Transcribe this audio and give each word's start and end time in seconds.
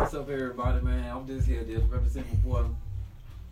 What's 0.00 0.14
up, 0.14 0.28
everybody, 0.30 0.80
man? 0.82 1.10
I'm 1.14 1.26
just 1.26 1.46
here, 1.46 1.62
just 1.64 1.84
representing 1.90 2.32
my 2.32 2.38
boy. 2.62 2.64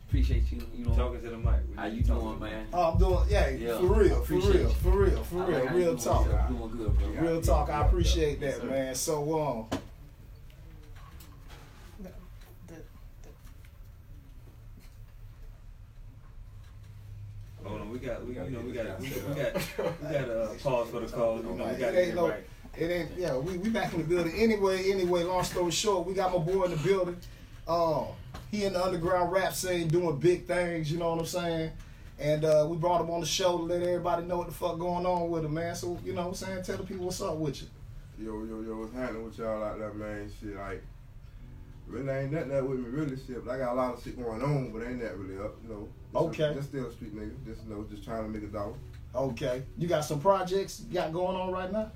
Appreciate 0.09 0.50
you. 0.50 0.62
You 0.75 0.86
know, 0.86 0.95
Talking 0.95 1.20
to 1.20 1.29
the 1.30 1.36
mic. 1.36 1.54
how 1.77 1.86
you 1.86 2.02
doing, 2.02 2.40
man? 2.40 2.66
Oh, 2.72 2.93
I'm 2.93 2.98
doing, 2.98 3.18
yeah, 3.29 3.48
Yeah, 3.50 3.79
for 3.79 3.86
real, 3.86 4.22
for 4.25 4.32
real, 4.34 4.52
you. 4.54 4.68
for 4.70 4.90
real, 4.90 5.22
for 5.25 5.43
I 5.43 5.46
real, 5.46 5.59
like 5.59 5.68
how 5.68 5.75
you 5.75 5.80
real 5.80 5.95
doing, 5.95 6.04
talk. 6.04 6.27
Real 7.06 7.40
talk, 7.42 7.68
I 7.68 7.84
appreciate 7.86 8.40
that, 8.40 8.64
man. 8.64 8.94
So, 8.94 9.40
um, 9.70 9.79
Hold 17.64 17.80
on, 17.82 17.90
we 17.90 17.98
got, 17.98 18.25
we, 18.26 18.34
you 18.34 18.40
know, 18.50 18.61
we 18.61 18.72
got, 18.72 19.00
we 19.00 19.08
got, 19.08 19.29
we 19.29 19.34
got, 19.34 19.54
we 20.03 20.08
got 20.08 20.30
uh, 20.30 20.48
pause 20.62 20.89
for 20.89 21.00
the 21.00 21.06
call. 21.06 21.36
You 21.36 21.42
know, 21.42 21.53
we 21.53 21.58
got 21.58 21.90
to 21.90 21.92
get 21.92 22.16
right. 22.16 22.44
it 22.79 22.90
ain't, 22.90 23.11
yeah, 23.18 23.36
we, 23.36 23.58
we 23.58 23.68
back 23.68 23.92
in 23.92 23.98
the 23.98 24.04
building. 24.06 24.32
Anyway, 24.36 24.90
anyway, 24.90 25.25
long 25.25 25.44
story 25.44 25.70
short, 25.70 26.06
we 26.06 26.14
got 26.14 26.32
my 26.32 26.39
boy 26.39 26.64
in 26.64 26.70
the 26.70 26.76
building. 26.78 27.17
Um, 27.67 28.06
he 28.50 28.64
in 28.64 28.72
the 28.72 28.82
underground 28.82 29.32
rap 29.32 29.53
scene 29.53 29.89
doing 29.89 30.17
big 30.18 30.46
things, 30.46 30.90
you 30.90 30.98
know 30.98 31.11
what 31.11 31.20
I'm 31.20 31.26
saying? 31.26 31.72
And 32.20 32.45
uh, 32.45 32.67
we 32.69 32.77
brought 32.77 33.00
him 33.00 33.11
on 33.11 33.20
the 33.20 33.27
show 33.27 33.58
to 33.58 33.62
let 33.64 33.81
everybody 33.83 34.25
know 34.25 34.39
what 34.39 34.48
the 34.48 34.55
fuck 34.55 34.78
going 34.78 35.06
on 35.06 35.31
with 35.31 35.45
him, 35.45 35.55
man. 35.55 35.75
So, 35.77 35.98
you 36.05 36.14
know 36.14 36.22
what 36.22 36.28
I'm 36.28 36.34
saying? 36.34 36.62
Tell 36.64 36.77
the 36.77 36.83
people 36.83 37.06
what's 37.06 37.20
up 37.22 37.36
with 37.36 37.62
you. 37.62 37.69
Yo, 38.19 38.45
yo, 38.45 38.61
yo, 38.62 38.77
what's 38.81 38.92
happening 38.92 39.25
with 39.25 39.39
y'all 39.39 39.62
out 39.62 39.78
there, 39.78 39.92
man? 39.92 40.28
Shit, 40.41 40.56
like, 40.56 40.83
really 41.87 42.09
ain't 42.11 42.33
nothing 42.33 42.57
up 42.57 42.65
with 42.65 42.81
me, 42.81 42.89
really, 42.89 43.17
shit. 43.17 43.45
But 43.45 43.53
I 43.53 43.59
got 43.59 43.73
a 43.73 43.75
lot 43.75 43.95
of 43.95 44.03
shit 44.03 44.20
going 44.20 44.42
on, 44.42 44.73
but 44.73 44.83
ain't 44.84 45.01
that 45.01 45.17
really 45.17 45.39
up, 45.39 45.55
you 45.62 45.69
know. 45.69 45.89
Just 46.12 46.41
Okay. 46.41 46.55
just 46.57 46.69
still 46.70 46.87
a 46.87 46.92
street 46.92 47.15
nigga, 47.15 47.33
just, 47.47 47.62
you 47.65 47.70
know, 47.75 47.87
just 47.89 48.03
trying 48.03 48.25
to 48.25 48.29
make 48.29 48.42
a 48.42 48.53
dollar. 48.53 48.75
Okay. 49.14 49.62
You 49.77 49.87
got 49.87 50.05
some 50.05 50.20
projects 50.20 50.83
you 50.89 50.95
got 50.95 51.12
going 51.12 51.37
on 51.37 51.53
right 51.53 51.70
now? 51.70 51.92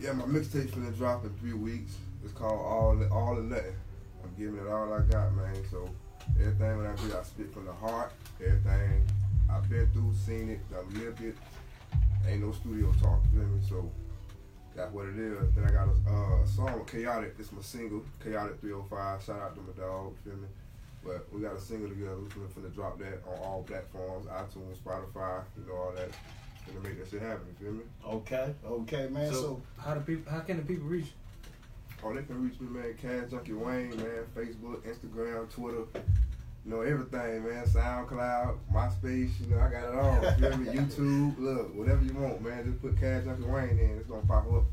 Yeah, 0.00 0.12
my 0.12 0.24
mixtape 0.24 0.70
finna 0.70 0.94
drop 0.96 1.24
in 1.24 1.30
three 1.34 1.52
weeks. 1.52 1.94
It's 2.24 2.32
called 2.32 2.52
All 2.60 3.00
All 3.12 3.38
or 3.38 3.42
Nothing. 3.42 3.76
I'm 4.24 4.30
giving 4.36 4.58
it 4.58 4.66
all 4.68 4.92
I 4.92 5.00
got, 5.02 5.32
man. 5.36 5.54
So 5.70 5.88
everything 6.40 6.76
when 6.78 6.86
I 6.86 6.94
do, 6.96 7.16
I 7.16 7.22
spit 7.22 7.52
from 7.52 7.66
the 7.66 7.72
heart. 7.72 8.12
Everything 8.44 9.04
I've 9.52 9.68
been 9.68 9.86
through, 9.92 10.14
seen 10.14 10.50
it, 10.50 10.60
I've 10.76 10.92
lived 10.96 11.20
it. 11.22 11.36
Ain't 12.26 12.42
no 12.44 12.52
studio 12.52 12.92
talk, 13.02 13.20
you 13.32 13.40
feel 13.40 13.48
me? 13.48 13.60
So 13.68 13.90
that's 14.76 14.92
what 14.92 15.06
it 15.06 15.18
is. 15.18 15.52
Then 15.54 15.64
I 15.64 15.70
got 15.70 15.88
a, 15.88 16.10
uh, 16.10 16.42
a 16.42 16.46
song 16.46 16.78
with 16.78 16.86
Chaotic. 16.90 17.34
It's 17.38 17.52
my 17.52 17.62
single, 17.62 18.04
Chaotic 18.22 18.60
305. 18.60 19.22
Shout 19.24 19.40
out 19.40 19.54
to 19.56 19.60
my 19.62 19.72
dog, 19.72 20.14
feel 20.24 20.34
me? 20.34 20.48
But 21.02 21.32
we 21.32 21.40
got 21.40 21.56
a 21.56 21.60
single 21.60 21.88
together. 21.88 22.16
We 22.18 22.28
finna, 22.28 22.48
finna 22.48 22.74
drop 22.74 22.98
that 22.98 23.22
on 23.26 23.38
all 23.42 23.62
platforms, 23.66 24.26
iTunes, 24.26 24.76
Spotify, 24.84 25.42
you 25.58 25.66
know 25.66 25.74
all 25.76 25.92
that. 25.96 26.10
Finna 26.68 26.82
make 26.84 26.98
that 26.98 27.08
shit 27.10 27.22
happen, 27.22 27.46
you 27.58 27.64
feel 27.64 27.74
me? 27.74 27.84
Okay, 28.06 28.54
okay, 28.64 29.08
man. 29.08 29.32
So, 29.32 29.40
So, 29.40 29.62
how 29.78 29.94
do 29.94 30.00
people? 30.00 30.30
How 30.30 30.40
can 30.40 30.58
the 30.58 30.62
people 30.62 30.86
reach? 30.86 31.06
you? 31.06 31.10
Oh, 32.04 32.14
they 32.14 32.22
can 32.22 32.42
reach 32.42 32.60
me, 32.60 32.68
man. 32.68 32.94
Kash 33.00 33.30
Junky 33.30 33.54
Wane, 33.58 33.96
man. 33.96 34.24
Facebook, 34.34 34.82
Instagram, 34.82 35.50
Twitter. 35.50 35.84
You 36.64 36.72
know, 36.72 36.80
everything, 36.82 37.44
man. 37.44 37.64
SoundCloud, 37.64 38.58
MySpace, 38.72 39.30
you 39.40 39.46
know, 39.48 39.60
I 39.60 39.70
got 39.70 39.84
it 39.84 39.94
all. 39.94 40.22
You 40.22 40.48
feel 40.50 40.56
me? 40.58 40.66
YouTube, 40.66 41.38
look, 41.38 41.74
whatever 41.74 42.04
you 42.04 42.12
want, 42.14 42.42
man. 42.42 42.64
Just 42.64 42.82
put 42.82 43.00
Kash 43.00 43.24
Junky 43.24 43.46
Wane 43.46 43.78
in. 43.78 43.96
It's 43.98 44.06
gonna 44.08 44.22
pop 44.26 44.46
up. 44.52 44.64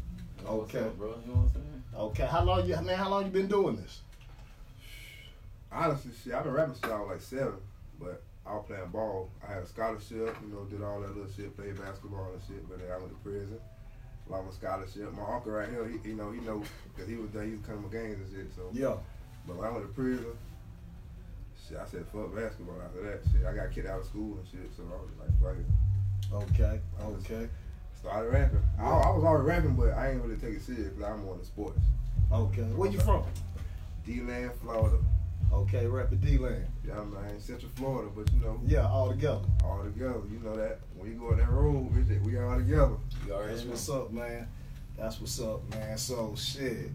okay, 0.45 0.49
What's 0.49 0.75
up, 0.75 0.97
bro? 0.97 1.07
You 1.07 1.31
know 1.33 1.39
what 1.39 1.47
I'm 1.47 1.49
saying? 1.53 1.83
okay. 1.95 2.25
How 2.25 2.43
long 2.43 2.67
you, 2.67 2.75
man? 2.81 2.97
How 2.97 3.09
long 3.09 3.23
you 3.25 3.31
been 3.31 3.47
doing 3.47 3.77
this? 3.77 4.01
Honestly, 5.71 6.11
shit, 6.23 6.33
I've 6.33 6.43
been 6.43 6.53
rapping 6.53 6.75
since 6.75 6.91
I 6.91 6.99
was 6.99 7.09
like 7.09 7.21
seven, 7.21 7.59
but 7.99 8.21
I 8.45 8.53
was 8.53 8.65
playing 8.67 8.87
ball. 8.91 9.29
I 9.47 9.53
had 9.53 9.63
a 9.63 9.65
scholarship, 9.67 10.35
you 10.41 10.53
know, 10.53 10.63
did 10.69 10.81
all 10.81 11.01
that 11.01 11.15
little 11.15 11.31
shit, 11.31 11.55
played 11.55 11.77
basketball 11.77 12.31
and 12.33 12.41
shit, 12.47 12.67
but 12.69 12.79
then 12.79 12.91
I 12.91 12.97
went 12.97 13.09
to 13.11 13.17
prison. 13.23 13.59
Lost 14.29 14.45
my 14.45 14.51
scholarship. 14.51 15.13
My 15.13 15.23
uncle 15.35 15.51
right 15.53 15.69
here, 15.69 15.87
he, 15.87 16.09
you 16.09 16.15
know, 16.15 16.31
he 16.31 16.39
know, 16.41 16.63
because 16.93 17.09
he 17.09 17.15
was 17.15 17.29
there, 17.31 17.43
he 17.43 17.51
was 17.51 17.61
coming 17.65 17.89
to 17.89 17.95
games 17.95 18.19
and 18.19 18.31
shit, 18.31 18.53
so. 18.55 18.69
Yeah. 18.73 18.95
But 19.45 19.55
when 19.57 19.67
I 19.67 19.71
went 19.71 19.87
to 19.87 19.93
prison, 19.93 20.25
shit, 21.67 21.77
I 21.77 21.85
said 21.85 22.05
fuck 22.13 22.33
basketball 22.35 22.81
after 22.83 23.01
that. 23.03 23.19
Shit, 23.31 23.45
I 23.45 23.53
got 23.53 23.71
kicked 23.71 23.87
out 23.87 23.99
of 24.01 24.05
school 24.05 24.37
and 24.37 24.47
shit, 24.47 24.69
so 24.75 24.83
I 24.83 24.95
was 25.01 25.11
like, 25.19 25.41
fuck 25.41 25.57
it. 25.59 25.65
Okay, 26.33 26.79
okay, 27.01 27.49
Started 27.95 28.29
rapping. 28.31 28.61
I, 28.79 28.83
I 28.89 29.09
was 29.11 29.23
already 29.23 29.47
rapping, 29.47 29.75
but 29.75 29.89
I 29.93 30.11
ain't 30.11 30.21
really 30.23 30.35
take 30.37 30.55
it 30.55 30.61
serious 30.61 30.89
because 30.89 31.03
I'm 31.03 31.23
more 31.25 31.33
into 31.33 31.45
sports. 31.45 31.79
okay. 32.31 32.61
Where 32.61 32.89
you 32.91 32.99
from? 32.99 33.23
D-Land, 34.05 34.51
Florida. 34.61 34.97
Okay, 35.53 35.85
rapid 35.87 36.19
D 36.21 36.37
land. 36.37 36.65
Yeah, 36.85 37.01
man, 37.05 37.39
Central 37.39 37.71
Florida, 37.75 38.11
but 38.13 38.31
you 38.33 38.39
know, 38.41 38.59
Yeah, 38.65 38.85
all 38.87 39.09
together. 39.09 39.39
all 39.63 39.81
together. 39.83 40.19
You 40.29 40.39
know 40.43 40.55
that 40.57 40.79
when 40.97 41.09
you 41.09 41.15
go 41.17 41.31
on 41.31 41.37
that 41.37 41.49
road, 41.49 41.89
we 41.95 42.17
we 42.19 42.37
all 42.37 42.57
together. 42.57 42.97
You 43.25 43.33
already 43.33 43.53
That's 43.53 43.63
know. 43.63 43.71
what's 43.71 43.89
up, 43.89 44.11
man. 44.11 44.47
That's 44.97 45.21
what's 45.21 45.39
up, 45.39 45.61
man. 45.73 45.97
So 45.97 46.35
shit. 46.35 46.89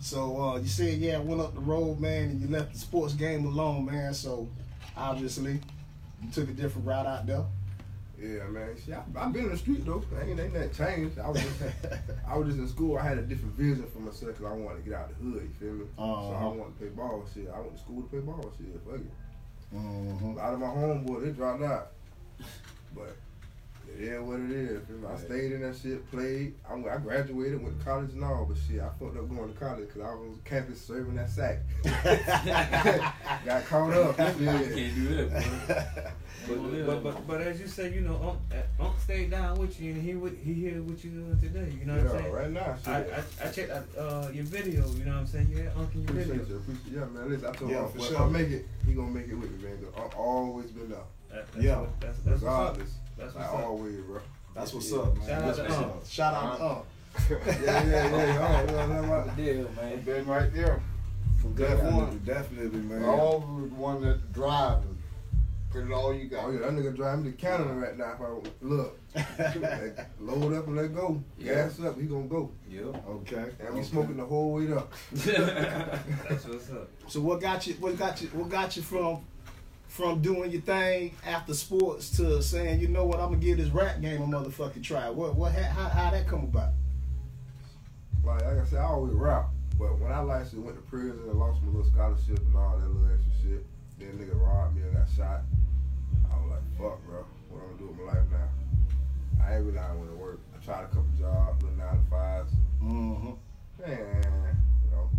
So 0.00 0.40
uh, 0.42 0.58
you 0.58 0.66
said 0.68 0.98
yeah, 0.98 1.16
I 1.16 1.20
went 1.20 1.40
up 1.40 1.54
the 1.54 1.60
road, 1.60 2.00
man, 2.00 2.30
and 2.30 2.40
you 2.40 2.48
left 2.48 2.72
the 2.72 2.78
sports 2.78 3.14
game 3.14 3.44
alone, 3.44 3.84
man. 3.86 4.14
So 4.14 4.48
obviously 4.96 5.60
you 6.22 6.30
took 6.32 6.48
a 6.48 6.52
different 6.52 6.86
route 6.86 7.06
out 7.06 7.26
there. 7.26 7.44
Yeah, 8.20 8.44
man. 8.48 8.76
Shit, 8.84 8.94
I, 8.94 9.02
I've 9.24 9.32
been 9.32 9.44
in 9.44 9.50
the 9.50 9.56
street 9.58 9.84
though. 9.86 10.02
Ain't 10.22 10.40
ain't 10.40 10.52
that 10.54 10.74
changed. 10.74 11.18
I 11.18 11.28
was 11.28 11.40
just, 11.42 11.62
I 12.28 12.36
was 12.36 12.48
just 12.48 12.58
in 12.58 12.68
school. 12.68 12.98
I 12.98 13.02
had 13.08 13.18
a 13.18 13.22
different 13.22 13.54
vision 13.54 13.86
for 13.92 14.00
myself 14.00 14.32
because 14.36 14.44
I 14.46 14.52
wanted 14.54 14.84
to 14.84 14.90
get 14.90 14.98
out 14.98 15.10
of 15.10 15.18
the 15.18 15.24
hood. 15.24 15.42
You 15.42 15.50
feel 15.58 15.72
me? 15.74 15.84
So 15.96 16.02
I 16.02 16.08
Uh-huh. 16.12 16.48
wanted 16.50 16.72
to 16.72 16.78
play 16.78 16.88
ball. 16.88 17.24
Shit, 17.32 17.48
I 17.54 17.60
went 17.60 17.74
to 17.74 17.78
school 17.80 18.02
to 18.02 18.08
play 18.08 18.20
ball. 18.20 18.52
Shit, 18.58 18.80
fuck 18.86 19.00
it. 19.00 19.76
hmm 19.76 20.30
A 20.32 20.34
lot 20.36 20.54
of 20.54 20.60
my 20.60 20.66
homeboys, 20.66 21.24
they 21.24 21.30
dropped 21.30 21.62
out. 21.62 21.92
But 22.94 23.16
it 23.98 24.00
is 24.04 24.20
what 24.22 24.40
it 24.40 24.50
is. 24.50 24.86
feel 24.86 24.96
me? 24.96 25.06
I 25.12 25.16
stayed 25.18 25.52
in 25.52 25.62
that 25.62 25.76
shit, 25.76 26.10
played. 26.10 26.54
I, 26.68 26.74
I 26.74 26.98
graduated, 26.98 27.62
went 27.62 27.78
to 27.78 27.84
college 27.84 28.10
and 28.12 28.24
all, 28.24 28.46
but 28.46 28.56
shit, 28.68 28.80
I 28.80 28.88
fucked 28.98 29.16
up 29.16 29.28
going 29.28 29.52
to 29.52 29.58
college 29.58 29.88
because 29.88 30.02
I 30.02 30.10
was 30.14 30.28
on 30.28 30.40
campus 30.44 30.80
serving 30.80 31.14
that 31.16 31.30
sack. 31.30 31.58
Got 33.44 33.64
caught 33.66 33.92
up. 33.94 34.18
You 34.38 34.44
Yeah. 34.46 34.58
can't 34.62 34.94
do 34.94 35.14
that, 35.16 35.30
bro. 35.30 36.12
But, 36.48 36.86
but, 36.86 37.02
but, 37.04 37.26
but 37.28 37.40
as 37.42 37.60
you 37.60 37.68
say, 37.68 37.92
you 37.92 38.00
know, 38.00 38.14
Unc, 38.16 38.38
uh, 38.80 38.82
Unc 38.86 38.98
stayed 38.98 39.30
down 39.30 39.58
with 39.58 39.78
you, 39.78 39.92
and 39.92 40.02
he 40.02 40.14
would, 40.14 40.38
he 40.42 40.54
here 40.54 40.82
with 40.82 41.04
you 41.04 41.26
uh, 41.36 41.38
today. 41.40 41.70
You 41.78 41.84
know 41.84 41.96
what 41.96 42.06
I'm 42.06 42.16
Yeah, 42.16 42.20
saying? 42.22 42.32
right 42.32 42.50
now. 42.50 42.76
Shit. 42.82 42.88
I, 42.88 42.98
I, 43.44 43.48
I 43.48 43.50
checked 43.52 43.70
out 43.70 43.84
uh, 43.98 44.28
your 44.32 44.44
video. 44.44 44.88
You 44.94 45.04
know 45.04 45.12
what 45.12 45.18
I'm 45.20 45.26
saying? 45.26 45.48
You 45.50 45.58
had 45.58 45.72
Unc 45.76 45.94
in 45.94 46.02
your 46.02 46.12
video. 46.12 46.34
Appreciate 46.36 46.48
you. 46.48 46.56
Appreciate 46.56 46.92
Yeah, 46.94 47.04
man. 47.04 47.28
Listen, 47.28 47.46
I 47.46 47.52
told 47.52 47.70
Yeah, 47.70 47.82
him, 47.84 47.88
for 47.92 47.98
if 47.98 48.04
sure. 48.08 48.22
I 48.22 48.28
make 48.30 48.48
it, 48.48 48.66
he 48.86 48.94
gonna 48.94 49.10
make 49.10 49.28
it 49.28 49.34
with 49.34 49.50
me, 49.52 49.68
man. 49.68 49.78
'cause 49.84 49.92
I've 50.02 50.18
always 50.18 50.70
been 50.70 50.88
there. 50.88 50.98
That- 51.30 51.52
that's 51.52 51.64
Yeah. 51.64 51.80
what- 51.80 52.00
that's, 52.00 52.18
that's 52.20 52.40
what's 52.40 52.42
up. 52.42 52.70
Regardless. 52.78 52.94
That's 53.20 53.34
Like 53.34 53.52
what's 53.52 53.62
up. 53.62 53.68
always, 53.68 53.96
bro. 54.00 54.20
That's 54.54 54.74
what's 54.74 54.90
Yeah. 54.90 54.98
up, 54.98 55.16
man. 55.18 55.26
Shout 55.26 55.42
out 55.42 55.46
That's 55.46 55.56
to 55.58 55.76
Unc. 55.76 55.86
up. 55.86 56.06
Shout 56.08 56.34
out 56.34 56.56
to 56.58 56.64
Unc. 56.64 56.84
yeah, 57.30 57.84
yeah, 57.84 57.84
yeah. 57.86 58.38
Oh, 58.40 58.60
you 58.66 58.66
know 58.72 59.02
what 59.08 59.18
I'm 59.20 59.26
talking? 59.28 59.44
Deal, 59.44 59.70
man. 59.76 60.00
Been 60.02 60.26
right 60.26 60.54
there. 60.54 60.82
From 61.40 61.54
day 61.54 61.68
Definitely, 61.68 61.92
one. 62.00 62.18
definitely, 62.24 62.80
man. 62.80 63.04
All 63.04 63.40
the 63.40 63.74
one 63.74 64.02
that 64.02 64.32
drives. 64.32 64.86
Put 65.70 65.84
it 65.84 65.92
all 65.92 66.12
you 66.12 66.26
got. 66.28 66.46
Oh 66.46 66.50
yeah, 66.50 66.58
that 66.60 66.70
nigga 66.72 66.96
drive 66.96 67.20
me 67.22 67.30
to 67.30 67.36
Canada 67.36 67.72
right 67.74 67.96
now. 67.96 68.12
If 68.14 68.20
I 68.20 68.50
look, 68.60 68.98
load 70.20 70.52
up 70.54 70.66
and 70.66 70.76
let 70.76 70.92
go, 70.94 71.22
Yeah. 71.38 71.54
gas 71.54 71.78
up, 71.80 71.96
he 71.98 72.06
gonna 72.06 72.26
go. 72.26 72.50
Yeah. 72.68 72.80
Okay. 73.08 73.44
And 73.60 73.74
we 73.76 73.84
smoking 73.84 74.16
the 74.16 74.24
whole 74.24 74.52
way 74.54 74.72
up. 74.72 74.92
That's 75.12 76.44
what's 76.46 76.70
up. 76.70 76.88
So 77.06 77.20
what 77.20 77.40
got 77.40 77.66
you? 77.68 77.74
What 77.74 77.96
got 77.96 78.20
you? 78.20 78.28
What 78.28 78.48
got 78.48 78.76
you 78.76 78.82
from 78.82 79.24
from 80.00 80.22
doing 80.22 80.50
your 80.50 80.62
thing 80.62 81.14
after 81.26 81.52
sports 81.52 82.16
to 82.16 82.42
saying, 82.42 82.80
you 82.80 82.88
know 82.88 83.04
what, 83.04 83.20
I'm 83.20 83.28
gonna 83.28 83.36
give 83.36 83.58
this 83.58 83.68
rap 83.68 84.00
game 84.00 84.22
a 84.22 84.26
motherfucking 84.26 84.82
try? 84.82 85.10
What? 85.10 85.36
What? 85.36 85.52
How? 85.52 85.90
How 85.90 86.10
that 86.10 86.26
come 86.26 86.44
about? 86.44 86.70
Like, 88.24 88.42
like 88.42 88.58
I 88.58 88.64
said, 88.64 88.78
I 88.78 88.84
always 88.84 89.12
rap, 89.12 89.50
but 89.78 89.98
when 89.98 90.10
I 90.10 90.40
actually 90.40 90.60
went 90.60 90.76
to 90.76 90.82
prison 90.82 91.20
and 91.28 91.38
lost 91.38 91.62
my 91.62 91.68
little 91.68 91.84
scholarship 91.84 92.38
and 92.38 92.56
all 92.56 92.78
that 92.78 92.88
little 92.88 93.12
extra 93.12 93.32
shit, 93.42 93.66
then 93.98 94.16
nigga 94.16 94.40
robbed 94.40 94.74
me 94.74 94.82
and 94.82 94.94
got 94.94 95.06
shot. 95.14 95.42
I 96.32 96.36
was 96.40 96.50
like, 96.50 96.64
fuck, 96.78 97.04
bro, 97.04 97.24
what 97.50 97.60
I'm 97.60 97.76
gonna 97.76 97.78
do 97.78 97.86
with 97.88 98.00
my 98.00 98.12
life 98.12 98.24
now? 98.32 99.44
I 99.44 99.56
ain't 99.56 99.66
really 99.66 99.78
I 99.78 99.92
want 99.92 100.10
to 100.10 100.16
work. 100.16 100.40
I 100.56 100.64
tried 100.64 100.84
a 100.84 100.86
couple 100.88 101.12
jobs, 101.18 101.62
little 101.62 101.76
nine 101.76 102.02
to 102.02 102.10
fives. 102.10 102.52
Mm-hmm. 102.82 103.36
Man, 103.84 104.56
you 104.80 104.90
know, 104.96 105.10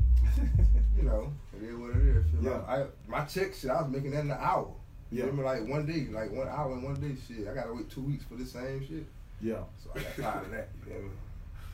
you 0.98 1.04
know, 1.04 1.34
it 1.56 1.70
is 1.70 1.76
what 1.76 1.92
it 1.92 2.02
is. 2.02 2.26
Feel 2.31 2.31
Yeah. 2.42 2.52
like 2.58 2.68
I, 2.70 2.86
my 3.08 3.26
check 3.26 3.54
shit, 3.54 3.70
I 3.72 3.82
was 3.82 3.92
making 3.92 4.12
that 4.12 4.22
in 4.22 4.32
an 4.32 4.38
hour. 4.40 4.72
Yeah. 5.12 5.22
Remember, 5.26 5.44
like 5.44 5.68
one 5.68 5.86
day, 5.86 6.08
like 6.12 6.32
one 6.32 6.48
hour 6.48 6.72
and 6.74 6.84
one 6.84 6.96
day, 6.96 7.16
shit. 7.28 7.48
I 7.48 7.54
gotta 7.54 7.74
wait 7.74 7.90
two 7.90 8.02
weeks 8.02 8.24
for 8.24 8.36
the 8.36 8.46
same 8.46 8.86
shit. 8.88 9.06
Yeah. 9.42 9.64
So 9.84 9.90
I 9.96 10.00
got 10.00 10.16
tired 10.34 10.46
of 10.46 10.52
that. 10.52 10.70
You 10.86 10.94
feel 10.94 11.02
me? 11.04 11.10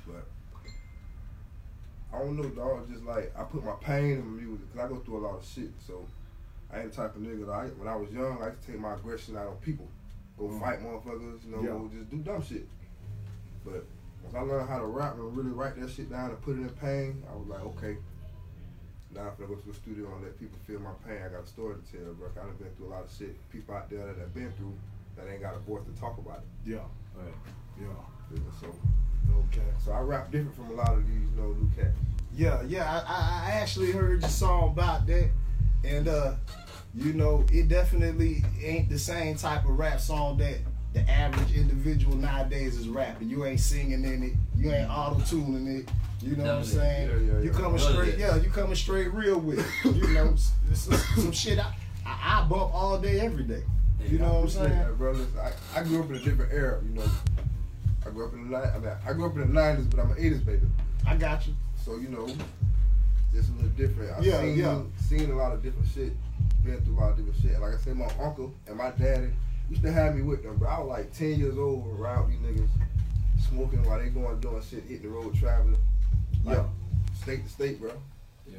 But 0.08 0.25
I 2.14 2.19
don't 2.19 2.38
know, 2.38 2.50
dog. 2.50 2.90
Just 2.92 3.04
like 3.04 3.31
I 3.38 3.44
put 3.44 3.64
my 3.64 3.74
pain 3.81 4.12
in 4.14 4.25
my 4.36 4.42
music 4.42 4.72
because 4.72 4.86
I 4.86 4.90
go 4.90 5.00
through 5.02 5.18
a 5.18 5.24
lot 5.28 5.36
of 5.40 5.46
shit. 5.46 5.69
So 5.86 6.06
I 6.74 6.80
ain't 6.81 6.92
the 6.92 6.96
type 6.98 7.16
of 7.16 7.22
nigga 7.22 7.46
that 7.46 7.52
I, 7.52 7.66
when 7.68 7.88
I 7.88 7.96
was 7.96 8.10
young, 8.12 8.42
I 8.42 8.48
used 8.48 8.62
to 8.63 8.72
take 8.72 8.80
my 8.81 8.94
aggression 8.96 9.38
out 9.38 9.48
on 9.48 9.56
people. 9.58 9.88
Go 10.38 10.46
Mm. 10.46 10.60
fight 10.60 10.80
motherfuckers, 10.81 11.44
you 11.46 11.52
know, 11.52 11.62
Yeah. 11.92 11.98
just 12.00 12.10
do 12.12 12.18
dumb 12.18 12.42
shit. 12.44 12.68
But 13.66 13.86
Once 14.24 14.36
I 14.36 14.40
learned 14.42 14.68
how 14.70 14.80
to 14.80 14.86
rap 14.86 15.13
and 15.16 15.36
really 15.38 15.52
write 15.52 15.80
that 15.80 15.90
shit 15.90 16.10
down 16.10 16.30
and 16.31 16.42
put 16.42 16.58
it 16.58 16.62
in 16.62 16.70
pain, 16.70 17.24
I 17.31 17.36
was 17.36 17.48
like, 17.48 17.62
okay. 17.62 17.98
Now 19.13 19.21
I'm 19.21 19.36
gonna 19.38 19.48
go 19.48 19.56
to 19.56 19.68
the 19.68 19.74
studio 19.74 20.12
and 20.13 20.24
let 20.24 20.39
people 20.39 20.57
feel 20.68 20.80
my 20.80 20.92
pain. 21.07 21.18
I 21.25 21.30
got 21.30 21.44
a 21.44 21.48
story 21.48 21.75
to 21.75 21.98
tell, 21.98 22.13
bro. 22.13 22.30
I 22.36 22.45
done 22.45 22.56
been 22.59 22.69
through 22.77 22.88
a 22.88 22.94
lot 22.94 23.04
of 23.04 23.12
shit. 23.18 23.36
People 23.51 23.75
out 23.75 23.89
there 23.89 24.06
that 24.06 24.15
I've 24.21 24.33
been 24.33 24.51
through 24.54 24.74
that 25.15 25.25
ain't 25.31 25.42
got 25.42 25.56
a 25.56 25.59
voice 25.59 25.83
to 25.86 26.00
talk 26.00 26.18
about 26.18 26.39
it. 26.39 26.69
Yeah. 26.69 26.77
Right. 27.15 27.33
Yeah. 27.80 27.88
So, 28.59 28.68
Okay. 29.48 29.62
so 29.83 29.92
I 29.92 30.00
rap 30.01 30.31
different 30.31 30.56
from 30.56 30.69
a 30.71 30.74
lot 30.74 30.94
of 30.94 31.06
these, 31.07 31.30
you 31.30 31.42
know, 31.42 31.54
new 31.54 31.69
cats. 31.75 31.98
Yeah, 32.36 32.62
yeah. 32.63 33.01
I, 33.07 33.13
I, 33.13 33.50
I 33.50 33.51
actually 33.56 33.92
heard 33.92 34.21
your 34.21 34.30
song 34.30 34.69
about 34.69 35.07
that, 35.07 35.30
and 35.83 36.07
uh, 36.07 36.33
you 36.94 37.13
know, 37.13 37.45
it 37.51 37.68
definitely 37.69 38.44
ain't 38.63 38.89
the 38.89 39.00
same 39.00 39.36
type 39.38 39.63
of 39.65 39.71
rap 39.80 40.00
song 40.00 40.38
that 40.38 40.57
the 40.94 41.10
average 41.10 41.53
individual 41.56 42.15
nowadays 42.15 42.77
is 42.77 42.88
rapping. 42.89 43.30
You 43.30 43.45
ain't 43.45 43.60
singing 43.60 44.03
in 44.03 44.24
it. 44.24 44.33
You 44.56 44.71
ain't 44.71 44.89
auto 44.89 45.19
tuning 45.25 45.68
it. 45.68 45.89
You 46.27 46.35
know 46.35 46.44
what 46.44 46.56
I'm 46.56 46.63
saying? 46.65 47.09
Yeah, 47.09 47.15
yeah, 47.33 47.39
You 47.39 47.51
yeah. 47.51 47.57
coming 47.57 47.77
None 47.81 47.94
straight, 47.94 48.18
yeah. 48.18 48.35
You 48.35 48.50
coming 48.50 48.75
straight 48.75 49.13
real 49.13 49.39
with 49.39 49.59
it. 49.59 49.95
You 49.95 50.07
know, 50.09 50.35
some 50.74 51.31
shit 51.31 51.57
I, 51.59 51.74
I 52.06 52.41
I 52.44 52.47
bump 52.47 52.74
all 52.74 53.00
day, 53.00 53.19
every 53.19 53.44
day. 53.44 53.63
You 54.06 54.19
know 54.19 54.33
what 54.33 54.44
I'm 54.44 54.50
saying? 54.50 54.71
Yeah, 54.71 54.89
bro, 54.97 55.12
listen, 55.12 55.27
I, 55.39 55.79
I 55.79 55.83
grew 55.83 56.01
up 56.03 56.09
in 56.09 56.15
a 56.15 56.19
different 56.19 56.51
era, 56.53 56.81
you 56.83 56.94
know. 56.94 57.06
I 58.06 58.09
grew 58.09 58.27
up 58.27 58.33
in 58.33 58.50
the 58.50 58.57
I 58.57 58.77
mean, 58.77 58.91
I 59.06 59.13
grew 59.13 59.25
up 59.25 59.33
in 59.35 59.39
the 59.41 59.47
nineties, 59.47 59.85
but 59.88 60.00
I'm 60.00 60.12
an 60.12 60.18
eighties 60.18 60.41
baby. 60.41 60.65
I 61.06 61.15
got 61.15 61.45
you. 61.47 61.53
So 61.83 61.95
you 61.97 62.09
know, 62.09 62.27
just 63.33 63.50
a 63.50 63.53
little 63.53 63.69
different. 63.69 64.12
I've 64.18 64.24
Yeah, 64.25 64.41
seen, 64.41 64.57
yeah. 64.57 64.81
seen 65.00 65.31
a 65.31 65.35
lot 65.35 65.53
of 65.53 65.63
different 65.63 65.88
shit, 65.94 66.13
been 66.63 66.79
through 66.81 66.97
a 66.97 67.00
lot 67.00 67.12
of 67.12 67.18
different 67.18 67.41
shit. 67.41 67.59
Like 67.59 67.74
I 67.74 67.77
said, 67.77 67.95
my 67.97 68.09
uncle 68.21 68.53
and 68.68 68.77
my 68.77 68.91
daddy 68.91 69.29
used 69.69 69.81
to 69.83 69.91
have 69.91 70.15
me 70.15 70.21
with 70.21 70.44
them, 70.44 70.57
bro. 70.57 70.69
I 70.69 70.79
was 70.79 70.88
like 70.89 71.13
ten 71.13 71.39
years 71.39 71.57
old 71.57 71.88
around 72.00 72.29
these 72.31 72.39
niggas, 72.39 72.69
smoking 73.50 73.83
while 73.83 74.00
they 74.00 74.09
going 74.09 74.39
doing 74.39 74.62
shit, 74.62 74.83
hitting 74.83 75.03
the 75.03 75.09
road, 75.09 75.35
traveling, 75.35 75.77
like 76.48 76.58
Yeah. 76.58 76.66
state 77.22 77.44
to 77.44 77.50
state, 77.50 77.80
bro. 77.80 77.92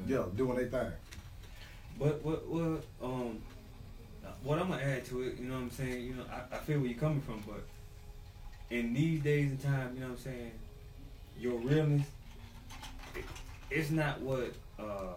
Yeah, 0.07 0.25
doing 0.37 0.57
their 0.57 0.67
thing. 0.69 0.93
But 1.99 2.23
what 2.25 2.47
what 2.47 2.85
um 3.03 3.41
what 4.43 4.59
I'm 4.59 4.69
gonna 4.69 4.83
add 4.83 5.05
to 5.07 5.23
it, 5.23 5.39
you 5.39 5.47
know 5.47 5.55
what 5.55 5.63
I'm 5.63 5.71
saying? 5.71 6.05
You 6.05 6.15
know, 6.15 6.25
I, 6.31 6.57
I 6.57 6.59
feel 6.59 6.79
where 6.79 6.89
you're 6.89 6.99
coming 6.99 7.21
from, 7.23 7.43
but 7.47 7.65
in 8.71 8.93
these 8.95 9.21
days 9.23 9.51
and 9.51 9.61
time, 9.61 9.95
you 9.95 10.01
know 10.01 10.09
what 10.09 10.19
I'm 10.19 10.25
saying, 10.25 10.53
your 11.39 11.59
realness 11.59 12.07
it, 13.17 13.25
it's 13.71 13.91
not 13.91 14.21
what 14.21 14.53
uh 14.79 15.15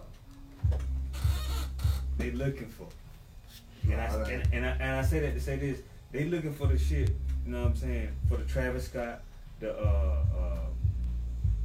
they 2.18 2.32
looking 2.32 2.70
for. 2.70 2.88
And 3.84 4.00
I, 4.00 4.08
Nah, 4.08 4.24
and, 4.26 4.48
and 4.54 4.66
I 4.66 4.70
and 4.70 4.92
I 5.00 5.04
say 5.04 5.20
that 5.20 5.34
to 5.34 5.42
say 5.42 5.58
this, 5.58 5.80
they 6.12 6.26
looking 6.26 6.54
for 6.54 6.68
the 6.68 6.78
shit, 6.78 7.10
you 7.46 7.52
know 7.52 7.62
what 7.64 7.72
I'm 7.72 7.76
saying, 7.76 8.10
for 8.30 8.38
the 8.38 8.46
Travis 8.46 8.86
Scott, 8.86 9.22
the 9.60 9.78
uh 9.78 10.24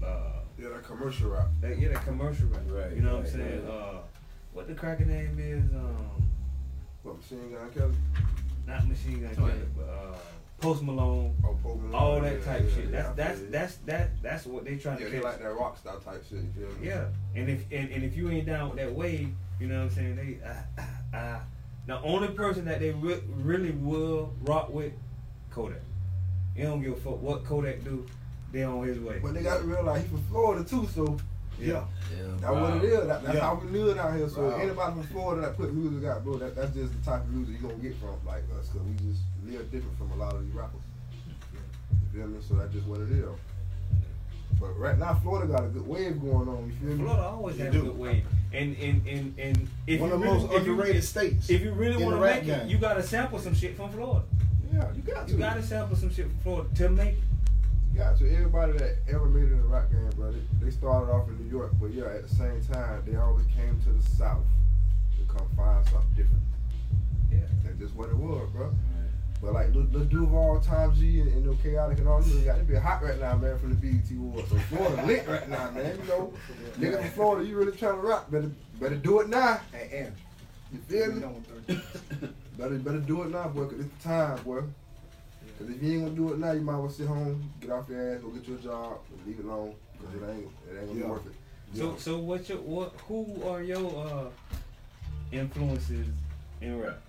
uh 0.03 0.05
uh 0.05 0.36
Yeah, 0.59 0.69
that 0.71 0.85
commercial 0.85 1.31
rap. 1.31 1.49
that, 1.61 1.79
yeah, 1.79 1.89
the 1.89 1.95
commercial 1.97 2.47
rap. 2.49 2.63
Right, 2.69 2.95
You 2.97 3.03
know 3.03 3.17
what 3.17 3.27
I'm 3.27 3.31
saying? 3.31 3.67
right. 3.67 3.75
Uh, 3.75 3.99
what 4.53 4.67
the 4.69 4.75
cracker 4.75 5.05
name 5.05 5.37
is? 5.39 5.63
Um, 5.75 6.29
What 7.03 7.19
Machine 7.19 7.53
Gun 7.53 7.71
Kelly? 7.77 7.95
not 8.67 8.89
Machine 8.89 9.21
Gun 9.23 9.37
Kelly, 9.37 9.53
but 9.77 9.83
uh, 9.85 10.17
Post 10.61 10.83
Malone. 10.83 11.35
Oh, 11.45 11.57
Pope 11.63 11.77
Malone, 11.83 11.95
All 11.95 12.21
that 12.23 12.39
yeah, 12.39 12.45
type 12.45 12.65
yeah, 12.69 12.75
shit. 12.75 12.91
yeah, 12.91 13.13
That's 13.15 13.41
that's 13.41 13.51
that's 13.51 13.77
that 13.85 14.23
that's 14.23 14.47
what 14.47 14.65
they 14.65 14.77
trying 14.77 14.97
to. 14.99 15.05
Yeah, 15.05 15.09
they 15.11 15.17
catch. 15.17 15.25
like 15.25 15.39
that 15.43 15.55
rock 15.55 15.77
style 15.77 16.01
type 16.01 16.25
shit. 16.29 16.39
You 16.39 16.49
feel 16.69 16.79
me? 16.81 16.89
Yeah, 16.89 17.05
and 17.35 17.51
if 17.51 17.65
and, 17.71 17.91
and 17.91 18.03
if 18.03 18.17
you 18.17 18.31
ain't 18.31 18.47
down 18.47 18.71
with 18.71 18.79
that 18.79 18.93
wave, 18.93 19.29
you 19.61 19.67
know 19.69 19.77
what 19.77 19.85
I'm 19.85 19.91
saying? 19.91 20.17
They 20.17 20.39
uh, 20.43 21.17
uh, 21.17 21.41
the 21.87 22.01
only 22.01 22.29
person 22.29 22.65
that 22.65 22.81
they 22.81 22.91
re- 22.93 23.23
really 23.37 23.73
will 23.73 24.33
rock 24.43 24.71
with, 24.73 24.95
Kodak. 25.51 25.83
You 26.57 26.65
don't 26.65 26.83
give 26.83 26.95
a 26.95 26.97
fuck 26.97 27.21
what 27.21 27.45
Kodak 27.45 27.85
do. 27.85 28.07
They 28.57 28.65
on 28.65 28.87
his 28.89 28.99
way. 29.01 29.19
But 29.23 29.35
they 29.35 29.43
got 29.43 29.59
to 29.59 29.65
realize 29.65 30.01
he 30.03 30.09
from 30.09 30.23
Florida 30.31 30.65
too, 30.65 30.89
so 30.95 31.19
Yeah. 31.61 31.85
Yeah. 32.11 32.25
that's 32.41 32.53
what 32.55 32.77
it 32.77 32.85
is. 32.85 33.07
That, 33.07 33.23
that's 33.23 33.35
Yeah. 33.35 33.41
how 33.43 33.61
we 33.63 33.69
live 33.79 33.99
out 33.99 34.17
here. 34.17 34.31
So 34.31 34.49
Wow. 34.49 34.57
anybody 34.57 34.93
from 34.95 35.03
Florida 35.09 35.43
that 35.43 35.57
put 35.59 35.75
music 35.75 36.09
out, 36.09 36.25
bro, 36.25 36.39
that, 36.39 36.57
that's 36.57 36.73
just 36.73 36.91
the 36.97 37.11
type 37.11 37.21
of 37.25 37.29
music 37.35 37.61
you 37.61 37.69
gonna 37.69 37.83
get 37.83 37.95
from 38.01 38.17
like 38.27 38.45
us, 38.59 38.69
cause 38.71 38.81
we 38.81 38.95
just 39.07 39.21
live 39.45 39.71
different 39.71 39.99
from 39.99 40.11
a 40.13 40.17
lot 40.17 40.35
of 40.35 40.43
these 40.47 40.55
rappers. 40.55 40.81
You 41.53 42.19
feel 42.19 42.29
me? 42.29 42.39
So 42.49 42.55
that's 42.55 42.73
just 42.73 42.87
what 42.87 43.01
it 43.01 43.11
is. 43.11 43.29
But 44.59 44.79
right 44.79 44.99
now, 44.99 45.13
Florida 45.23 45.53
got 45.53 45.65
a 45.65 45.69
good 45.69 45.87
wave 45.87 46.19
going 46.19 46.49
on. 46.49 46.65
You 46.81 46.89
feel 46.89 46.97
me? 46.97 47.05
Florida 47.05 47.23
always 47.29 47.59
You 47.59 47.65
had 47.65 47.73
do. 47.75 47.81
a 47.81 47.83
good 47.83 47.99
wave, 47.99 48.25
and 48.55 48.75
and 48.79 49.07
and 49.07 49.39
and 49.39 49.69
if 49.87 50.01
One 50.01 50.09
you 50.09 50.15
of 50.15 50.21
the 50.23 50.27
really, 50.27 50.39
most 50.41 50.53
if 50.55 50.65
you- 50.67 50.73
underrated 50.73 51.05
states. 51.05 51.51
If 51.51 51.61
you 51.61 51.73
really 51.73 52.03
want 52.03 52.17
to 52.17 52.23
rap 52.23 52.41
make 52.43 52.49
it, 52.49 52.69
you 52.69 52.79
gotta 52.79 53.03
sample 53.03 53.39
some 53.39 53.53
shit 53.55 53.77
from 53.77 53.91
Florida. 53.93 54.25
Yeah, 54.73 54.89
you 54.95 55.03
got 55.03 55.27
to. 55.27 55.33
You 55.35 55.39
gotta 55.39 55.63
sample 55.63 55.95
some 55.97 56.09
shit 56.11 56.25
from 56.29 56.39
Florida 56.39 56.69
to 56.77 56.89
make 56.89 57.09
it. 57.19 57.25
Got 57.97 58.19
to. 58.19 58.31
Everybody 58.31 58.73
that 58.73 58.97
ever 59.09 59.25
made 59.27 59.45
it 59.45 59.53
in 59.53 59.59
the 59.63 59.67
rock 59.69 59.91
game, 59.91 60.11
bro, 60.17 60.31
they, 60.31 60.41
they 60.67 60.71
started 60.71 61.11
off 61.11 61.29
in 61.29 61.39
New 61.43 61.51
York, 61.51 61.73
but 61.81 61.93
yeah, 61.95 62.05
at 62.05 62.29
the 62.29 62.35
same 62.35 62.61
time, 62.71 63.03
they 63.07 63.17
always 63.17 63.47
came 63.47 63.81
to 63.85 63.89
the 63.91 64.03
South 64.17 64.45
to 65.19 65.33
come 65.33 65.49
find 65.57 65.83
something 65.89 66.11
different. 66.15 66.43
Yeah. 67.33 67.39
That's 67.65 67.79
just 67.79 67.95
what 67.95 68.11
it 68.11 68.17
was, 68.17 68.51
bro. 68.51 68.71
But 69.41 69.53
like 69.55 69.73
the, 69.73 69.81
Lil 69.81 70.05
Duval, 70.07 70.61
Tom 70.61 70.95
G, 70.95 71.21
and, 71.21 71.33
and 71.33 71.47
no 71.47 71.55
chaotic 71.55 71.99
and 71.99 72.09
all 72.09 72.21
them, 72.21 72.45
got 72.45 72.59
it 72.59 72.67
be 72.69 72.75
hot 72.75 73.03
right 73.03 73.19
now, 73.19 73.37
man, 73.37 73.59
from 73.59 73.71
the 73.71 73.77
BET 73.77 74.11
Awards. 74.11 74.51
So 74.51 74.57
Florida 74.57 75.03
lit 75.07 75.27
right 75.29 75.49
now, 75.49 75.71
man. 75.71 75.99
You 76.03 76.09
know, 76.09 76.33
nigga 76.79 77.01
from 77.01 77.11
Florida, 77.11 77.47
you 77.49 77.57
really 77.57 77.77
trying 77.77 77.95
to 77.95 78.01
rock, 78.07 78.31
better 78.31 78.51
better 78.81 78.97
do 78.97 79.21
it 79.21 79.29
now. 79.29 79.61
Hey, 79.73 79.91
Andrew. 80.05 80.13
You 80.73 80.79
feel 80.81 81.13
me? 81.13 81.21
know 81.21 81.29
what 81.29 81.67
they're- 81.67 82.31
Better 82.59 82.75
better 82.77 82.99
do 82.99 83.23
it 83.23 83.31
now, 83.31 83.49
boy, 83.49 83.67
cause 83.67 83.81
it's 83.81 84.03
the 84.03 84.09
time, 84.09 84.43
boy. 84.43 84.63
Cause 85.59 85.71
if 85.71 85.83
you 85.83 85.93
ain't 85.95 86.03
gonna 86.05 86.15
do 86.17 86.33
it 86.35 86.39
now, 86.39 86.53
you 86.53 86.61
might 86.61 86.75
as 86.75 86.79
well 86.81 86.91
sit 86.91 87.07
home, 87.07 87.51
get 87.61 87.71
off 87.71 87.89
your 87.89 88.15
ass, 88.15 88.21
go 88.21 88.29
get 88.29 88.47
your 88.47 88.59
job, 88.59 88.99
and 89.11 89.27
leave 89.27 89.39
it 89.39 89.45
alone, 89.47 89.75
cause 89.99 90.15
it 90.15 90.23
ain't 90.31 90.45
it 90.71 90.79
ain't 90.79 90.87
gonna 90.89 90.99
Yeah. 91.01 91.05
be 91.07 91.11
worth 91.11 91.27
it. 91.27 91.33
Yeah. 91.73 91.81
So 91.83 91.97
so 91.97 92.19
what 92.19 92.49
your 92.49 92.59
what 92.59 92.93
who 93.09 93.43
are 93.47 93.63
your 93.63 94.07
uh 94.07 94.29
influences 95.33 96.07
in 96.61 96.81
rap? 96.81 97.01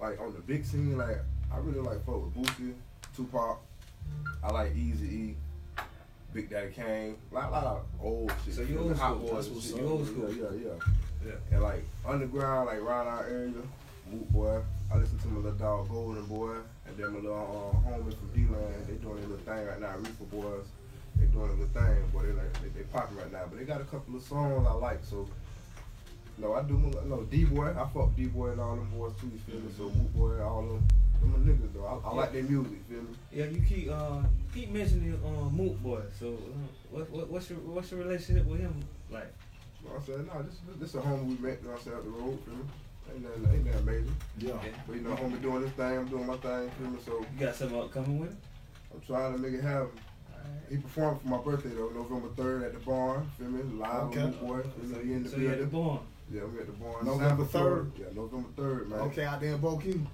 Like 0.00 0.20
on 0.20 0.32
the 0.32 0.40
big 0.40 0.64
scene, 0.64 0.96
like 0.96 1.18
I 1.52 1.58
really 1.58 1.80
like 1.80 2.04
fuck 2.04 2.24
with 2.24 2.34
Boosie, 2.34 2.74
Tupac. 3.16 3.58
I 4.42 4.50
like 4.50 4.74
Easy 4.74 5.06
E, 5.06 5.36
Big 6.32 6.48
Daddy 6.50 6.72
Kane, 6.72 7.16
like 7.30 7.44
a 7.46 7.50
lot 7.50 7.64
of 7.64 7.84
old 8.02 8.32
shit. 8.44 8.54
So 8.54 8.62
you 8.62 8.68
feel 8.68 8.76
me? 8.84 8.88
old 8.90 8.96
Hot 8.98 9.14
school, 9.14 9.28
Boys 9.28 9.32
that's 9.34 9.46
and 9.46 9.56
what's 9.56 9.66
shit. 9.66 9.74
up. 9.76 9.80
You 9.82 9.88
old 9.88 10.06
school. 10.06 10.32
Yeah, 10.32 10.44
yeah, 10.44 10.66
yeah. 10.66 11.26
Yeah. 11.26 11.32
And 11.52 11.62
like 11.62 11.84
underground, 12.06 12.66
like 12.66 12.78
around 12.78 13.06
our 13.06 13.26
area, 13.26 13.52
Moot 14.10 14.32
Boy. 14.32 14.60
I 14.92 14.96
listen 14.96 15.18
to 15.20 15.28
my 15.28 15.36
little 15.36 15.52
dog 15.52 15.88
Golden 15.88 16.24
Boy, 16.24 16.56
and 16.90 16.98
then 16.98 17.12
my 17.12 17.20
little 17.20 17.36
uh, 17.38 17.88
homies 17.88 18.16
from 18.18 18.30
D-Land. 18.34 18.86
They 18.86 18.94
doing 18.94 19.16
their 19.16 19.28
little 19.28 19.44
thing 19.44 19.66
right 19.66 19.80
now. 19.80 19.96
Reefer 19.96 20.24
Boys, 20.24 20.66
they 21.16 21.26
doing 21.26 21.48
their 21.48 21.66
little 21.66 21.74
thing. 21.74 22.10
Boy, 22.12 22.22
they 22.26 22.32
like 22.32 22.52
they, 22.62 22.68
they 22.68 22.84
popping 22.84 23.16
right 23.16 23.32
now. 23.32 23.44
But 23.48 23.58
they 23.58 23.64
got 23.64 23.80
a 23.80 23.84
couple 23.84 24.16
of 24.16 24.22
songs 24.22 24.66
I 24.66 24.72
like. 24.72 25.04
So 25.04 25.28
no, 26.38 26.54
I 26.54 26.62
do 26.62 26.78
no 27.06 27.22
D 27.24 27.44
Boy. 27.44 27.70
I 27.70 27.86
fuck 27.88 28.14
D 28.16 28.26
Boy 28.26 28.50
and 28.50 28.60
all 28.60 28.76
them 28.76 28.90
boys 28.90 29.12
too. 29.20 29.30
You 29.32 29.38
feel 29.38 29.60
me? 29.60 29.70
So 29.76 29.84
Moot 29.84 30.14
Boy, 30.14 30.42
all 30.42 30.62
them. 30.62 30.84
Them 31.20 31.44
niggas 31.44 31.74
though. 31.74 31.84
I, 31.84 32.08
I 32.08 32.14
like 32.14 32.32
their 32.32 32.42
music. 32.42 32.72
You 32.88 32.96
feel 32.96 33.02
me? 33.02 33.16
Yeah, 33.30 33.44
you 33.44 33.60
keep 33.60 33.90
uh 33.90 34.22
keep 34.54 34.70
mentioning 34.70 35.20
uh 35.24 35.50
Moot 35.50 35.82
Boy. 35.82 36.00
So 36.18 36.28
uh, 36.28 36.66
what, 36.90 37.10
what 37.10 37.30
what's 37.30 37.50
your 37.50 37.58
what's 37.60 37.90
your 37.90 38.00
relationship 38.00 38.46
with 38.46 38.60
him 38.60 38.74
like? 39.10 39.32
You 39.82 39.88
know 39.88 39.94
what 39.94 40.00
I'm 40.00 40.06
saying? 40.06 40.30
No, 40.34 40.42
this 40.42 40.60
this 40.78 40.94
a 40.94 40.98
homie 40.98 41.26
we 41.26 41.34
met. 41.34 41.58
You 41.60 41.68
know 41.68 41.70
what 41.72 41.78
I'm 41.78 41.84
saying? 41.84 41.96
Up 41.96 42.04
the 42.04 42.10
road. 42.10 42.38
Feel 42.44 42.54
me? 42.54 42.64
Ain't 43.12 43.22
nothing, 43.22 43.54
ain't 43.54 43.66
nothing 43.66 43.84
major. 43.86 44.04
Yeah. 44.38 44.52
But 44.86 44.96
you 44.96 45.02
know, 45.02 45.10
homie 45.16 45.40
doing 45.42 45.62
this 45.62 45.72
thing, 45.72 45.98
I'm 45.98 46.08
doing 46.08 46.26
my 46.26 46.36
thing. 46.36 46.70
Feel 46.78 46.90
me? 46.90 46.98
So 47.04 47.18
You 47.38 47.46
got 47.46 47.54
something 47.54 47.78
upcoming 47.80 48.18
with 48.20 48.30
him? 48.30 48.38
I'm 48.94 49.00
trying 49.00 49.32
to 49.32 49.38
make 49.38 49.52
it 49.54 49.62
happen. 49.62 49.90
He 50.68 50.76
performed 50.76 51.20
for 51.20 51.28
my 51.28 51.38
birthday 51.38 51.70
though, 51.70 51.90
November 51.94 52.28
third 52.36 52.62
at 52.62 52.72
the 52.72 52.78
barn. 52.80 53.28
Feel 53.38 53.48
me? 53.48 53.62
Live 53.78 54.04
Okay. 54.04 54.24
with 54.24 54.40
Boy. 54.40 54.62
Feel 54.62 54.98
me? 54.98 55.04
He 55.04 55.12
in 55.14 55.22
the 55.24 55.28
So 55.30 55.36
you 55.36 55.50
at 55.50 55.58
the 55.58 55.66
barn. 55.66 56.00
Yeah, 56.32 56.42
we 56.44 56.60
at 56.60 56.66
the 56.66 56.72
barn. 56.72 57.04
November 57.04 57.44
3rd? 57.44 57.90
Yeah, 57.98 58.06
November 58.14 58.48
third, 58.56 58.88
man. 58.88 59.00
Okay, 59.00 59.24
out 59.24 59.40
there 59.40 59.54
in 59.54 59.58
Bokeem. 59.58 60.06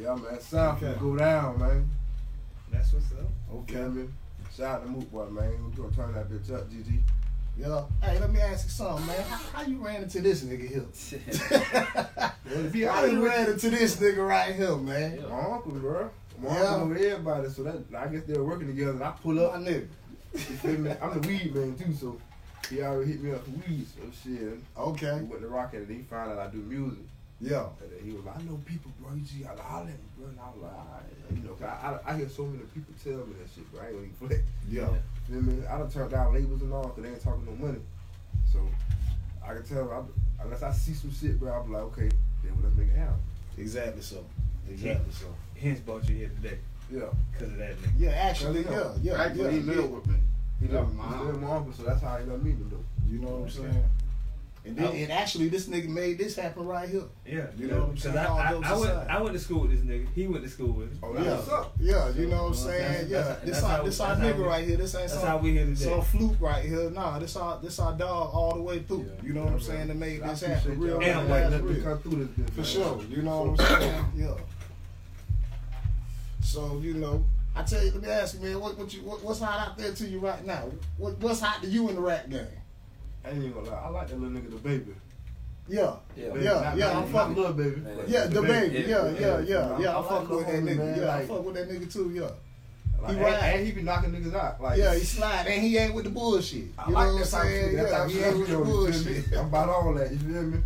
Yeah, 0.00 0.14
man. 0.14 0.38
Sanford 0.40 0.88
Okay. 0.90 1.00
go 1.00 1.16
down, 1.16 1.58
man. 1.58 1.90
That's 2.70 2.92
what's 2.92 3.12
up. 3.12 3.28
Okay. 3.54 3.78
Okay. 3.78 3.88
me? 3.88 4.08
Shout 4.54 4.80
out 4.80 4.84
to 4.84 4.90
Moot 4.90 5.10
Boy, 5.10 5.26
man. 5.30 5.50
We 5.70 5.76
gonna 5.82 5.94
turn 5.94 6.12
that 6.12 6.28
bitch 6.30 6.52
up, 6.54 6.70
GG. 6.70 7.00
Yeah. 7.56 7.82
Hey, 8.02 8.18
let 8.18 8.32
me 8.32 8.40
ask 8.40 8.64
you 8.64 8.70
something, 8.70 9.06
man. 9.06 9.20
How, 9.22 9.36
how 9.58 9.62
you 9.62 9.76
ran 9.84 10.02
into 10.02 10.20
this 10.20 10.42
nigga 10.42 10.68
here? 10.68 10.84
Well, 12.52 12.62
to 12.64 12.68
be 12.70 12.82
How 12.82 13.04
you 13.04 13.20
with 13.20 13.30
ran 13.32 13.50
into 13.50 13.70
this 13.70 13.96
nigga 13.96 14.26
right 14.28 14.54
here, 14.54 14.76
man? 14.76 15.16
Yeah. 15.16 15.26
my 15.28 15.40
uncle, 15.54 15.72
bro. 15.72 16.10
My 16.38 16.48
Yeah. 16.60 16.74
uncle 16.74 16.88
know 16.88 16.94
everybody, 16.96 17.48
so 17.48 17.62
that 17.62 17.76
I 17.96 18.08
guess 18.08 18.24
they're 18.26 18.42
working 18.44 18.66
together. 18.66 18.90
And 18.92 19.02
I 19.04 19.12
pull 19.12 19.34
My 19.34 19.42
up. 19.44 19.54
nigga. 19.54 19.86
You 20.34 20.38
feel 20.40 20.78
me? 20.78 20.92
I'm 21.00 21.18
the 21.20 21.26
weed 21.28 21.54
man 21.54 21.76
too, 21.76 21.94
so 21.94 22.18
he 22.68 22.82
already 22.82 23.12
hit 23.12 23.22
me 23.22 23.30
up 23.32 23.44
for 23.44 23.50
weed. 23.52 23.86
So 23.94 24.02
shit. 24.22 24.58
Okay. 24.76 25.14
We 25.20 25.24
went 25.28 25.40
to 25.42 25.48
rock 25.48 25.72
and 25.74 25.88
he 25.88 26.02
found 26.02 26.32
out 26.32 26.38
I 26.38 26.48
do 26.50 26.58
music. 26.58 27.04
Yeah. 27.40 27.66
And 27.80 28.04
he 28.04 28.12
was 28.12 28.24
like, 28.24 28.36
I 28.38 28.42
know 28.42 28.60
people, 28.66 28.90
bro. 29.00 29.14
You 29.14 29.20
just 29.22 29.42
gotta 29.42 29.62
holler 29.62 29.84
at 29.88 29.94
me, 29.94 29.94
bro. 30.18 30.28
And 30.28 30.38
I 30.40 30.46
was 30.52 30.62
like, 30.62 30.72
all 30.72 30.88
right. 30.92 31.36
You 31.38 31.42
know, 31.48 31.54
'cause 31.54 31.68
I, 31.82 32.10
I, 32.10 32.12
I 32.12 32.16
hear 32.18 32.28
so 32.28 32.44
many 32.44 32.64
people 32.74 32.92
tell 33.02 33.24
me 33.26 33.34
that 33.40 33.48
shit, 33.54 33.70
bro. 33.72 33.80
I 33.80 33.86
ain't 33.86 33.94
gonna 33.94 34.06
even 34.06 34.28
flex. 34.28 34.42
Yeah. 34.68 34.88
Feel 35.28 35.42
me? 35.42 35.64
I 35.66 35.78
done 35.78 35.90
turned 35.90 36.10
down 36.10 36.34
labels 36.34 36.62
and 36.62 36.72
all 36.72 36.88
because 36.88 37.02
they 37.04 37.08
ain't 37.10 37.22
talking 37.22 37.44
no 37.46 37.66
money. 37.66 37.78
So 38.52 38.60
I 39.46 39.54
can 39.54 39.62
tell, 39.64 39.90
I, 39.90 40.42
unless 40.44 40.62
I 40.62 40.72
see 40.72 40.92
some 40.94 41.12
shit, 41.12 41.38
bro, 41.38 41.52
I'll 41.52 41.64
be 41.64 41.72
like, 41.72 41.82
okay, 41.84 42.10
then 42.42 42.52
let's 42.62 42.76
make 42.76 42.88
it 42.88 42.96
happen. 42.96 43.16
Exactly 43.56 44.02
so. 44.02 44.24
Exactly 44.68 45.12
so. 45.12 45.26
Hence 45.60 45.80
brought 45.80 46.08
you 46.08 46.16
here 46.16 46.30
today. 46.42 46.58
Yeah. 46.90 47.02
because 47.32 47.52
of 47.52 47.58
that 47.58 47.76
nigga. 47.78 47.90
Yeah, 47.98 48.10
actually, 48.10 48.62
Yeah. 48.64 48.70
yeah, 48.70 48.92
yeah, 49.02 49.22
Actually, 49.22 49.44
yeah. 49.44 49.50
he 49.50 49.60
lived 49.60 49.92
with 49.94 50.06
me. 50.08 50.14
He 50.60 50.66
Yeah, 50.66 50.80
lived 50.80 50.90
in 50.90 50.96
my 50.96 51.18
he 51.18 51.24
with 51.26 51.40
my 51.40 51.50
uncle, 51.56 51.72
so 51.72 51.82
that's 51.84 52.02
how 52.02 52.16
he 52.18 52.24
let 52.26 52.42
me 52.42 52.52
do. 52.52 52.84
You 53.08 53.18
know 53.18 53.28
what 53.28 53.42
I'm 53.44 53.50
saying? 53.50 53.84
And 54.64 54.76
then, 54.76 54.94
and 54.94 55.10
actually, 55.10 55.48
this 55.48 55.66
nigga 55.66 55.88
made 55.88 56.18
this 56.18 56.36
happen 56.36 56.64
right 56.64 56.88
here. 56.88 57.02
Yeah, 57.26 57.46
You 57.56 57.66
know 57.66 57.80
what 57.80 57.82
I'm 57.88 57.90
'Cause 57.94 58.02
saying? 58.04 58.16
I, 58.16 58.22
I, 58.52 58.60
I 58.64 58.76
went. 58.78 59.10
I 59.10 59.20
went 59.20 59.34
to 59.34 59.40
school 59.40 59.62
with 59.62 59.72
this 59.72 59.80
nigga. 59.80 60.06
He 60.14 60.28
went 60.28 60.44
to 60.44 60.50
school 60.50 60.72
with 60.72 60.92
him. 60.92 60.98
Oh, 61.02 61.12
that's 61.14 61.26
Yeah, 61.26 61.34
what's 61.34 61.48
up. 61.48 61.74
yeah, 61.80 62.08
you 62.10 62.26
know 62.28 62.42
what 62.44 62.48
I'm 62.50 62.54
saying? 62.54 62.78
that's- 62.92 63.08
yeah, 63.08 63.18
that's- 63.22 63.44
this 63.44 63.60
that's 63.60 63.64
our 63.64 63.84
this 63.84 64.00
our 64.00 64.16
nigga 64.16 64.36
we- 64.38 64.44
right 64.44 64.64
here. 64.64 64.76
This 64.76 64.94
ain't 64.94 65.08
That's 65.08 65.18
some 65.18 65.26
how 65.28 65.38
we 65.38 65.50
here 65.50 65.64
today. 65.66 65.84
some 65.84 66.02
fluke 66.02 66.36
right 66.40 66.64
here. 66.64 66.90
Nah, 66.90 67.18
this 67.18 67.34
our 67.34 67.58
this 67.60 67.80
our 67.80 67.92
dog 67.94 68.30
all 68.32 68.54
the 68.54 68.62
way 68.62 68.78
through. 68.84 69.06
Yeah. 69.12 69.26
You 69.26 69.32
know 69.34 69.42
what 69.44 69.54
I'm 69.54 69.60
saying? 69.60 69.88
To 69.88 69.94
make 69.94 70.22
this 70.22 70.40
happen 70.42 70.78
real, 70.78 70.90
y'all. 70.92 71.02
And 71.02 71.28
man, 71.28 71.28
like, 71.28 71.42
that's 71.50 71.52
let 71.54 71.62
real. 71.64 71.74
this 71.98 72.28
bitch, 72.28 72.50
For 72.54 72.64
sure. 72.64 73.02
You 73.10 73.22
know 73.22 73.42
what 73.42 73.60
I'm 73.68 73.80
saying? 73.80 74.04
Yeah. 74.14 74.34
So 76.40 76.78
you 76.80 76.94
know, 76.94 77.24
I 77.56 77.62
tell 77.64 77.84
you, 77.84 77.90
let 77.90 78.02
me 78.02 78.08
ask 78.08 78.34
you, 78.34 78.40
man, 78.46 78.60
what, 78.60 78.78
what 78.78 78.92
you 78.94 79.00
what, 79.02 79.22
what's 79.24 79.40
hot 79.40 79.58
out 79.70 79.76
there 79.78 79.92
to 79.92 80.06
you 80.06 80.20
right 80.20 80.44
now? 80.46 80.70
What 80.98 81.18
what's 81.18 81.40
hot 81.40 81.62
to 81.62 81.68
you 81.68 81.88
in 81.88 81.96
the 81.96 82.00
rap 82.00 82.28
game? 82.30 82.46
I 83.24 83.28
ain't 83.30 83.38
even 83.38 83.52
gonna 83.52 83.70
lie. 83.70 83.82
I 83.84 83.88
like 83.88 84.08
that 84.08 84.20
little 84.20 84.36
nigga, 84.40 84.50
the 84.50 84.56
baby. 84.56 84.94
Yeah, 85.68 85.94
Yeah. 86.16 86.28
Baby, 86.30 86.44
Yeah, 86.44 86.52
not- 86.54 86.76
yeah, 86.76 86.86
not- 86.86 86.96
I'm 86.96 87.12
not 87.12 87.20
fucking- 87.20 87.36
little 87.36 87.52
baby. 87.52 87.76
Man, 87.76 87.98
yeah, 88.08 88.26
the 88.26 88.42
baby, 88.42 88.78
yeah, 88.80 88.86
Yeah, 88.86 89.10
yeah, 89.10 89.18
yeah, 89.20 89.38
yeah. 89.40 89.78
yeah. 89.78 89.88
I 89.90 89.92
I 89.92 89.98
like 90.00 90.08
fuck 90.08 90.30
with 90.30 90.46
that 90.46 90.54
nigga. 90.64 90.76
man, 90.76 90.98
Yeah, 91.00 91.14
I 91.16 91.26
fuck 91.26 91.44
with 91.46 91.54
that 91.54 91.70
nigga 91.70 91.92
too. 91.92 92.10
Yeah, 92.10 92.22
Like, 93.00 93.10
He 93.12 93.16
and, 93.16 93.24
ride. 93.24 93.34
and 93.54 93.66
he 93.66 93.72
be 93.72 93.82
knocking 93.82 94.12
niggas 94.12 94.34
out. 94.34 94.60
Like, 94.60 94.78
yeah, 94.78 94.94
he 94.94 95.00
slide 95.04 95.46
and 95.46 95.62
he 95.62 95.76
ain't 95.78 95.94
with 95.94 96.04
the 96.04 96.10
bullshit. 96.10 96.58
You 96.64 96.68
I 96.78 96.86
know 96.88 96.94
like 96.94 97.06
what 97.06 97.12
I'm 97.14 97.18
that 97.18 97.30
type 97.30 97.42
of 97.44 97.48
saying? 97.48 97.64
shit. 97.70 97.76
That 97.76 97.82
Yeah, 97.82 97.90
type 97.98 98.06
of 98.06 98.12
he 98.12 98.18
ain't 98.22 98.38
with 98.38 98.46
the 98.46 98.52
you 98.52 98.58
know, 98.58 98.64
you 98.64 98.92
feel 98.92 99.04
bullshit. 99.04 99.32
I'm 99.38 99.46
about 99.46 99.68
all 99.68 99.94
that. 99.94 100.10
You 100.12 100.18
feel 100.18 100.42
me? 100.42 100.58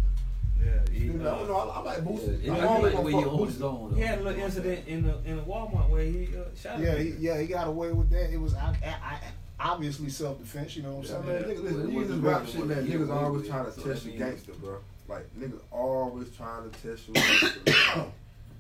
Yeah, 0.65 0.73
he, 0.93 0.99
You 1.05 1.13
know, 1.13 1.29
uh, 1.29 1.47
no, 1.47 1.57
I, 1.57 1.65
I 1.77 1.81
like 1.83 1.97
Yeah, 1.99 2.05
Boosie. 2.05 2.45
it- 2.45 2.51
I'm 2.51 2.57
I 2.57 2.79
like 2.79 2.95
the 2.95 3.01
way 3.03 3.13
fuck 3.13 3.21
you 3.23 3.27
Boosie. 3.31 3.47
his 3.47 3.63
own. 3.63 3.95
he 3.95 4.01
had 4.01 4.19
a 4.19 4.23
little 4.23 4.43
incident 4.43 4.89
in 4.89 5.03
the 5.03 5.15
in 5.25 5.37
the 5.37 5.43
Walmart 5.43 5.89
where 5.91 6.03
he 6.03 6.29
uh, 6.37 6.41
shot. 6.61 6.79
Yeah, 6.81 6.95
nigga. 6.95 7.19
he, 7.19 7.25
yeah, 7.27 7.39
he 7.41 7.47
got 7.47 7.69
away 7.69 7.93
with 7.93 8.11
that. 8.11 8.31
It 8.33 8.41
was 8.41 8.55
I, 8.55 8.69
I, 8.85 8.89
I, 8.89 9.21
obviously 9.59 10.11
self 10.11 10.39
defense. 10.39 10.77
You 10.77 10.83
know 10.83 10.95
what 10.95 11.11
I'm 11.11 11.27
man, 11.27 11.45
saying? 11.45 11.59
niggas, 11.59 12.03
It 12.03 12.09
this 12.09 12.17
rap 12.19 12.47
shit, 12.47 12.67
man. 12.67 12.87
Niggas 12.87 13.11
always 13.11 13.49
trying 13.49 13.73
to 13.73 13.81
test 13.81 14.05
you 14.05 14.13
gangster, 14.13 14.53
bro. 14.53 14.79
Like, 15.09 15.27
niggas 15.39 15.61
always 15.71 16.35
trying 16.37 16.71
to 16.71 16.83
test 16.83 17.09
you 17.09 17.15
gangster. 17.15 17.61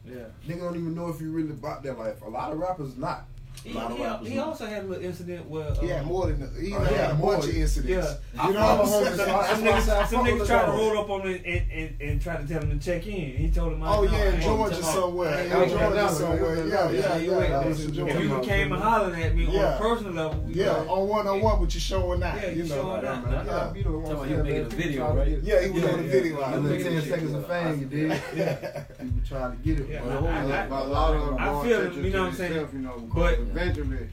yeah. 0.07 0.25
Nigga 0.47 0.61
don't 0.61 0.76
even 0.76 0.95
know 0.95 1.09
if 1.09 1.21
you 1.21 1.31
really 1.31 1.50
about 1.50 1.83
that 1.83 1.99
life. 1.99 2.23
A 2.23 2.29
lot 2.29 2.53
of 2.53 2.59
rappers 2.59 2.97
not. 2.97 3.26
He, 3.67 4.25
he, 4.27 4.31
he 4.35 4.39
also 4.39 4.65
had 4.67 4.85
a 4.85 4.87
little 4.87 5.05
incident 5.05 5.49
where 5.49 5.67
uh, 5.69 5.75
He 5.81 5.89
had 5.89 6.07
more 6.07 6.27
than 6.29 6.51
he, 6.61 6.73
Oh, 6.73 6.79
had 6.81 7.11
a 7.11 7.15
bunch 7.15 7.45
of 7.45 7.57
incidents. 7.57 7.89
Yeah. 8.35 8.47
You 8.47 8.53
know 8.55 8.61
what 8.61 8.81
I'm 8.81 8.87
saying? 8.87 9.05
Some 9.07 9.17
That's 9.17 9.31
why 9.31 9.47
I 9.47 9.55
niggas, 9.55 9.83
said 9.83 10.07
some 10.07 10.25
niggas 10.27 10.47
tried 10.47 10.67
to 10.67 10.73
roll 10.73 10.99
up 10.99 11.11
on 11.11 11.21
him 11.23 11.43
and, 11.45 11.71
and, 11.73 12.01
and 12.01 12.23
try 12.23 12.37
to 12.37 12.47
tell 12.47 12.63
him 12.63 12.79
to 12.79 12.85
check 12.85 13.07
in. 13.07 13.37
He 13.37 13.51
told 13.51 13.73
him, 13.73 13.83
Oh 13.83 14.05
no, 14.05 14.13
yeah, 14.13 14.35
in 14.35 14.41
Georgia 14.41 14.83
somewhere. 14.83 15.39
In 15.45 15.51
Georgia 15.51 16.09
somewhere. 16.11 16.67
Yeah, 16.69 16.91
yeah, 16.91 17.17
you 17.17 17.31
yeah. 17.33 17.41
ain't- 17.41 17.51
That 17.51 17.67
was 17.67 17.85
in 17.99 18.09
If 18.09 18.21
you 18.23 18.41
came 18.43 18.73
and 18.73 18.83
hollering 18.83 19.23
at 19.23 19.35
me 19.35 19.47
on 19.47 19.53
Yeah. 19.53 19.75
a 19.75 19.79
personal 19.79 20.13
level, 20.13 20.45
Yeah, 20.49 20.71
on 20.89 21.09
one 21.09 21.27
on 21.27 21.41
one, 21.41 21.59
but 21.61 21.75
you 21.75 21.81
showing 21.81 22.23
out. 22.23 22.37
Yeah, 22.41 22.51
you 22.51 22.63
you 22.63 22.69
showing 22.69 23.03
Yeah, 23.03 23.13
out. 23.13 23.25
man. 23.25 23.33
Yeah. 23.33 23.45
gotta 23.45 23.73
be 23.75 23.83
the 23.83 23.91
one 23.91 24.03
Talking 24.03 24.13
about 24.15 24.27
saying, 24.27 24.37
you 24.39 24.43
making 24.45 24.61
a 24.61 24.69
video, 24.77 25.15
right? 25.17 25.39
Yeah, 25.43 25.63
he 25.65 25.71
was 25.71 25.85
on 25.85 25.97
the 25.97 26.03
video. 26.09 26.39
yeah. 26.41 26.47
out 26.47 26.55
A 26.55 26.61
there. 26.61 26.83
10 26.83 27.03
seconds 27.03 27.35
of 27.35 27.47
fame, 27.49 27.81
you 27.81 27.87
did. 27.87 28.23
Yeah. 28.37 28.55
People 29.01 29.21
trying 29.27 29.57
to 29.57 29.63
get 29.65 29.81
it. 29.81 30.03
But- 30.05 30.25
I- 30.25 30.67
I- 30.67 30.67
a 30.67 30.85
lot 30.85 31.15
of 31.17 31.27
them 31.27 31.37
I 31.39 31.65
feel 31.65 31.81
attention 31.81 32.05
you 32.05 32.11
know 32.11 32.17
to 32.19 32.23
what 32.23 32.29
I'm 32.29 32.35
saying? 32.37 32.69
You 32.73 32.79
know, 32.81 33.09
But- 33.15 33.55
eventually, 33.57 34.09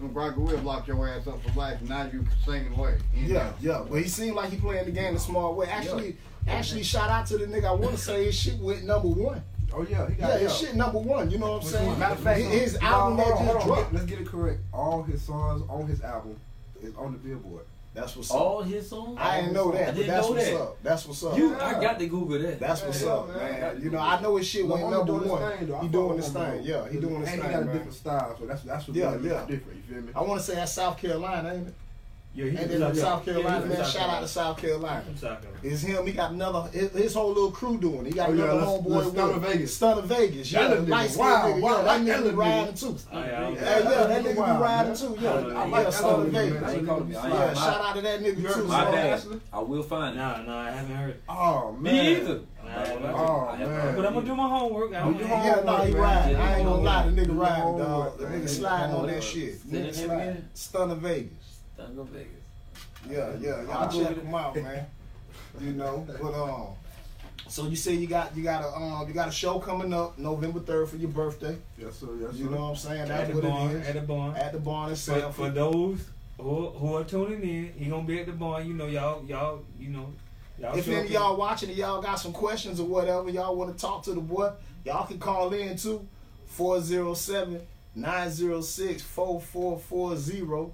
Bronco 0.00 0.40
will 0.40 0.58
lock 0.58 0.86
your 0.86 1.08
ass 1.08 1.26
up 1.26 1.42
for 1.42 1.58
life. 1.58 1.80
Now 1.82 2.08
you 2.12 2.24
singing 2.44 2.72
away. 2.74 2.98
Yeah, 3.14 3.52
yeah, 3.60 3.84
but 3.88 4.00
he 4.00 4.08
seemed 4.08 4.36
like 4.36 4.50
he 4.50 4.56
playing 4.58 4.84
the 4.86 4.90
game 4.92 5.14
the 5.14 5.20
smart 5.20 5.54
way. 5.56 5.66
Actually, 5.66 6.16
actually, 6.46 6.82
shout 6.82 7.10
out 7.10 7.26
to 7.26 7.38
the 7.38 7.46
nigga. 7.46 7.64
I 7.66 7.72
want 7.72 7.92
to 7.96 8.00
say 8.00 8.24
his 8.26 8.34
shit 8.34 8.58
went 8.58 8.84
number 8.84 9.08
one. 9.08 9.42
Oh 9.72 9.82
yeah, 9.88 10.08
he 10.08 10.14
got 10.14 10.28
Yeah, 10.28 10.34
yeah. 10.34 10.38
his 10.38 10.56
shit 10.58 10.74
number 10.74 10.98
one. 10.98 11.30
You 11.30 11.38
know 11.38 11.52
what 11.52 11.62
I'm 11.64 11.68
saying? 11.68 11.98
Matter 11.98 12.14
of 12.14 12.20
fact, 12.20 12.40
his, 12.40 12.72
his 12.72 12.76
album 12.76 13.18
that 13.18 13.38
just 13.54 13.66
dropped. 13.66 13.92
Let's 13.92 14.06
get 14.06 14.20
it 14.20 14.26
correct. 14.26 14.60
All 14.72 15.02
his 15.02 15.20
songs 15.22 15.62
on 15.68 15.86
his 15.86 16.00
album 16.02 16.36
is 16.82 16.94
on 16.96 17.12
the 17.12 17.18
Billboard. 17.18 17.64
That's 18.00 18.16
what's 18.16 18.30
up. 18.30 18.36
All 18.40 18.62
his 18.62 18.88
songs. 18.88 19.16
I 19.20 19.40
didn't 19.40 19.54
know 19.54 19.72
I 19.72 19.76
that, 19.78 19.94
but 19.96 20.06
that's 20.06 20.28
what's 20.28 20.44
that. 20.44 20.60
up. 20.60 20.82
That's 20.82 21.06
what's 21.06 21.24
up. 21.24 21.36
You, 21.38 21.50
Yeah. 21.50 21.66
I 21.66 21.80
got 21.82 21.98
to 21.98 22.06
Google 22.06 22.38
that. 22.38 22.60
That's 22.60 22.82
what's 22.82 23.02
Yeah, 23.02 23.08
up, 23.08 23.28
man. 23.28 23.60
man. 23.60 23.82
You 23.82 23.90
know, 23.90 23.98
I 23.98 24.20
know 24.20 24.36
his 24.36 24.46
shit 24.46 24.66
went 24.66 24.82
Lamar 24.84 24.98
number 25.04 25.12
doing 25.12 25.22
his 25.22 25.30
one. 25.32 25.58
thing, 25.58 25.66
though. 25.68 25.76
I 25.76 25.80
He 25.82 25.88
doing 25.88 26.08
with 26.08 26.24
his 26.24 26.32
thing. 26.32 26.62
Yeah, 26.62 26.88
he 26.88 27.00
doing 27.00 27.20
his 27.20 27.28
and 27.30 27.40
thing, 27.42 27.50
he 27.50 27.56
got 27.56 27.62
a 27.62 27.72
different 27.72 27.94
style, 27.94 28.36
so 28.38 28.46
that's 28.46 28.62
that's 28.62 28.88
what 28.88 28.96
Yeah, 28.96 29.10
yeah. 29.22 29.44
different. 29.46 29.76
You 29.88 29.94
feel 29.94 30.02
me? 30.02 30.12
I 30.14 30.22
want 30.22 30.40
to 30.40 30.46
say 30.46 30.54
that's 30.54 30.72
South 30.72 30.96
Carolina, 30.98 31.52
ain't 31.54 31.68
it? 31.68 31.74
Yeah, 32.38 32.44
he 32.52 32.56
And 32.56 32.70
then 32.70 32.80
South- 32.80 32.98
South 32.98 33.24
Carolina, 33.24 33.56
he 33.64 33.68
was 33.68 33.78
man. 33.78 33.84
South 33.86 33.92
Shout 33.96 34.10
out 34.10 34.20
to 34.20 34.28
South 34.28 34.56
Carolina. 34.58 35.02
From 35.02 35.16
South 35.16 35.40
Carolina. 35.42 35.60
It's 35.64 35.82
him. 35.82 36.06
He 36.06 36.12
got 36.12 36.30
another. 36.30 36.68
His, 36.72 36.92
his 36.92 37.14
whole 37.14 37.28
little 37.30 37.50
crew 37.50 37.78
doing. 37.78 38.06
it. 38.06 38.06
He 38.06 38.12
got 38.12 38.28
Oh, 38.28 38.32
another 38.32 38.54
let's- 38.54 38.66
homeboy. 38.70 38.86
let's 38.88 39.08
Stunner 39.10 39.38
Vegas. 39.40 39.74
Stunner 39.74 40.02
Vegas. 40.02 40.52
Yeah, 40.52 40.60
That 40.60 40.70
little 40.70 40.84
nigga 40.84 40.88
light 40.90 41.10
skinned 41.10 41.26
nigga. 41.28 41.60
wild. 41.60 41.60
Yeah, 41.60 41.82
that 41.82 42.00
nigga 42.00 42.22
little 42.22 42.38
riding 42.38 42.74
too. 42.74 42.96
Oh, 43.12 43.18
yeah, 43.18 43.48
Yeah, 43.48 43.54
that 44.06 44.24
nigga 44.24 44.34
be 44.34 44.40
riding 44.40 44.86
man. 44.88 44.96
too. 44.96 45.16
I 45.18 45.22
Yeah, 45.22 45.64
like 45.64 45.84
yeah, 45.84 45.90
Stunner 45.90 46.24
Vegas. 46.26 46.54
man. 46.60 46.64
I 46.64 46.74
ain't 46.74 46.86
calling 46.86 47.08
me. 47.08 47.16
I 47.16 47.24
ain't 47.26 47.34
Yeah, 47.34 47.46
my- 47.46 47.54
shout 47.54 47.80
out 47.84 47.94
to 47.96 48.00
that 48.02 48.20
nigga 48.20 48.40
You 48.40 48.46
heard 48.46 48.54
too. 48.54 48.64
My 48.64 48.84
song, 48.84 48.92
bad. 48.92 49.40
I 49.52 49.58
will 49.58 49.82
find 49.82 50.14
it. 50.14 50.18
Nah, 50.18 50.42
nah, 50.42 50.60
I 50.60 50.70
haven't 50.70 50.94
heard 50.96 51.10
it. 51.10 51.22
Oh 51.28 51.72
man. 51.72 51.82
Me 51.82 52.16
either. 52.18 52.40
Nah, 52.64 52.70
I 52.70 52.78
haven't 52.86 53.02
heard 53.02 53.10
it. 53.10 53.14
Oh, 53.16 53.56
man. 53.58 53.96
But 53.96 54.06
I'm 54.06 54.14
gonna 54.14 54.26
do 54.26 54.34
my 54.36 54.48
homework. 54.48 54.94
I 54.94 54.98
Do 54.98 55.04
don't 55.12 55.18
your 55.18 55.28
know. 55.28 55.34
Yeah, 55.44 55.62
nah, 55.64 55.84
he 55.84 55.92
man. 55.92 56.00
riding. 56.02 56.36
I 56.36 56.54
ain't 56.58 56.64
gonna 56.68 56.82
lie, 56.82 57.06
the 57.06 57.10
nigga 57.12 57.24
do 57.26 57.32
your 57.32 57.34
riding, 57.42 57.78
dog. 57.78 58.18
The 58.18 58.24
nigga 58.26 58.40
Do 58.42 58.48
sliding 58.48 58.94
on 58.96 59.06
that 59.08 59.22
shit. 59.24 59.54
Say 59.54 59.68
Nigga 59.68 59.70
that 59.70 59.72
name 59.80 59.92
sliding. 59.94 60.20
again? 60.28 60.48
Stunner 60.54 60.94
Vegas. 60.94 61.32
Time 61.78 61.88
to 61.90 61.94
go 61.94 62.02
Vegas. 62.04 62.26
Yeah, 63.08 63.30
yeah, 63.40 63.62
y'all 63.62 63.88
Google 63.88 64.08
check 64.08 64.16
it. 64.18 64.22
him 64.24 64.34
out, 64.34 64.56
man. 64.56 64.86
You 65.60 65.72
know, 65.72 66.06
but 66.20 66.34
um, 66.34 66.66
so 67.46 67.66
you 67.68 67.76
say 67.76 67.94
you 67.94 68.06
got 68.06 68.36
you 68.36 68.42
got 68.42 68.62
a 68.64 68.68
um 68.74 69.06
you 69.08 69.14
got 69.14 69.28
a 69.28 69.32
show 69.32 69.58
coming 69.58 69.92
up 69.94 70.18
November 70.18 70.60
third 70.60 70.88
for 70.88 70.96
your 70.96 71.10
birthday. 71.10 71.56
Yes 71.78 71.96
sir. 71.96 72.08
Yes 72.20 72.32
sir. 72.32 72.36
You 72.36 72.50
know 72.50 72.56
what 72.62 72.70
I'm 72.70 72.76
saying? 72.76 73.00
At 73.02 73.08
That's 73.08 73.28
the 73.30 73.34
what 73.36 73.44
barn. 73.44 73.70
it 73.70 73.74
is. 73.76 73.88
At 73.88 73.94
the 73.94 74.00
barn. 74.02 74.36
At 74.36 74.52
the 74.52 74.58
barn 74.58 74.88
For, 74.88 74.92
itself. 74.92 75.36
for 75.36 75.50
those 75.50 76.04
who, 76.38 76.66
who 76.68 76.94
are 76.96 77.04
tuning 77.04 77.42
in, 77.42 77.72
he 77.72 77.86
gonna 77.88 78.06
be 78.06 78.20
at 78.20 78.26
the 78.26 78.32
barn. 78.32 78.66
You 78.66 78.74
know, 78.74 78.86
y'all, 78.86 79.24
y'all, 79.24 79.64
you 79.78 79.88
know, 79.90 80.12
y'all. 80.58 80.76
If 80.76 80.88
any 80.88 81.06
of 81.06 81.10
y'all 81.10 81.36
watching 81.36 81.68
and 81.70 81.78
y'all 81.78 82.02
got 82.02 82.16
some 82.16 82.32
questions 82.32 82.80
or 82.80 82.86
whatever, 82.86 83.30
y'all 83.30 83.56
want 83.56 83.74
to 83.76 83.80
talk 83.80 84.02
to 84.04 84.12
the 84.14 84.20
boy, 84.20 84.50
y'all 84.84 85.06
can 85.06 85.18
call 85.18 85.52
in 85.54 85.76
too. 85.76 86.06
407 86.46 87.60
906 87.94 89.02
4440. 89.02 90.72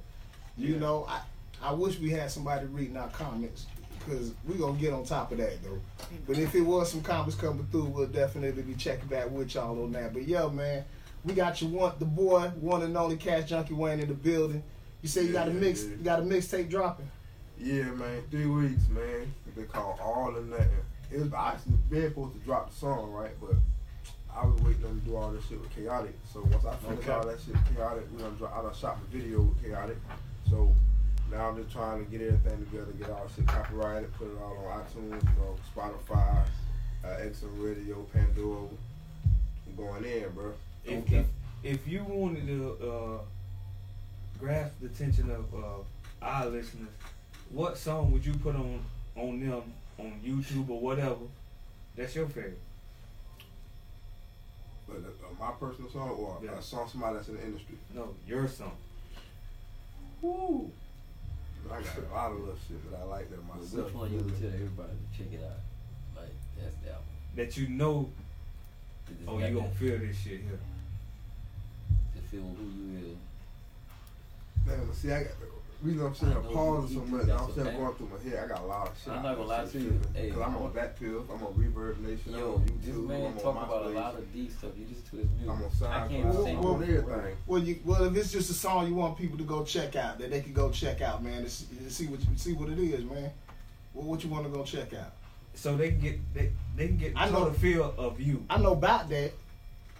You 0.56 0.74
Yeah. 0.74 0.80
know, 0.80 1.06
I, 1.08 1.20
I 1.62 1.72
wish 1.72 1.98
we 1.98 2.10
had 2.10 2.30
somebody 2.30 2.66
reading 2.66 2.96
our 2.96 3.08
comments 3.08 3.66
because 3.98 4.32
we're 4.46 4.56
going 4.58 4.76
to 4.76 4.80
get 4.80 4.92
on 4.92 5.04
top 5.04 5.32
of 5.32 5.38
that 5.38 5.62
though. 5.62 5.80
But 6.26 6.38
if 6.38 6.54
it 6.54 6.60
was 6.60 6.90
some 6.90 7.02
comments 7.02 7.34
coming 7.36 7.66
through, 7.70 7.86
we'll 7.86 8.06
definitely 8.06 8.62
be 8.62 8.74
checking 8.74 9.08
back 9.08 9.30
with 9.30 9.54
y'all 9.54 9.82
on 9.82 9.92
that. 9.92 10.12
But 10.12 10.26
yeah, 10.28 10.46
man, 10.48 10.84
we 11.24 11.32
got 11.32 11.60
you 11.62 11.68
one, 11.68 11.92
the 11.98 12.04
boy, 12.04 12.48
one 12.60 12.82
and 12.82 12.96
only 12.96 13.16
Kash 13.16 13.50
Junky 13.50 13.72
Wane 13.72 14.00
in 14.00 14.08
the 14.08 14.14
building. 14.14 14.62
You 15.02 15.08
say 15.08 15.24
you 15.24 15.32
got 15.32 15.48
a 15.48 15.50
mix, 15.52 15.82
yeah. 15.84 15.90
you 15.90 15.96
got 16.04 16.20
a 16.20 16.22
mixtape 16.22 16.68
dropping. 16.70 17.10
Yeah, 17.58 17.84
man. 17.92 18.22
Three 18.30 18.46
weeks, 18.46 18.88
man. 18.88 19.32
They 19.56 19.62
called 19.64 20.00
All 20.00 20.36
or 20.36 20.40
Nothing. 20.42 20.68
It 21.12 21.20
was 21.20 21.32
I 21.32 21.52
actually 21.52 21.74
been 21.88 22.08
supposed 22.10 22.34
to 22.34 22.40
drop 22.40 22.70
the 22.70 22.76
song, 22.76 23.10
right? 23.12 23.30
But 23.40 23.54
I 24.34 24.44
was 24.44 24.60
waiting 24.62 24.84
on 24.84 24.98
to 25.00 25.06
do 25.06 25.14
all 25.16 25.30
this 25.30 25.46
shit 25.46 25.60
with 25.60 25.74
Chaotic. 25.74 26.14
So 26.32 26.40
once 26.42 26.64
I 26.64 26.74
finished 26.76 27.02
Okay. 27.08 27.12
all 27.12 27.26
that 27.26 27.38
shit 27.40 27.54
with 27.54 27.76
Chaotic, 27.76 28.04
we 28.12 28.18
done 28.22 28.34
drop, 28.36 28.56
I 28.58 28.62
done 28.62 28.74
shot 28.74 28.98
the 29.10 29.18
video 29.18 29.42
with 29.42 29.62
Chaotic. 29.62 29.96
So 30.54 30.72
now 31.32 31.48
I'm 31.48 31.56
just 31.60 31.74
trying 31.74 32.04
to 32.04 32.10
get 32.10 32.20
everything 32.20 32.64
together, 32.66 32.92
get 32.92 33.10
all 33.10 33.28
shit 33.34 33.44
copyrighted, 33.46 34.12
put 34.14 34.28
it 34.28 34.38
all 34.40 34.56
on 34.68 34.80
iTunes, 34.84 35.20
you 35.22 35.40
know, 35.40 35.56
Spotify, 35.74 36.44
uh, 37.04 37.08
XM 37.08 37.50
Radio, 37.58 38.02
Pandora. 38.12 38.68
I'm 39.66 39.76
going 39.76 40.04
in, 40.04 40.28
bro. 40.30 40.52
If, 40.84 40.98
Okay. 41.02 41.16
if 41.18 41.26
if 41.64 41.88
you 41.88 42.04
wanted 42.04 42.46
to 42.46 42.76
uh, 42.88 43.18
grasp 44.38 44.74
the 44.80 44.86
attention 44.86 45.28
of 45.32 45.52
uh, 45.54 46.24
our 46.24 46.46
listeners, 46.46 46.88
what 47.50 47.76
song 47.76 48.12
would 48.12 48.24
you 48.24 48.34
put 48.34 48.54
on 48.54 48.80
on 49.16 49.40
them 49.40 49.62
on 49.98 50.20
YouTube 50.24 50.68
or 50.70 50.78
whatever? 50.78 51.16
That's 51.96 52.14
your 52.14 52.26
favorite. 52.28 52.60
But 54.86 54.98
uh, 54.98 55.34
my 55.40 55.50
personal 55.58 55.90
song 55.90 56.10
or 56.10 56.38
Yeah. 56.44 56.52
a 56.58 56.62
song 56.62 56.88
somebody 56.88 57.16
that's 57.16 57.28
in 57.28 57.36
the 57.38 57.42
industry. 57.44 57.76
No, 57.92 58.14
your 58.28 58.46
song. 58.46 58.76
Woo. 60.24 60.70
I 61.70 61.82
got 61.82 61.98
a 61.98 62.14
lot 62.14 62.32
of 62.32 62.38
little 62.40 62.56
shit 62.66 62.90
that 62.90 62.98
I 62.98 63.04
like 63.04 63.30
that 63.30 63.46
myself. 63.46 63.86
Which 63.86 63.94
one 63.94 64.10
you 64.12 64.18
would 64.18 64.40
tell 64.40 64.48
everybody 64.48 64.92
to 64.92 65.18
check 65.18 65.32
it 65.32 65.44
out? 65.44 65.60
Like 66.22 66.32
that's 66.58 66.76
the 66.76 66.90
album. 66.90 67.04
That 67.36 67.56
you 67.58 67.68
know, 67.68 68.08
oh, 69.28 69.38
you 69.38 69.54
gonna 69.54 69.68
that- 69.68 69.76
feel 69.76 69.98
this 69.98 70.16
shit 70.16 70.40
here. 70.40 70.58
to 72.14 72.20
feel 72.30 72.40
who 72.40 72.64
you 72.64 72.98
is. 73.12 74.66
Man, 74.66 74.94
see, 74.94 75.12
I 75.12 75.24
got 75.24 75.38
the 75.40 75.46
reason 75.84 76.06
I'm 76.06 76.14
saying 76.14 76.32
I 76.32 76.36
I'm 76.36 76.42
pausing 76.44 76.98
so 76.98 77.04
much. 77.06 77.26
got 77.26 77.32
I'm 77.40 77.44
some 77.44 77.52
still 77.52 77.64
bad- 77.64 77.76
going 77.76 77.94
through 77.94 78.10
my 78.24 78.30
head. 78.30 78.44
I 78.44 78.48
got 78.48 78.60
a 78.62 78.66
lot 78.66 78.88
of 78.88 78.98
shit. 79.02 79.12
I'm 79.12 79.22
not 79.22 79.36
gonna 79.36 79.48
lie 79.48 79.64
to 79.66 79.78
you. 79.78 79.88
tripping. 79.90 80.14
Hey, 80.14 80.30
Cause 80.30 80.38
I'm 80.42 80.54
I'm- 80.54 80.62
on 80.62 80.72
Back 80.72 80.98
Pill. 80.98 81.26
I'm 81.32 81.42
on 81.44 81.52
Reverb 81.54 82.00
Nation. 82.00 82.34
I'm 82.34 82.40
Yo, 82.40 82.54
on 82.54 82.64
this 82.66 82.94
YouTube. 82.94 83.06
man 83.06 83.26
I'm 83.26 83.34
talk 83.38 83.56
on 83.56 83.64
about 83.64 83.86
a 83.86 83.88
lot 83.90 84.14
of 84.14 84.32
deep 84.32 84.50
stuff. 84.52 84.70
You 84.78 84.86
just 84.86 85.06
to 85.10 85.16
his 85.16 85.26
music. 85.30 85.48
I'm 85.50 85.50
on 85.50 85.92
I 85.92 86.08
can't 86.08 86.26
SoundCloud. 86.26 86.44
sing. 86.44 86.58
I'm 86.58 86.64
on 86.66 86.82
everything. 86.82 87.36
Well, 87.46 87.62
you 87.62 87.78
well 87.84 88.04
if 88.04 88.16
it's 88.16 88.32
just 88.32 88.50
a 88.50 88.54
song 88.54 88.86
you 88.88 88.94
want 88.94 89.18
people 89.18 89.38
to 89.38 89.44
go 89.44 89.62
check 89.64 89.94
out 89.96 90.18
that 90.18 90.30
they 90.30 90.40
can 90.40 90.52
go 90.52 90.70
check 90.70 91.00
out, 91.02 91.22
man, 91.22 91.42
to 91.44 91.50
see, 91.50 91.66
to 91.76 91.90
see 91.90 92.06
what 92.06 92.20
you 92.20 92.26
see 92.36 92.52
what 92.54 92.68
it 92.70 92.78
is, 92.78 93.04
man. 93.04 93.30
Well, 93.92 94.06
what 94.06 94.24
you 94.24 94.30
want 94.30 94.44
to 94.44 94.50
go 94.50 94.64
check 94.64 94.94
out? 94.94 95.12
So 95.54 95.76
they 95.76 95.90
can 95.90 96.00
get 96.00 96.34
they, 96.34 96.50
they 96.76 96.88
can 96.88 96.96
get 96.96 97.12
I 97.16 97.28
a 97.28 97.30
know- 97.30 97.48
the 97.50 97.58
feel 97.58 97.94
of 97.98 98.20
you. 98.20 98.44
I 98.50 98.58
know 98.58 98.72
about 98.72 99.08
that. 99.10 99.32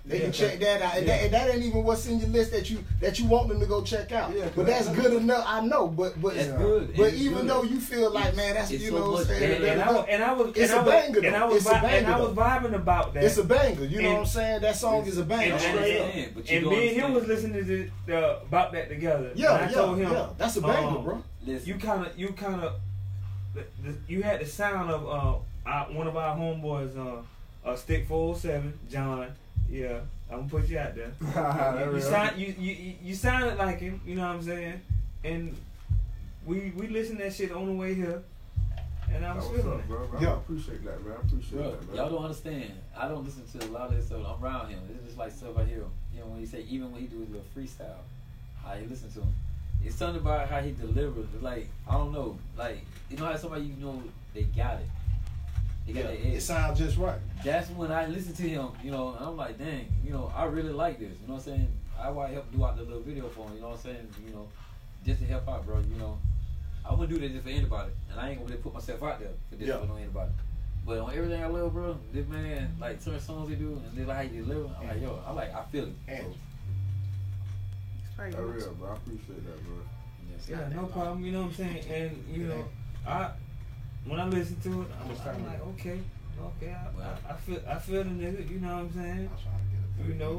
They 0.06 0.18
Yeah, 0.18 0.24
can 0.24 0.32
check 0.32 0.60
that 0.60 0.82
out, 0.82 0.98
and, 0.98 1.06
yeah. 1.06 1.16
that, 1.16 1.24
and 1.24 1.32
that 1.32 1.50
ain't 1.54 1.62
even 1.64 1.82
what's 1.82 2.06
in 2.06 2.18
your 2.18 2.28
list 2.28 2.50
that 2.52 2.68
you 2.68 2.84
that 3.00 3.18
you 3.18 3.24
want 3.24 3.48
them 3.48 3.58
to 3.58 3.64
go 3.64 3.82
check 3.82 4.12
out. 4.12 4.36
Yeah, 4.36 4.50
but 4.54 4.66
that's 4.66 4.86
that's- 4.88 5.02
good 5.02 5.14
enough. 5.22 5.42
I 5.46 5.64
know, 5.64 5.86
but 5.88 6.20
but 6.20 6.34
That's 6.34 6.48
good. 6.52 6.94
but 6.94 7.06
It's 7.14 7.22
even 7.22 7.38
good. 7.38 7.48
though 7.48 7.62
you 7.62 7.80
feel 7.80 8.10
like 8.10 8.36
man, 8.36 8.52
that's 8.52 8.70
It's 8.70 8.84
you 8.84 8.90
so 8.90 8.98
know, 8.98 9.12
much 9.12 9.26
saying, 9.28 9.54
And, 9.54 9.64
and 9.64 9.80
I 9.82 9.90
was, 9.92 10.06
and 10.10 10.22
I 10.22 10.32
was, 10.34 10.48
It's 10.48 10.58
and 10.58 10.72
a 10.72 10.74
I 10.74 10.82
was, 10.82 10.92
banger, 10.92 11.26
and 11.26 11.36
I 11.36 11.44
was, 11.46 11.56
It's 11.56 11.66
a 11.66 11.70
vi- 11.70 11.90
and 11.90 12.06
I 12.06 12.20
was 12.20 12.30
vibing 12.36 12.74
about 12.74 13.14
that. 13.14 13.24
it's 13.24 13.38
a 13.38 13.44
banger. 13.44 13.84
You 13.86 14.02
know 14.02 14.12
what 14.12 14.18
I'm 14.20 14.26
saying? 14.26 14.60
That 14.60 14.76
song 14.76 15.06
is 15.06 15.16
a 15.16 15.24
banger. 15.24 15.42
and, 15.44 15.52
and, 15.54 15.60
straight 15.62 15.98
and, 16.00 16.34
But 16.34 16.50
you 16.50 16.56
and 16.58 16.64
don't 16.66 16.74
me 16.74 16.88
and 16.88 16.96
him 17.00 17.14
was 17.14 17.26
listening 17.26 17.64
to 17.64 17.90
the, 18.06 18.14
uh, 18.18 18.40
about 18.42 18.72
that 18.72 18.90
together. 18.90 19.30
Yeah, 19.34 19.54
and 19.54 19.64
I 19.64 19.68
yeah, 19.70 19.74
told 19.74 19.98
him, 19.98 20.12
yeah. 20.12 20.26
That's 20.36 20.56
a 20.56 20.60
banger, 20.60 20.86
um, 20.98 21.04
bro. 21.04 21.22
You 21.46 21.74
kind 21.76 22.06
of, 22.06 22.18
you 22.18 22.28
kind 22.28 22.60
of, 22.62 22.74
you 24.06 24.22
had 24.22 24.40
the 24.40 24.46
sound 24.46 24.90
of 24.90 25.42
uh, 25.66 25.84
one 25.94 26.06
of 26.06 26.14
our 26.18 26.36
homeboys, 26.36 26.94
uh, 26.98 27.22
uh, 27.66 27.74
Stick 27.74 28.06
407, 28.06 28.78
John. 28.90 29.28
Yeah, 29.74 29.98
I'm 30.30 30.46
gonna 30.46 30.48
put 30.48 30.68
you 30.68 30.78
out 30.78 30.94
there. 30.94 31.10
you, 31.90 31.94
you, 31.96 32.00
sound, 32.00 32.38
you, 32.38 32.54
you, 32.58 32.72
you- 32.72 32.94
you 33.02 33.14
sounded 33.14 33.58
like 33.58 33.80
him. 33.80 34.00
You 34.06 34.14
know 34.14 34.22
what 34.28 34.36
I'm 34.36 34.42
saying? 34.42 34.80
And 35.24 35.56
we 36.46 36.72
we 36.76 36.86
listened 36.86 37.18
to 37.18 37.24
that 37.24 37.32
shit 37.34 37.50
on 37.50 37.66
the 37.66 37.72
way 37.72 37.92
here, 37.94 38.22
and 39.12 39.24
I 39.26 39.34
That 39.34 39.36
was 39.36 39.48
was 39.48 39.60
feeling 39.62 39.72
up, 39.72 39.80
it. 39.80 39.88
bro. 39.88 40.08
I 40.16 40.22
Yeah. 40.22 40.34
appreciate 40.36 40.84
that, 40.84 41.04
man. 41.04 41.16
I 41.18 41.26
appreciate 41.26 41.52
bro, 41.58 41.70
that, 41.72 41.86
man. 41.88 41.96
y'all 41.96 42.08
don't 42.10 42.22
understand. 42.22 42.70
I 42.96 43.08
don't 43.08 43.24
listen 43.24 43.42
to 43.58 43.66
a 43.66 43.70
lot 43.72 43.88
of 43.90 43.96
this 43.96 44.06
stuff. 44.06 44.24
I'm 44.24 44.44
around 44.44 44.68
him. 44.70 44.78
It's 44.94 45.06
just 45.06 45.18
like 45.18 45.32
stuff 45.32 45.58
I 45.58 45.64
hear 45.64 45.78
him. 45.78 45.90
You 46.14 46.20
know, 46.20 46.26
when 46.26 46.38
he 46.38 46.46
say, 46.46 46.64
even 46.70 46.92
when 46.92 47.00
he 47.00 47.08
do 47.08 47.18
his 47.18 47.30
little 47.30 47.46
freestyle, 47.56 47.98
how 48.62 48.74
he 48.74 48.86
listen 48.86 49.10
to 49.10 49.20
him. 49.22 49.32
It's 49.84 49.96
something 49.96 50.22
about 50.22 50.48
how 50.48 50.60
he 50.60 50.70
delivers. 50.70 51.26
It's 51.34 51.42
like, 51.42 51.66
I 51.90 51.94
don't 51.94 52.12
know. 52.12 52.38
Like, 52.56 52.78
you 53.10 53.16
know 53.16 53.24
how 53.26 53.36
somebody 53.36 53.64
you 53.64 53.74
know, 53.84 54.00
they 54.34 54.44
got 54.44 54.78
it. 54.80 54.86
They 55.86 55.92
got 55.92 55.98
Yeah, 56.04 56.06
their 56.10 56.16
edge. 56.18 56.34
it 56.34 56.40
sounds 56.42 56.78
just 56.78 56.96
right. 56.96 57.18
that's 57.44 57.68
when 57.70 57.92
I 57.92 58.06
listen 58.06 58.32
to 58.34 58.42
him, 58.42 58.68
you 58.82 58.90
know, 58.90 59.14
and 59.18 59.24
I'm 59.26 59.36
like, 59.36 59.58
dang, 59.58 59.86
you 60.04 60.10
know, 60.12 60.32
I 60.34 60.44
really 60.46 60.72
like 60.72 60.98
this. 60.98 61.12
You 61.20 61.28
know 61.28 61.34
what 61.34 61.46
I'm 61.46 61.56
saying? 61.56 61.68
I 62.00 62.10
want 62.10 62.28
to 62.30 62.34
help 62.34 62.52
do 62.52 62.64
out 62.64 62.76
the 62.76 62.82
little 62.84 63.00
video 63.02 63.28
for 63.28 63.46
him, 63.48 63.54
you 63.56 63.60
know 63.60 63.68
what 63.68 63.76
I'm 63.78 63.82
saying? 63.82 64.08
You 64.26 64.32
know, 64.34 64.48
just 65.04 65.20
to 65.20 65.26
help 65.26 65.48
out, 65.48 65.64
bro, 65.66 65.78
you 65.80 65.96
know. 65.96 66.18
I 66.86 66.92
wouldn't 66.92 67.10
do 67.10 67.18
that 67.26 67.32
just 67.32 67.44
for 67.44 67.50
anybody. 67.50 67.92
And 68.10 68.20
I 68.20 68.30
ain't 68.30 68.38
gonna 68.38 68.50
really 68.50 68.62
put 68.62 68.74
myself 68.74 69.02
out 69.02 69.18
there 69.20 69.30
for 69.50 69.56
this 69.56 69.68
Yeah. 69.68 69.78
for 69.78 69.86
no 69.86 69.96
anybody. 69.96 70.30
But 70.86 70.98
on 70.98 71.14
everything 71.14 71.42
I 71.42 71.46
love, 71.46 71.72
bro, 71.72 71.96
this 72.12 72.26
man, 72.28 72.76
like 72.78 73.00
certain 73.00 73.20
songs 73.20 73.48
he 73.48 73.54
do, 73.54 73.80
and 73.88 73.96
they 73.96 74.04
like 74.04 74.16
how 74.16 74.22
he 74.22 74.38
deliver, 74.40 74.70
I'm 74.80 74.88
like, 74.88 75.00
yo, 75.00 75.18
I 75.26 75.32
like, 75.32 75.54
I 75.54 75.64
feel 75.72 75.84
it. 75.84 75.94
And 76.08 76.34
That's 78.16 78.36
real, 78.36 78.72
bro. 78.74 78.90
I 78.90 78.94
appreciate 78.94 79.44
that, 79.44 79.64
bro. 79.64 79.76
Yes, 80.30 80.48
Yeah, 80.48 80.68
no 80.74 80.86
problem. 80.86 81.24
You 81.24 81.32
know 81.32 81.42
what 81.42 81.48
I'm 81.48 81.54
saying? 81.54 81.84
And 81.90 82.24
you 82.30 82.44
know, 82.48 82.64
I 83.06 83.30
when 84.06 84.20
I 84.20 84.26
listen 84.26 84.56
to 84.62 84.82
it, 84.82 84.88
I'm, 85.00 85.10
I'm 85.34 85.46
like, 85.46 85.60
okay, 85.68 86.00
okay, 86.40 86.72
I, 86.74 87.02
I, 87.30 87.32
I 87.32 87.36
feel 87.36 87.60
I 87.68 87.74
feel 87.78 88.04
the 88.04 88.10
nigga. 88.10 88.50
You 88.50 88.60
know 88.60 88.68
what 88.74 88.82
I'm 88.84 88.92
saying? 88.92 89.30
You 90.06 90.14
know, 90.14 90.34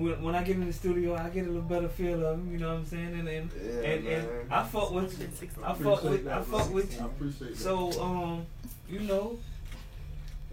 when, 0.00 0.22
when 0.22 0.34
I 0.34 0.42
get 0.42 0.56
in 0.56 0.66
the 0.66 0.72
studio, 0.72 1.14
I 1.14 1.28
get 1.28 1.44
a 1.44 1.48
little 1.48 1.62
better 1.62 1.88
feel 1.88 2.24
of 2.24 2.38
him. 2.38 2.50
You 2.52 2.58
know 2.58 2.68
what 2.68 2.78
I'm 2.78 2.86
saying? 2.86 3.14
And 3.20 3.28
and 3.28 3.50
Yeah, 3.52 3.80
and, 3.90 4.06
and 4.06 4.52
I 4.52 4.62
fuck 4.64 4.90
with 4.92 5.20
you. 5.20 5.28
I 5.62 5.72
fuck 5.74 6.02
with 6.04 6.26
I 6.26 6.42
fuck 6.42 6.72
with 6.72 6.94
I 6.98 7.02
you. 7.02 7.06
appreciate 7.06 7.50
that. 7.50 7.58
So 7.58 8.02
um, 8.02 8.46
you 8.88 9.00
know, 9.00 9.38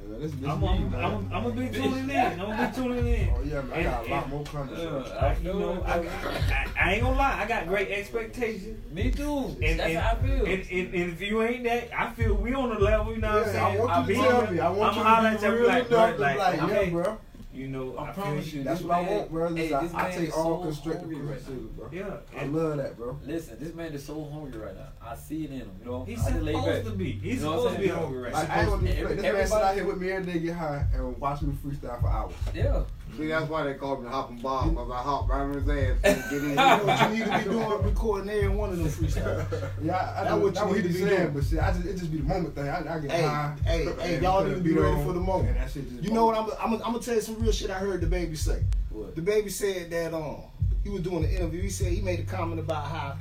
Yeah, 0.07 0.17
this, 0.19 0.31
this 0.33 0.49
I'm 0.49 0.61
me, 0.61 0.67
I'm. 0.67 0.95
I'm, 0.95 1.33
I'm 1.33 1.43
gonna 1.43 1.49
be 1.55 1.69
tuning 1.69 2.09
in. 2.09 2.15
I'm 2.17 2.37
gonna 2.37 2.67
be 2.71 2.75
tuning 2.75 3.07
in. 3.07 3.29
Oh 3.35 3.41
yeah, 3.43 3.61
man. 3.61 3.73
I 3.79 3.83
got 3.83 4.05
a 4.07 4.09
lot 4.11 4.23
And- 4.23 4.31
more 4.31 4.43
content. 4.43 4.79
Uh, 4.79 4.99
I, 5.19 5.37
you 5.41 5.53
know, 5.53 5.83
I, 5.83 5.97
I, 5.99 6.67
I 6.79 6.93
ain't 6.93 7.03
gonna 7.03 7.17
lie. 7.17 7.39
I 7.41 7.47
got 7.47 7.67
great 7.67 7.89
expectations. 7.89 8.79
Me 8.91 9.09
too. 9.11 9.55
And, 9.61 9.79
That's 9.79 9.89
and, 9.89 9.97
how 9.97 10.11
I 10.11 10.15
feel. 10.15 10.45
And, 10.45 10.47
and, 10.71 10.93
and 10.93 11.13
if 11.13 11.21
you 11.21 11.41
ain't 11.41 11.63
that, 11.63 11.89
I 11.97 12.11
feel 12.11 12.35
we 12.35 12.53
on 12.53 12.69
the 12.69 12.79
level. 12.79 13.13
You 13.13 13.21
know 13.21 13.33
what 13.33 13.47
I'm 13.47 13.51
saying? 13.51 13.57
I 13.63 13.67
saying? 13.69 13.79
want 13.79 13.91
I'll 13.91 14.01
you 14.01 14.07
be 14.07 14.13
to 14.15 14.21
tell 14.21 14.41
here. 14.41 14.51
me. 14.51 14.59
I 14.59 14.69
want 14.69 14.97
I'ma 14.97 15.29
you 15.31 15.37
to 15.37 15.41
be 15.41 15.45
you 15.47 15.53
real 15.53 15.67
like, 15.67 15.87
enough 15.87 16.15
to 16.15 16.21
like, 16.21 16.37
like, 16.37 16.63
okay. 16.63 16.89
bro. 16.91 17.17
You 17.55 17.67
know, 17.69 17.95
I 17.97 18.09
I, 18.09 18.11
promise 18.11 18.51
you, 18.53 18.63
That's 18.63 18.79
this 18.79 18.87
what 18.87 18.97
I 18.97 19.01
man- 19.03 19.17
want, 19.17 19.31
bro. 19.31 19.55
hey, 19.55 19.69
Listen, 19.69 19.83
this 19.85 19.93
I, 19.93 19.97
I 19.99 20.03
man 20.09 20.17
take 20.19 20.27
is 20.29 20.33
all 20.35 20.57
so 20.61 20.65
constructive 20.67 21.01
hungry 21.03 21.17
right 21.17 21.27
criticism, 21.27 21.73
bro. 21.77 21.89
Yeah, 21.91 22.17
I 22.37 22.45
love 22.45 22.77
that, 22.77 22.97
bro. 22.97 23.19
Listen, 23.25 23.57
this 23.59 23.73
man 23.73 23.93
is 23.93 24.05
so 24.05 24.23
hungry 24.25 24.59
right 24.59 24.75
now. 24.75 24.87
I 25.01 25.15
see 25.15 25.45
it 25.45 25.51
in 25.51 25.57
him, 25.59 25.71
you 25.79 25.85
know. 25.89 26.03
he's 26.03 26.25
I 26.25 26.31
just 26.31 26.43
lay 26.43 26.53
supposed 26.53 26.85
to 26.85 26.91
be. 26.91 27.11
He's 27.13 27.35
You 27.37 27.41
know 27.45 27.51
what 27.51 27.55
I'm 27.55 27.59
supposed 27.61 27.75
to 27.75 27.81
be 27.81 27.87
saying? 27.87 27.99
hungry 27.99 28.21
right 28.23 28.33
Like, 28.33 28.47
now. 28.49 28.53
I 28.55 28.59
ain't 28.61 28.69
gonna 28.69 28.81
be 28.81 28.89
Every- 28.89 29.15
This 29.15 29.23
man 29.23 29.33
sit 29.33 29.41
everybody- 29.41 29.63
out 29.65 29.75
here 29.75 29.85
with 29.85 29.97
me 30.01 30.11
every 30.11 30.33
day, 30.33 30.39
get 30.39 30.55
high, 30.55 30.85
and 30.93 31.17
watch 31.17 31.41
me 31.41 31.53
freestyle 31.65 32.01
for 32.01 32.07
hours. 32.09 32.33
Yeah. 32.53 32.83
See, 33.17 33.27
that's 33.27 33.49
why 33.49 33.63
they 33.63 33.75
call 33.75 33.97
me 33.97 34.03
the 34.03 34.09
hopping 34.09 34.39
bomb, 34.39 34.71
because 34.71 34.91
I 34.91 34.97
hop 34.97 35.29
right 35.29 35.41
on 35.41 35.53
his 35.53 35.69
ass 35.69 35.97
and 36.03 36.23
get 36.29 36.43
in 36.43 36.49
you 36.49 36.55
know 36.55 36.77
what 36.83 37.01
you 37.01 37.17
need 37.17 37.31
to 37.31 37.37
be 37.37 37.43
doing? 37.45 37.83
Recording 37.83 38.29
every 38.29 38.49
one 38.49 38.69
of 38.71 38.77
them 38.77 38.87
freestyles. 38.87 39.69
Yeah, 39.81 39.95
I, 39.95 40.21
I 40.21 40.23
That 40.25 40.29
know 40.31 40.37
what 40.37 40.53
what, 40.53 40.55
you 40.55 40.65
what 40.67 40.75
need 40.75 40.81
to 40.83 40.87
be 40.89 40.93
be 40.93 40.99
saying, 40.99 41.21
doing. 41.21 41.33
but 41.33 41.43
shit, 41.45 41.59
I 41.59 41.71
just 41.71 41.85
it 41.85 41.95
just 41.97 42.11
be 42.11 42.17
the 42.17 42.23
moment 42.25 42.55
thing. 42.55 42.67
I, 42.67 42.95
I 42.95 42.99
get 42.99 43.11
Hey, 43.11 43.21
high. 43.23 43.55
hey, 43.65 43.87
and 43.87 44.01
hey, 44.01 44.21
y'all 44.21 44.43
need 44.43 44.55
to 44.55 44.59
be 44.61 44.73
beat 44.73 44.79
ready 44.79 44.95
on, 44.97 45.05
for 45.05 45.13
the 45.13 45.19
moment. 45.21 45.49
And 45.49 45.57
that 45.57 45.71
shit 45.71 45.89
just 45.89 46.03
You 46.03 46.11
know 46.11 46.25
what? 46.25 46.37
I'm, 46.37 46.49
I'm, 46.61 46.73
I'm 46.81 46.91
gonna 46.91 46.99
tell 46.99 47.15
you 47.15 47.21
some 47.21 47.39
real 47.41 47.53
shit 47.53 47.69
I 47.69 47.75
heard 47.79 48.01
the 48.01 48.07
baby 48.07 48.35
say. 48.35 48.61
What? 48.89 49.15
The 49.15 49.21
baby 49.21 49.49
said 49.49 49.89
that 49.91 50.13
um 50.13 50.41
he 50.83 50.89
was 50.89 51.01
doing 51.01 51.23
an 51.23 51.31
interview. 51.31 51.61
He 51.61 51.69
said 51.69 51.93
he 51.93 52.01
made 52.01 52.19
a 52.19 52.23
comment 52.23 52.59
about 52.59 52.85
how 52.87 53.15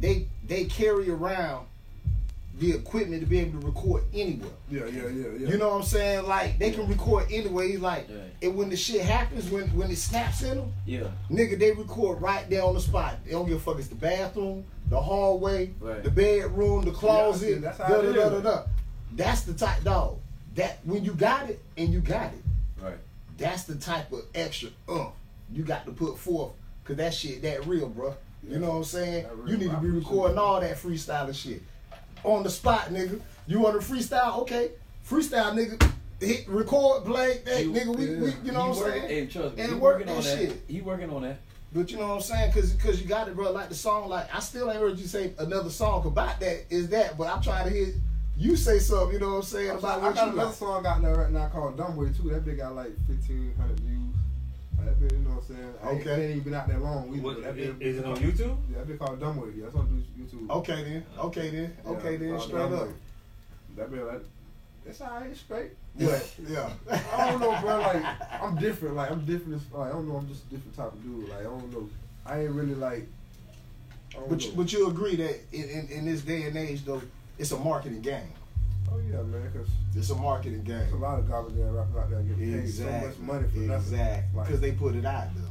they 0.00 0.26
they 0.46 0.64
carry 0.64 1.10
around 1.10 1.66
the 2.60 2.72
equipment 2.72 3.22
to 3.22 3.26
be 3.26 3.38
able 3.40 3.58
to 3.58 3.66
record 3.66 4.04
anywhere. 4.12 4.50
Yeah, 4.70 4.84
yeah, 4.84 5.08
yeah, 5.08 5.26
yeah. 5.38 5.48
You 5.48 5.56
know 5.58 5.70
what 5.70 5.76
I'm 5.76 5.82
saying? 5.82 6.26
Like 6.26 6.58
they 6.58 6.70
can 6.70 6.86
record 6.86 7.24
anyway. 7.30 7.70
He's 7.72 7.80
like, 7.80 8.06
Yeah. 8.08 8.48
and 8.48 8.56
when 8.56 8.68
the 8.68 8.76
shit 8.76 9.00
happens, 9.00 9.50
when 9.50 9.66
when 9.76 9.90
it 9.90 9.96
snaps 9.96 10.42
in 10.42 10.58
them, 10.58 10.72
Yeah. 10.86 11.08
nigga, 11.30 11.58
they 11.58 11.72
record 11.72 12.20
right 12.20 12.48
there 12.50 12.62
on 12.62 12.74
the 12.74 12.80
spot. 12.80 13.16
They 13.24 13.30
don't 13.32 13.48
give 13.48 13.56
a 13.56 13.60
fuck. 13.60 13.78
It's 13.78 13.88
the 13.88 13.94
bathroom, 13.94 14.64
the 14.90 15.00
hallway, 15.00 15.70
Right. 15.80 16.04
the 16.04 16.10
bedroom, 16.10 16.82
the 16.84 16.90
closet. 16.90 17.50
Yeah, 17.50 17.58
that's 17.60 17.78
how 17.78 17.88
da, 17.88 18.02
da, 18.02 18.12
da, 18.12 18.28
da, 18.28 18.40
da. 18.40 18.62
That's 19.16 19.42
the 19.42 19.54
type 19.54 19.82
dog. 19.82 20.18
That 20.54 20.80
when 20.84 21.02
you 21.04 21.14
got 21.14 21.48
it 21.48 21.60
and 21.78 21.92
you 21.92 22.00
got 22.00 22.32
it, 22.34 22.42
Right. 22.84 22.98
that's 23.38 23.64
the 23.64 23.76
type 23.76 24.12
of 24.12 24.20
extra 24.34 24.68
uh 24.86 25.06
you 25.52 25.64
got 25.64 25.86
to 25.86 25.92
put 25.92 26.18
forth. 26.18 26.52
Cause 26.84 26.96
that 26.96 27.14
shit 27.14 27.40
that 27.42 27.66
real, 27.66 27.88
bro. 27.88 28.14
You 28.46 28.58
know 28.58 28.68
what 28.70 28.76
I'm 28.76 28.84
saying? 28.84 29.22
That 29.24 29.36
real. 29.36 29.48
You 29.52 29.56
need 29.56 29.70
to 29.70 29.76
be 29.78 29.88
recording 29.88 30.36
all 30.38 30.60
that 30.60 30.76
freestyling 30.76 31.34
shit. 31.34 31.62
On 32.24 32.42
the 32.42 32.50
spot, 32.50 32.88
nigga. 32.90 33.20
You 33.46 33.60
want 33.60 33.80
to 33.80 33.86
freestyle? 33.86 34.38
Okay. 34.42 34.70
Freestyle, 35.08 35.54
nigga. 35.54 35.90
Hit 36.20 36.46
record, 36.48 37.04
play. 37.04 37.40
Hey, 37.46 37.64
You- 37.64 37.72
nigga, 37.72 37.96
we, 37.96 38.06
we 38.16 38.32
you 38.44 38.52
know 38.52 38.68
what 38.68 38.78
I'm 38.78 38.90
saying? 38.92 39.08
Hey, 39.08 39.26
trust 39.26 39.56
me. 39.56 39.62
And 39.62 39.72
he 39.72 39.78
work 39.78 39.94
working 39.98 40.08
on 40.10 40.16
that 40.16 40.24
that. 40.24 40.38
shit. 40.38 40.62
He 40.68 40.80
working 40.82 41.10
on 41.10 41.22
that. 41.22 41.38
But 41.72 41.90
you 41.90 41.98
know 41.98 42.08
what 42.08 42.14
I'm 42.16 42.20
saying? 42.20 42.52
Cause, 42.52 42.74
Cause 42.82 43.00
you 43.00 43.06
got 43.06 43.28
it, 43.28 43.36
bro. 43.36 43.52
Like 43.52 43.68
the 43.68 43.74
song, 43.76 44.08
like 44.08 44.34
I 44.34 44.40
still 44.40 44.70
ain't 44.70 44.80
heard 44.80 44.98
you 44.98 45.06
say 45.06 45.32
another 45.38 45.70
song 45.70 46.04
about 46.06 46.40
that. 46.40 46.64
Is 46.68 46.88
that? 46.90 47.16
But 47.16 47.28
I'm 47.34 47.40
trying 47.40 47.68
to 47.68 47.70
hear 47.72 47.94
you 48.36 48.56
say 48.56 48.80
something. 48.80 49.12
You 49.14 49.20
know 49.20 49.30
what 49.30 49.36
I'm 49.36 49.42
saying 49.42 49.70
I 49.70 49.74
about 49.74 50.00
got 50.00 50.02
what 50.02 50.16
you 50.16 50.22
another 50.32 50.44
like. 50.46 50.54
song 50.54 50.84
out 50.86 51.00
there 51.02 51.14
right 51.14 51.30
now 51.30 51.48
called 51.48 51.76
Dumbway 51.76 52.16
too. 52.16 52.28
That 52.30 52.44
bitch 52.44 52.56
got 52.56 52.74
like 52.74 52.90
fifteen 53.06 53.54
hundred 53.58 53.78
views. 53.80 53.89
Like, 54.86 54.98
that 54.98 55.00
bitch, 55.00 55.12
you 55.12 55.18
know 55.18 55.30
what 55.30 55.44
I'm 55.50 55.56
saying? 55.56 55.74
I 55.82 55.90
ain't- 55.90 56.00
Okay. 56.00 56.10
It 56.10 56.22
ain't 56.24 56.30
even 56.30 56.42
been 56.42 56.54
out 56.54 56.68
that 56.68 56.82
long. 56.82 57.08
either, 57.12 57.22
What, 57.22 57.34
but 57.36 57.44
that 57.44 57.58
is, 57.58 57.74
bitch- 57.74 57.82
is 57.82 57.98
it 57.98 58.04
on 58.04 58.16
YouTube? 58.16 58.56
Yeah, 58.70 58.78
that 58.78 58.88
bitch 58.88 58.98
called 58.98 59.20
Dumbway. 59.20 59.56
Yeah, 59.56 59.64
that's 59.64 59.76
on 59.76 60.04
YouTube. 60.18 60.50
Okay 60.50 60.84
then. 60.84 61.04
Okay 61.18 61.50
then. 61.50 61.76
Yeah, 61.84 61.90
Okay 61.92 62.16
then. 62.16 62.40
Straight 62.40 62.60
up. 62.60 62.88
That 63.76 63.90
bitch, 63.90 64.12
like, 64.12 64.22
it's 64.86 65.00
alright, 65.00 65.30
it's 65.30 65.40
straight. 65.40 65.70
Yeah. 65.96 66.06
But 66.08 66.34
Yeah. 66.48 66.70
I 67.12 67.30
don't 67.30 67.40
know, 67.40 67.60
bro. 67.60 67.78
Like, 67.80 68.04
I'm 68.42 68.56
different. 68.56 68.96
Like, 68.96 69.10
I'm 69.10 69.24
different. 69.26 69.54
As, 69.60 69.72
like, 69.72 69.88
I 69.90 69.92
don't 69.92 70.08
know. 70.08 70.16
I'm 70.16 70.28
just 70.28 70.44
a 70.46 70.50
different 70.50 70.76
type 70.76 70.92
of 70.92 71.02
dude. 71.02 71.28
Like, 71.28 71.40
I 71.40 71.42
don't 71.44 71.72
know. 71.72 71.88
I 72.26 72.40
ain't 72.42 72.50
really 72.52 72.74
like. 72.74 73.06
I 74.12 74.18
don't 74.20 74.28
But 74.28 74.44
you, 74.44 74.52
but 74.56 74.72
you 74.72 74.88
agree 74.88 75.16
that 75.16 75.40
in, 75.52 75.64
in, 75.68 75.88
in 75.88 76.04
this 76.04 76.22
day 76.22 76.42
and 76.44 76.56
age 76.56 76.84
though, 76.84 77.00
it's 77.38 77.52
a 77.52 77.58
marketing 77.58 78.00
game. 78.02 78.32
Oh 78.92 78.98
yeah, 79.10 79.22
man. 79.22 79.50
Cause 79.52 79.68
It's 79.94 80.10
a 80.10 80.14
marketing 80.14 80.64
game. 80.64 80.78
there's 80.78 80.92
a 80.92 80.96
lot 80.96 81.18
of 81.18 81.28
garbage 81.28 81.54
ass 81.58 81.70
rappers 81.72 81.96
out 81.96 82.10
there 82.10 82.22
getting 82.22 82.60
paid 82.62 82.68
so 82.68 82.84
much 82.84 83.18
money 83.18 83.48
for 83.48 83.58
nothing. 83.58 83.74
Exactly. 83.94 84.36
Like, 84.38 84.46
Because 84.46 84.60
they 84.60 84.72
put 84.72 84.94
it 84.94 85.04
out 85.04 85.28
there. 85.34 85.44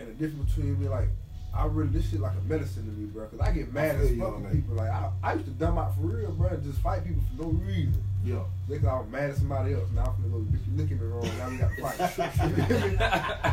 And 0.00 0.08
the 0.08 0.12
difference 0.26 0.52
between 0.54 0.80
me, 0.80 0.88
like, 0.88 1.08
I 1.54 1.66
really 1.66 1.88
this 1.90 2.10
shit 2.10 2.18
like 2.20 2.32
a 2.32 2.48
medicine 2.48 2.84
to 2.84 2.90
me, 2.90 3.06
bro. 3.06 3.26
Cause 3.26 3.38
I 3.40 3.52
get 3.52 3.72
mad 3.72 3.96
feel 3.96 4.06
as 4.08 4.18
fuck 4.18 4.42
with 4.42 4.52
people. 4.52 4.74
Like, 4.74 4.90
I, 4.90 5.10
I 5.22 5.32
used 5.34 5.44
to 5.46 5.52
dumb 5.52 5.78
out 5.78 5.94
for 5.94 6.00
real, 6.02 6.32
bro, 6.32 6.48
and 6.48 6.62
just 6.64 6.80
fight 6.80 7.04
people 7.04 7.22
for 7.36 7.42
no 7.44 7.48
reason. 7.50 8.02
Yeah. 8.24 8.40
Because 8.68 8.86
I 8.86 8.94
was 8.98 9.08
mad 9.08 9.30
at 9.30 9.36
somebody 9.36 9.74
else. 9.74 9.88
Now 9.94 10.16
I'm 10.18 10.24
finna 10.24 10.32
go, 10.32 10.38
bitch, 10.38 10.66
you 10.66 10.76
looking 10.76 10.96
at 10.96 11.02
me 11.02 11.08
wrong. 11.08 11.30
Now 11.38 11.50
we 11.50 11.56
got 11.58 11.70
to 11.70 11.82
fight. 11.82 12.48
you 12.48 12.64
feel 12.64 12.80
me? 12.88 12.96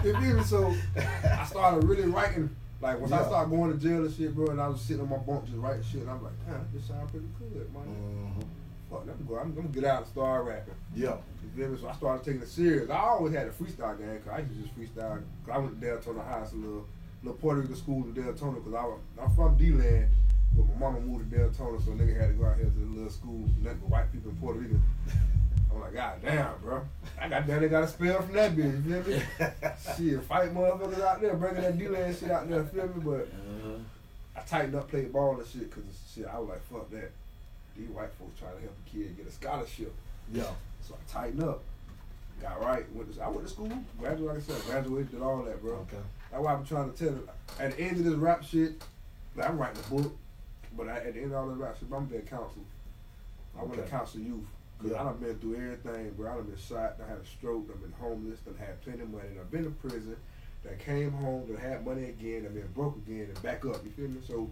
You 0.09 0.19
feel 0.19 0.37
me? 0.37 0.43
So 0.43 0.73
I 1.29 1.45
started 1.45 1.83
really 1.87 2.03
writing. 2.09 2.49
Like, 2.81 2.99
once 2.99 3.11
I 3.11 3.23
started 3.27 3.51
going 3.51 3.71
to 3.71 3.77
jail 3.77 4.03
and 4.03 4.15
shit, 4.15 4.33
bro, 4.33 4.47
and 4.47 4.59
I 4.59 4.67
was 4.69 4.81
sitting 4.81 5.03
on 5.03 5.09
my 5.09 5.17
bunk 5.17 5.45
just 5.45 5.57
writing 5.57 5.83
shit, 5.83 6.01
and 6.01 6.09
I'm 6.09 6.23
like, 6.23 6.33
damn, 6.47 6.65
this 6.73 6.87
sound 6.87 7.07
pretty 7.11 7.27
good, 7.37 7.71
man. 7.71 7.83
Mhm. 7.85 8.43
Fuck, 8.91 9.03
let 9.07 9.17
me 9.19 9.25
go. 9.27 9.35
I'm, 9.37 9.47
I'm 9.47 9.55
gonna 9.55 9.67
get 9.69 9.85
out 9.85 9.99
and 10.03 10.07
start 10.07 10.45
rapping. 10.45 10.73
Yeah. 10.95 11.15
You 11.43 11.49
feel 11.55 11.69
me? 11.69 11.77
So 11.79 11.87
I 11.87 11.93
started 11.93 12.25
taking 12.25 12.41
it 12.41 12.47
serious. 12.49 12.89
I 12.89 12.97
always 12.99 13.33
had 13.33 13.47
a 13.47 13.51
freestyle 13.51 13.97
game 13.97 14.17
because 14.17 14.27
I 14.33 14.39
used 14.39 14.51
to 14.53 14.61
just 14.63 14.75
freestyle. 14.77 15.21
Cause 15.45 15.53
I 15.53 15.57
went 15.57 15.79
to 15.79 15.87
Deltona 15.87 16.27
High, 16.27 16.39
a 16.41 16.55
little, 16.55 16.85
little 17.23 17.39
Puerto 17.39 17.61
Rican 17.61 17.75
school 17.77 18.03
in 18.03 18.13
Deltona. 18.13 18.63
Cause 18.63 18.73
I 18.73 18.83
was, 18.83 18.99
I'm 19.21 19.33
from 19.35 19.55
D-Land, 19.57 20.07
but 20.55 20.65
my 20.73 20.79
mama 20.91 20.99
moved 20.99 21.31
to 21.31 21.37
Deltona, 21.37 21.83
so 21.83 21.91
nigga 21.91 22.19
had 22.19 22.27
to 22.29 22.33
go 22.33 22.45
out 22.45 22.57
here 22.57 22.65
to 22.65 22.71
the 22.71 22.85
little 22.85 23.09
school, 23.09 23.47
nothing 23.61 23.79
but 23.79 23.89
white 23.89 24.11
people 24.11 24.31
in 24.31 24.37
Puerto 24.37 24.59
Rico. 24.59 24.75
I'm 25.73 25.79
like, 25.79 25.93
God 25.93 26.15
damn, 26.21 26.57
bro. 26.61 26.81
I 27.19 27.29
got 27.29 27.47
damn, 27.47 27.61
they 27.61 27.69
got 27.69 27.83
a 27.83 27.87
spell 27.87 28.21
from 28.21 28.33
that 28.33 28.51
bitch. 28.57 28.85
You 28.85 29.01
feel 29.03 29.15
me? 29.15 29.23
shit, 30.17 30.23
fight 30.25 30.53
motherfuckers 30.53 30.99
out 31.01 31.21
there, 31.21 31.33
bringing 31.35 31.61
that 31.61 31.77
D-Land 31.79 32.17
shit 32.17 32.29
out 32.29 32.49
there. 32.49 32.65
Feel 32.65 32.87
me? 32.87 32.93
But 32.97 33.21
Uh-huh. 33.21 33.69
I 34.35 34.41
tightened 34.41 34.75
up, 34.75 34.89
played 34.89 35.13
ball 35.13 35.37
and 35.39 35.47
shit, 35.47 35.71
cause 35.71 35.83
shit, 36.13 36.25
I 36.25 36.37
was 36.39 36.49
like, 36.49 36.63
fuck 36.69 36.89
that. 36.91 37.11
These 37.77 37.89
white 37.89 38.11
folks 38.19 38.39
trying 38.39 38.55
to 38.55 38.61
help 38.61 38.75
a 38.85 38.89
kid 38.89 39.17
get 39.17 39.27
a 39.27 39.31
scholarship. 39.31 39.93
Yeah. 40.33 40.43
So 40.81 40.95
I 40.95 41.11
tighten 41.11 41.43
up. 41.43 41.61
got 42.41 42.61
right. 42.61 42.85
Went 42.93 43.13
to, 43.15 43.21
I 43.21 43.29
went 43.29 43.43
to 43.43 43.49
school, 43.49 43.71
graduated, 43.99 44.25
like 44.27 44.37
I 44.37 44.41
said, 44.41 44.65
graduated, 44.65 45.11
did 45.11 45.21
all 45.21 45.41
that, 45.43 45.61
bro. 45.61 45.75
Okay. 45.77 45.97
That's 46.31 46.43
why 46.43 46.53
I'm 46.53 46.65
trying 46.65 46.91
to 46.91 46.97
tell 46.97 47.13
you. 47.13 47.29
At 47.59 47.77
the 47.77 47.83
end 47.83 47.97
of 47.97 48.05
this 48.05 48.13
rap 48.15 48.43
shit, 48.43 48.81
I'm 49.41 49.57
writing 49.57 49.81
a 49.87 49.89
book, 50.01 50.15
but 50.77 50.87
I, 50.89 50.97
at 50.97 51.13
the 51.13 51.21
end 51.21 51.33
of 51.33 51.37
all 51.37 51.47
this 51.49 51.57
rap 51.57 51.77
shit, 51.79 51.87
I'm 51.93 52.05
being 52.05 52.21
counsel. 52.23 52.63
I 53.57 53.63
want 53.63 53.75
to 53.75 53.83
counsel 53.83 54.21
youth. 54.21 54.45
Cause 54.81 54.91
Yeah. 54.91 55.01
I 55.01 55.03
done 55.03 55.17
been 55.17 55.37
through 55.39 55.55
everything, 55.55 56.11
bro. 56.17 56.31
I 56.31 56.35
done 56.35 56.45
been 56.45 56.57
shot, 56.57 56.97
I 57.05 57.09
had 57.09 57.19
a 57.19 57.25
stroke, 57.25 57.69
I've 57.71 57.81
been 57.81 57.93
homeless, 57.99 58.39
done 58.39 58.55
had 58.57 58.81
plenty 58.81 59.01
of 59.01 59.11
money, 59.11 59.27
I've 59.39 59.51
been 59.51 59.65
to 59.65 59.69
prison, 59.69 60.15
that 60.63 60.79
came 60.79 61.11
home, 61.11 61.47
that 61.51 61.59
had 61.59 61.85
money 61.85 62.05
again, 62.05 62.45
I 62.45 62.53
been 62.53 62.67
broke 62.73 62.97
again, 62.97 63.27
and 63.33 63.41
back 63.43 63.63
up. 63.65 63.83
You 63.83 63.91
feel 63.91 64.07
me? 64.07 64.21
So, 64.25 64.49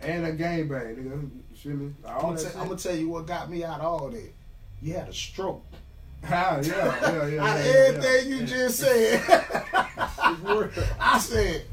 and 0.00 0.26
a 0.26 0.32
gang 0.32 0.68
bang, 0.68 0.96
nigga. 0.96 1.30
Me? 1.64 1.92
I'm 2.06 2.20
gonna, 2.20 2.38
shit. 2.38 2.56
I'm 2.56 2.68
gonna 2.68 2.78
tell 2.78 2.94
you 2.94 3.08
what 3.08 3.26
got 3.26 3.50
me 3.50 3.64
out 3.64 3.80
of 3.80 3.86
all 3.86 4.08
that. 4.08 4.32
You 4.82 4.94
had 4.94 5.08
a 5.08 5.12
stroke. 5.12 5.64
Ah, 6.28 6.58
yeah, 6.60 6.62
yeah, 6.62 7.26
yeah. 7.26 7.44
out 7.44 7.60
of 7.60 7.66
yeah, 7.66 7.72
everything 7.72 8.32
yeah. 8.32 8.36
you 8.36 8.46
just 8.46 8.80
said, 8.80 9.22
I 10.98 11.18
said, 11.20 11.66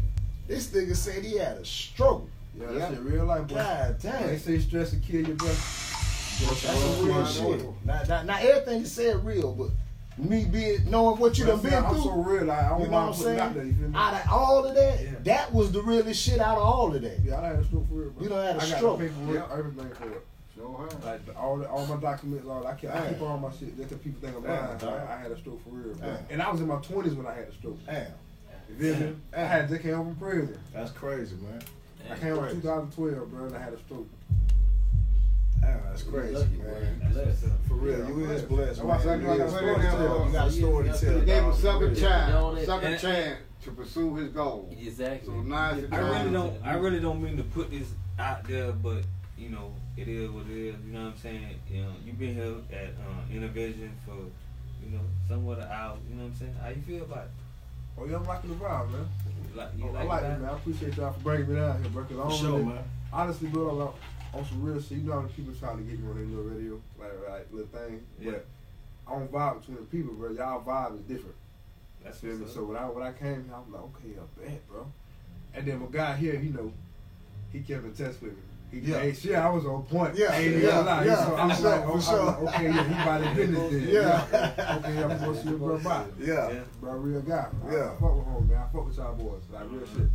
this 0.48 0.68
nigga 0.68 0.96
said 0.96 1.24
he 1.24 1.38
had 1.38 1.58
a 1.58 1.66
stroke. 1.66 2.30
Yeah, 2.60 2.68
that 2.74 2.92
shit 2.92 3.00
real 3.00 3.26
life, 3.26 3.48
boy. 3.48 3.56
God 3.56 4.00
They 4.00 4.10
damn. 4.12 4.38
say 4.38 4.60
stress 4.60 4.94
will 4.94 5.00
kill 5.00 5.28
you, 5.28 5.34
bro. 5.34 5.48
That's 5.48 6.60
some 6.62 7.06
real 7.08 7.26
shit. 7.26 7.66
Not, 7.86 8.08
not, 8.08 8.26
not 8.26 8.42
everything 8.44 8.82
you 8.82 8.86
said 8.86 9.26
real, 9.26 9.54
but 9.54 9.70
me 10.18 10.46
being 10.46 10.90
knowing 10.90 11.20
what 11.20 11.38
you 11.38 11.46
done 11.46 11.60
Bro, 11.60 11.70
been 11.72 11.84
I'm 11.86 11.94
through. 11.94 12.04
so 12.04 12.12
real, 12.12 12.46
like, 12.46 12.60
I 12.64 12.70
don't 12.70 12.82
you 12.82 12.88
know 12.88 12.92
what 13.08 13.18
I'm 13.18 13.24
mind 13.26 13.40
out 13.40 13.54
there, 13.56 13.64
saying? 13.64 13.92
me? 13.92 13.98
Out 13.98 14.14
of 14.14 14.32
all 14.32 14.66
of 14.66 14.76
that, 14.76 15.02
Yeah. 15.02 15.10
that 15.24 15.54
was 15.54 15.72
the 15.72 15.82
realest 15.82 16.22
shit 16.22 16.40
out 16.40 16.58
of 16.58 16.64
all 16.64 16.94
of 16.96 17.02
that. 17.02 17.20
Yeah, 17.24 17.40
I 17.42 17.48
had 17.48 17.56
a 17.58 17.64
stroke 17.66 17.88
for 17.90 17.94
real, 17.96 18.10
bro. 18.12 18.24
You 18.24 18.30
done 18.30 18.46
had 18.46 18.56
a 18.58 18.62
I 18.62 18.66
stroke. 18.66 18.82
I 18.82 18.82
got 18.84 18.98
the 19.00 19.06
paperwork, 19.26 19.50
Yeah. 19.50 19.58
everything 19.58 19.90
for 19.96 20.10
it. 20.12 20.26
Sure 20.56 20.88
have. 20.92 21.04
Like 21.04 21.26
the- 21.26 21.36
all 21.36 21.58
the, 21.58 21.68
all 21.70 21.86
my 21.88 21.96
documents, 21.98 22.48
all 22.48 22.66
I 22.68 22.74
keep, 22.76 22.90
I 22.92 23.08
keep 23.10 23.18
Damn. 23.20 23.28
all 23.28 23.38
my 23.40 23.52
shit. 23.52 23.76
Just 23.76 23.90
'cause 23.90 23.98
people 24.00 24.22
think 24.22 24.38
I'm 24.38 24.44
lying. 24.44 24.84
I, 24.84 25.14
I 25.14 25.18
had 25.18 25.32
a 25.32 25.38
stroke 25.40 25.64
for 25.64 25.70
real, 25.72 25.96
bro. 25.96 26.08
Damn. 26.08 26.18
And 26.30 26.42
I 26.44 26.52
was 26.52 26.62
in 26.62 26.68
my 26.68 26.78
twenties 26.78 27.14
when 27.16 27.26
I 27.26 27.34
had 27.34 27.48
a 27.48 27.54
stroke. 27.54 27.80
Damn, 27.88 28.06
You 28.70 28.94
feel? 28.96 29.16
I 29.36 29.40
had 29.40 29.68
just 29.70 29.82
came 29.82 29.96
home 29.96 30.16
from 30.16 30.28
prison. 30.28 30.58
that's 30.74 30.92
crazy, 30.92 31.36
man. 31.38 31.62
I 32.12 32.16
came 32.20 32.36
home 32.36 32.46
in 32.46 32.62
2012, 32.62 33.32
bro, 33.32 33.46
and 33.46 33.56
I 33.56 33.60
had 33.64 33.74
a 33.74 33.80
stroke. 33.80 34.08
Damn, 35.64 35.84
that's 35.90 36.04
crazy, 36.04 36.34
Lucky, 36.34 36.58
man. 36.58 37.00
boy. 37.00 37.08
Blessed. 37.14 37.46
For 37.68 37.74
real, 37.76 38.00
Yeah, 38.00 38.08
you 38.08 38.14
I'm 38.14 38.22
is 38.32 38.42
blessed. 38.44 38.50
blessed, 38.50 38.88
That's 38.88 39.02
I 39.02 39.04
said 39.04 39.22
man. 39.22 39.30
I 39.30 39.34
You 39.34 39.38
got 39.40 39.48
a 39.48 39.52
story 39.52 39.70
story 39.72 39.76
to 39.78 39.82
to 39.84 39.88
tell. 39.90 39.98
tell. 40.08 40.26
You 40.28 40.32
got 40.34 40.48
a 40.48 40.52
story 40.52 40.90
to 40.90 41.00
tell. 41.06 41.20
He 41.20 41.26
gave 41.26 41.44
him 41.44 41.54
second 41.54 41.96
chance, 41.96 42.66
second 42.66 43.00
chance 43.00 43.40
to 43.64 43.72
pursue 43.72 44.16
his 44.16 44.30
goal. 44.30 44.70
Exactly. 44.72 45.28
So 45.34 45.42
now 45.42 45.72
it's 45.72 45.90
the 45.90 45.96
I 45.96 46.00
really 46.00 46.32
don't. 46.32 46.66
I 46.66 46.74
really 46.76 47.00
don't 47.00 47.22
mean 47.24 47.38
to 47.38 47.44
put 47.44 47.72
this 47.72 47.88
out 48.20 48.44
there, 48.48 48.72
but 48.72 49.04
you 49.38 49.50
know, 49.50 49.74
it 49.98 50.08
is 50.08 50.30
what 50.30 50.46
it 50.48 50.58
is. 50.58 50.76
You 50.86 50.94
know 50.94 51.04
what 51.06 51.12
I'm 51.14 51.18
saying? 51.18 51.60
You 51.70 51.84
know, 51.84 51.92
you've 52.06 52.20
been 52.20 52.36
here 52.36 52.56
at 52.72 52.88
uh, 52.90 53.34
Innovision 53.34 53.92
for 54.06 54.16
you 54.84 54.92
know 54.92 55.02
somewhat 55.30 55.60
an 55.60 55.68
hour. 55.72 55.98
You 56.10 56.16
know 56.16 56.24
what 56.24 56.30
I'm 56.32 56.36
saying? 56.36 56.56
How 56.62 56.70
you 56.70 56.82
feel 56.82 57.04
about 57.04 57.26
it? 57.26 57.32
Oh 57.98 58.06
yeah, 58.06 58.16
I'm 58.18 58.24
rocking 58.24 58.50
the 58.50 58.56
vibe, 58.56 58.92
man. 58.92 59.08
You 59.52 59.58
like, 59.60 59.70
you 59.78 59.84
Oh, 59.86 59.90
I 59.90 59.92
like, 60.00 60.08
like 60.10 60.22
that? 60.24 60.32
it, 60.32 60.40
man. 60.42 60.50
I 60.50 60.54
appreciate 60.54 60.98
y'all 60.98 61.14
for 61.14 61.20
bringing 61.20 61.50
me 61.50 61.56
down 61.60 61.80
here, 61.82 61.90
bro. 61.92 62.04
Cause 62.04 62.12
I 62.12 62.16
For 62.24 62.30
don't 62.30 62.38
sure, 62.40 62.52
really, 62.52 62.64
man. 62.66 62.84
honestly, 63.14 63.48
bro, 63.50 63.74
like, 63.76 63.90
on 64.34 64.46
some 64.46 64.64
real 64.64 64.82
shit. 64.82 64.98
You 65.00 65.04
know 65.04 65.14
how 65.14 65.22
many 65.22 65.34
people 65.34 65.54
trying 65.54 65.78
to 65.78 65.84
get 65.84 66.00
me 66.00 66.10
on 66.10 66.16
their 66.16 66.26
little 66.26 66.44
radio, 66.44 66.82
like, 67.00 67.30
like 67.30 67.48
little 67.52 67.68
thing. 67.68 68.06
Yeah. 68.20 68.32
But 68.32 68.46
I 69.08 69.12
don't 69.12 69.32
vibe 69.32 69.60
between 69.60 69.78
the 69.78 69.84
people, 69.84 70.14
bro. 70.14 70.32
Y'all 70.32 70.64
vibe 70.64 70.96
is 70.96 71.02
different. 71.02 71.36
That's 72.04 72.20
Feel 72.20 72.38
me? 72.38 72.48
So 72.54 72.66
when 72.66 72.78
I 72.78 72.86
when 72.86 73.04
I 73.04 73.12
came 73.12 73.46
here, 73.46 73.54
I 73.56 73.60
was 73.60 73.70
like, 73.72 73.82
okay, 73.82 74.20
I 74.20 74.50
bet, 74.50 74.68
bro. 74.68 74.92
And 75.54 75.68
then 75.68 75.80
my 75.80 75.88
guy 75.92 76.16
here, 76.16 76.38
he 76.38 76.50
know, 76.50 76.72
he 77.52 77.60
kept 77.60 77.86
in 77.86 77.94
touch 77.94 78.20
with 78.22 78.34
me. 78.34 78.42
He 78.72 78.80
Yeah. 78.80 79.00
hey, 79.00 79.14
shit, 79.14 79.36
I 79.36 79.50
was 79.50 79.66
on 79.66 79.84
point. 79.84 80.16
Yeah, 80.16 80.32
hey, 80.32 80.62
yeah, 80.62 80.80
lie. 80.80 81.06
yeah, 81.06 81.26
So 81.26 81.36
I'm 81.36 81.50
for 81.50 81.56
sure, 81.56 81.70
like, 81.70 81.82
oh, 81.82 81.88
for 81.88 81.94
I'm 81.94 82.02
sure. 82.02 82.26
like, 82.26 82.56
okay, 82.56 82.66
yeah, 82.66 82.84
he 82.84 83.02
about 83.02 83.22
his 83.22 83.38
business 83.38 83.72
then. 83.72 83.88
Yeah. 83.88 84.78
Okay, 84.78 85.04
I'm 85.04 85.20
gonna 85.20 85.44
see 85.44 85.50
your 85.50 85.58
bro 85.60 85.78
bye. 85.78 86.06
Yeah. 86.20 86.52
Yeah. 86.52 86.60
Bro, 86.82 86.94
real 86.94 87.22
guy. 87.22 87.48
I, 87.68 87.72
Yeah. 87.72 87.92
I 87.92 88.02
fuck 88.02 88.16
with 88.16 88.26
home, 88.26 88.48
man. 88.50 88.58
I 88.58 88.74
fuck 88.74 88.86
with 88.88 88.98
y'all 88.98 89.16
boys. 89.16 89.44
Like 89.52 89.64
real 89.64 89.82
mm-hmm. 89.82 90.02
shit. 90.02 90.10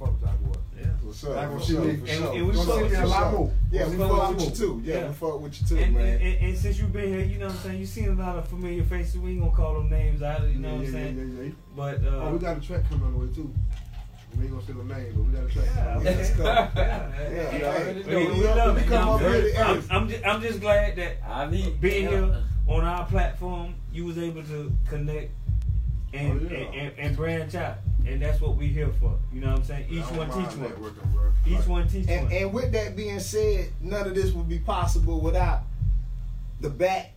I 0.00 0.04
fuck 0.06 0.12
with 0.12 0.22
y'all 0.22 0.36
boys. 0.48 0.56
Yeah. 0.78 0.86
For 1.04 1.14
sure, 1.14 1.34
Like, 1.36 1.48
for 1.50 1.58
for 1.58 1.64
sure, 1.66 1.74
sure. 1.74 1.82
for 1.82 1.88
And- 1.90 2.08
sure. 2.08 2.32
and 2.34 2.46
we 2.46 2.52
Gonna 2.54 2.66
fuck 2.66 2.80
with 2.82 2.90
me 2.92 2.96
a 2.96 3.00
you, 3.02 3.06
lot 3.08 3.32
more. 3.32 3.52
Yeah, 3.70 3.84
we 3.84 3.90
see 3.90 3.94
a 3.96 3.98
fuck 4.08 4.16
lot 4.18 4.34
with 4.34 4.44
you 4.44 4.50
too. 4.50 4.82
Yeah, 4.84 4.94
Yeah. 4.94 5.08
we 5.08 5.14
fuck 5.14 5.40
with 5.40 5.60
you 5.60 5.66
too, 5.66 5.74
man. 5.74 5.86
and, 5.86 6.22
and, 6.22 6.44
and 6.46 6.58
since 6.58 6.78
you've 6.78 6.92
been 6.92 7.08
here, 7.08 7.20
you 7.24 7.38
know 7.38 7.46
what 7.46 7.54
I'm 7.56 7.60
saying, 7.60 7.78
you've 7.80 7.88
seen 7.88 8.08
a 8.08 8.12
lot 8.14 8.38
of 8.38 8.48
familiar 8.48 8.82
faces. 8.84 9.18
We 9.18 9.32
ain't 9.32 9.40
gonna 9.40 9.52
call 9.52 9.74
them 9.74 9.90
names 9.90 10.22
out, 10.22 10.42
you 10.48 10.58
know 10.58 10.68
yeah, 10.68 10.74
what 10.74 10.78
I'm 10.80 10.84
yeah, 10.86 10.90
saying? 10.92 11.16
Yeah, 11.18 11.42
yeah, 11.42 11.46
yeah. 11.48 11.52
But 11.76 12.04
uh, 12.06 12.16
Oh, 12.24 12.32
we 12.32 12.38
got 12.38 12.56
a 12.56 12.60
track 12.60 12.88
coming 12.88 13.04
on 13.06 13.12
the 13.12 13.18
way 13.18 13.32
too. 13.34 13.52
We 14.38 14.44
ain't 14.44 14.52
gonna 14.52 14.64
say 14.64 14.72
no 14.74 14.82
name, 14.84 15.12
but 15.14 15.24
we 15.24 15.32
got 15.32 15.44
a 15.44 15.48
track. 15.52 15.66
yeah, 15.74 15.84
coming. 15.92 16.06
okay. 16.08 16.16
Let's 16.16 16.30
go. 16.30 16.44
Yeah, 16.44 17.30
Yeah, 17.32 17.56
You 17.58 17.64
already 17.64 18.02
We, 18.02 18.12
know. 18.12 18.32
we 18.34 18.44
love 18.44 18.78
it. 18.78 18.86
come 18.86 18.92
you 18.92 19.04
know 19.04 19.12
up 19.14 19.20
I'm 19.20 19.32
here? 19.42 19.64
I'm. 19.64 19.84
I'm, 19.90 20.08
just, 20.08 20.24
I'm 20.26 20.40
just 20.40 20.60
glad 20.60 20.96
that 20.96 21.16
I 21.28 21.50
need 21.50 21.80
being 21.80 22.08
here 22.08 22.36
on 22.68 22.84
our 22.84 23.04
platform, 23.06 23.74
you 23.92 24.04
was 24.06 24.16
able 24.18 24.44
to 24.44 24.72
connect 24.88 25.32
and, 26.14 26.40
Oh, 26.40 26.48
yeah. 26.54 26.58
and, 26.58 26.74
and, 26.74 26.98
and 26.98 27.16
branch 27.16 27.54
out. 27.56 27.78
And 28.06 28.20
that's 28.22 28.40
what 28.40 28.56
we 28.56 28.66
here 28.68 28.90
for. 29.00 29.16
You 29.32 29.40
know 29.40 29.48
what 29.48 29.58
I'm 29.58 29.64
saying? 29.64 29.86
Each 29.90 30.04
one 30.12 30.28
teach 30.28 30.56
one. 30.56 30.72
Each 31.46 31.56
Like, 31.58 31.68
one 31.68 31.88
teach 31.88 32.08
And, 32.08 32.24
one. 32.24 32.32
and 32.32 32.52
with 32.52 32.72
that 32.72 32.96
being 32.96 33.20
said, 33.20 33.70
none 33.80 34.06
of 34.06 34.14
this 34.14 34.32
would 34.32 34.48
be 34.48 34.58
possible 34.58 35.20
without 35.20 35.62
the 36.60 36.70
back, 36.70 37.12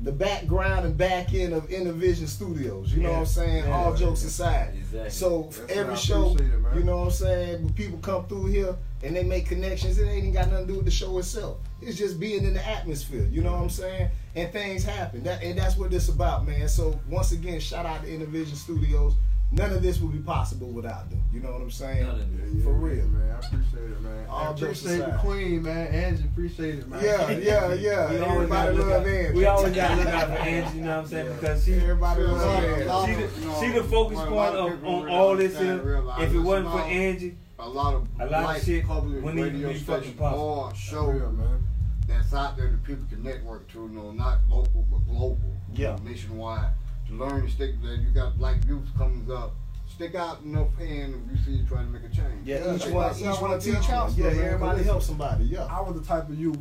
the 0.00 0.12
background 0.12 0.86
and 0.86 0.96
back 0.96 1.34
end 1.34 1.52
of 1.52 1.70
Innovision 1.70 2.26
Studios. 2.26 2.92
You 2.92 3.02
know 3.02 3.08
Yeah. 3.10 3.14
what 3.16 3.20
I'm 3.20 3.26
saying? 3.26 3.64
Yeah. 3.64 3.76
All 3.84 3.94
jokes 3.94 4.24
aside. 4.24 4.74
Exactly. 4.78 5.10
So 5.10 5.50
That's 5.50 5.72
every 5.72 5.96
show, 5.96 6.34
it, 6.36 6.42
you 6.76 6.84
know 6.84 6.98
what 6.98 7.04
I'm 7.06 7.10
saying? 7.10 7.64
When 7.64 7.72
people 7.74 7.98
come 7.98 8.26
through 8.26 8.46
here 8.46 8.76
and 9.02 9.16
they 9.16 9.24
make 9.24 9.46
connections, 9.46 9.98
it 9.98 10.04
ain't 10.06 10.18
even 10.18 10.32
got 10.32 10.50
nothing 10.50 10.66
to 10.66 10.72
do 10.72 10.76
with 10.78 10.84
the 10.86 10.90
show 10.92 11.18
itself. 11.18 11.58
It's 11.82 11.98
just 11.98 12.18
being 12.18 12.44
in 12.44 12.54
the 12.54 12.66
atmosphere. 12.66 13.26
You 13.30 13.42
know 13.42 13.52
what 13.52 13.62
I'm 13.62 13.70
saying? 13.70 14.10
And 14.34 14.52
things 14.52 14.84
happen. 14.84 15.22
That 15.24 15.42
and 15.42 15.58
that's 15.58 15.76
what 15.76 15.90
this 15.90 16.08
about, 16.08 16.46
man. 16.46 16.68
So 16.68 16.98
once 17.08 17.32
again, 17.32 17.60
shout 17.60 17.84
out 17.86 18.02
to 18.02 18.12
Innovision 18.12 18.56
Studios. 18.56 19.14
None 19.50 19.72
of 19.72 19.80
this 19.82 19.98
would 20.00 20.12
be 20.12 20.18
possible 20.18 20.68
without 20.68 21.08
them. 21.08 21.22
You 21.32 21.40
know 21.40 21.52
what 21.52 21.62
I'm 21.62 21.70
saying? 21.70 22.02
None 22.06 22.20
of 22.20 22.20
Yeah, 22.20 22.44
this. 22.44 22.54
yeah, 22.54 22.64
For 22.64 22.70
yeah, 22.72 22.76
real. 22.96 23.06
man. 23.08 23.30
I 23.30 23.38
appreciate 23.46 23.90
it, 23.90 24.02
man. 24.02 24.26
All 24.28 24.38
I 24.46 24.50
appreciate 24.50 24.98
the 24.98 25.18
queen, 25.20 25.62
man. 25.62 25.86
Angie, 25.88 26.24
appreciate 26.24 26.74
it, 26.80 26.88
man. 26.88 27.02
Yeah, 27.02 27.30
yeah, 27.30 27.72
yeah. 27.72 28.10
We 28.10 28.16
Everybody 28.18 28.48
gotta 28.48 28.72
look 28.72 28.86
love 28.88 29.00
out. 29.02 29.06
Angie. 29.08 29.34
We 29.38 29.44
always 29.46 29.74
gotta 29.74 29.96
look 29.96 30.06
out 30.08 30.26
for 30.28 30.32
Angie. 30.34 30.76
You 30.78 30.84
know 30.84 30.90
what 30.96 30.98
I'm 30.98 31.06
saying? 31.06 31.26
Yeah. 31.26 31.32
Because 31.34 31.64
she, 31.64 31.74
Everybody 31.74 32.20
Feel 32.20 32.32
love 32.32 32.54
like 32.54 32.64
Angie. 32.64 32.82
a 32.82 32.86
lot 32.86 33.06
she, 33.08 33.14
the, 33.14 33.54
she 33.60 33.68
the 33.78 33.84
focus 33.84 34.18
point 34.18 34.54
of 34.54 34.72
of, 34.72 34.84
on 34.84 35.08
all 35.08 35.36
this 35.36 35.58
here. 35.58 36.04
If 36.18 36.34
it 36.34 36.40
wasn't 36.40 36.70
for 36.72 36.80
Angie, 36.80 37.36
a 37.58 37.68
lot 37.68 37.94
of 37.94 38.06
A 38.20 38.26
lot 38.26 38.56
of 38.58 38.62
shit 38.62 38.86
public 38.86 39.24
wouldn't 39.24 39.46
even 39.46 39.52
be 39.72 39.78
fucking 39.78 40.02
stations 40.02 40.18
possible. 40.18 40.42
or 40.44 40.70
For 40.70 40.76
show 40.76 41.06
real, 41.06 41.32
man. 41.32 41.62
that's 42.06 42.34
out 42.34 42.56
there 42.58 42.68
that 42.70 42.84
people 42.84 43.06
can 43.08 43.22
network 43.22 43.66
to, 43.72 43.78
you 43.80 43.88
know, 43.88 44.10
not 44.12 44.40
local 44.50 44.84
but 44.90 44.98
global, 45.10 45.38
you 45.72 45.84
Yeah. 45.84 45.96
know, 45.96 46.02
nationwide. 46.02 46.70
To 47.08 47.14
learn 47.14 47.42
to 47.46 47.50
stick 47.50 47.80
that 47.82 47.98
you 47.98 48.10
got 48.10 48.36
black 48.38 48.56
youth 48.66 48.86
comes 48.96 49.30
up, 49.30 49.54
stick 49.88 50.14
out 50.14 50.42
enough 50.42 50.74
hand 50.76 51.14
if 51.14 51.38
you 51.38 51.44
see 51.44 51.58
you 51.60 51.66
trying 51.66 51.86
to 51.86 51.92
make 51.92 52.02
a 52.04 52.14
change. 52.14 52.44
Yeah, 52.46 52.56
Yeah, 52.64 52.74
each 52.74 52.82
that's 52.82 52.92
one, 52.92 53.16
each 53.18 53.24
I 53.26 53.30
one 53.32 53.40
wanna 53.42 53.60
teach 53.60 53.80
tell 53.80 54.04
one. 54.06 54.14
you, 54.16 54.24
Yeah, 54.24 54.30
everybody 54.30 54.78
listen. 54.78 54.84
help 54.92 55.02
somebody. 55.02 55.44
Yeah. 55.44 55.64
I 55.64 55.80
was 55.80 55.98
the 56.00 56.06
type 56.06 56.28
of 56.28 56.38
youth. 56.38 56.58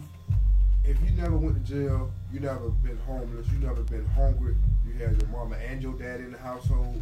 If 0.86 0.98
you 1.04 1.12
never 1.22 1.36
went 1.36 1.56
to 1.66 1.72
jail, 1.74 2.10
you 2.32 2.40
never 2.40 2.70
been 2.70 2.98
homeless, 3.06 3.46
you 3.52 3.60
never 3.60 3.82
been 3.84 4.06
hungry, 4.06 4.56
you 4.86 4.94
had 4.94 5.20
your 5.22 5.30
mama 5.30 5.58
and 5.58 5.82
your 5.84 5.94
dad 5.94 6.22
in 6.22 6.32
the 6.32 6.38
household. 6.38 7.02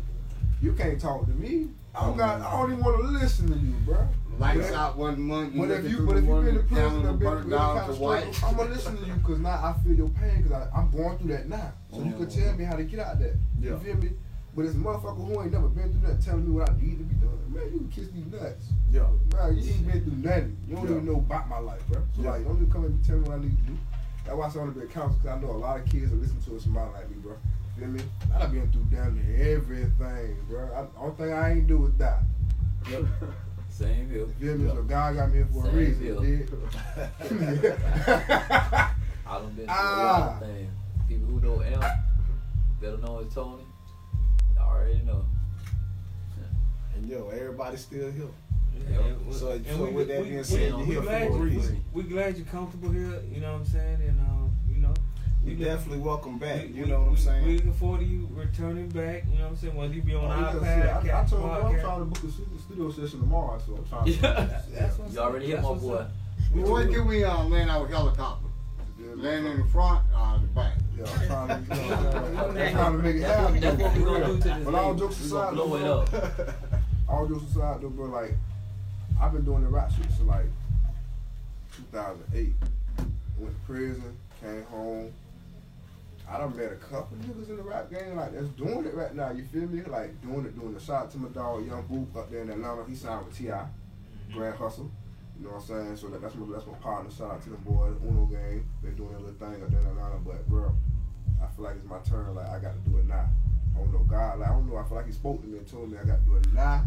You 0.62 0.74
can't 0.74 1.00
talk 1.00 1.26
to 1.26 1.32
me. 1.32 1.68
I 1.94 2.02
don't 2.08 2.18
got. 2.18 2.42
I 2.42 2.52
don't 2.58 2.72
even 2.72 2.84
want 2.84 2.98
to 3.02 3.08
listen 3.08 3.48
to 3.52 3.58
you, 3.60 3.74
bro. 3.86 4.08
Lights 4.40 4.70
But- 4.70 4.74
out 4.76 4.98
one 4.98 5.22
month. 5.22 5.54
But 5.56 5.72
if 5.72 5.90
you, 5.90 6.06
but 6.06 6.18
if 6.18 6.26
you 6.26 6.36
been 6.42 6.58
in 6.58 6.68
prison 6.68 7.06
and 7.06 7.20
been 7.20 7.50
down 7.50 7.88
to 7.88 7.94
white. 7.96 8.44
I'm 8.44 8.58
gonna 8.58 8.70
listen 8.70 8.98
to 8.98 9.06
you 9.06 9.14
because 9.14 9.40
now 9.40 9.50
I 9.64 9.74
feel 9.84 9.94
your 9.94 10.10
pain 10.10 10.42
because 10.44 10.68
I'm 10.76 10.92
going 10.92 11.18
through 11.18 11.30
that 11.32 11.48
now. 11.48 11.72
So 11.92 12.04
you 12.04 12.12
can 12.14 12.30
tell 12.30 12.54
me 12.56 12.64
how 12.66 12.76
to 12.76 12.84
get 12.84 13.00
out 13.00 13.20
that. 13.20 13.36
You 13.60 13.72
Yeah. 13.72 13.80
feel 13.80 13.96
me? 13.96 14.12
But 14.56 14.66
this 14.66 14.76
motherfucker 14.76 15.26
who 15.26 15.42
ain't 15.42 15.52
never 15.54 15.68
been 15.70 15.92
through 15.92 16.08
that 16.08 16.22
telling 16.22 16.46
me 16.46 16.52
what 16.52 16.70
I 16.70 16.74
need 16.78 16.98
to 16.98 17.04
be 17.04 17.16
doing, 17.16 17.40
man, 17.54 17.64
you 17.74 17.80
can 17.80 17.90
kiss 17.90 18.08
these 18.10 18.26
nuts. 18.28 18.68
Yeah. 18.90 19.08
Man, 19.34 19.58
you 19.58 19.72
ain't 19.74 19.88
been 19.88 20.04
through 20.04 20.18
nothing. 20.30 20.58
You 20.68 20.76
don't 20.76 20.86
Yeah. 20.86 20.92
even 20.92 21.06
know 21.06 21.16
about 21.18 21.48
my 21.50 21.60
life, 21.60 21.86
bro. 21.90 22.02
So 22.16 22.22
Yeah. 22.22 22.32
like, 22.32 22.46
don't 22.46 22.56
even 22.58 22.72
come 22.72 22.86
and 22.86 23.04
tell 23.04 23.18
me 23.18 23.24
what 23.24 23.40
I 23.40 23.42
need 23.42 23.58
to 23.58 23.64
do. 23.72 23.78
That's 24.26 24.36
why 24.38 24.46
I 24.48 24.58
want 24.58 24.74
to 24.74 24.80
be 24.80 24.86
a 24.86 24.90
counselor 24.90 25.20
because 25.22 25.38
I 25.38 25.42
know 25.42 25.52
a 25.52 25.60
lot 25.60 25.80
of 25.80 25.86
kids 25.86 26.10
that 26.12 26.18
listen 26.20 26.40
to 26.42 26.56
us 26.56 26.64
somebody 26.64 26.92
like 26.94 27.10
me, 27.10 27.18
bro. 27.22 27.34
You 27.78 27.82
feel 27.82 27.90
me? 27.90 28.02
I've 28.34 28.52
been 28.52 28.72
through 28.72 28.86
damn 28.92 29.16
near 29.16 29.56
everything, 29.58 30.38
bro. 30.50 30.70
I, 30.74 31.00
only 31.02 31.16
thing 31.16 31.34
I 31.34 31.52
ain't 31.52 31.68
do 31.68 31.86
is 31.86 31.94
die. 31.94 32.22
Yep. 32.90 33.06
Same 33.78 34.10
here. 34.10 34.20
You 34.20 34.34
feel 34.40 34.58
me? 34.58 34.70
So 34.70 34.84
God 34.84 35.16
got 35.18 35.30
me 35.32 35.36
here 35.36 35.48
for 35.52 35.68
a 35.68 35.72
reason. 35.72 36.24
here. 36.24 36.48
I 39.28 39.34
done 39.34 39.52
been 39.54 39.56
through 39.56 39.64
a 39.66 39.68
lot 39.68 39.70
Ah. 39.70 40.34
of 40.36 40.40
things. 40.48 40.72
People 41.10 41.28
who 41.28 41.42
know 41.42 41.62
Amp, 41.62 41.84
better 42.80 42.98
know 43.00 43.20
it's 43.20 43.36
Tony. 43.36 43.64
I 44.58 44.64
already 44.64 45.02
know. 45.02 45.26
And 46.96 47.06
yo, 47.10 47.28
everybody's 47.30 47.82
still 47.82 48.10
here. 48.12 48.28
Yeah, 48.90 48.98
Yep. 48.98 49.06
and 49.26 49.34
So- 49.34 49.52
and 49.52 49.66
so 49.66 49.84
we- 49.86 49.92
with 49.92 50.08
that 50.08 50.20
we- 50.20 50.24
being 50.26 50.38
we- 50.38 50.44
said, 50.44 50.70
you're 50.70 50.86
here 50.86 51.02
for 51.02 51.10
a 51.12 51.40
reason. 51.40 51.84
We 51.92 52.04
glad 52.04 52.38
you're 52.38 52.46
comfortable 52.46 52.92
here. 52.92 53.22
You 53.30 53.42
know 53.42 53.52
what 53.54 53.60
I'm 53.60 53.66
saying? 53.66 54.00
And 54.08 54.20
um, 54.22 54.45
you 55.46 55.52
know, 55.52 55.58
We 55.58 55.60
we 55.60 55.64
definitely 55.66 56.00
welcome 56.00 56.38
back. 56.40 56.62
we- 56.64 56.68
You 56.70 56.84
we- 56.84 56.90
know 56.90 57.00
what 57.02 57.10
I'm 57.10 57.18
saying? 57.18 57.46
We 57.46 57.56
looking 57.58 57.74
forward 57.74 58.00
to 58.02 58.06
you 58.06 58.28
returning 58.34 58.90
back. 58.90 59.24
You 59.32 59.38
know 59.38 59.44
what 59.46 59.52
I'm 59.52 59.56
saying? 59.58 59.76
Whether 59.76 59.94
you 59.94 60.02
be 60.02 60.16
on 60.16 60.26
Oh, 60.26 60.28
our 60.28 60.56
yeah, 60.66 61.02
see, 61.02 61.10
I, 61.10 61.22
I 61.22 61.26
told 61.26 61.42
him 61.44 61.50
I'm 61.66 61.80
trying 61.80 62.00
to 62.00 62.06
book 62.06 62.24
a 62.24 62.60
studio 62.62 62.92
session 62.92 63.20
tomorrow, 63.22 63.60
so 63.66 63.76
I'm 63.76 63.86
trying 63.88 64.06
to. 64.06 64.12
Yeah. 64.22 64.62
That's 64.80 64.98
what's 65.00 65.14
You 65.14 65.20
already 65.20 65.48
hit 65.48 65.62
my 65.62 65.74
boy. 65.74 65.94
up. 65.96 66.12
Well, 66.54 66.72
when 66.74 66.94
can 66.94 67.08
we 67.08 67.24
uh, 67.24 67.44
land 67.46 67.70
our 67.70 67.88
helicopter? 67.88 68.42
Land 69.16 69.46
in 69.48 69.58
the 69.60 69.66
front 69.68 70.04
or 70.18 70.40
the 70.40 70.48
back. 70.48 70.74
Yeah, 70.98 71.04
I'm 71.06 71.28
trying 71.28 71.66
to, 71.66 71.76
you 71.76 71.82
know, 71.82 72.48
I'm 72.48 72.72
trying 72.74 72.92
to 72.94 72.98
make 73.00 73.16
it 73.18 73.24
happen. 73.24 73.60
that's 73.60 73.78
what 73.82 73.96
we're 73.98 74.06
gonna 74.06 74.26
do 74.28 74.38
to 74.38 74.44
this 74.48 74.64
But 74.64 74.76
all 74.76 74.96
jokes 74.96 75.20
aside, 75.26 75.54
blow 75.54 75.76
it 75.76 75.84
up. 75.84 76.56
all 77.10 77.28
jokes 77.28 77.44
aside 77.52 77.82
though, 77.82 77.90
bro, 77.90 78.06
like 78.06 78.34
I've 79.22 79.34
been 79.34 79.44
doing 79.44 79.64
the 79.64 79.68
rap 79.70 79.92
shit 79.92 80.06
since 80.06 80.22
like 80.22 80.46
2008. 81.92 82.54
Went 83.38 83.54
to 83.54 83.62
prison, 83.74 84.18
came 84.42 84.64
home. 84.66 85.12
I 86.30 86.40
done 86.40 86.58
met 86.58 86.72
a 86.72 86.76
couple 86.76 87.18
niggas 87.18 87.50
in 87.50 87.58
the 87.58 87.64
rap 87.64 87.92
game 87.92 88.16
like 88.16 88.34
that's 88.34 88.48
doing 88.50 88.86
it 88.86 88.96
right 88.96 89.14
now. 89.14 89.32
You 89.32 89.44
feel 89.44 89.68
me? 89.68 89.84
Like 89.84 90.22
doing 90.22 90.46
it, 90.46 90.60
doing 90.60 90.74
the 90.74 90.80
shot 90.80 91.12
to 91.12 91.18
my 91.18 91.30
dog 91.30 91.66
Young 91.68 91.84
Boop 91.84 92.20
up 92.20 92.32
there 92.32 92.42
in 92.42 92.50
Atlanta. 92.50 92.84
He 92.88 92.96
signed 92.96 93.26
with 93.26 93.38
T.I., 93.38 93.52
mm-hmm. 93.54 94.38
Grand 94.38 94.56
Hustle. 94.56 94.90
You 95.38 95.46
know 95.46 95.54
what 95.54 95.62
I'm 95.62 95.68
saying? 95.68 95.98
So 95.98 96.08
that, 96.08 96.22
that's 96.22 96.36
my 96.36 96.52
that's 96.52 96.66
my 96.66 96.74
partner. 96.74 97.12
Shout 97.12 97.32
out 97.32 97.42
to 97.44 97.50
them 97.50 97.62
boys, 97.66 97.96
Uno 98.04 98.26
gang. 98.26 98.66
They 98.82 98.90
doing 98.92 99.10
their 99.12 99.20
little 99.20 99.36
thing 99.36 99.62
up 99.62 99.70
there 99.70 99.82
in 99.82 99.88
Atlanta. 99.88 100.18
But 100.26 100.48
bro, 100.48 100.74
I 101.44 101.48
feel 101.56 101.66
like 101.66 101.76
it's 101.76 101.86
my 101.86 102.00
turn. 102.00 102.34
Like 102.34 102.50
I 102.50 102.60
got 102.60 102.74
to 102.74 102.90
do 102.90 102.98
it 102.98 103.08
now. 103.08 103.30
I 103.76 103.80
don't 103.80 103.94
know 103.94 104.00
God. 104.00 104.40
Like 104.40 104.50
I 104.50 104.54
don't 104.54 104.70
know. 104.70 104.78
I 104.78 104.84
feel 104.88 104.98
like 104.98 105.08
He 105.08 105.14
spoke 105.14 105.42
to 105.42 105.48
me 105.48 105.60
and 105.60 105.68
told 105.68 105.92
me 105.92 105.98
I 105.98 106.06
got 106.06 106.24
to 106.24 106.26
do 106.26 106.38
it 106.38 106.54
now 106.54 106.86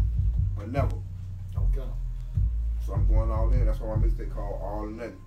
or 0.57 0.67
never. 0.67 0.97
Okay. 1.55 1.87
So 2.85 2.93
I'm 2.93 3.07
going 3.07 3.31
all 3.31 3.51
in. 3.53 3.65
That's 3.65 3.79
why 3.79 3.95
my 3.95 4.05
mixtape 4.05 4.33
called 4.33 4.59
All 4.61 4.85
or 4.85 4.89
Nothing. 4.89 5.17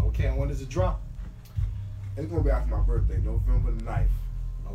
Okay, 0.00 0.26
and 0.26 0.38
when 0.38 0.48
does 0.48 0.62
it 0.62 0.68
drop? 0.68 1.02
It's 2.16 2.30
gonna 2.30 2.42
be 2.42 2.50
after 2.50 2.76
my 2.76 2.82
birthday, 2.82 3.18
November 3.18 3.72
the 3.72 3.82
9th. 3.84 4.06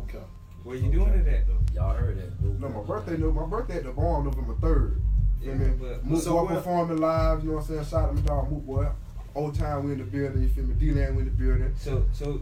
Okay. 0.04 0.18
Where 0.62 0.76
you 0.76 0.90
doing 0.90 1.08
it 1.14 1.26
at 1.26 1.46
though? 1.46 1.58
Y'all 1.74 1.94
heard 1.94 2.18
that? 2.18 2.60
No, 2.60 2.68
my 2.68 2.82
birthday, 2.82 3.16
no, 3.16 3.30
my 3.32 3.46
birthday 3.46 3.76
at 3.78 3.84
the 3.84 3.92
barn 3.92 4.24
November 4.24 4.54
3rd. 4.54 5.00
Yeah, 5.40 5.52
You 5.52 5.58
feel 5.58 5.68
me? 5.68 5.74
but- 5.80 6.04
Moot 6.04 6.22
So 6.22 6.32
Boy 6.46 6.54
performing 6.54 6.98
live, 6.98 7.42
you 7.42 7.48
know 7.50 7.56
what 7.56 7.62
I'm 7.62 7.66
saying? 7.68 7.84
Shout 7.86 8.02
out 8.04 8.08
to 8.08 8.14
my 8.16 8.20
dog 8.22 8.50
Moot 8.50 8.66
Boy. 8.66 8.88
Old 9.34 9.54
time 9.54 9.84
we 9.84 9.92
in 9.92 9.98
the 9.98 10.04
building, 10.04 10.42
you 10.42 10.48
feel 10.48 10.64
me? 10.64 10.74
D-Land 10.74 11.16
we 11.16 11.22
in 11.22 11.28
the 11.28 11.34
building. 11.34 11.72
So 11.78 12.04
so. 12.12 12.40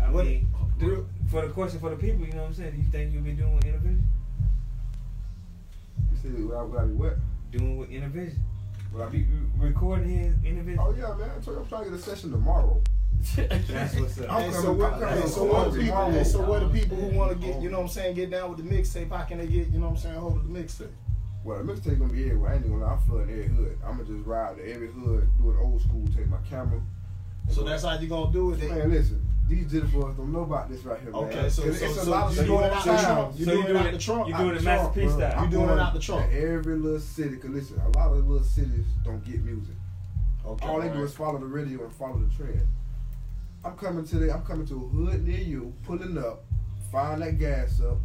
I 0.00 0.10
What- 0.10 0.26
mean, 0.26 0.48
do, 0.78 1.06
for 1.28 1.42
the 1.46 1.52
question 1.52 1.80
for 1.80 1.90
the 1.90 1.96
people, 1.96 2.24
you 2.24 2.32
know 2.32 2.42
what 2.42 2.48
I'm 2.48 2.54
saying? 2.54 2.70
Do 2.72 2.76
you 2.78 2.84
think 2.84 3.12
you'll 3.12 3.22
be 3.22 3.32
doing 3.32 3.54
with 3.56 3.64
Intervision? 3.64 4.02
You 6.12 6.16
see, 6.22 6.42
would 6.44 6.56
I, 6.56 6.62
would 6.62 6.78
I 6.80 6.84
be 6.86 6.92
what? 6.92 7.18
Doing 7.50 7.78
with 7.78 7.90
Intervision? 7.90 8.38
Would 8.92 9.02
I 9.02 9.08
Be 9.08 9.18
be? 9.22 9.34
recording 9.58 10.08
here 10.08 10.34
in 10.44 10.56
Intervision? 10.56 10.78
Oh 10.78 10.94
yeah, 10.96 11.14
man. 11.16 11.30
I 11.36 11.40
told 11.42 11.56
you 11.56 11.62
I'm 11.62 11.68
trying 11.68 11.84
to 11.84 11.90
get 11.90 11.98
a 11.98 12.02
session 12.02 12.30
tomorrow. 12.30 12.80
That's 13.36 13.96
what's 13.98 14.20
up. 14.20 14.32
I'm 14.32 14.42
Hey, 14.44 14.52
so 14.52 14.72
what? 14.72 14.92
I'm 14.94 15.00
coming 15.00 15.14
Hey, 15.16 15.22
to 15.22 15.28
so 15.28 15.44
what? 15.44 15.72
The 15.72 15.78
People, 15.80 15.96
tomorrow. 16.06 16.22
so 16.24 16.40
what? 16.48 16.60
The 16.60 16.80
people 16.80 16.96
who 16.96 17.16
want 17.18 17.30
to 17.32 17.46
get, 17.46 17.60
you 17.62 17.70
know 17.70 17.78
what 17.78 17.82
I'm 17.84 17.88
saying, 17.88 18.14
get 18.16 18.30
down 18.30 18.50
with 18.54 18.58
the 18.58 18.74
mixtape. 18.74 19.10
How 19.10 19.24
can 19.24 19.38
they 19.38 19.46
get, 19.46 19.68
you 19.68 19.78
know 19.78 19.86
what 19.88 19.92
I'm 19.92 19.96
saying, 19.98 20.18
hold 20.18 20.36
of 20.36 20.48
the 20.52 20.58
mixtape? 20.58 20.88
Well, 21.44 21.58
the 21.62 21.72
mixtape 21.72 21.98
gonna 21.98 22.12
be 22.12 22.24
everywhere. 22.26 22.50
I 22.52 22.54
ain't 22.56 22.68
gonna 22.68 22.84
lie, 22.84 22.92
I'm 22.92 22.98
flooding 23.00 23.30
every 23.30 23.48
hood. 23.48 23.78
I'm 23.84 23.96
gonna 23.98 24.04
just 24.08 24.26
ride 24.26 24.56
to 24.56 24.72
every 24.74 24.88
hood, 24.88 25.28
do 25.40 25.50
it 25.50 25.56
old 25.60 25.80
school, 25.82 26.04
take 26.16 26.28
my 26.28 26.36
camera. 26.48 26.80
So 27.50 27.62
that's 27.62 27.82
how 27.84 27.98
you 27.98 28.08
gonna 28.08 28.32
do 28.32 28.52
it. 28.52 28.56
They, 28.60 28.68
Man, 28.68 28.90
listen, 28.90 29.26
these 29.48 29.66
jitter 29.66 29.90
boys 29.92 30.14
don't 30.16 30.32
know 30.32 30.42
about 30.42 30.68
this 30.70 30.82
right 30.84 31.00
here, 31.00 31.10
man. 31.12 31.24
Okay, 31.24 31.48
so- 31.48 31.62
It's- 31.62 31.80
so- 31.80 31.86
it's 31.86 31.96
a 31.98 32.04
so 32.04 32.10
lot 32.10 32.30
of 32.30 32.36
you 32.36 32.42
doing 32.44 32.64
it 32.64 32.72
out 32.72 32.84
the 32.84 32.98
small 32.98 33.14
trunk? 33.14 33.38
You 33.38 33.44
so 33.44 33.50
doing 33.52 33.64
it 33.64 33.68
doing 33.68 33.86
out 33.86 33.92
the 33.92 33.98
trunk? 33.98 34.28
You 34.28 34.34
Out 34.34 34.38
doing 34.40 34.56
it 34.56 34.62
Master 34.62 34.82
trunk, 34.82 34.94
P 34.94 35.00
bro. 35.02 35.10
style? 35.16 35.30
You 35.30 35.36
I'm 35.36 35.50
doing 35.50 35.64
it 35.64 35.66
going 35.68 35.80
out 35.80 35.94
the 35.94 36.00
trunk? 36.00 36.30
to 36.30 36.40
Every 36.52 36.76
little 36.76 37.00
city, 37.00 37.36
cause 37.36 37.50
listen, 37.50 37.80
a 37.80 37.88
lot 37.98 38.12
of 38.12 38.28
little 38.28 38.44
cities 38.46 38.86
don't 39.04 39.24
get 39.24 39.42
music. 39.42 39.74
Okay. 40.46 40.66
All 40.68 40.80
they 40.80 40.88
do 40.88 41.02
is 41.04 41.12
follow 41.14 41.38
the 41.38 41.46
radio 41.46 41.82
and 41.84 41.92
follow 41.92 42.18
the 42.18 42.34
trend. 42.34 42.66
I'm 43.64 43.76
coming 43.76 44.04
to 44.06 44.16
the, 44.18 44.32
I'm 44.32 44.42
coming 44.42 44.66
to 44.68 44.74
a 44.74 44.78
hood 44.78 45.26
near 45.26 45.38
you, 45.38 45.74
pulling 45.82 46.16
up, 46.16 46.44
firing 46.90 47.20
that 47.20 47.38
gas 47.38 47.80
up, 47.80 47.98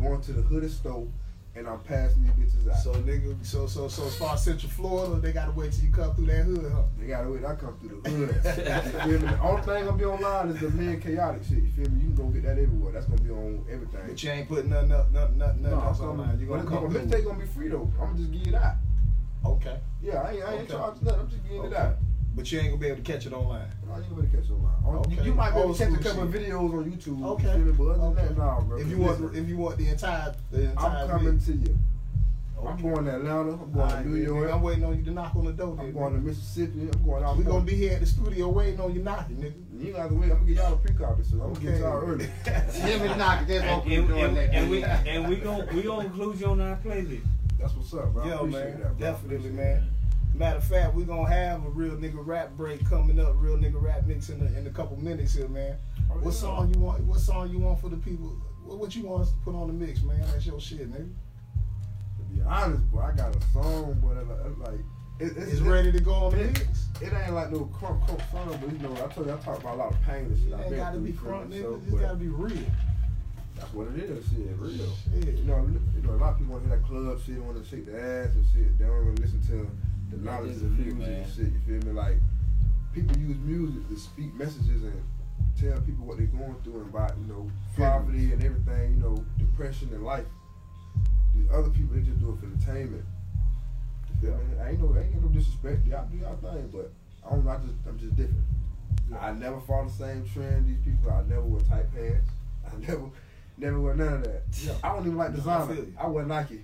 going 0.00 0.20
to 0.22 0.32
the 0.32 0.42
hooded 0.42 0.70
stove, 0.70 1.08
and 1.54 1.68
I'm 1.68 1.78
passing 1.80 2.24
these 2.24 2.32
bitches 2.32 2.68
out. 2.70 2.78
So 2.78 2.92
nigga, 2.94 3.34
so 3.46 3.66
so 3.66 3.86
so 3.88 4.06
as 4.06 4.16
far 4.16 4.34
as 4.34 4.44
Central 4.44 4.70
Florida, 4.70 5.20
they 5.20 5.32
gotta 5.32 5.52
wait 5.52 5.72
till 5.72 5.84
you 5.84 5.92
come 5.92 6.14
through 6.16 6.26
that 6.26 6.44
hood, 6.44 6.72
huh? 6.72 6.82
They 6.98 7.06
gotta 7.06 7.30
wait. 7.30 7.44
I 7.44 7.54
come 7.54 7.76
through 7.78 8.00
the 8.02 8.10
hood. 8.10 8.34
you 9.06 9.18
feel 9.18 9.20
me? 9.20 9.34
The 9.34 9.40
only 9.40 9.62
thing 9.62 9.84
gonna 9.84 9.96
be 9.96 10.04
online 10.04 10.48
is 10.48 10.60
the 10.60 10.70
men 10.70 11.00
chaotic 11.00 11.44
shit. 11.44 11.58
You 11.58 11.70
feel 11.70 11.88
me? 11.88 12.00
You 12.00 12.06
can 12.08 12.14
go 12.16 12.24
get 12.24 12.42
that 12.42 12.58
everywhere. 12.58 12.92
That's 12.92 13.06
gonna 13.06 13.22
be 13.22 13.30
on 13.30 13.64
everything. 13.70 14.00
But 14.08 14.22
you 14.22 14.30
ain't 14.30 14.48
putting 14.48 14.70
nothing 14.70 14.92
up, 14.92 15.12
nothing, 15.12 15.38
nothing, 15.38 15.62
nothing 15.62 15.78
no, 15.78 15.86
else 15.86 16.00
online. 16.00 16.40
You 16.40 16.46
gonna 16.46 16.64
but 16.64 16.68
come 16.68 16.92
my 16.92 16.98
mixtape 16.98 17.24
gonna 17.24 17.38
be 17.38 17.46
free 17.46 17.68
though. 17.68 17.90
I'm 18.00 18.08
gonna 18.08 18.18
just 18.18 18.32
give 18.32 18.48
it 18.48 18.54
out. 18.54 18.74
Okay. 19.46 19.78
Yeah, 20.02 20.22
I 20.22 20.32
ain't, 20.32 20.44
I 20.44 20.52
ain't 20.54 20.62
Okay. 20.62 20.72
charging 20.72 21.04
nothing. 21.04 21.20
I'm 21.20 21.30
just 21.30 21.42
giving 21.44 21.64
it 21.64 21.74
out. 21.74 21.94
But 22.36 22.52
you 22.52 22.58
ain't 22.60 22.68
gonna 22.68 22.80
be 22.80 22.86
able 22.88 23.02
to 23.02 23.12
catch 23.12 23.24
it 23.26 23.32
online. 23.32 23.66
No, 23.88 23.96
you 23.96 24.02
ain't 24.02 24.14
gonna 24.14 24.28
catch 24.28 24.44
it 24.44 24.52
online. 24.52 24.74
Oh, 24.84 24.90
on- 25.02 25.10
You, 25.10 25.22
you 25.24 25.34
might 25.34 25.52
be 25.54 25.60
able 25.60 25.74
to 25.74 25.78
catch 25.78 25.88
a 25.88 25.92
school 25.94 26.04
couple 26.04 26.22
of 26.24 26.32
shit. 26.34 26.42
videos 26.50 26.72
on 26.74 26.92
YouTube. 26.92 27.24
Okay. 27.24 27.58
You? 27.58 27.72
But 27.72 27.84
other 27.84 27.94
than 27.94 28.02
Okay. 28.12 28.22
that, 28.28 28.36
nah, 28.38 28.60
bro. 28.60 28.78
If 28.78 28.88
you 28.88 28.98
Listen, 28.98 29.22
want, 29.24 29.36
if 29.36 29.48
you 29.48 29.56
want 29.56 29.78
the 29.78 29.88
entire, 29.88 30.34
the 30.52 30.62
entire. 30.70 31.02
I'm 31.04 31.08
coming 31.10 31.38
vid- 31.38 31.64
to 31.64 31.70
you. 31.70 31.78
I'm 32.66 32.80
going 32.80 33.04
to 33.04 33.16
Atlanta. 33.16 33.40
I'm 33.52 33.58
going 33.72 33.78
Alright, 33.80 34.02
to 34.04 34.08
New 34.08 34.16
nigga, 34.22 34.24
York. 34.26 34.50
I'm 34.52 34.62
waiting 34.62 34.84
on 34.84 34.96
you 34.98 35.04
to 35.04 35.10
knock 35.10 35.36
on 35.36 35.44
the 35.44 35.52
door. 35.52 35.76
I'm 35.78 35.86
nigga. 35.86 35.94
going 35.94 36.12
to 36.14 36.20
Mississippi. 36.20 36.88
I'm 36.92 37.04
going 37.04 37.22
out. 37.24 37.36
We 37.36 37.44
gonna 37.44 37.64
be 37.64 37.74
here 37.74 37.92
at 37.94 38.00
the 38.00 38.06
studio 38.06 38.48
waiting 38.48 38.80
on 38.80 38.94
you 38.94 39.02
knocking, 39.02 39.36
nigga. 39.36 39.54
You 39.80 39.86
ain't 39.88 39.96
got 39.96 40.08
to 40.08 40.14
wait. 40.14 40.30
I'm 40.30 40.38
gonna 40.38 40.46
get 40.46 40.56
y'all 40.56 40.72
a 40.72 40.76
pre-copy, 40.76 41.22
so 41.22 41.34
I'm 41.42 41.52
gonna 41.54 41.60
get 41.70 41.80
y'all 41.80 42.02
early. 42.02 42.24
Him 42.72 43.02
and 43.02 43.18
Knock, 43.18 43.46
just 43.46 43.66
open 43.66 43.92
and, 43.92 44.08
the 44.08 44.12
door 44.14 44.24
and, 44.26 44.26
and 44.26 44.34
let 44.36 44.54
and 44.54 44.70
we 44.70 44.76
me- 44.78 44.84
and 44.84 45.28
we 45.28 45.36
gon' 45.36 45.66
we 45.76 45.82
gonna 45.82 46.06
include 46.06 46.40
you 46.40 46.46
on 46.46 46.60
our 46.60 46.76
playlist. 46.76 47.20
That's 47.60 47.74
what's 47.74 47.92
up, 47.94 48.12
bro. 48.14 48.22
I 48.24 48.26
Yeah, 48.28 48.34
appreciate 48.36 48.60
man, 48.64 48.80
that, 48.80 48.98
bro. 48.98 49.10
Definitely, 49.12 49.36
appreciate 49.36 49.54
man. 49.54 49.88
Matter 50.36 50.58
of 50.58 50.64
fact, 50.64 50.94
we're 50.94 51.06
gonna 51.06 51.28
have 51.30 51.64
a 51.64 51.70
real 51.70 51.92
nigga 51.96 52.14
rap 52.18 52.50
break 52.58 52.86
coming 52.88 53.18
up, 53.18 53.34
real 53.38 53.56
nigga 53.56 53.80
rap 53.80 54.06
mix 54.06 54.28
in 54.28 54.40
a, 54.42 54.58
in 54.58 54.66
a 54.66 54.70
couple 54.70 54.96
minutes 54.98 55.34
here, 55.34 55.48
man. 55.48 55.76
Oh, 56.10 56.14
What 56.16 56.24
yeah. 56.26 56.30
song 56.40 56.74
you 56.74 56.80
want? 56.80 57.02
What 57.04 57.20
song 57.20 57.48
you 57.50 57.58
want 57.58 57.80
for 57.80 57.88
the 57.88 57.96
people? 57.96 58.36
What, 58.64 58.78
what 58.78 58.94
you 58.94 59.04
want 59.04 59.22
us 59.22 59.30
to 59.30 59.36
put 59.38 59.54
on 59.54 59.68
the 59.68 59.72
mix, 59.72 60.02
man? 60.02 60.20
That's 60.20 60.44
your 60.44 60.60
shit, 60.60 60.90
nigga. 60.92 61.08
To 62.18 62.22
be 62.34 62.42
honest, 62.42 62.82
boy, 62.92 63.00
I 63.00 63.12
got 63.16 63.34
a 63.34 63.40
song, 63.52 63.98
but 64.04 64.18
it, 64.18 64.58
like 64.58 64.80
it, 65.20 65.36
it's, 65.38 65.52
It's 65.52 65.60
ready 65.62 65.90
to 65.90 66.00
go 66.00 66.12
on 66.12 66.32
the 66.32 66.40
it- 66.40 66.52
mix. 66.52 66.86
It 67.00 67.12
ain't 67.14 67.32
like 67.32 67.50
no 67.50 67.60
crunk 67.72 68.06
crunk 68.06 68.30
song, 68.30 68.58
but 68.60 68.70
you 68.72 68.78
know, 68.78 68.92
I 69.02 69.08
told 69.12 69.26
you 69.28 69.32
I 69.32 69.36
talk 69.38 69.60
about 69.60 69.74
a 69.74 69.78
lot 69.78 69.92
of 69.92 70.02
pain 70.02 70.26
and 70.26 70.36
shit. 70.38 70.52
It 70.52 70.60
ain't 70.66 70.76
gotta 70.76 70.98
be 70.98 71.10
you 71.12 71.16
feel 71.16 71.30
front, 71.30 71.48
me? 71.50 71.58
nigga. 71.60 71.82
It's 71.86 71.94
gotta 72.00 72.16
be 72.16 72.28
real. 72.28 72.58
That's 73.54 73.72
what 73.72 73.88
it 73.88 73.96
is, 74.04 74.22
shit, 74.28 74.48
real. 74.58 74.70
Shit. 75.14 75.34
You 75.38 75.44
know, 75.44 75.66
you 75.96 76.02
know, 76.02 76.10
a 76.12 76.16
lot 76.20 76.32
of 76.32 76.38
people 76.38 76.52
want 76.52 76.64
to 76.64 76.68
hear 76.68 76.78
that 76.78 76.86
club 76.86 77.18
shit, 77.24 77.38
want 77.42 77.56
to 77.62 77.64
shake 77.68 77.86
the 77.86 77.96
ass 77.98 78.34
and 78.34 78.44
shit. 78.52 78.78
They 78.78 78.84
don't 78.84 78.94
really 78.96 79.16
listen 79.16 79.40
to 79.48 79.66
the 80.16 80.30
knowledge 80.30 80.56
of 80.56 80.78
music 80.78 80.98
man. 80.98 81.08
and 81.10 81.32
shit. 81.32 81.46
You 81.46 81.60
feel 81.80 81.88
me? 81.88 81.98
Like 81.98 82.16
people 82.92 83.16
use 83.18 83.36
music 83.38 83.88
to 83.88 83.96
speak 83.96 84.34
messages 84.34 84.82
and 84.82 85.02
tell 85.60 85.80
people 85.82 86.04
what 86.06 86.18
they're 86.18 86.26
going 86.26 86.56
through 86.64 86.80
and 86.80 86.94
about, 86.94 87.12
you 87.18 87.26
know, 87.32 87.50
poverty 87.76 88.32
and 88.32 88.42
everything, 88.42 88.94
you 88.94 89.00
know, 89.00 89.24
depression 89.38 89.90
and 89.92 90.04
life. 90.04 90.24
The 91.34 91.54
other 91.54 91.70
people 91.70 91.94
they 91.96 92.02
just 92.02 92.18
do 92.20 92.30
it 92.32 92.40
for 92.40 92.46
entertainment. 92.46 93.04
You 94.14 94.28
feel 94.28 94.36
me? 94.38 94.58
I 94.62 94.70
ain't 94.70 94.80
no, 94.80 94.94
I 94.98 95.02
ain't 95.02 95.22
no 95.22 95.28
disrespect. 95.28 95.86
Y'all 95.86 96.06
do 96.06 96.16
y'all 96.18 96.36
thing, 96.36 96.68
but 96.72 96.90
I 97.26 97.30
don't. 97.30 97.44
know, 97.44 97.50
I 97.50 97.56
just, 97.56 97.74
I'm 97.86 97.98
just 97.98 98.16
different. 98.16 98.44
I 99.20 99.32
never 99.32 99.60
follow 99.60 99.84
the 99.86 99.92
same 99.92 100.24
trend. 100.32 100.66
These 100.66 100.78
people, 100.84 101.12
I 101.12 101.22
never 101.28 101.42
wear 101.42 101.60
tight 101.62 101.92
pants. 101.94 102.30
I 102.66 102.76
never, 102.80 103.10
never 103.58 103.80
wear 103.80 103.94
none 103.94 104.14
of 104.14 104.24
that. 104.24 104.42
Yeah. 104.64 104.72
I 104.82 104.88
don't 104.94 105.02
even 105.06 105.16
like 105.16 105.30
No, 105.30 105.34
I 105.34 105.36
designer. 105.36 105.74
you. 105.74 105.94
I, 105.98 106.06
wear 106.08 106.24
Nike. 106.24 106.62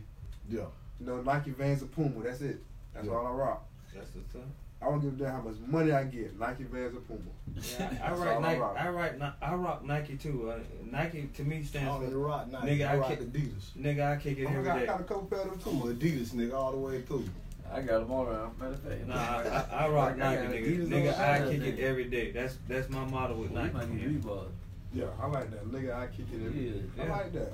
Yeah. 0.48 0.62
You 0.98 1.06
know, 1.06 1.22
Nike 1.22 1.50
Vans 1.50 1.82
or 1.82 1.86
Puma. 1.86 2.22
That's 2.24 2.40
it. 2.40 2.60
That's 2.94 3.06
Yeah. 3.06 3.12
all 3.12 3.26
I 3.26 3.30
rock. 3.30 3.66
That's 3.94 4.14
what's 4.14 4.34
up. 4.36 4.42
I 4.80 4.86
don't 4.86 5.00
give 5.00 5.12
a 5.12 5.16
damn 5.24 5.32
how 5.36 5.40
much 5.42 5.54
money 5.68 5.92
I 5.92 6.02
get. 6.04 6.36
Nike 6.40 6.64
Vans 6.64 6.96
and 6.96 7.06
Puma. 7.06 7.20
Yeah, 7.54 7.62
I, 8.02 8.06
I 8.06 8.10
That's 8.10 8.20
rock 8.20 8.28
all 8.36 8.44
I 8.44 8.48
Nike. 8.48 8.60
rock. 8.60 8.76
I 8.78 8.88
rock. 8.88 9.12
I 9.40 9.54
rock 9.54 9.84
Nike 9.84 10.16
too. 10.16 10.50
Uh, 10.50 10.58
Nike 10.90 11.28
to 11.34 11.44
me 11.44 11.58
I 11.58 11.62
stands 11.62 12.00
don't 12.00 12.10
for 12.10 12.18
rock 12.18 12.50
Nike. 12.50 12.66
Nigga, 12.66 12.88
I 12.88 12.92
I 12.92 12.96
rock 12.96 13.08
can't- 13.10 13.32
Adidas. 13.32 13.70
nigga. 13.78 14.12
I 14.12 14.16
kick 14.20 14.38
it 14.38 14.46
Oh 14.46 14.50
every 14.50 14.64
God, 14.64 14.78
I 14.82 14.86
got 14.86 15.00
a 15.00 15.04
couple 15.04 15.22
pair 15.26 15.38
of 15.40 15.50
them 15.50 15.58
too. 15.60 15.94
Adidas 15.94 16.30
nigga 16.30 16.54
all 16.54 16.72
the 16.72 16.78
way 16.78 17.00
through. 17.02 17.24
I 17.72 17.80
got 17.82 18.00
them 18.00 18.10
all 18.10 18.26
around. 18.26 18.58
Matter 18.58 18.72
of 18.74 18.80
fact, 18.80 19.06
Nah, 19.06 19.14
I, 19.14 19.66
I, 19.76 19.84
I 19.86 19.88
rock 19.88 20.16
Nike, 20.16 20.42
got 20.42 20.52
nigga. 20.52 20.66
Adidas 20.66 20.88
Nigga, 20.88 21.18
I 21.18 21.38
kick 21.50 21.60
side, 21.60 21.68
it 21.68 21.78
every 21.80 22.04
day. 22.06 22.30
That's 22.32 22.56
that's 22.68 22.90
my 22.90 23.04
motto 23.04 23.36
with 23.36 23.50
Well, 23.52 23.64
you 23.66 23.72
Nike. 23.72 23.86
might 23.86 23.96
be 24.00 24.02
man. 24.06 24.20
Reebok. 24.22 24.46
Yeah, 24.94 25.04
I 25.22 25.26
like 25.28 25.50
that. 25.52 25.64
Nigga, 25.70 25.94
I 25.94 26.06
kick 26.08 26.26
it 26.32 26.44
every 26.44 26.68
Yeah. 26.68 26.82
I 26.98 27.06
Yeah. 27.06 27.12
like 27.16 27.32
that. 27.34 27.52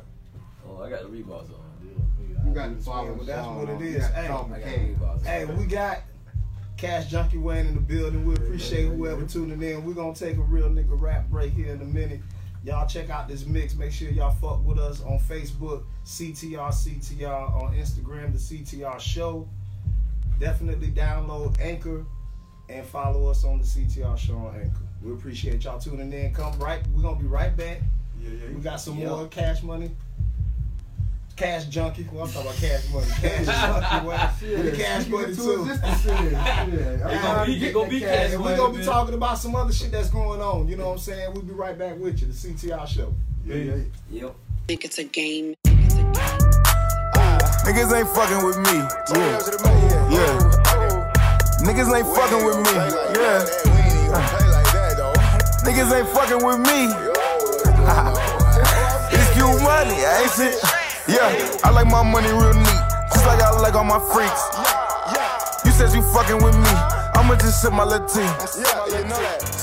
Oh, 0.66 0.83
I 0.83 0.88
got 0.90 1.03
the 1.03 1.09
Reeboks 1.09 1.51
on. 1.51 1.61
You 2.46 2.54
got 2.54 2.68
to 2.68 2.76
follow 2.76 3.12
Well, 3.14 3.24
that's 3.24 3.46
what 3.46 3.68
it 3.68 3.74
on. 3.76 3.82
is. 3.82 3.92
You 3.94 3.98
got 4.00 4.12
Hey, 4.14 4.26
Tom 4.28 4.52
I 4.52 4.58
got 4.58 4.68
McCain. 4.68 4.98
Reeboks. 4.98 5.24
Hey, 5.26 5.44
we 5.44 5.64
got 5.66 5.98
Kash 6.76 7.10
Junky 7.10 7.40
Wane 7.42 7.66
in 7.66 7.74
the 7.74 7.80
building. 7.80 8.24
We 8.24 8.34
appreciate 8.34 8.86
whoever 8.86 9.24
tuning 9.26 9.62
in. 9.62 9.84
We're 9.84 9.94
gonna 9.94 10.14
take 10.14 10.36
a 10.36 10.42
real 10.42 10.68
nigga 10.70 11.00
rap 11.00 11.28
break 11.28 11.52
here 11.52 11.72
in 11.74 11.80
a 11.82 11.84
minute. 11.84 12.20
Y'all 12.64 12.86
check 12.88 13.10
out 13.10 13.28
this 13.28 13.46
mix. 13.46 13.74
Make 13.74 13.92
sure 13.92 14.10
y'all 14.10 14.34
fuck 14.34 14.64
with 14.64 14.78
us 14.78 15.02
on 15.02 15.18
Facebook, 15.18 15.84
CTR 16.04 16.70
CTR, 16.72 17.62
on 17.62 17.74
Instagram, 17.74 18.32
the 18.32 18.38
CTR 18.38 18.98
Show. 19.00 19.48
Definitely 20.38 20.88
download 20.88 21.60
Anchor 21.60 22.04
and 22.68 22.86
follow 22.86 23.28
us 23.28 23.44
on 23.44 23.58
the 23.58 23.64
CTR 23.64 24.16
Show 24.16 24.36
on 24.36 24.54
Anchor. 24.60 24.80
We 25.02 25.12
appreciate 25.12 25.64
y'all 25.64 25.78
tuning 25.80 26.12
in. 26.12 26.32
Come 26.34 26.58
right, 26.58 26.80
we're 26.94 27.02
gonna 27.02 27.18
be 27.20 27.26
right 27.26 27.56
back. 27.56 27.80
Yeah, 28.20 28.30
yeah. 28.30 28.54
We 28.54 28.60
got 28.60 28.80
some 28.80 28.98
Yep. 28.98 29.08
more 29.08 29.26
cash 29.28 29.62
money. 29.62 29.90
Cash 31.38 31.66
junkie. 31.66 32.05
Well, 32.12 32.24
I'm 32.24 32.31
talking 32.33 32.48
about 32.51 32.57
cash 32.61 32.92
money. 32.92 33.07
Cash 33.20 33.46
junkie. 33.46 34.07
Well, 34.09 34.35
Shit, 34.40 34.64
the 34.64 34.72
cash 34.83 35.07
money 35.07 35.24
into 35.27 35.37
too. 35.37 35.61
existence, 35.62 36.03
shit. 36.03 36.33
Yeah, 36.33 36.64
I'm 36.64 36.72
It 36.72 36.98
trying 36.98 37.22
gonna 37.22 37.46
be- 37.46 37.53
it 37.55 37.59
get 37.61 37.74
gonna 37.74 37.88
be 37.90 38.01
cash 38.01 38.09
cash 38.09 38.33
And 38.33 38.42
we're 38.44 38.57
gonna 38.57 38.72
be 38.72 38.79
man. 38.79 38.87
talking 38.87 39.14
about 39.14 39.38
some 39.38 39.55
other 39.55 39.72
shit 39.72 39.92
that's 39.92 40.11
going 40.11 40.40
on. 40.40 40.66
You 40.68 40.77
know 40.77 40.87
what 40.87 40.92
I'm 40.94 40.98
saying? 40.98 41.33
We'll 41.33 41.42
be 41.42 41.53
right 41.53 41.79
back 41.79 41.96
with 41.98 42.20
you. 42.20 42.27
The 42.27 42.33
CTR 42.33 42.87
show. 42.88 43.14
Yeah, 43.46 43.55
yeah. 43.55 43.77
Yep. 44.11 44.35
think 44.66 44.85
it's 44.85 44.98
a 44.98 45.05
game. 45.05 45.55
It's 45.64 45.94
a 45.94 45.98
game. 45.98 46.12
Niggas 47.66 47.92
ain't 47.96 48.09
fucking 48.09 48.44
with 48.44 48.59
me. 48.59 48.79
Yeah. 49.14 49.38
Yeah. 50.11 50.38
Niggas 51.62 51.94
ain't 51.96 52.07
fucking 52.16 52.44
with 52.44 52.57
me. 52.66 52.72
Yeah. 53.14 53.46
You 53.46 54.11
don't 54.11 54.27
play 54.27 54.48
like 54.51 54.72
that, 54.72 54.94
though. 54.96 55.12
Niggas 55.70 55.90
ain't 55.98 56.09
fucking 56.09 56.42
with 56.44 56.59
me. 56.66 56.81
It's 59.11 59.33
Q 59.33 59.44
money, 59.62 60.05
I 60.05 60.22
ain't 60.22 60.33
shit. 60.33 60.88
Yeah, 61.09 61.33
I 61.64 61.71
like 61.71 61.88
my 61.88 62.03
money 62.05 62.29
real 62.29 62.53
neat. 62.53 62.83
Just 63.12 63.25
like 63.25 63.40
I 63.40 63.51
like 63.61 63.75
all 63.75 63.85
my 63.85 63.99
freaks. 64.12 64.44
You 65.64 65.73
said 65.73 65.97
you 65.97 66.03
fucking 66.12 66.44
with 66.44 66.53
me. 66.53 66.75
I'ma 67.16 67.35
just 67.40 67.62
sip 67.62 67.73
my 67.73 67.85
little 67.85 68.07
tea. 68.07 68.29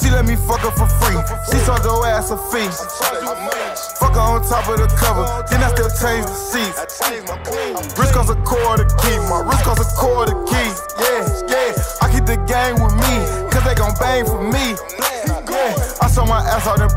She 0.02 0.10
let 0.10 0.26
me 0.26 0.36
fuck 0.36 0.66
her 0.66 0.74
for 0.74 0.90
free. 1.00 1.18
She 1.54 1.62
charge 1.66 1.86
her 1.86 2.06
ass 2.10 2.32
a 2.34 2.38
fee. 2.50 2.66
Fuck 4.02 4.18
her 4.18 4.26
on 4.26 4.42
top 4.42 4.68
of 4.74 4.82
the 4.82 4.90
cover. 4.98 5.26
Then 5.50 5.62
I 5.62 5.70
still 5.70 5.90
change 5.94 6.26
the 6.26 6.34
seats. 6.34 6.82
Wrist 7.94 8.14
costs 8.14 8.32
a 8.34 8.36
quarter 8.42 8.86
key. 9.06 9.18
My 9.30 9.46
wrist 9.46 9.64
costs 9.64 9.86
a 9.86 9.88
quarter 9.96 10.34
key. 10.50 10.70
Yeah, 10.98 11.30
yeah. 11.46 11.78
I 12.02 12.10
keep 12.10 12.26
the 12.26 12.42
gang 12.50 12.82
with 12.82 12.98
me. 12.98 13.16
Cause 13.54 13.64
they 13.64 13.76
gon' 13.76 13.94
bang 14.02 14.26
for 14.26 14.42
me. 14.42 14.74
Yeah, 14.98 16.02
I 16.02 16.08
saw 16.10 16.26
my 16.26 16.42
ass 16.42 16.66
out 16.68 16.82
in 16.82 16.90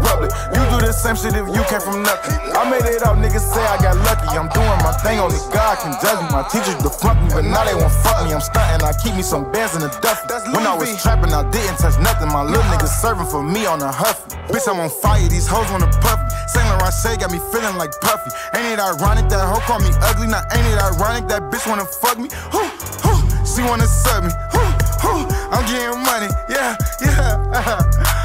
You 0.55 0.63
do 0.73 0.79
the 0.85 0.93
same 0.93 1.17
shit 1.17 1.35
if 1.35 1.47
you 1.49 1.63
came 1.69 1.81
from 1.81 2.03
nothing. 2.03 2.37
I 2.55 2.69
made 2.69 2.85
it 2.85 3.03
out, 3.05 3.17
niggas 3.19 3.45
say 3.45 3.65
I 3.65 3.77
got 3.81 3.97
lucky. 4.05 4.29
I'm 4.37 4.49
doing 4.53 4.79
my 4.85 4.93
thing, 5.05 5.19
only 5.19 5.39
God 5.53 5.79
can 5.79 5.95
judge 6.01 6.21
me. 6.23 6.29
My 6.33 6.45
teachers 6.49 6.79
defront 6.81 7.23
me, 7.23 7.29
but 7.33 7.45
now 7.45 7.65
they 7.65 7.75
won't 7.75 7.93
fuck 8.05 8.25
me. 8.25 8.33
I'm 8.33 8.41
stunting, 8.41 8.85
I 8.85 8.93
keep 8.97 9.15
me 9.15 9.23
some 9.23 9.51
bands 9.53 9.75
in 9.75 9.83
the 9.83 9.93
duffel. 10.01 10.53
When 10.53 10.67
I 10.67 10.75
was 10.75 10.91
trapping, 11.03 11.33
I 11.33 11.45
didn't 11.51 11.79
touch 11.79 11.99
nothing. 12.01 12.29
My 12.29 12.43
little 12.43 12.65
niggas 12.73 12.93
serving 13.01 13.27
for 13.27 13.43
me 13.43 13.67
on 13.67 13.81
a 13.83 13.91
huffy. 13.91 14.37
Bitch, 14.53 14.69
I'm 14.69 14.81
on 14.81 14.91
fire, 14.91 15.29
these 15.29 15.47
hoes 15.47 15.71
wanna 15.71 15.91
puff 16.01 16.21
me. 16.21 16.29
Saint 16.49 16.65
Laurent 16.69 16.95
shade 16.95 17.21
got 17.21 17.31
me 17.31 17.39
feeling 17.53 17.77
like 17.77 17.93
Puffy. 18.01 18.31
Ain't 18.57 18.73
it 18.73 18.81
ironic 18.81 19.29
that 19.29 19.45
hoe 19.45 19.61
call 19.69 19.81
me 19.81 19.91
ugly? 20.01 20.29
Now 20.29 20.43
ain't 20.53 20.67
it 20.67 20.79
ironic 20.81 21.29
that 21.29 21.53
bitch 21.53 21.69
wanna 21.69 21.85
fuck 21.85 22.19
me? 22.19 22.29
Who, 22.53 22.65
who, 23.05 23.13
she 23.45 23.63
wanna 23.63 23.87
serve 23.87 24.25
me. 24.25 24.33
Who, 24.53 24.65
who, 25.05 25.15
I'm 25.53 25.65
getting 25.69 26.01
money, 26.03 26.29
yeah, 26.49 26.77
yeah. 27.01 28.15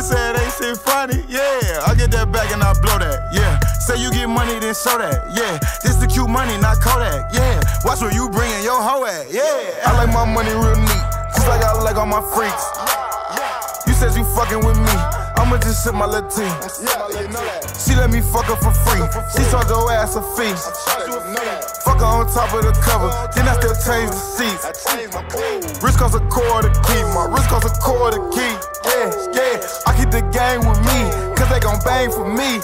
I 0.00 0.32
been 0.32 0.32
they 0.32 0.48
shit 0.56 0.78
funny, 0.80 1.20
yeah. 1.28 1.84
I 1.84 1.92
get 1.92 2.10
that 2.16 2.32
back 2.32 2.48
and 2.56 2.62
I 2.64 2.72
blow 2.80 2.96
that, 2.96 3.20
yeah. 3.36 3.60
Say 3.84 4.00
you 4.00 4.08
get 4.10 4.32
money, 4.32 4.56
then 4.56 4.72
show 4.72 4.96
that, 4.96 5.28
yeah. 5.36 5.60
This 5.84 6.00
the 6.00 6.08
cute 6.08 6.24
money, 6.24 6.56
not 6.56 6.80
Kodak, 6.80 7.28
yeah. 7.36 7.60
Watch 7.84 8.00
where 8.00 8.08
you 8.08 8.32
bringin' 8.32 8.64
your 8.64 8.80
hoe 8.80 9.04
at, 9.04 9.28
yeah. 9.28 9.84
I 9.84 9.92
like 10.00 10.08
my 10.08 10.24
money 10.24 10.56
real 10.56 10.80
neat, 10.80 11.04
just 11.36 11.44
like 11.52 11.60
I 11.60 11.76
like 11.84 12.00
all 12.00 12.08
my 12.08 12.24
freaks. 12.32 12.64
You 13.84 13.92
said 13.92 14.16
you 14.16 14.24
fucking 14.32 14.64
with 14.64 14.80
me, 14.80 14.96
I'ma 15.50 15.58
just 15.62 15.82
sip 15.82 15.94
my 15.94 16.06
little 16.06 16.30
tea. 16.30 16.46
Yeah, 16.46 17.10
you 17.10 17.26
know 17.26 17.42
that. 17.42 17.74
She 17.74 17.96
let 17.98 18.08
me 18.08 18.20
fuck 18.20 18.46
her 18.46 18.54
for 18.62 18.70
free. 18.70 19.02
She 19.34 19.42
charge 19.50 19.66
her 19.66 19.90
ass 19.90 20.14
a 20.14 20.22
fee. 20.38 20.54
Fuck 21.82 21.98
her 21.98 22.06
on 22.06 22.30
top 22.30 22.54
of 22.54 22.62
the 22.62 22.70
cover. 22.78 23.10
Then 23.34 23.48
I 23.50 23.58
still 23.58 23.74
change 23.74 24.14
the 24.14 24.22
seats. 24.38 25.82
Wrist 25.82 25.98
costs 25.98 26.14
a 26.14 26.20
quarter 26.30 26.70
key. 26.86 27.02
My 27.18 27.26
wrist 27.26 27.48
costs 27.50 27.66
a 27.66 27.74
quarter 27.82 28.22
key. 28.30 28.54
Yeah, 28.86 29.10
yeah. 29.34 29.66
I 29.90 29.98
keep 29.98 30.14
the 30.14 30.22
gang 30.30 30.62
with 30.70 30.78
me. 30.86 31.29
Cause 31.40 31.48
they 31.48 31.60
gon' 31.60 31.80
bang 31.88 32.12
for 32.12 32.28
me. 32.28 32.60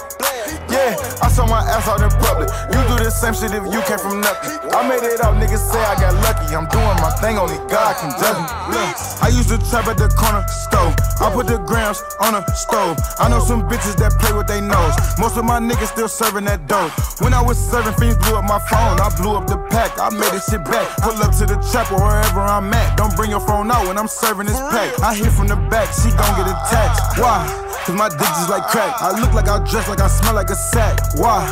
Yeah, 0.69 0.93
I 1.25 1.33
saw 1.33 1.49
my 1.49 1.65
ass 1.65 1.89
out 1.89 2.05
in 2.05 2.13
public. 2.21 2.53
You 2.69 2.85
do 2.93 3.01
the 3.01 3.09
same 3.09 3.33
shit 3.33 3.57
if 3.57 3.65
you 3.73 3.81
came 3.89 3.97
from 3.97 4.21
nothing. 4.21 4.53
I 4.69 4.85
made 4.85 5.01
it 5.01 5.17
out, 5.25 5.41
niggas 5.41 5.65
say 5.73 5.81
I 5.81 5.97
got 5.97 6.13
lucky. 6.21 6.53
I'm 6.53 6.69
doing 6.69 6.99
my 7.01 7.09
thing, 7.17 7.41
only 7.41 7.57
God 7.73 7.97
can 7.97 8.13
judge 8.21 8.37
me. 8.37 8.77
Look, 8.77 8.93
I 9.25 9.33
used 9.33 9.49
to 9.49 9.57
trap 9.73 9.89
at 9.89 9.97
the 9.97 10.13
corner 10.13 10.45
stove. 10.69 10.93
I 11.25 11.33
put 11.33 11.49
the 11.49 11.57
grams 11.57 12.05
on 12.21 12.37
a 12.37 12.45
stove. 12.53 13.01
I 13.19 13.33
know 13.33 13.41
some 13.41 13.65
bitches 13.65 13.97
that 13.97 14.13
play 14.21 14.37
with 14.37 14.47
they 14.47 14.61
nose. 14.61 14.93
Most 15.17 15.41
of 15.41 15.49
my 15.49 15.57
niggas 15.57 15.97
still 15.97 16.13
serving 16.13 16.45
that 16.45 16.69
dope. 16.69 16.93
When 17.25 17.33
I 17.33 17.41
was 17.41 17.57
serving, 17.57 17.97
fiends 17.97 18.21
blew 18.21 18.37
up 18.37 18.45
my 18.45 18.61
phone. 18.69 19.01
I 19.01 19.09
blew 19.17 19.41
up 19.41 19.49
the 19.49 19.57
pack. 19.73 19.97
I 19.97 20.13
made 20.13 20.37
this 20.37 20.53
shit 20.53 20.61
back. 20.69 20.85
Pull 21.01 21.17
up 21.25 21.33
to 21.41 21.49
the 21.49 21.57
trap 21.73 21.89
or 21.97 22.05
wherever 22.05 22.45
I'm 22.45 22.69
at. 22.77 22.99
Don't 23.01 23.17
bring 23.17 23.31
your 23.31 23.41
phone 23.41 23.73
out 23.73 23.89
when 23.89 23.97
I'm 23.97 24.09
serving 24.09 24.47
this 24.47 24.61
pack. 24.69 24.93
I 25.01 25.17
hit 25.17 25.33
from 25.33 25.49
the 25.49 25.57
back, 25.73 25.89
she 25.97 26.13
gon' 26.13 26.37
get 26.37 26.53
attached. 26.53 27.17
Why? 27.17 27.67
Cause 27.87 27.95
my 27.95 28.09
dick 28.11 28.19
just 28.19 28.51
like 28.51 28.66
crack. 28.71 28.95
I 29.01 29.19
look 29.21 29.33
like 29.33 29.49
I 29.49 29.59
dress 29.71 29.89
like 29.89 30.01
I 30.01 30.09
smell 30.09 30.35
like 30.35 30.51
a 30.51 30.57
sack. 30.57 30.99
Why? 31.17 31.43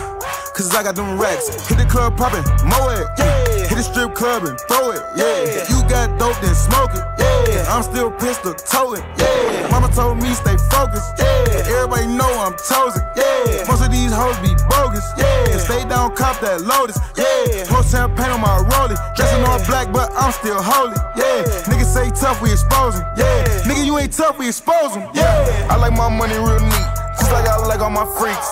Cause 0.55 0.74
I 0.74 0.83
got 0.83 0.94
them 0.94 1.18
racks. 1.18 1.50
Hit 1.68 1.79
the 1.79 1.85
club 1.85 2.16
poppin', 2.16 2.44
mow 2.62 2.88
it, 2.94 3.07
yeah. 3.18 3.66
Hit 3.66 3.74
the 3.74 3.83
strip 3.83 4.14
club 4.14 4.44
and 4.44 4.59
throw 4.70 4.92
it, 4.94 5.03
yeah. 5.16 5.66
You 5.66 5.83
got 5.90 6.14
dope, 6.18 6.38
then 6.40 6.55
smoke 6.55 6.94
it, 6.94 7.03
yeah. 7.18 7.66
I'm 7.74 7.83
still 7.83 8.11
pissed, 8.12 8.42
pistol 8.42 8.55
towing, 8.55 9.03
yeah. 9.18 9.66
Mama 9.70 9.90
told 9.90 10.22
me 10.22 10.31
stay 10.33 10.57
focused, 10.70 11.18
yeah. 11.18 11.66
Everybody 11.66 12.07
know 12.07 12.31
I'm 12.38 12.55
chosen, 12.55 13.03
yeah. 13.18 13.66
Most 13.66 13.83
of 13.83 13.90
these 13.90 14.14
hoes 14.14 14.38
be 14.46 14.55
bogus, 14.70 15.03
yeah. 15.18 15.59
Stay 15.59 15.83
down, 15.88 16.14
cop 16.14 16.38
that 16.38 16.62
Lotus, 16.62 17.03
yeah. 17.18 17.66
Pour 17.66 17.83
champagne 17.83 18.31
on 18.31 18.40
my 18.40 18.62
rollie. 18.70 18.98
Dressing 19.16 19.42
all 19.42 19.59
black, 19.66 19.90
but 19.90 20.12
I'm 20.14 20.31
still 20.31 20.62
holy, 20.62 20.94
yeah. 21.18 21.42
Niggas 21.66 21.90
say 21.90 22.11
tough, 22.14 22.40
we 22.40 22.53
expose 22.53 22.94
expose 22.94 23.00
'em, 23.00 23.07
yeah. 23.16 23.44
Nigga, 23.66 23.85
you 23.85 23.98
ain't 23.98 24.12
tough, 24.12 24.38
we 24.38 24.48
expose 24.48 24.64
expose 24.64 24.96
'em, 24.96 25.11
yeah. 25.14 25.68
I 25.70 25.77
like 25.77 25.92
my 25.92 26.09
money 26.09 26.35
real 26.35 26.61
neat, 26.61 26.88
just 27.18 27.33
like 27.33 27.46
I 27.46 27.57
like 27.66 27.81
all 27.81 27.90
my 27.90 28.07
freaks. 28.18 28.48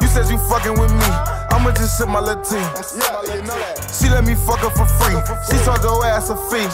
You 0.00 0.08
said 0.08 0.28
you 0.30 0.38
fucking 0.48 0.78
with 0.78 0.92
me. 0.92 1.10
I'ma 1.54 1.70
just 1.72 1.96
sip 1.98 2.08
my 2.08 2.20
little 2.20 2.42
tea. 2.42 2.64
She 3.94 4.10
let 4.10 4.24
me 4.24 4.34
fuck 4.34 4.60
her 4.60 4.70
for 4.70 4.86
free. 5.00 5.16
She 5.48 5.56
charge 5.64 5.82
her 5.82 6.04
ass 6.04 6.28
a 6.30 6.36
fee. 6.50 6.66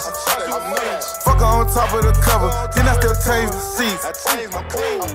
Fuck 1.23 1.39
her 1.39 1.47
on 1.47 1.67
top 1.69 1.93
of 1.95 2.03
the 2.03 2.13
cover. 2.25 2.51
Then 2.75 2.89
I 2.89 2.95
still 2.99 3.15
change 3.15 3.51
the 3.53 3.61
seats. 3.61 4.03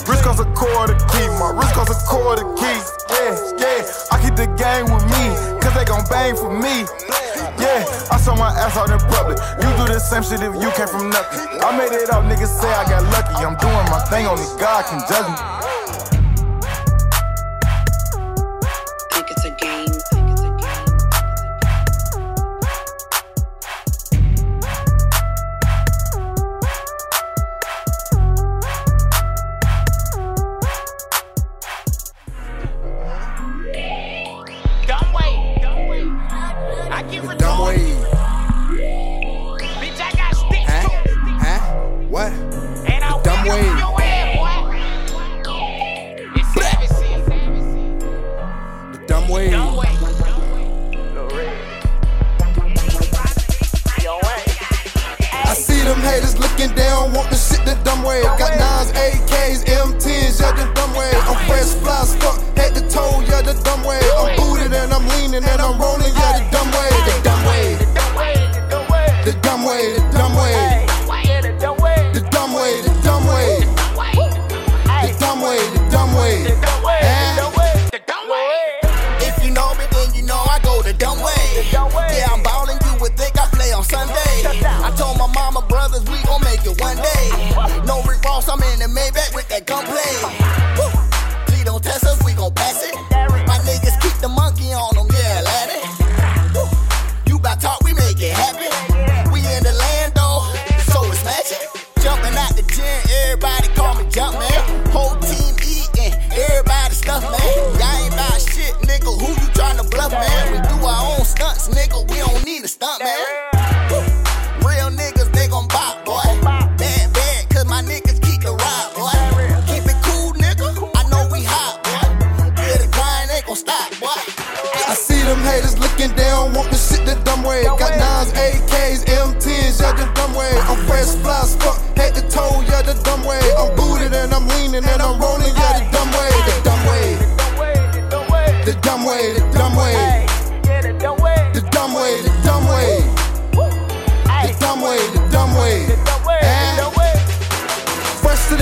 Wrist 0.07 0.23
costs 0.23 0.41
a 0.41 0.47
quarter 0.53 0.95
key. 1.11 1.27
My 1.39 1.51
wrist 1.51 1.73
costs 1.73 1.91
a 1.91 2.07
quarter 2.07 2.45
key. 2.55 2.79
Yeah, 3.09 3.35
yeah. 3.57 3.81
I 4.11 4.21
keep 4.21 4.35
the 4.35 4.47
gang 4.55 4.85
with 4.93 5.03
me. 5.11 5.25
Cause 5.59 5.73
they 5.73 5.85
gon' 5.85 6.05
bang 6.09 6.35
for 6.35 6.53
me. 6.53 6.85
Yeah, 7.59 7.83
I 8.11 8.17
saw 8.17 8.35
my 8.35 8.51
ass 8.53 8.77
out 8.77 8.91
in 8.91 8.99
public. 9.09 9.39
The 9.85 9.99
same 9.99 10.23
shit 10.23 10.41
if 10.41 10.53
you 10.61 10.71
came 10.71 10.87
from 10.87 11.09
nothing. 11.09 11.61
I 11.61 11.77
made 11.77 11.93
it 11.95 12.09
out, 12.11 12.25
niggas 12.25 12.59
say 12.59 12.67
I 12.67 12.83
got 12.89 13.03
lucky. 13.13 13.35
I'm 13.45 13.55
doing 13.55 13.87
my 13.89 14.03
thing, 14.09 14.25
only 14.25 14.43
God 14.59 14.83
can 14.85 14.99
judge 15.07 15.29
me. 15.29 15.64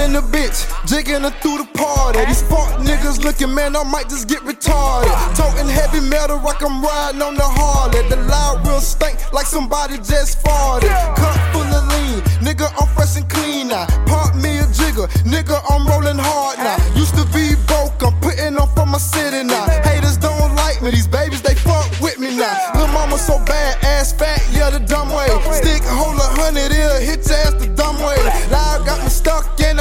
In 0.04 0.12
the 0.12 0.22
bitch, 0.22 0.68
jigging 0.86 1.24
her 1.24 1.32
through 1.42 1.64
the 1.64 1.70
party. 1.74 2.20
These 2.26 2.44
fuck 2.44 2.70
niggas 2.84 3.24
looking, 3.24 3.54
man, 3.56 3.76
I 3.76 3.84
might 3.84 4.10
just 4.10 4.28
get 4.28 4.42
retarded. 4.44 5.10
Toting 5.36 5.70
heavy 5.72 6.02
metal 6.02 6.38
like 6.44 6.62
I'm 6.62 6.84
riding 6.84 7.22
on 7.22 7.36
the 7.36 7.48
Harley. 7.48 8.04
The 8.10 8.18
loud 8.28 8.68
real 8.68 8.82
stink 8.82 9.16
like 9.32 9.46
somebody 9.46 9.98
just 9.98 10.44
farted. 10.44 10.92
Cup 11.16 11.38
full 11.54 11.64
of 11.64 11.88
lean, 11.96 12.20
nigga, 12.44 12.68
I'm 12.80 12.88
fresh 12.96 13.16
and 13.16 13.28
clean 13.30 13.70
now. 13.70 13.88
Pop 14.06 14.36
me 14.36 14.60
a 14.60 14.68
jigger, 14.76 15.08
nigga, 15.24 15.56
I'm 15.72 15.88
rolling 15.88 16.20
hard 16.20 16.60
now. 16.60 16.78
Used 17.00 17.16
to 17.16 17.26
be 17.32 17.56
broke, 17.66 17.96
I'm 18.04 18.14
putting 18.20 18.58
on 18.60 18.68
for 18.76 18.86
my 18.86 19.00
city 19.00 19.44
now. 19.44 19.66
Haters 19.88 20.18
don't 20.18 20.54
like 20.56 20.82
me, 20.84 20.92
these 20.92 21.08
babies, 21.08 21.42
they 21.42 21.56
fuck 21.56 21.88
with 22.02 22.20
me 22.20 22.36
now. 22.36 22.54
Lil' 22.76 22.92
mama 22.92 23.18
so 23.18 23.40
bad, 23.46 23.80
ass 23.84 24.12
fat, 24.12 24.44
yeah, 24.52 24.70
the 24.70 24.80
dumb 24.80 25.10
way. 25.10 25.32
Stick, 25.64 25.84
hold 25.88 26.20
a 26.20 26.28
hundred, 26.36 26.76
it'll 26.76 27.00
hit 27.00 27.24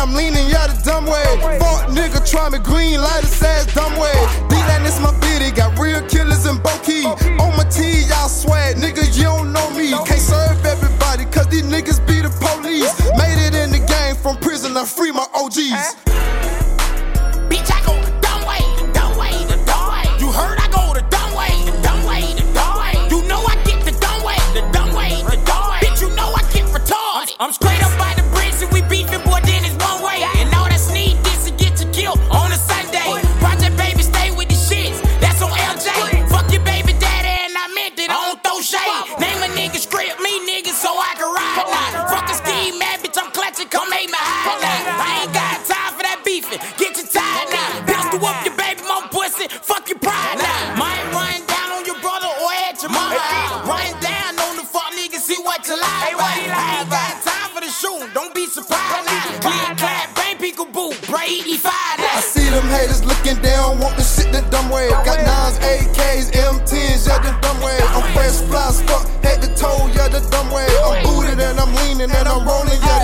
I'm 0.03 0.15
leaning, 0.15 0.49
yeah, 0.51 0.67
the 0.67 0.83
dumb 0.83 1.07
way. 1.07 1.23
Fuck 1.63 1.87
nigga, 1.95 2.19
try 2.29 2.49
me 2.51 2.59
green, 2.59 3.01
light 3.01 3.23
his 3.23 3.41
ass 3.41 3.73
dumb 3.73 3.95
way. 3.95 4.11
D-Line, 4.51 4.83
this 4.83 4.99
my 4.99 5.15
bitty, 5.21 5.55
got 5.55 5.79
real 5.79 6.03
killers 6.09 6.45
in 6.45 6.57
Boki. 6.57 7.07
On 7.39 7.57
my 7.57 7.63
T, 7.71 8.03
y'all 8.11 8.29
swag, 8.29 8.75
nigga, 8.83 9.07
you 9.17 9.31
don't 9.31 9.53
know 9.53 9.71
me. 9.71 9.93
Can't 10.03 10.19
serve 10.19 10.59
everybody, 10.67 11.25
cause 11.27 11.47
these 11.47 11.63
niggas 11.63 12.05
be 12.05 12.19
the 12.21 12.35
police. 12.43 12.91
Made 13.15 13.47
it 13.47 13.55
in 13.55 13.71
the 13.71 13.79
game 13.79 14.17
from 14.17 14.39
prison, 14.39 14.77
I 14.77 14.85
free 14.87 15.13
my 15.13 15.23
OGs. 15.39 15.95
Bitch, 17.47 17.71
I 17.71 17.79
go 17.87 17.95
the 18.03 18.11
dumb 18.19 18.43
way, 18.43 18.59
the 18.83 18.91
dumb 18.91 19.15
way, 19.15 19.31
the 19.47 19.55
dumb 19.71 19.87
way. 19.87 20.03
You 20.19 20.35
heard 20.35 20.59
I 20.59 20.67
go 20.75 20.99
the 20.99 21.07
dumb 21.15 21.31
way, 21.39 21.55
the 21.63 21.79
dumb 21.79 22.03
way, 22.03 22.27
the 22.35 22.43
dumb 22.51 22.75
way. 22.75 22.99
You 23.07 23.23
know 23.31 23.39
I 23.47 23.55
get 23.63 23.79
the 23.87 23.95
dumb 24.03 24.27
way, 24.27 24.35
the 24.51 24.67
dumb 24.75 24.91
way, 24.99 25.23
the 25.31 25.39
dumb 25.47 25.63
way. 25.71 25.79
Bitch, 25.79 26.03
you 26.03 26.11
know 26.19 26.35
I 26.35 26.43
get 26.51 26.67
retarded. 26.75 27.39
I'm 27.39 27.53
straight 27.53 27.79
up 27.87 27.92
And 72.15 72.29
I'm 72.29 72.45
rolling, 72.47 72.81
yeah, 72.81 73.02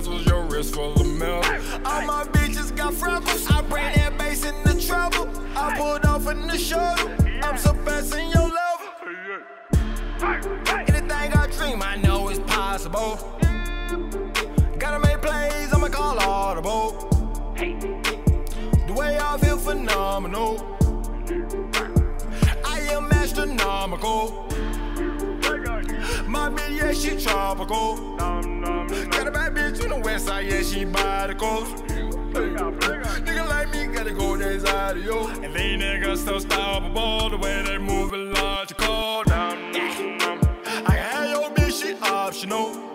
bezels, 0.00 0.26
your 0.26 0.42
wrist 0.44 0.74
full 0.74 0.92
of 1.00 1.06
metal. 1.06 1.44
All 1.84 2.02
my 2.02 2.24
bitches 2.24 2.74
got 2.74 2.94
freckles. 2.94 3.46
I 3.50 3.62
bring 3.62 3.92
that 3.94 4.16
bass 4.18 4.44
in 4.44 4.54
the 4.64 4.80
treble. 4.80 5.28
I 5.56 5.76
pulled 5.76 6.04
off 6.06 6.28
in 6.28 6.46
the 6.46 6.58
shuttle. 6.58 7.10
I'm 7.42 7.56
surpassing 7.56 8.30
your 8.30 8.48
level. 8.48 8.86
Anything 10.88 11.10
I 11.10 11.48
dream, 11.56 11.82
I 11.82 11.96
know 11.96 12.28
it's 12.28 12.40
possible. 12.40 13.18
Gotta 14.78 14.98
make 15.00 15.20
plays, 15.22 15.72
I'ma 15.72 15.88
call 15.88 16.18
audible. 16.20 16.92
The 17.56 18.92
way 18.94 19.18
I 19.18 19.38
feel 19.38 19.58
phenomenal. 19.58 20.76
I 22.64 22.80
am 22.90 23.10
astronomical. 23.12 24.49
Yeah, 26.90 26.96
she 26.96 27.24
tropical. 27.24 28.16
Got 28.16 29.28
a 29.28 29.30
bad 29.30 29.54
bitch 29.54 29.80
on 29.84 29.90
the 29.90 30.00
west 30.02 30.26
side, 30.26 30.46
yeah, 30.46 30.60
she 30.60 30.84
by 30.84 31.28
the 31.28 31.36
coast. 31.36 31.84
Nigga 31.84 33.48
like 33.48 33.70
me 33.70 33.86
gotta 33.86 34.12
go 34.12 34.36
days 34.36 34.64
out 34.64 34.96
of 34.96 35.04
yo. 35.04 35.28
And 35.28 35.54
these 35.54 35.80
niggas 35.80 36.24
so 36.24 36.40
stoppable, 36.40 37.30
the 37.30 37.36
way 37.36 37.62
they 37.62 37.78
move 37.78 38.12
it 38.12 38.16
logical. 38.16 39.22
Down, 39.22 39.70
down, 39.70 40.18
down. 40.18 40.40
I 40.84 40.94
have 40.96 41.30
your 41.30 41.50
bitch, 41.50 41.80
she 41.80 41.94
optional. 42.02 42.89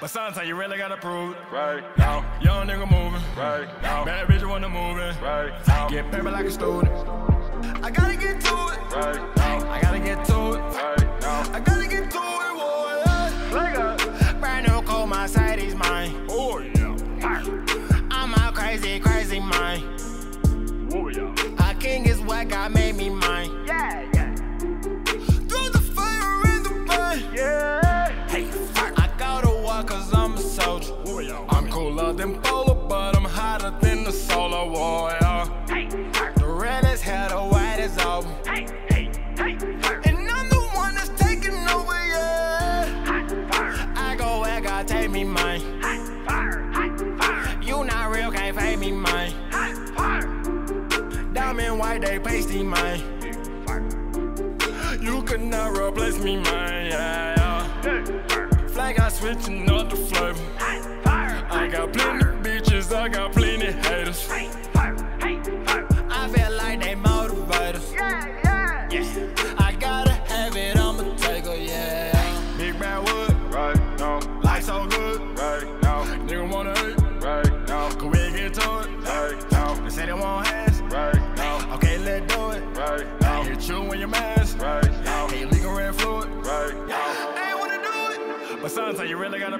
But 0.00 0.10
sometimes 0.10 0.46
you 0.46 0.54
really 0.54 0.78
gotta 0.78 0.96
prove 0.96 1.34
it, 1.34 1.38
right 1.52 1.82
now. 1.98 2.24
Young 2.40 2.68
nigga 2.68 2.88
moving, 2.88 3.20
right 3.36 3.66
now. 3.82 4.04
Bad 4.04 4.28
bitch 4.28 4.48
wanna 4.48 4.68
move 4.68 4.96
it, 4.98 5.20
right 5.20 5.52
now. 5.66 5.88
Get 5.88 6.08
paper 6.12 6.30
like 6.30 6.46
a 6.46 6.50
student. 6.52 6.88
I 7.82 7.90
gotta 7.90 8.16
get 8.16 8.40
to 8.42 8.54
it, 8.68 8.78
right 8.94 9.36
now. 9.36 9.68
I 9.68 9.80
gotta 9.80 9.98
get 9.98 10.24
to 10.26 10.52
it, 10.52 10.60
right 10.60 11.20
now. 11.20 11.50
I 11.52 11.58
gotta 11.58 11.88
get 11.88 12.10
to 12.12 12.18
it, 12.18 12.54
boy. 13.50 14.38
Brand 14.38 14.68
new 14.68 14.82
cold, 14.82 15.08
my 15.08 15.26
side 15.26 15.58
is 15.58 15.74
mine. 15.74 16.14
Oh 16.30 16.60
yeah. 16.60 16.94
I'm 18.12 18.34
a 18.34 18.52
crazy, 18.54 19.00
crazy 19.00 19.40
mind. 19.40 19.82
Oh 20.94 21.08
yeah. 21.08 21.68
A 21.68 21.74
king 21.74 22.06
is 22.06 22.20
what 22.20 22.46
God 22.48 22.72
made 22.72 22.94
me 22.94 23.10
mine. 23.10 23.50
Yeah, 23.66 24.08
yeah. 24.14 24.34
Through 24.36 25.70
the 25.70 25.82
fire 25.92 26.46
and 26.46 26.64
the 26.64 26.70
pain. 26.86 27.34
Yeah. 27.34 27.87
Cooler 31.98 32.12
than 32.12 32.40
polar, 32.42 32.74
but 32.74 33.16
I'm 33.16 33.24
hotter 33.24 33.74
than 33.80 34.04
the 34.04 34.12
solar 34.12 34.70
warrior. 34.70 35.50
Hey. 35.68 35.88
The 36.36 36.46
red 36.46 36.84
is 36.84 37.00
hell, 37.02 37.28
the 37.28 37.54
white 37.54 37.80
is 37.80 37.98
over. 37.98 38.28
Hey, 38.46 38.66
hey. 38.88 39.10
And 40.04 40.30
I'm 40.30 40.48
the 40.48 40.68
one 40.74 40.94
that's 40.94 41.10
taking 41.20 41.54
over, 41.68 41.98
yeah. 42.14 43.94
I 43.96 44.14
go 44.16 44.40
where 44.40 44.60
God 44.60 44.86
take 44.86 45.10
me 45.10 45.24
mine. 45.24 45.60
You 47.62 47.84
not 47.84 48.14
real, 48.14 48.30
can't 48.30 48.56
pay 48.56 48.76
me 48.76 48.92
mine. 48.92 49.32
Diamond 51.32 51.78
white, 51.78 52.00
they 52.02 52.18
pasty 52.18 52.62
mine. 52.62 53.00
You 55.00 55.22
could 55.22 55.42
not 55.42 55.76
replace 55.76 56.18
me, 56.18 56.36
mine. 56.36 56.86
Yeah, 56.90 57.34
yeah. 57.84 58.68
Flag, 58.68 58.98
I 58.98 59.08
switching 59.08 59.70
up 59.70 59.90
the 59.90 59.96
flavor. 59.96 60.57
I 61.68 61.70
got 61.70 61.92
plenty 61.92 62.24
bitches, 62.48 62.96
I 62.96 63.08
got 63.10 63.32
plenty 63.32 63.70
haters. 63.70 64.26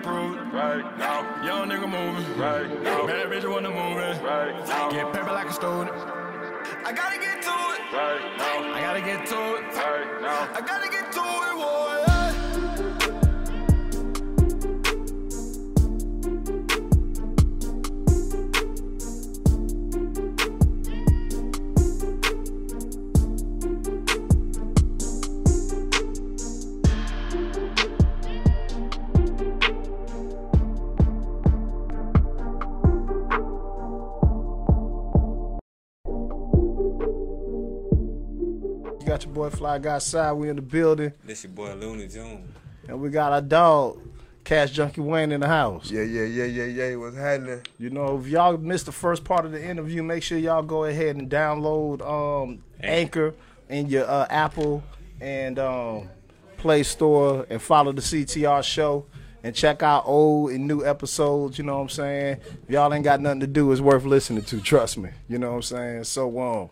Really 0.09 0.37
gotta 0.37 0.43
prove 0.43 0.55
it, 0.55 0.57
right 0.57 0.99
now. 0.99 1.45
Young 1.45 1.69
nigga 1.69 1.89
moving, 1.89 2.39
right 2.39 2.83
now. 2.83 3.07
Bad 3.07 3.27
bitch 3.31 3.51
wanna 3.51 3.71
move 3.71 3.99
it, 3.99 4.23
right 4.23 4.67
now. 4.67 4.91
Get 4.91 5.13
paper 5.13 5.33
like 5.33 5.49
a 5.49 5.53
student. 5.53 5.91
I 6.85 6.93
gotta 6.93 7.19
get 7.19 7.43
to 7.43 7.49
it, 7.49 7.81
right 7.93 8.37
now. 8.39 8.75
I 8.75 8.81
gotta 8.81 9.01
get 9.01 9.27
to 9.27 9.57
it, 9.57 9.77
right 9.77 10.21
now. 10.23 10.49
I 10.55 10.61
gotta 10.61 10.91
get 10.91 11.13
to 11.13 11.21
it, 11.21 11.55
boy. 11.57 11.98
Fly 39.59 39.79
Guy 39.79 39.99
Side. 39.99 40.33
We 40.33 40.49
in 40.49 40.57
the 40.57 40.63
building, 40.63 41.13
This 41.25 41.43
your 41.43 41.53
boy 41.53 41.75
Looney 41.75 42.07
Tunes. 42.07 42.49
and 42.87 43.01
we 43.01 43.11
got 43.11 43.33
our 43.33 43.41
dog, 43.41 44.01
Kash 44.45 44.73
Junky 44.73 44.99
Wane, 44.99 45.33
in 45.33 45.41
the 45.41 45.49
house. 45.49 45.91
Yeah, 45.91 46.03
yeah, 46.03 46.23
yeah, 46.23 46.45
yeah, 46.45 46.65
yeah. 46.65 46.95
What's 46.97 47.17
happening? 47.17 47.63
You 47.77 47.91
know, 47.91 48.19
if 48.19 48.29
y'all 48.29 48.57
missed 48.57 48.87
the 48.87 48.93
first 48.93 49.25
part 49.25 49.45
of 49.45 49.51
the 49.51 49.63
interview, 49.63 50.05
make 50.05 50.23
sure 50.23 50.39
y'all 50.39 50.63
go 50.63 50.85
ahead 50.85 51.17
and 51.17 51.29
download 51.29 52.01
um, 52.09 52.63
Anchor 52.81 53.35
in 53.69 53.89
your 53.89 54.09
uh, 54.09 54.27
Apple 54.31 54.83
and 55.21 55.59
um, 55.59 56.09
Play 56.57 56.85
Store 56.85 57.45
and 57.51 57.61
follow 57.61 57.91
the 57.91 58.01
CTR 58.01 58.63
show 58.63 59.07
and 59.43 59.55
check 59.57 59.83
out 59.83 60.05
old 60.07 60.53
and 60.53 60.69
new 60.69 60.87
episodes. 60.87 61.59
You 61.59 61.65
know 61.65 61.75
what 61.75 61.83
I'm 61.83 61.89
saying? 61.89 62.37
If 62.63 62.71
y'all 62.71 62.95
ain't 62.95 63.03
got 63.05 63.21
nothing 63.21 63.41
to 63.41 63.47
do, 63.49 63.73
it's 63.73 63.81
worth 63.81 64.05
listening 64.05 64.45
to. 64.45 64.61
Trust 64.61 64.99
me. 64.99 65.11
You 65.29 65.39
know 65.39 65.51
what 65.51 65.57
I'm 65.57 65.63
saying? 65.63 66.05
So, 66.05 66.41
um, 66.41 66.71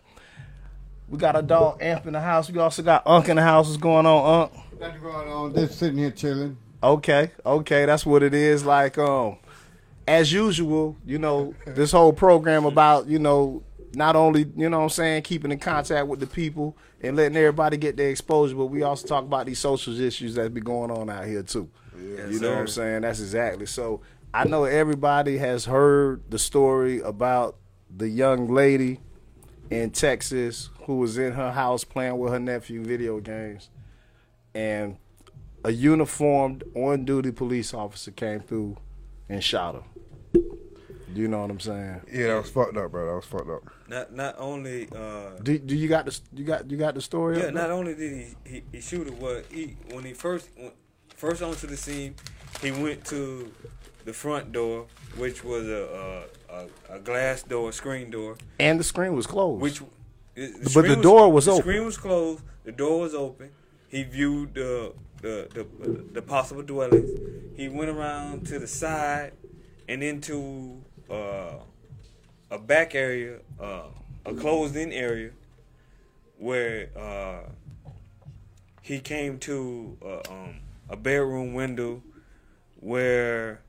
we 1.09 1.17
got 1.17 1.35
a 1.35 1.41
dog 1.41 1.81
Amp 1.81 2.05
in 2.05 2.13
the 2.13 2.21
house. 2.21 2.49
We 2.49 2.59
also 2.59 2.83
got 2.83 3.05
Unk 3.07 3.29
in 3.29 3.37
the 3.37 3.41
house. 3.41 3.67
What's 3.67 3.77
going 3.77 4.05
on, 4.05 4.41
Unk? 4.41 4.79
Nothing 4.79 5.01
going 5.01 5.29
on. 5.29 5.53
Just 5.53 5.79
sitting 5.79 5.97
here 5.97 6.11
chilling. 6.11 6.57
Okay, 6.83 7.31
okay, 7.45 7.85
that's 7.85 8.05
what 8.05 8.21
it 8.21 8.33
is. 8.33 8.65
Like, 8.65 8.97
um, 8.97 9.37
as 10.07 10.31
usual, 10.31 10.95
you 11.05 11.17
know, 11.17 11.55
this 11.65 11.91
whole 11.91 12.13
program 12.13 12.65
about, 12.65 13.07
you 13.07 13.19
know, 13.19 13.63
not 13.93 14.15
only, 14.15 14.45
you 14.55 14.69
know 14.69 14.77
what 14.77 14.83
I'm 14.83 14.89
saying, 14.89 15.23
keeping 15.23 15.51
in 15.51 15.59
contact 15.59 16.07
with 16.07 16.19
the 16.19 16.27
people 16.27 16.77
and 17.01 17.15
letting 17.15 17.35
everybody 17.35 17.77
get 17.77 17.97
their 17.97 18.09
exposure, 18.09 18.55
but 18.55 18.67
we 18.67 18.83
also 18.83 19.07
talk 19.07 19.23
about 19.23 19.47
these 19.47 19.59
social 19.59 19.99
issues 19.99 20.35
that 20.35 20.53
be 20.53 20.61
going 20.61 20.91
on 20.91 21.09
out 21.09 21.25
here 21.25 21.41
too. 21.41 21.69
you 21.97 22.39
know 22.39 22.51
what 22.51 22.59
I'm 22.59 22.67
saying? 22.67 23.01
That's 23.01 23.19
exactly. 23.19 23.65
So 23.65 24.01
I 24.33 24.45
know 24.45 24.65
everybody 24.65 25.37
has 25.37 25.65
heard 25.65 26.29
the 26.29 26.37
story 26.37 26.99
about 26.99 27.57
the 27.89 28.07
young 28.07 28.47
lady 28.53 28.99
in 29.69 29.91
Texas 29.91 30.69
who 30.85 30.97
was 30.97 31.17
in 31.17 31.33
her 31.33 31.51
house 31.51 31.83
playing 31.83 32.17
with 32.17 32.31
her 32.31 32.39
nephew 32.39 32.83
video 32.83 33.19
games 33.19 33.69
and 34.55 34.97
a 35.63 35.71
uniformed 35.71 36.63
on 36.75 37.05
duty 37.05 37.31
police 37.31 37.73
officer 37.73 38.11
came 38.11 38.39
through 38.39 38.77
and 39.29 39.43
shot 39.43 39.75
her. 39.75 39.83
You 41.13 41.27
know 41.27 41.41
what 41.41 41.49
I'm 41.49 41.59
saying? 41.59 42.01
Yeah, 42.11 42.27
that 42.27 42.41
was 42.41 42.49
fucked 42.51 42.77
up, 42.77 42.91
bro. 42.91 43.07
That 43.07 43.15
was 43.15 43.25
fucked 43.25 43.49
up. 43.49 43.63
Not 43.87 44.13
not 44.13 44.35
only 44.37 44.87
uh 44.95 45.31
Do, 45.41 45.57
do 45.57 45.75
you 45.75 45.87
got 45.87 46.05
the 46.05 46.19
you 46.33 46.43
got 46.43 46.69
you 46.69 46.77
got 46.77 46.93
the 46.95 47.01
story? 47.01 47.39
yeah, 47.39 47.45
up 47.45 47.53
not 47.53 47.71
only 47.71 47.95
did 47.95 48.11
he 48.11 48.49
he, 48.49 48.63
he 48.71 48.81
shoot 48.81 49.07
her, 49.07 49.13
what 49.15 49.45
he 49.51 49.77
when 49.91 50.03
he 50.03 50.13
first 50.13 50.49
when, 50.55 50.71
first 51.15 51.41
onto 51.41 51.65
the 51.65 51.77
scene, 51.77 52.15
he 52.61 52.71
went 52.71 53.03
to 53.05 53.51
the 54.05 54.13
front 54.13 54.51
door, 54.51 54.85
which 55.17 55.43
was 55.43 55.67
a 55.67 56.25
a, 56.49 56.65
a, 56.93 56.95
a 56.95 56.99
glass 56.99 57.43
door, 57.43 57.71
screen 57.71 58.09
door, 58.09 58.37
and 58.59 58.79
the 58.79 58.83
screen 58.83 59.15
was 59.15 59.27
closed. 59.27 59.61
which 59.61 59.81
the, 60.35 60.51
But 60.63 60.69
screen 60.71 60.87
the 60.89 61.01
door 61.01 61.31
was 61.31 61.47
open. 61.47 61.55
the 61.57 61.61
open. 61.61 61.71
screen 61.73 61.85
was 61.85 61.97
closed. 61.97 62.41
The 62.63 62.71
door 62.71 62.99
was 63.01 63.13
open. 63.15 63.49
He 63.89 64.03
viewed 64.03 64.53
the 64.53 64.93
the 65.21 65.47
the, 65.53 66.03
the 66.13 66.21
possible 66.21 66.61
dwellings. 66.63 67.09
He 67.55 67.69
went 67.69 67.89
around 67.89 68.45
to 68.47 68.59
the 68.59 68.67
side 68.67 69.33
and 69.87 70.03
into 70.03 70.81
uh, 71.09 71.53
a 72.51 72.59
back 72.59 72.93
area, 72.93 73.39
uh, 73.59 73.83
a 74.25 74.33
closed-in 74.33 74.91
area, 74.91 75.31
where 76.37 76.89
uh, 76.95 77.49
he 78.81 78.99
came 78.99 79.39
to 79.39 79.97
uh, 80.05 80.31
um, 80.31 80.59
a 80.89 80.95
bedroom 80.97 81.53
window 81.53 82.01
where 82.79 83.61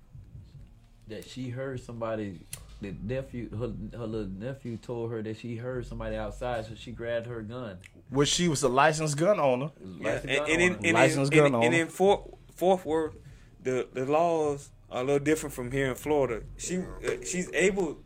that 1.06 1.24
she 1.26 1.48
heard 1.50 1.80
somebody. 1.80 2.40
The 2.80 2.94
nephew, 3.02 3.50
her, 3.56 3.72
her 3.98 4.06
little 4.06 4.28
nephew, 4.28 4.76
told 4.76 5.10
her 5.10 5.20
that 5.22 5.36
she 5.38 5.56
heard 5.56 5.84
somebody 5.86 6.14
outside, 6.14 6.64
so 6.66 6.74
she 6.76 6.92
grabbed 6.92 7.26
her 7.26 7.42
gun. 7.42 7.78
which 8.08 8.28
she 8.28 8.46
was 8.48 8.62
a 8.62 8.68
licensed 8.68 9.16
gun 9.16 9.40
owner. 9.40 9.70
Yeah, 9.80 10.04
Licensed 10.12 10.26
and, 10.28 10.38
gun 10.38 10.50
and, 10.50 10.62
in, 10.62 10.72
owner. 10.72 10.80
and, 10.84 10.92
Licensed 10.94 11.32
gun 11.32 11.54
owner. 11.56 11.66
and 11.66 11.74
in 11.74 11.88
Fort 11.88 12.20
Fort 12.54 12.84
Worth, 12.86 13.16
the 13.62 13.88
the 13.92 14.04
laws 14.06 14.70
are 14.90 15.00
a 15.02 15.04
little 15.04 15.18
different 15.24 15.54
from 15.54 15.72
here 15.72 15.88
in 15.88 15.96
Florida. 15.96 16.42
She 16.56 16.76
uh, 16.78 17.24
she's 17.24 17.50
able 17.52 17.98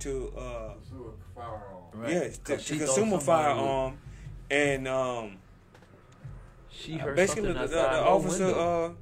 to 0.00 0.32
uh, 0.36 0.74
Right. 1.92 2.12
yeah 2.12 2.28
to, 2.30 2.38
'Cause 2.42 2.62
she 2.64 2.78
to 2.78 2.84
consume 2.86 3.12
a 3.12 3.20
somebody 3.20 3.24
firearm, 3.26 3.98
and 4.50 4.88
um, 4.88 5.36
She 6.70 6.96
heard 6.96 7.14
basically 7.16 7.52
something 7.54 7.62
the, 7.62 7.68
the, 7.68 7.78
outside 7.80 7.94
the 7.96 8.02
her 8.02 8.08
officer 8.08 8.46
window. 8.46 8.84
uh, 8.86 8.92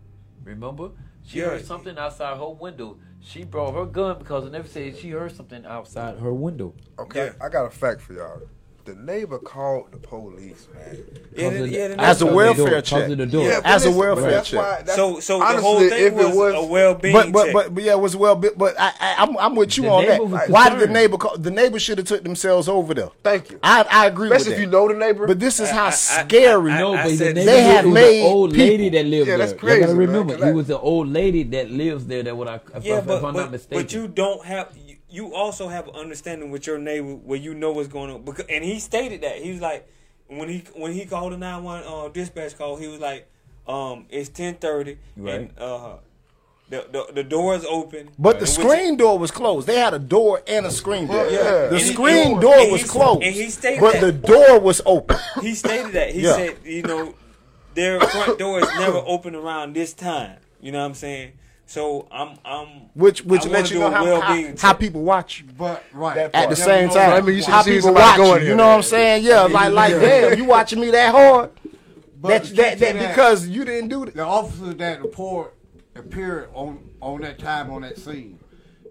Remember? 0.44 0.90
She 1.24 1.38
Yeah. 1.38 1.44
heard 1.46 1.64
something 1.64 1.96
outside 1.96 2.36
her 2.36 2.48
window. 2.50 2.98
She 3.24 3.44
brought 3.44 3.74
her 3.74 3.86
gun 3.86 4.18
because 4.18 4.44
the 4.44 4.50
neighbor 4.50 4.66
said 4.66 4.96
she 4.96 5.10
heard 5.10 5.34
something 5.34 5.64
outside 5.64 6.18
her 6.18 6.34
window. 6.34 6.74
Okay, 6.98 7.26
Yeah. 7.26 7.32
I 7.40 7.48
got 7.48 7.66
a 7.66 7.70
fact 7.70 8.00
for 8.00 8.14
y'all. 8.14 8.42
The 8.84 8.96
neighbor 8.96 9.38
called 9.38 9.92
the 9.92 9.98
police, 9.98 10.66
man. 10.74 10.98
yeah, 11.36 11.50
the, 11.50 11.68
yeah, 11.68 11.88
the 11.88 12.00
As 12.00 12.20
a 12.20 12.26
welfare 12.26 12.82
check. 12.82 13.06
Because 13.06 13.16
the 13.16 13.26
door. 13.26 13.44
Yeah, 13.46 13.60
As 13.64 13.84
a 13.86 13.92
welfare 13.92 14.30
but 14.38 14.44
check. 14.44 14.58
why- 14.58 14.78
that's- 14.78 14.96
So 14.96 15.20
so 15.20 15.38
the 15.38 15.60
whole 15.60 15.78
thing 15.78 15.92
if 15.92 16.12
it 16.12 16.14
was, 16.14 16.34
was 16.34 16.54
a 16.54 16.66
well-being 16.66 17.12
But 17.14 17.30
but, 17.30 17.52
but 17.52 17.74
but 17.76 17.84
yeah, 17.84 17.92
it 17.92 18.00
was 18.00 18.16
well. 18.16 18.34
But, 18.34 18.58
but 18.58 18.74
I, 18.80 18.92
I 18.98 19.14
I'm 19.18 19.38
I'm 19.38 19.54
with 19.54 19.76
you 19.76 19.84
The 19.84 19.88
on 19.88 20.04
that. 20.06 20.10
neighbor 20.14 20.24
was 20.24 20.48
Why 20.48 20.68
did 20.68 20.80
the 20.80 20.88
neighbor 20.92 21.16
call? 21.16 21.38
The 21.38 21.52
neighbor 21.52 21.78
should 21.78 21.98
have 21.98 22.08
took 22.08 22.24
themselves 22.24 22.68
over 22.68 22.92
there. 22.92 23.10
Thank 23.22 23.52
you. 23.52 23.60
I 23.62 23.82
I 23.88 24.06
agree 24.06 24.28
with 24.30 24.38
Especially 24.38 24.56
that. 24.56 24.62
if 24.62 24.66
you 24.66 24.72
know 24.72 24.88
the 24.88 24.94
neighbor. 24.94 25.28
But 25.28 25.38
this 25.38 25.60
is 25.60 25.70
how 25.70 25.84
I- 25.84 25.86
I- 25.86 25.90
scary. 25.90 26.72
I- 26.72 26.78
No, 26.80 26.94
I 26.94 27.04
but 27.04 27.18
the 27.18 27.32
They 27.34 27.62
had 27.62 27.86
made 27.86 28.22
an 28.26 28.32
old 28.32 28.50
people- 28.50 28.66
lady 28.66 28.88
that 28.88 29.06
lived 29.06 29.28
Yeah, 29.28 29.36
that's 29.36 29.52
there. 29.52 29.58
crazy, 29.60 29.74
you 29.76 29.80
gotta 29.86 29.94
man, 29.94 30.08
remember, 30.08 30.36
'cause 30.38 30.48
it 30.48 30.54
was 30.54 30.70
an 30.70 30.76
old 30.82 31.06
lady 31.08 31.44
that 31.44 31.70
lives 31.70 32.04
there. 32.06 32.24
That 32.24 32.36
what 32.36 32.48
I, 32.48 32.58
if, 32.74 32.84
yeah, 32.84 32.96
I, 32.96 33.00
but 33.02 33.18
if 33.18 33.24
I'm 33.24 33.34
not 33.36 33.52
mistaken. 33.52 33.80
but 33.84 33.92
you 33.92 34.08
don't 34.08 34.44
have 34.44 34.70
you, 35.12 35.26
you 35.28 35.34
also 35.34 35.68
have 35.68 35.88
an 35.88 35.94
understanding 35.94 36.50
with 36.50 36.66
your 36.66 36.78
neighbor 36.78 37.14
where 37.14 37.38
you 37.38 37.54
know 37.54 37.72
what's 37.72 37.88
going 37.88 38.10
on. 38.10 38.22
Because 38.22 38.46
and 38.48 38.64
he 38.64 38.78
stated 38.80 39.20
that 39.22 39.36
he 39.36 39.52
was 39.52 39.60
like 39.60 39.88
when 40.28 40.48
he 40.48 40.64
when 40.74 40.92
he 40.92 41.04
called 41.06 41.32
the 41.32 41.36
nine 41.38 41.62
one 41.62 41.82
uh, 41.86 42.08
dispatch 42.08 42.56
call, 42.56 42.76
he 42.76 42.86
was 42.88 43.00
like, 43.00 43.28
um, 43.68 44.06
it's 44.10 44.28
ten 44.28 44.54
thirty 44.54 44.98
Right. 45.16 45.34
and 45.40 45.58
uh, 45.58 45.96
the, 46.70 46.86
the 46.90 47.12
the 47.14 47.24
door 47.24 47.54
is 47.54 47.64
open. 47.66 48.08
But 48.18 48.40
the 48.40 48.46
screen 48.46 48.96
door 48.96 49.18
was 49.18 49.30
closed. 49.30 49.66
They 49.66 49.78
had 49.78 49.92
a 49.94 49.98
door 49.98 50.42
and 50.46 50.64
a 50.64 50.70
screen 50.70 51.06
door. 51.06 51.26
Yeah. 51.28 51.68
The 51.68 51.76
And 51.76 51.80
screen 51.84 52.32
and- 52.32 52.40
door 52.40 52.70
was 52.70 52.82
he- 52.82 52.88
closed. 52.88 53.22
and 53.22 53.34
he 53.34 53.50
stated 53.50 53.80
but 53.80 53.92
that. 53.94 54.00
the 54.00 54.12
door 54.12 54.58
was 54.60 54.80
open. 54.86 55.18
He 55.42 55.54
stated 55.54 55.92
that. 55.92 56.12
He 56.12 56.22
Yeah. 56.22 56.32
said, 56.36 56.56
you 56.64 56.82
know, 56.82 57.14
their 57.74 58.00
front 58.00 58.38
door 58.38 58.60
is 58.60 58.68
never 58.78 59.02
open 59.06 59.34
around 59.34 59.74
this 59.74 59.92
time. 59.92 60.38
You 60.60 60.72
know 60.72 60.78
what 60.80 60.86
I'm 60.86 60.94
saying? 60.94 61.32
So 61.66 62.06
I'm 62.12 62.36
I'm 62.44 62.66
Which 62.94 63.24
which 63.24 63.42
I 63.42 63.44
wanna 63.44 63.58
lets 63.58 63.70
you 63.70 63.76
do 63.76 63.80
know 63.80 63.90
how, 63.90 63.96
how, 63.96 64.04
well-being 64.04 64.56
how 64.58 64.70
check. 64.72 64.78
people 64.80 65.02
watch 65.02 65.40
you. 65.40 65.46
But 65.56 65.82
right 65.92 66.18
At 66.18 66.32
Never 66.34 66.50
the 66.50 66.56
same 66.56 66.88
know 66.88 66.94
time, 66.94 67.10
that. 67.10 67.16
I 67.16 67.20
mean, 67.22 67.36
you 67.36 67.42
should 67.42 67.50
how 67.50 67.62
people 67.62 67.94
watch 67.94 68.16
going 68.18 68.42
you. 68.42 68.48
You 68.50 68.54
know 68.56 68.68
what 68.68 68.74
I'm 68.76 68.82
saying? 68.82 69.24
Yeah, 69.24 69.42
like 69.42 69.72
like 69.72 69.92
damn, 69.94 70.36
you 70.38 70.44
watching 70.44 70.80
me 70.80 70.90
that 70.90 71.12
hard? 71.12 71.50
But 72.20 72.28
That 72.28 72.44
the 72.44 72.54
that, 72.56 72.72
key 72.78 72.84
that 72.98 73.08
because 73.08 73.48
you 73.48 73.64
didn't 73.64 73.88
do 73.88 74.04
that. 74.04 74.14
the 74.14 74.24
officer 74.24 74.74
that 74.74 75.02
report 75.02 75.54
appeared 75.96 76.50
on 76.54 76.90
on 77.00 77.20
that 77.22 77.38
time 77.38 77.70
on 77.70 77.82
that 77.82 77.98
scene. 77.98 78.38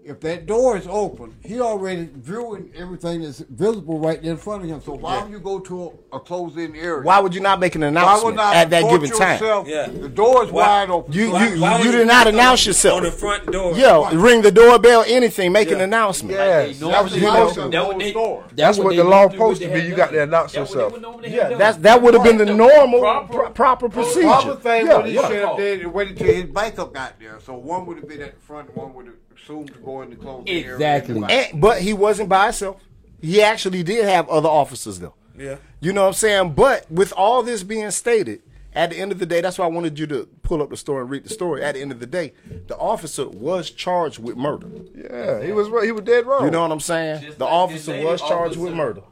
If 0.04 0.18
that 0.20 0.46
door 0.46 0.76
is 0.76 0.86
open, 0.88 1.34
he 1.44 1.60
already 1.60 2.08
viewing 2.14 2.72
everything 2.76 3.22
that's 3.22 3.38
visible 3.40 3.98
right 4.00 4.20
there 4.22 4.32
in 4.32 4.36
front 4.36 4.62
of 4.64 4.68
him. 4.68 4.80
So 4.82 4.94
why 4.94 5.14
Yeah. 5.16 5.22
would 5.24 5.32
you 5.32 5.38
go 5.38 5.60
to 5.60 5.92
a, 6.12 6.16
a 6.16 6.20
closed-in 6.20 6.74
area? 6.74 7.02
Why 7.02 7.20
would 7.20 7.34
you 7.34 7.40
not 7.40 7.60
make 7.60 7.74
an 7.76 7.82
Why 7.82 7.88
would 7.88 7.96
announcement 7.96 8.36
not 8.36 8.56
at 8.56 8.70
that 8.70 8.82
approach 8.82 9.00
given 9.02 9.16
time? 9.18 9.32
yourself? 9.40 9.68
Yeah. 9.68 9.86
The 9.86 10.08
door 10.08 10.44
is 10.44 10.50
Why- 10.50 10.66
wide 10.66 10.90
open. 10.90 11.12
You 11.12 11.30
Why- 11.30 11.48
you 11.48 11.60
why 11.60 11.76
would 11.76 11.84
you 11.84 11.92
you 11.92 11.98
did 11.98 12.06
not 12.08 12.26
announce 12.26 12.66
yourself. 12.66 12.96
on 12.98 13.04
the 13.04 13.12
front 13.12 13.46
door. 13.52 13.74
Yeah, 13.76 14.10
ring 14.14 14.42
the 14.42 14.50
doorbell, 14.50 15.04
anything, 15.06 15.52
make 15.52 15.70
an 15.70 15.78
Yeah. 15.78 15.84
announcement. 15.84 16.36
Yes, 16.36 16.80
Like, 16.82 16.92
that 16.92 17.04
was 17.04 17.14
you 17.16 17.22
know. 17.22 17.50
the 17.50 17.68
that 17.68 17.86
what 17.86 17.98
they- 17.98 18.10
store. 18.10 18.44
That's 18.54 18.78
what 18.78 18.84
what 18.86 18.96
the 18.96 19.04
law 19.04 19.10
normally 19.20 19.36
supposed 19.36 19.62
to 19.62 19.68
be. 19.68 19.80
have 19.80 19.88
You 19.88 19.94
got 19.94 20.10
to 20.12 20.22
announce 20.22 20.52
That's 20.52 20.70
what 20.70 20.74
they 20.74 20.80
yourself. 20.80 20.92
would 20.94 21.02
normally 21.02 21.28
have 21.28 21.36
Yeah, 21.36 21.48
done. 21.50 21.58
that's 21.58 21.76
that 21.78 22.02
would 22.02 22.14
have 22.14 22.24
been 22.24 22.38
the 22.38 22.46
normal 22.46 23.00
Proper- 23.00 23.32
pro- 23.32 23.50
proper 23.50 23.88
procedure. 23.88 24.28
Other 24.28 24.56
thing 24.56 24.86
Yeah, 24.86 24.96
what 24.96 25.06
he 25.06 25.12
yeah. 25.14 25.28
should 25.28 25.44
have 25.48 25.56
did 25.56 25.80
is 25.82 25.86
waited 25.86 26.16
till 26.18 26.26
his 26.34 26.44
backup 26.44 26.92
got 26.92 27.12
there. 27.20 27.38
So 27.46 27.54
one 27.54 27.86
would 27.86 27.98
have 27.98 28.08
been 28.08 28.22
at 28.22 28.34
the 28.34 28.40
front, 28.40 28.76
one 28.76 28.92
would 28.94 29.06
have 29.06 29.21
assumed 29.42 29.72
to 29.72 29.78
go 29.80 30.02
in 30.02 30.10
the 30.10 30.16
closed 30.16 30.48
area. 30.48 30.74
Exactly. 30.74 31.22
And, 31.28 31.60
but 31.60 31.80
he 31.80 31.92
wasn't 31.92 32.28
by 32.28 32.44
himself. 32.44 32.80
He 33.20 33.42
actually 33.42 33.82
did 33.82 34.04
have 34.04 34.28
other 34.28 34.48
officers 34.48 34.98
though. 34.98 35.14
Yeah. 35.38 35.56
You 35.80 35.92
know 35.92 36.02
what 36.02 36.08
I'm 36.08 36.14
saying? 36.14 36.52
But 36.54 36.90
with 36.90 37.12
all 37.16 37.42
this 37.42 37.62
being 37.62 37.90
stated, 37.90 38.42
at 38.74 38.90
the 38.90 38.96
end 38.96 39.12
of 39.12 39.18
the 39.18 39.26
day, 39.26 39.40
that's 39.40 39.58
why 39.58 39.66
I 39.66 39.68
wanted 39.68 39.98
you 39.98 40.06
to 40.08 40.26
pull 40.42 40.62
up 40.62 40.70
the 40.70 40.76
story 40.76 41.02
and 41.02 41.10
read 41.10 41.24
the 41.24 41.28
story. 41.28 41.62
At 41.62 41.74
the 41.74 41.82
end 41.82 41.92
of 41.92 42.00
the 42.00 42.06
day, 42.06 42.32
the 42.68 42.76
officer 42.76 43.28
was 43.28 43.70
charged 43.70 44.18
with 44.18 44.36
murder. 44.36 44.66
Yeah, 44.94 45.42
he 45.42 45.52
was. 45.52 45.68
He 45.84 45.92
was 45.92 46.04
dead 46.04 46.26
wrong. 46.26 46.44
You 46.44 46.50
know 46.50 46.62
what 46.62 46.72
I'm 46.72 46.80
saying? 46.80 47.22
Just 47.22 47.38
the 47.38 47.44
like 47.44 47.52
officer 47.52 48.02
was 48.02 48.20
charged 48.22 48.56
with 48.56 48.72
murder. 48.72 49.02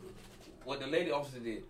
What 0.64 0.81
the 0.81 0.87
lady 0.87 1.11
officer 1.11 1.41
did. 1.41 1.64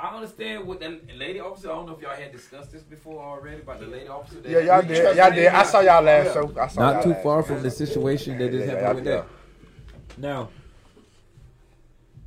I 0.00 0.14
understand 0.14 0.66
what 0.66 0.80
the 0.80 1.00
lady 1.16 1.40
officer. 1.40 1.70
I 1.70 1.74
don't 1.74 1.86
know 1.86 1.96
if 1.96 2.00
y'all 2.00 2.14
had 2.14 2.30
discussed 2.30 2.70
this 2.72 2.82
before 2.82 3.20
already 3.20 3.62
about 3.62 3.80
the 3.80 3.86
lady 3.86 4.08
officer. 4.08 4.40
That 4.40 4.50
Yeah, 4.50 4.60
y'all 4.60 4.82
did. 4.82 5.16
Y'all 5.16 5.30
did. 5.30 5.46
I 5.48 5.62
saw 5.64 5.80
y'all 5.80 6.02
last 6.02 6.34
show. 6.34 6.54
I 6.60 6.68
saw 6.68 6.80
Not 6.80 6.94
y'all 6.94 7.02
too 7.02 7.10
last 7.10 7.22
far 7.22 7.42
from 7.42 7.62
the 7.62 7.70
situation 7.70 8.38
that 8.38 8.52
just 8.52 8.66
Yeah, 8.66 8.74
happened 8.74 8.86
y'all 8.86 8.94
with 8.94 9.04
that. 9.04 10.18
Now, 10.18 10.50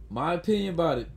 my 0.10 0.34
opinion 0.34 0.74
about 0.74 1.00
it, 1.00 1.08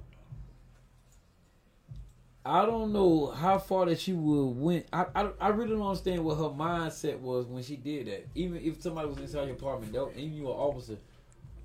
I 2.47 2.67
don't 2.67 2.93
know 2.93 3.29
how 3.29 3.59
far 3.59 3.87
that 3.87 3.99
she 3.99 4.13
would 4.13 4.57
went. 4.57 4.87
I, 4.93 5.07
I, 5.15 5.31
I 5.41 5.49
really 5.49 5.71
don't 5.71 5.87
understand 5.87 6.25
what 6.25 6.37
her 6.37 6.45
mindset 6.45 7.19
was 7.19 7.47
when 7.47 7.63
she 7.63 7.77
did 7.77 8.07
that. 8.07 8.27
Even 8.35 8.61
if 8.63 8.83
somebody 8.83 9.09
was 9.09 9.19
inside 9.19 9.47
your 9.47 9.57
apartment, 9.57 9.93
though, 9.93 10.13
and 10.15 10.23
you 10.33 10.45
were 10.45 10.51
an 10.53 10.59
officer, 10.59 10.99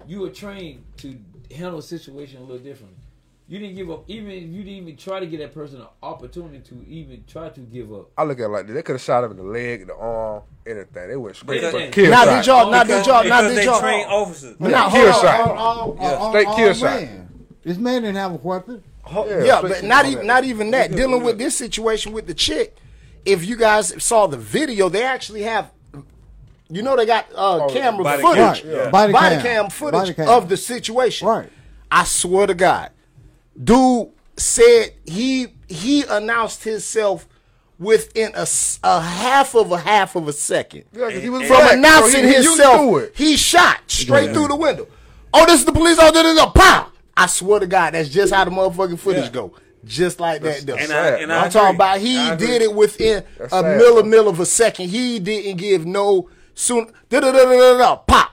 you 0.08 0.22
were 0.22 0.30
trained 0.30 0.86
to 0.98 1.20
handle 1.54 1.80
a 1.80 1.84
situation 1.84 2.38
a 2.40 2.42
little 2.42 2.60
differently. 2.60 2.98
You 3.50 3.58
didn't 3.58 3.76
give 3.78 3.90
up, 3.90 4.04
even 4.08 4.30
if 4.30 4.44
you 4.44 4.60
didn't 4.64 4.68
even 4.84 4.96
try 4.96 5.20
to 5.20 5.26
give 5.26 5.40
that 5.40 5.56
person 5.56 5.82
an 5.82 5.88
opportunity 6.04 6.60
to 6.60 6.88
even 6.88 7.24
try 7.28 7.50
to 7.50 7.60
give 7.62 7.92
up. 7.92 8.12
I 8.16 8.24
look 8.24 8.40
at 8.40 8.44
it 8.46 8.48
like 8.50 8.68
this. 8.68 8.76
They 8.76 8.84
could 8.84 8.94
have 8.94 9.02
shot 9.02 9.24
him 9.24 9.32
in 9.32 9.38
the 9.38 9.44
leg, 9.44 9.88
the 9.88 9.96
arm, 9.96 10.44
anything. 10.68 11.08
They 11.10 11.16
went 11.18 11.36
straight 11.36 11.62
Because- 11.62 11.72
for 11.86 11.90
kill 11.92 12.12
Now 12.12 12.26
shot. 12.26 12.36
did 12.38 12.46
y'all? 12.46 12.70
Now 12.72 12.84
did 12.84 13.06
y'all? 13.08 13.24
Now 13.24 13.42
Because 13.42 13.48
did 13.50 13.58
they 13.58 13.66
y'all? 13.66 13.80
train 13.80 14.06
officers. 14.06 14.60
Now, 14.60 14.70
Yeah, 14.70 14.82
hold 14.90 14.94
kill 14.94 15.08
on, 15.14 15.22
shot. 15.22 15.36
hold 15.48 15.50
on, 15.50 15.58
All- 15.58 15.98
Yeah. 16.00 16.14
all- 16.16 16.30
Straight 16.30 16.48
kill 16.56 16.74
shot. 16.76 17.02
man. 17.02 17.30
This 17.64 17.78
man 17.80 18.02
didn't 18.04 18.18
have 18.18 18.32
a 18.34 18.36
weapon. 18.36 18.84
Yeah, 19.12 19.44
Yeah, 19.44 19.62
but 19.64 19.84
not 19.84 20.06
even 20.06 20.20
that. 20.20 20.26
not 20.26 20.44
even 20.44 20.70
that. 20.72 20.92
Dealing 20.96 21.24
with 21.24 21.40
this 21.40 21.58
situation 21.58 22.12
with 22.14 22.28
the 22.28 22.36
chick, 22.36 22.78
if 23.26 23.44
you 23.44 23.56
guys 23.56 23.96
saw 24.04 24.28
the 24.28 24.38
video, 24.38 24.90
they 24.90 25.02
actually 25.04 25.42
have, 25.42 25.72
you 26.70 26.84
know, 26.84 26.96
they 26.96 27.08
got 27.08 27.26
uh, 27.36 27.68
camera 27.70 28.04
body 28.04 28.22
footage, 28.22 28.62
cam. 28.62 28.72
Yeah. 28.72 28.90
Body 28.92 29.12
body, 29.12 29.36
cam. 29.38 29.42
cam. 29.42 29.70
footage 29.72 30.00
Body 30.00 30.14
cam. 30.14 30.30
of 30.30 30.50
the 30.50 30.58
situation. 30.58 31.28
Right. 31.28 31.50
I 31.90 32.04
swear 32.04 32.46
to 32.46 32.54
God, 32.54 32.92
dude 33.64 34.10
said 34.38 34.94
he 35.06 35.48
he 35.68 36.04
announced 36.04 36.64
himself 36.64 37.28
within 37.78 38.32
a, 38.36 38.46
a 38.84 39.02
half 39.02 39.56
of 39.56 39.72
a 39.72 39.78
half 39.78 40.16
of 40.16 40.28
a 40.28 40.34
second. 40.34 40.84
Yeah, 40.94 41.10
'cause 41.10 41.22
he 41.22 41.30
was 41.30 41.42
From 41.48 41.58
black, 41.58 41.74
announcing 41.74 42.24
he- 42.24 42.30
he 42.30 42.34
himself, 42.36 43.04
he 43.16 43.38
shot 43.38 43.78
straight 43.88 44.34
through 44.34 44.48
the 44.50 44.56
window. 44.56 44.88
Oh, 45.34 45.46
this 45.46 45.60
is 45.60 45.66
the 45.66 45.72
police 45.72 45.98
officer. 46.00 46.24
This 46.24 46.34
is 46.38 46.42
a 46.44 46.48
pow. 46.48 46.88
I 47.16 47.28
swear 47.28 47.60
to 47.60 47.68
God, 47.68 47.94
that's 47.94 48.10
just 48.10 48.34
how 48.34 48.44
the 48.46 48.52
motherfucking 48.52 49.00
footage 49.00 49.26
Yeah. 49.26 49.30
go. 49.32 49.54
Just 49.86 50.20
like 50.20 50.42
that. 50.42 50.66
though. 50.66 50.76
And 50.76 50.92
I, 50.92 51.08
and 51.20 51.32
I, 51.32 51.46
am 51.46 51.52
talking 51.52 51.76
about 51.76 52.00
he 52.00 52.36
did 52.36 52.62
it 52.62 52.74
within 52.74 53.24
That's 53.38 53.54
a 53.54 53.62
sad, 53.62 53.82
millimil 53.82 54.28
of 54.28 54.40
a 54.42 54.46
second. 54.46 54.90
He 54.90 55.20
didn't 55.20 55.56
give 55.58 55.86
no 55.86 56.28
soon 56.54 56.92
da 57.10 57.22
da 57.22 57.32
da 57.32 57.46
da 57.46 57.52
da 57.56 57.78
da 57.78 57.96
pop. 57.96 58.29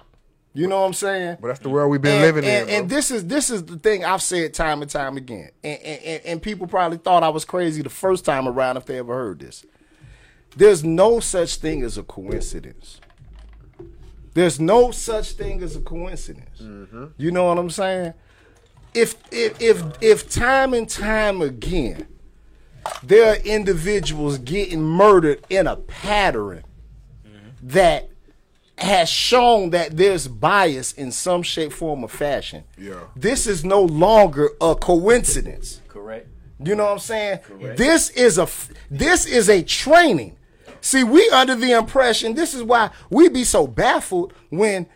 You 0.57 0.67
know 0.67 0.81
what 0.81 0.87
I'm 0.87 0.95
saying? 0.95 1.39
But 1.41 1.49
that's 1.49 1.61
the 1.61 1.69
world 1.69 1.91
we've 1.91 2.01
been 2.01 2.15
and, 2.15 2.23
living 2.23 2.45
and, 2.45 2.69
in. 2.69 2.75
and 2.77 2.89
bro. 2.89 2.97
this 2.97 3.11
is 3.11 3.27
this 3.27 3.51
is 3.51 3.65
the 3.65 3.77
thing 3.77 4.05
I've 4.05 4.23
said 4.23 4.55
time 4.55 4.83
and 4.83 4.91
time 4.91 5.17
again, 5.17 5.51
and, 5.63 5.81
and, 5.81 6.03
and, 6.03 6.23
and 6.25 6.43
people 6.43 6.67
probably 6.67 6.99
thought 6.99 7.23
I 7.23 7.29
was 7.29 7.45
crazy 7.45 7.83
the 7.83 7.91
first 7.91 8.25
time 8.25 8.49
around 8.49 8.77
if 8.77 8.87
they 8.87 8.99
ever 8.99 9.15
heard 9.15 9.41
this. 9.41 9.65
There's 10.57 10.83
no 10.83 11.21
such 11.21 11.57
thing 11.57 11.83
as 11.83 11.99
a 11.99 12.03
coincidence. 12.03 13.01
There's 14.33 14.59
no 14.59 14.91
such 14.91 15.33
thing 15.33 15.63
as 15.63 15.77
a 15.77 15.81
coincidence. 15.81 16.61
Mm-hmm. 16.61 17.07
You 17.19 17.31
know 17.31 17.45
what 17.45 17.59
I'm 17.59 17.71
saying? 17.71 18.15
If 18.95 19.15
if 19.31 19.61
if 19.61 19.83
if 20.01 20.31
time 20.31 20.73
and 20.73 20.89
time 20.89 21.43
again 21.43 22.07
there 23.03 23.33
are 23.33 23.37
individuals 23.37 24.39
getting 24.39 24.83
murdered 24.83 25.45
in 25.51 25.67
a 25.67 25.77
pattern 25.77 26.65
mm-hmm. 27.27 27.49
that 27.63 28.11
has 28.79 29.09
shown 29.09 29.70
that 29.70 29.97
there's 29.97 30.29
bias 30.29 30.93
in 30.93 31.11
some 31.11 31.43
shape, 31.43 31.72
form, 31.72 32.05
or 32.05 32.09
fashion. 32.09 32.64
Yeah. 32.79 33.01
This 33.14 33.47
is 33.47 33.64
no 33.64 33.83
longer 33.83 34.51
a 34.61 34.74
coincidence. 34.74 35.81
Correct. 35.89 36.29
You 36.62 36.74
know 36.74 36.85
what 36.85 36.93
I'm 36.93 36.99
saying? 36.99 37.39
Correct. 37.39 37.79
This 37.79 38.11
is 38.11 38.39
a 38.39 38.49
this 38.91 39.27
is 39.27 39.49
a 39.49 39.62
training. 39.62 40.37
See, 40.81 41.05
we 41.05 41.29
under 41.31 41.55
the 41.55 41.72
impression 41.72 42.35
this 42.35 42.55
is 42.55 42.62
why 42.62 42.91
we 43.11 43.29
be 43.29 43.45
so 43.45 43.66
baffled 43.66 44.33
when 44.51 44.87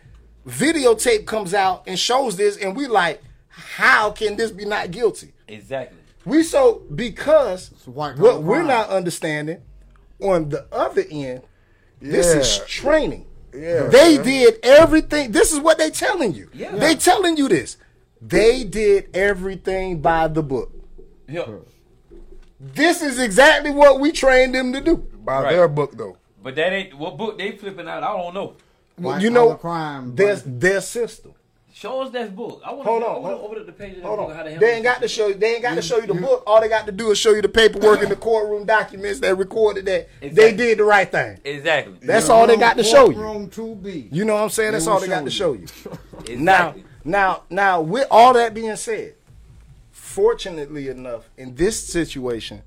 videotape 0.47 1.25
comes 1.25 1.53
out 1.53 1.83
and 1.87 1.97
shows 1.97 2.35
this, 2.37 2.57
and 2.57 2.75
we 2.75 2.87
like, 2.87 3.21
how 3.47 4.11
can 4.11 4.35
this 4.35 4.51
be 4.51 4.65
not 4.65 4.91
guilty? 4.91 5.33
Exactly. 5.47 5.97
We 6.23 6.43
so 6.43 6.83
because 6.93 7.69
white 7.85 8.17
what 8.17 8.43
we're 8.43 8.63
not 8.63 8.89
understanding 8.89 9.61
on 10.19 10.49
the 10.49 10.67
other 10.71 11.03
end, 11.09 11.41
yeah. 11.99 12.11
this 12.11 12.27
is 12.27 12.67
training. 12.67 13.25
Yeah, 13.53 13.87
they 13.87 14.15
man. 14.17 14.25
did 14.25 14.59
everything. 14.63 15.31
This 15.31 15.51
is 15.51 15.59
what 15.59 15.77
they 15.77 15.89
telling 15.89 16.33
you. 16.33 16.49
Yeah. 16.53 16.75
They 16.75 16.95
telling 16.95 17.37
you 17.37 17.47
this. 17.49 17.77
They 18.21 18.63
did 18.63 19.09
everything 19.15 20.01
by 20.01 20.27
the 20.27 20.43
book. 20.43 20.71
Yeah. 21.27 21.47
This 22.59 23.01
is 23.01 23.19
exactly 23.19 23.71
what 23.71 23.99
we 23.99 24.11
trained 24.11 24.53
them 24.55 24.71
to 24.73 24.81
do. 24.81 24.97
by 24.97 25.41
Right. 25.43 25.53
their 25.53 25.67
book 25.67 25.97
though. 25.97 26.17
But 26.41 26.55
that 26.55 26.73
ain't 26.73 26.97
what 26.97 27.17
book 27.17 27.37
they 27.37 27.51
flipping 27.51 27.87
out. 27.87 28.03
I 28.03 28.15
don't 28.17 28.33
know. 28.33 28.55
White 28.97 29.21
you 29.21 29.29
know, 29.29 29.45
collar 29.47 29.57
crime. 29.57 30.15
their 30.15 30.35
their 30.35 30.81
system. 30.81 31.33
Show 31.81 32.01
us 32.03 32.11
that 32.11 32.35
book. 32.35 32.61
I 32.63 32.73
want 32.73 32.87
Hold 32.87 33.01
to 33.01 33.07
on, 33.07 33.11
I 33.25 33.29
to 33.31 33.37
hold- 33.37 33.41
open 33.45 33.59
up 33.61 33.65
the 33.65 33.71
page 33.71 33.97
of 33.97 34.03
Hold 34.03 34.19
book. 34.19 34.29
on. 34.29 34.35
How 34.35 34.43
to 34.43 34.55
They 34.59 34.75
ain't 34.75 34.83
got 34.83 35.01
to 35.01 35.07
show 35.07 35.29
you. 35.29 35.33
They 35.33 35.53
ain't 35.55 35.63
got 35.63 35.73
to 35.73 35.81
show 35.81 35.97
you 35.97 36.05
the 36.05 36.13
book. 36.13 36.43
All 36.45 36.61
they 36.61 36.69
got 36.69 36.85
to 36.85 36.91
do 36.91 37.09
is 37.09 37.17
show 37.17 37.31
you 37.31 37.41
the 37.41 37.49
paperwork 37.49 38.03
and 38.03 38.11
the 38.11 38.15
courtroom 38.27 38.67
documents 38.67 39.19
that 39.21 39.35
recorded 39.35 39.87
that 39.87 40.07
they 40.21 40.53
did 40.55 40.77
the 40.77 40.83
right 40.83 41.11
thing. 41.11 41.39
Exactly. 41.43 41.95
That's 42.03 42.29
all 42.29 42.45
they 42.45 42.55
got 42.55 42.77
to 42.77 42.83
show 42.83 43.09
you. 43.09 43.17
Room 43.19 43.49
2B. 43.49 44.09
You 44.13 44.25
know 44.25 44.35
what 44.35 44.43
I'm 44.43 44.49
saying? 44.51 44.73
That's 44.73 44.85
all 44.85 44.99
they 44.99 45.07
got 45.07 45.25
to 45.25 45.31
show 45.31 45.55
show 45.55 45.59
you. 45.59 45.65
Exactly. 46.19 46.35
Now, 46.35 46.75
now, 47.03 47.43
now, 47.49 47.81
with 47.81 48.05
all 48.11 48.33
that 48.33 48.53
being 48.53 48.75
said, 48.75 49.15
fortunately 49.89 50.87
enough, 50.87 51.29
in 51.35 51.55
this 51.55 51.83
situation, 51.83 52.61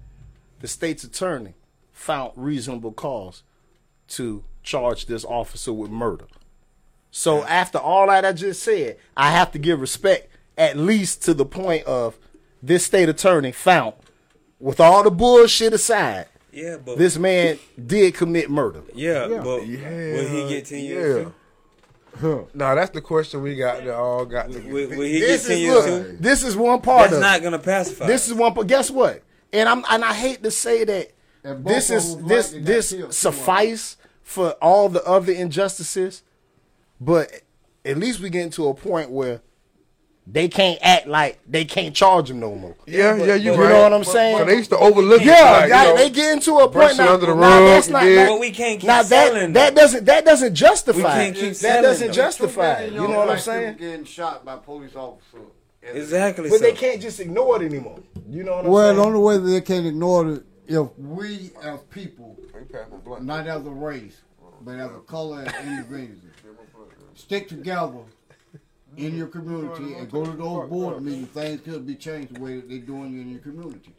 the 0.58 0.66
state's 0.66 1.04
attorney 1.04 1.54
found 1.92 2.32
reasonable 2.34 2.90
cause 2.90 3.44
to 4.08 4.42
charge 4.64 5.06
this 5.06 5.24
officer 5.24 5.72
with 5.72 5.92
murder. 5.92 6.24
So 7.16 7.44
after 7.44 7.78
all 7.78 8.08
that 8.08 8.24
I 8.24 8.32
just 8.32 8.60
said, 8.64 8.96
I 9.16 9.30
have 9.30 9.52
to 9.52 9.58
give 9.60 9.80
respect 9.80 10.28
at 10.58 10.76
least 10.76 11.22
to 11.22 11.32
the 11.34 11.44
point 11.44 11.84
of 11.84 12.18
this 12.60 12.84
state 12.86 13.08
attorney 13.08 13.52
found, 13.52 13.94
with 14.58 14.80
all 14.80 15.04
the 15.04 15.12
bullshit 15.12 15.72
aside, 15.72 16.26
Yeah, 16.52 16.76
but 16.84 16.98
this 16.98 17.16
man 17.16 17.60
did 17.86 18.14
commit 18.16 18.50
murder. 18.50 18.82
yeah, 18.94 19.28
Yeah. 19.28 19.42
but 19.44 19.64
Yeah, 19.64 19.88
will 20.12 20.28
he 20.28 20.48
get 20.48 20.66
ten 20.66 20.80
years? 20.80 21.26
Yeah. 22.16 22.20
too? 22.20 22.48
Nah, 22.52 22.74
that's 22.74 22.90
the 22.90 23.00
question 23.00 23.42
we 23.42 23.54
got. 23.54 23.84
That 23.84 23.94
all 23.94 24.24
got. 24.24 24.50
To 24.50 24.58
Will, 24.58 24.88
will 24.88 25.02
he 25.02 25.20
get 25.20 25.26
This 25.28 25.42
ten 25.46 25.52
is 25.52 25.60
years 25.60 25.86
look, 25.86 26.06
too? 26.06 26.16
this 26.18 26.42
is 26.42 26.56
one 26.56 26.80
part 26.80 27.10
That's 27.10 27.14
of 27.14 27.20
not 27.20 27.42
gonna 27.44 27.58
pacify. 27.60 28.06
This 28.08 28.26
is 28.26 28.34
one. 28.34 28.54
But 28.54 28.66
guess 28.66 28.90
what? 28.90 29.22
And 29.52 29.68
I'm 29.68 29.84
and 29.88 30.04
I 30.04 30.14
hate 30.14 30.42
to 30.42 30.50
say 30.50 30.82
that 30.84 31.12
this 31.64 31.90
is 31.90 32.16
this 32.24 32.50
black, 32.50 32.64
this 32.64 32.94
suffice 33.10 33.96
for 34.22 34.50
all 34.62 34.88
the 34.88 35.04
other 35.04 35.32
injustices, 35.32 36.22
but 37.00 37.30
at 37.84 37.96
least 37.98 38.20
we 38.20 38.30
get 38.30 38.52
to 38.52 38.68
a 38.68 38.74
point 38.74 39.10
where 39.10 39.40
they 40.26 40.48
can't 40.48 40.78
act 40.80 41.06
like 41.06 41.38
they 41.46 41.66
can't 41.66 41.94
charge 41.94 42.28
them 42.28 42.40
no 42.40 42.54
more. 42.54 42.74
Yeah, 42.86 43.14
yeah, 43.16 43.34
you 43.34 43.52
You 43.52 43.60
right. 43.62 43.68
know 43.68 43.82
what 43.82 43.92
I'm 43.92 44.04
saying? 44.04 44.38
So 44.38 44.44
they 44.46 44.56
used 44.56 44.70
to 44.70 44.78
overlook 44.78 45.20
it. 45.20 45.26
Yeah, 45.26 45.50
like, 45.50 45.64
you 45.64 45.68
know, 45.74 45.96
they 45.98 46.08
get 46.10 46.32
into 46.32 46.54
a 46.60 46.68
point 46.70 46.96
now. 46.96 47.12
under 47.14 47.26
the 47.26 47.34
now 47.34 47.40
rug, 47.60 47.66
that's 47.66 47.88
not, 47.90 48.04
yeah. 48.04 48.24
now, 48.24 48.28
But 48.30 48.40
we 48.40 48.50
can't 48.50 48.80
keep 48.80 48.86
now 48.88 49.02
selling 49.02 49.52
that 49.52 49.52
that 49.52 49.66
them. 49.74 49.74
doesn't 49.74 50.04
that 50.06 50.24
doesn't 50.24 50.54
justify. 50.54 50.96
We 50.98 51.02
can't 51.02 51.34
keep 51.36 51.48
that 51.50 51.56
selling 51.56 51.82
doesn't 51.82 52.06
them. 52.06 52.14
justify. 52.16 52.72
it. 52.74 52.88
Two 52.88 52.94
You 52.94 53.08
know 53.08 53.18
what 53.18 53.30
I'm 53.30 53.38
saying? 53.38 53.76
Getting 53.76 54.04
shot 54.06 54.46
by 54.46 54.56
police 54.56 54.96
officers. 54.96 55.40
exactly. 55.82 56.48
But 56.48 56.58
so. 56.60 56.64
they 56.64 56.72
can't 56.72 57.02
just 57.02 57.20
ignore 57.20 57.62
it 57.62 57.66
anymore. 57.66 58.00
You 58.26 58.44
know 58.44 58.56
what 58.56 58.64
I'm 58.64 58.70
Well, 58.70 58.86
saying? 58.86 58.96
the 58.96 59.04
only 59.04 59.18
way 59.20 59.52
they 59.52 59.60
can 59.60 59.84
ignore 59.84 60.26
it 60.30 60.42
if 60.66 60.86
we 60.96 61.50
as 61.62 61.80
people, 61.90 62.38
we 62.54 62.60
passing 62.64 62.96
blunt. 63.04 63.24
not 63.26 63.46
as 63.46 63.66
a 63.66 63.70
race, 63.70 64.22
but 64.62 64.76
as 64.76 64.90
a 64.90 65.00
color 65.00 65.40
and 65.42 65.68
individual. 65.68 66.23
Stick 67.14 67.48
together 67.48 68.00
in 68.96 69.16
your 69.16 69.26
community 69.26 69.94
and 69.94 70.10
go 70.10 70.24
to 70.24 70.32
those 70.32 70.68
board 70.68 71.02
meetings. 71.02 71.28
Things 71.28 71.60
could 71.62 71.86
be 71.86 71.94
changed 71.94 72.34
the 72.34 72.40
way 72.40 72.56
that 72.56 72.68
they're 72.68 72.78
doing 72.78 73.20
in 73.20 73.30
your 73.30 73.40
community. 73.40 73.92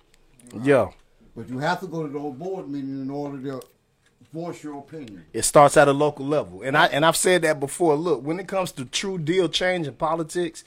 Yeah. 0.63 0.89
But 1.36 1.49
you 1.49 1.59
have 1.59 1.80
to 1.82 1.88
go 1.88 2.05
to 2.05 2.11
those 2.11 2.34
board 2.36 2.70
meetings 2.70 3.01
in 3.01 3.09
order 3.09 3.41
to 3.41 3.61
voice 4.34 4.63
your 4.63 4.80
opinion. 4.80 5.26
It 5.34 5.43
starts 5.43 5.78
at 5.78 5.88
a 5.88 5.93
local 5.93 6.26
level. 6.26 6.61
And 6.61 6.78
I 6.78 6.88
and 6.88 7.05
I've 7.05 7.18
said 7.18 7.41
that 7.43 7.59
before. 7.59 7.95
Look, 7.95 8.24
when 8.24 8.39
it 8.39 8.47
comes 8.47 8.72
to 8.74 8.86
true 8.86 9.18
deal 9.18 9.49
change 9.49 9.88
in 9.88 9.93
politics, 9.93 10.63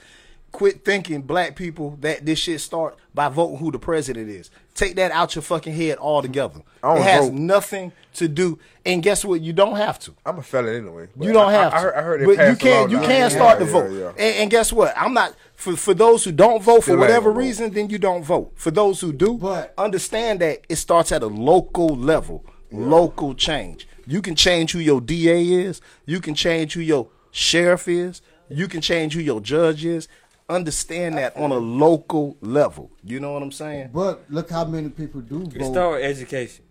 quit 0.53 0.85
thinking 0.85 1.23
black 1.23 1.55
people 1.57 1.97
that 2.01 2.25
this 2.25 2.39
shit 2.39 2.61
start 2.61 2.97
by 3.15 3.29
voting 3.29 3.59
who 3.59 3.71
the 3.71 3.79
president 3.79 4.29
is. 4.31 4.51
Take 4.75 4.97
that 4.97 5.11
out 5.11 5.35
your 5.35 5.43
fucking 5.43 5.75
head 5.75 5.99
altogether. 5.99 6.61
I 6.83 6.89
don't 6.95 6.99
It 6.99 7.03
has 7.11 7.25
vote. 7.27 7.35
nothing 7.35 7.93
to 8.15 8.29
do. 8.29 8.59
And 8.87 9.03
guess 9.03 9.25
what? 9.25 9.41
You 9.41 9.53
don't 9.53 9.77
have 9.77 9.99
to. 10.01 10.15
I'm 10.25 10.39
a 10.39 10.43
felon 10.43 10.75
anyway. 10.75 11.09
You 11.21 11.33
don't 11.33 11.49
I- 11.51 11.53
have 11.53 11.73
I, 11.73 11.77
I 11.77 11.79
to. 11.79 11.83
heard, 11.85 11.95
I 11.95 12.03
heard 12.03 12.21
they 12.21 12.25
but 12.25 12.31
you 12.33 12.37
passed 12.39 12.61
a 12.61 12.65
can 12.65 12.91
you 12.91 12.97
now. 12.97 13.03
can 13.03 13.11
Yeah, 13.11 13.29
start 13.29 13.59
to 13.59 13.65
yeah, 13.67 13.71
vote. 13.73 13.91
yeah. 13.93 14.09
And, 14.11 14.37
and 14.37 14.51
guess 14.51 14.73
what? 14.73 14.95
I'm 14.97 15.13
not 15.15 15.35
for 15.55 15.77
for 15.77 15.95
those 15.95 16.25
who 16.25 16.33
don't 16.33 16.63
vote 16.63 16.77
for 16.77 16.83
Still 16.83 16.95
ain't 16.95 17.01
whatever 17.01 17.31
gonna 17.31 17.35
vote. 17.41 17.47
reason, 17.47 17.73
then 17.73 17.91
you 17.91 17.99
don't 17.99 18.23
vote. 18.23 18.53
For 18.55 18.71
those 18.71 19.01
who 19.01 19.13
do, 19.13 19.35
but 19.35 19.75
understand 19.77 20.41
that 20.41 20.61
it 20.69 20.77
starts 20.77 21.11
at 21.13 21.23
a 21.23 21.27
local 21.27 21.89
level, 21.89 22.45
local 22.71 23.35
change. 23.35 23.87
You 24.07 24.23
can 24.23 24.35
change 24.37 24.73
who 24.73 24.79
your 24.79 25.01
DA 25.01 25.45
is. 25.45 25.81
You 26.07 26.21
can 26.21 26.35
change 26.35 26.73
who 26.75 26.81
your 26.81 27.09
sheriff 27.31 27.89
is. 27.89 28.23
You 28.49 28.69
can 28.69 28.81
change 28.81 29.13
who 29.15 29.21
your 29.21 29.41
judge 29.41 29.85
is. 29.85 30.09
Understand 30.49 31.19
that 31.19 31.37
on 31.37 31.51
a 31.51 31.59
local 31.59 32.37
level. 32.41 32.91
You 33.05 33.21
know 33.21 33.33
what 33.35 33.43
I'm 33.43 33.53
saying? 33.53 33.91
But 33.93 34.25
look 34.31 34.49
how 34.51 34.65
many 34.65 34.89
people 34.89 35.21
do 35.21 35.41
vote. 35.41 35.57
It 35.57 35.65
start 35.65 36.01
with 36.01 36.05
education. 36.05 36.65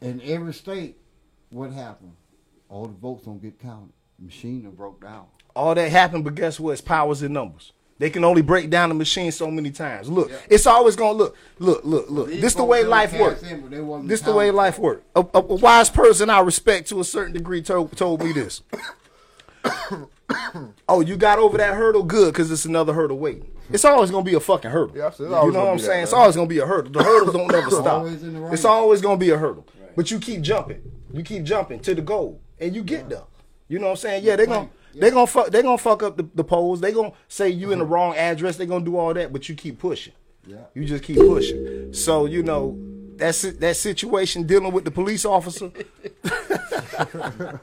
In 0.00 0.22
every 0.24 0.54
state, 0.54 0.96
what 1.50 1.72
happened? 1.72 2.12
All 2.68 2.86
the 2.86 2.94
votes 2.94 3.24
don't 3.24 3.40
get 3.40 3.60
counted. 3.60 3.92
The 4.18 4.24
Machine 4.26 4.62
done 4.62 4.72
broke 4.72 5.02
down. 5.02 5.26
All 5.54 5.74
that 5.74 5.90
happened, 5.90 6.24
but 6.24 6.34
guess 6.34 6.58
what? 6.58 6.72
It's 6.72 6.80
powers 6.80 7.22
and 7.22 7.34
numbers. 7.34 7.72
They 7.98 8.10
can 8.10 8.24
only 8.24 8.42
break 8.42 8.68
down 8.68 8.90
the 8.90 8.94
machine 8.94 9.32
so 9.32 9.50
many 9.50 9.70
times. 9.70 10.10
Look, 10.10 10.30
it's 10.50 10.66
always 10.66 10.96
gonna 10.96 11.16
look, 11.16 11.36
look, 11.58 11.82
look, 11.82 12.10
look. 12.10 12.28
These 12.28 12.42
This 12.42 12.54
the 12.54 12.64
way 12.64 12.84
life 12.84 13.18
works. 13.18 13.42
in, 13.42 13.62
but 13.62 14.06
This 14.06 14.20
the 14.20 14.34
way 14.34 14.50
life 14.50 14.78
works. 14.78 15.02
A, 15.14 15.20
a, 15.20 15.38
a 15.38 15.40
wise 15.40 15.88
person 15.88 16.28
I 16.28 16.40
respect 16.40 16.88
to 16.90 17.00
a 17.00 17.04
certain 17.04 17.32
degree 17.32 17.62
told, 17.62 17.96
told 17.96 18.22
me 18.22 18.32
this. 18.32 18.62
oh, 20.88 21.00
you 21.00 21.16
got 21.16 21.38
over 21.38 21.58
that 21.58 21.74
hurdle? 21.74 22.02
Good, 22.02 22.32
because 22.32 22.50
it's 22.50 22.64
another 22.64 22.92
hurdle 22.92 23.18
waiting. 23.18 23.50
It's 23.70 23.84
always 23.84 24.10
gonna 24.10 24.24
be 24.24 24.34
a 24.34 24.40
fucking 24.40 24.70
hurdle. 24.70 24.96
Yeah, 24.96 25.10
you 25.18 25.28
know 25.28 25.42
what 25.42 25.54
I'm 25.54 25.76
be 25.76 25.82
that, 25.82 25.86
saying? 25.86 26.02
It's 26.04 26.12
always 26.12 26.36
gonna 26.36 26.48
be 26.48 26.58
a 26.58 26.66
hurdle. 26.66 26.92
The 26.92 27.02
hurdles 27.02 27.32
don't 27.32 27.50
never 27.50 27.66
It's 27.66 27.76
stop. 27.76 28.04
right. 28.04 28.52
It's 28.52 28.64
always 28.64 29.00
gonna 29.00 29.16
be 29.16 29.30
a 29.30 29.38
hurdle. 29.38 29.66
But 29.96 30.10
you 30.10 30.18
keep 30.18 30.42
jumping. 30.42 30.82
You 31.12 31.22
keep 31.22 31.44
jumping 31.44 31.80
to 31.80 31.94
the 31.94 32.02
goal, 32.02 32.40
and 32.60 32.74
you 32.74 32.82
get 32.82 33.08
there. 33.08 33.22
You 33.68 33.78
know 33.78 33.86
what 33.86 33.92
I'm 33.92 33.96
saying? 33.96 34.24
Yeah, 34.24 34.36
they're 34.36 34.46
gonna 34.46 34.68
they're 34.94 35.10
gonna 35.10 35.26
fuck 35.26 35.48
they're 35.50 35.62
gonna 35.62 35.78
fuck 35.78 36.02
up 36.02 36.16
the, 36.16 36.28
the 36.34 36.44
polls. 36.44 36.80
They're 36.80 36.92
gonna 36.92 37.12
say 37.28 37.48
you 37.48 37.72
in 37.72 37.78
the 37.78 37.84
uh-huh. 37.84 37.94
wrong 37.94 38.16
address. 38.16 38.56
They're 38.56 38.66
gonna 38.66 38.84
do 38.84 38.96
all 38.96 39.12
that, 39.14 39.32
but 39.32 39.48
you 39.48 39.54
keep 39.54 39.78
pushing. 39.78 40.12
Yeah. 40.46 40.58
You 40.74 40.84
just 40.84 41.02
keep 41.02 41.16
pushing. 41.16 41.92
So 41.92 42.26
you 42.26 42.42
know 42.42 42.78
that's 43.16 43.42
that 43.42 43.76
situation 43.76 44.46
dealing 44.46 44.72
with 44.72 44.84
the 44.84 44.90
police 44.90 45.24
officer. 45.24 45.72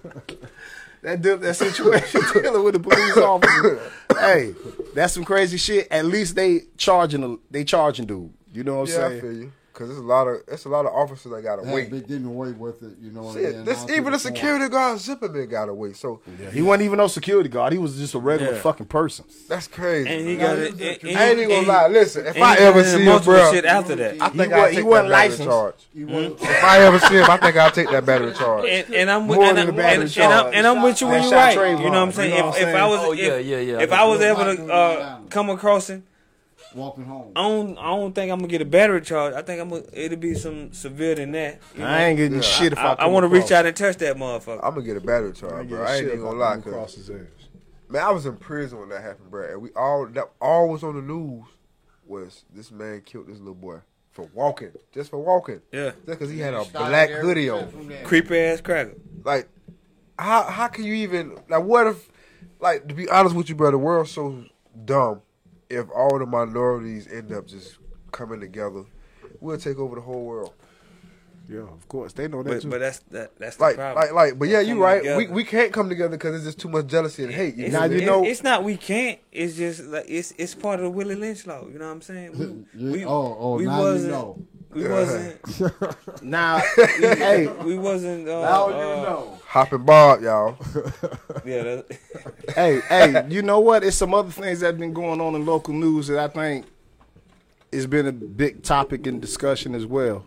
that 1.03 1.21
deal, 1.21 1.37
that 1.37 1.55
situation 1.55 2.21
dealing 2.33 2.63
with 2.63 2.73
the 2.73 2.79
police 2.79 3.17
officer. 3.17 3.79
hey, 4.19 4.55
that's 4.93 5.13
some 5.13 5.23
crazy 5.23 5.57
shit. 5.57 5.87
At 5.91 6.05
least 6.05 6.35
they 6.35 6.61
charging 6.77 7.39
they 7.51 7.63
charging 7.63 8.05
dude. 8.05 8.33
You 8.53 8.63
know 8.63 8.79
what 8.79 8.89
I'm 8.89 8.99
yeah, 8.99 9.17
I 9.17 9.21
saying? 9.21 9.53
Feel 9.73 9.87
you. 9.87 9.87
Cause 9.87 9.87
there's 9.87 9.99
a 9.99 10.01
lot 10.07 10.27
of 10.27 10.37
it's 10.47 10.65
a 10.65 10.69
lot 10.69 10.85
of 10.85 10.93
officers 10.93 11.31
that 11.31 11.41
gotta 11.41 11.65
Have 11.65 11.73
wait. 11.73 11.89
been 11.89 12.01
getting 12.01 12.25
away 12.25 12.51
with 12.51 12.81
it, 12.83 12.97
you 13.01 13.11
know. 13.11 13.25
and 13.29 13.33
Shit, 13.33 13.53
then 13.53 13.65
this 13.65 13.83
even 13.83 13.95
the 13.95 14.01
the 14.03 14.09
point- 14.11 14.21
security 14.21 14.69
guard 14.69 14.97
Zipperman 14.99 15.49
gotta 15.49 15.73
wait. 15.73 15.95
So 15.97 16.21
He 16.51 16.61
wasn't 16.61 16.83
even 16.83 16.97
no 16.97 17.07
security 17.07 17.49
guard. 17.49 17.73
He 17.73 17.79
was 17.79 17.97
just 17.97 18.13
a 18.13 18.19
regular 18.19 18.53
Yeah. 18.53 18.61
fucking 18.61 18.85
person. 18.87 19.25
that's 19.49 19.67
crazy. 19.67 20.09
And 20.09 20.27
he 20.27 20.37
man. 20.37 20.45
got 20.45 20.57
it. 20.59 20.71
and- 20.71 21.09
and- 21.09 21.17
I 21.17 21.29
ain't 21.29 21.39
even 21.39 21.49
gonna 21.49 21.67
lie. 21.67 21.87
Listen, 21.87 22.25
if 22.25 22.41
I 22.41 22.55
ever 22.57 22.83
see 22.83 22.99
him, 22.99 23.05
multiple 23.05 23.33
bro, 23.33 23.51
shit 23.51 23.65
after 23.65 23.95
that. 23.95 24.21
I 24.21 24.29
think 24.29 24.43
He 24.43 24.47
wa- 24.49 24.55
I'll 24.63 24.69
he 24.69 24.75
take 24.77 24.85
wasn't 24.85 25.09
that 25.09 25.11
battery 25.13 25.29
licensed. 25.29 25.49
charge. 25.49 25.75
He 25.93 26.01
If 26.03 26.63
I 26.63 26.79
ever 26.81 26.99
see 26.99 27.15
him, 27.15 27.29
I 27.29 27.37
think 27.37 27.55
I'll 27.57 27.71
take 27.71 27.89
that 27.91 28.05
battery 28.05 28.33
charge. 28.37 28.65
and, 28.69 28.93
and 28.95 29.09
I'm 29.11 29.27
with, 29.27 29.39
More 29.39 29.49
and, 29.49 29.59
I'm, 29.59 29.65
the 29.67 29.73
battery 29.73 30.03
and, 30.05 30.17
and, 30.17 30.33
I'm, 30.33 30.41
charge. 30.43 30.55
and 30.55 30.67
I'm 30.67 30.81
with 30.83 31.01
you 31.01 31.07
when 31.07 31.23
you're 31.23 31.31
right. 31.31 31.53
You 31.55 31.77
know 31.77 31.89
what 31.89 31.95
I'm 31.97 32.11
saying? 32.11 32.31
you 32.33 32.39
know 32.39 32.45
what 32.47 32.57
if, 32.57 32.63
I'm 32.63 32.69
if 32.69 32.75
I 32.75 32.87
was, 32.87 33.13
if, 33.13 33.25
yeah, 33.25 33.37
yeah, 33.37 33.57
yeah. 33.59 33.79
if 33.81 33.91
I 33.91 34.03
was 34.05 34.21
able 34.21 34.43
to 34.45 34.51
him 34.55 34.69
uh, 34.71 34.95
down. 34.95 35.27
come 35.29 35.49
across 35.49 35.89
him, 35.89 36.03
walking 36.75 37.05
home. 37.05 37.31
I 37.35 37.41
don't, 37.41 37.77
I 37.77 37.87
don't 37.95 38.13
think 38.13 38.31
I'm 38.31 38.39
gonna 38.39 38.47
get 38.49 38.61
a 38.61 38.65
battery 38.65 39.01
charge. 39.01 39.33
I 39.33 39.41
think 39.41 39.61
I'm 39.61 39.69
gonna, 39.69 39.83
it'll 39.93 40.17
be 40.17 40.33
some 40.35 40.73
severe 40.73 41.15
than 41.15 41.31
that. 41.33 41.59
you 41.75 41.83
I 41.83 42.03
ain't 42.05 42.17
getting 42.17 42.35
Yeah. 42.37 42.41
shit 42.41 42.73
if 42.73 42.79
I, 42.79 42.93
I, 42.93 42.93
I 42.93 43.05
want 43.07 43.23
to 43.23 43.27
reach 43.27 43.51
out 43.51 43.65
and 43.65 43.75
touch 43.75 43.97
that 43.97 44.17
motherfucker. 44.17 44.59
I'm 44.63 44.73
gonna 44.75 44.85
get 44.85 44.97
a 44.97 45.01
battery 45.01 45.33
charge, 45.33 45.69
bro. 45.69 45.83
I 45.83 45.95
ain't 45.95 46.07
even 46.07 46.21
gonna 46.21 46.37
lie, 46.39 46.57
cause 46.57 46.95
his 46.95 47.09
ass. 47.09 47.17
man, 47.89 48.03
I 48.03 48.11
was 48.11 48.25
in 48.25 48.37
prison 48.37 48.79
when 48.79 48.89
that 48.89 49.01
happened, 49.01 49.29
bro. 49.31 49.49
And 49.51 49.61
we 49.61 49.69
all 49.75 50.07
that 50.07 50.29
all 50.41 50.69
was 50.69 50.83
on 50.83 50.95
the 50.95 51.01
news 51.01 51.45
was 52.05 52.45
this 52.53 52.71
man 52.71 53.01
killed 53.01 53.27
this 53.27 53.39
little 53.39 53.53
boy 53.55 53.77
for 54.11 54.29
walking, 54.33 54.71
just 54.93 55.09
for 55.09 55.17
walking, 55.17 55.61
yeah, 55.71 55.91
just 55.91 56.05
because 56.05 56.29
he 56.29 56.39
had 56.39 56.53
a 56.53 56.63
Started 56.65 56.89
black 56.89 57.09
every 57.09 57.23
hoodie 57.23 57.49
on. 57.49 57.91
Creepy 58.03 58.37
ass 58.37 58.61
cracker. 58.61 58.93
Like, 59.23 59.47
how 60.19 60.43
how 60.43 60.67
can 60.67 60.83
you 60.83 60.93
even 60.93 61.39
like? 61.49 61.63
What 61.63 61.87
if, 61.87 62.09
like, 62.59 62.87
to 62.87 62.93
be 62.93 63.09
honest 63.09 63.35
with 63.35 63.49
you, 63.49 63.55
bro, 63.55 63.71
the 63.71 63.77
world's 63.77 64.11
so 64.11 64.43
dumb. 64.85 65.21
If 65.73 65.89
all 65.91 66.19
the 66.19 66.25
minorities 66.25 67.07
end 67.11 67.31
up 67.31 67.47
just 67.47 67.77
coming 68.11 68.39
together, 68.39 68.83
we'll 69.41 69.57
take 69.57 69.77
over 69.77 69.95
the 69.95 70.01
whole 70.01 70.23
world. 70.25 70.53
Yeah, 71.49 71.59
of 71.63 71.85
course. 71.89 72.13
They 72.13 72.29
know 72.29 72.41
that 72.41 72.49
But, 72.49 72.61
too. 72.61 72.69
but 72.69 72.79
that's 72.79 72.99
that, 73.11 73.37
that's 73.37 73.57
the 73.57 73.63
Like, 73.63 73.75
problem. 73.75 73.95
like, 74.05 74.13
like. 74.13 74.39
But 74.39 74.47
yeah, 74.47 74.61
you 74.61 74.67
Coming 74.75 74.81
right. 74.83 74.97
together. 74.99 75.17
We 75.17 75.27
we 75.27 75.43
can't 75.43 75.73
come 75.73 75.89
together 75.89 76.11
because 76.11 76.31
there's 76.31 76.45
just 76.45 76.59
too 76.59 76.69
much 76.69 76.87
jealousy 76.87 77.25
and 77.25 77.33
hate. 77.33 77.55
You 77.55 77.65
It's. 77.65 77.73
Now, 77.73 77.83
you 77.83 78.05
know- 78.05 78.23
it's 78.23 78.43
not 78.43 78.63
we 78.63 78.77
can't. 78.77 79.19
It's 79.29 79.57
just 79.57 79.83
like 79.83 80.05
it's 80.07 80.31
it's 80.37 80.55
part 80.55 80.79
of 80.79 80.83
the 80.85 80.89
Willie 80.91 81.15
Lynch 81.15 81.45
law. 81.45 81.67
You 81.67 81.79
know 81.79 81.85
what 81.87 81.91
I'm 81.91 82.01
saying? 82.01 82.65
We, 82.73 82.89
we, 82.91 83.05
oh, 83.05 83.37
oh, 83.37 83.55
we 83.57 83.65
now 83.65 83.77
you 83.79 83.83
wasn't. 83.83 84.11
know. 84.13 84.39
We 84.73 84.87
wasn't. 84.87 86.23
now, 86.23 86.61
hey, 86.75 87.47
We 87.47 87.77
wasn't. 87.77 88.27
Uh, 88.27 88.41
now 88.41 88.67
you 88.69 88.75
uh, 88.75 89.03
know. 89.03 89.39
Hopping 89.45 89.85
Bob, 89.85 90.21
y'all. 90.21 90.57
Yeah. 91.45 91.63
That, 91.63 91.97
hey, 92.55 92.79
hey, 92.87 93.25
you 93.29 93.41
know 93.41 93.59
what? 93.59 93.83
It's 93.83 93.97
some 93.97 94.13
other 94.13 94.31
things 94.31 94.61
that 94.61 94.67
have 94.67 94.79
been 94.79 94.93
going 94.93 95.19
on 95.19 95.35
in 95.35 95.45
local 95.45 95.73
news 95.73 96.07
that 96.07 96.17
I 96.17 96.27
think 96.29 96.65
has 97.73 97.85
been 97.85 98.07
a 98.07 98.13
big 98.13 98.63
topic 98.63 99.05
in 99.07 99.19
discussion 99.19 99.75
as 99.75 99.85
well, 99.85 100.25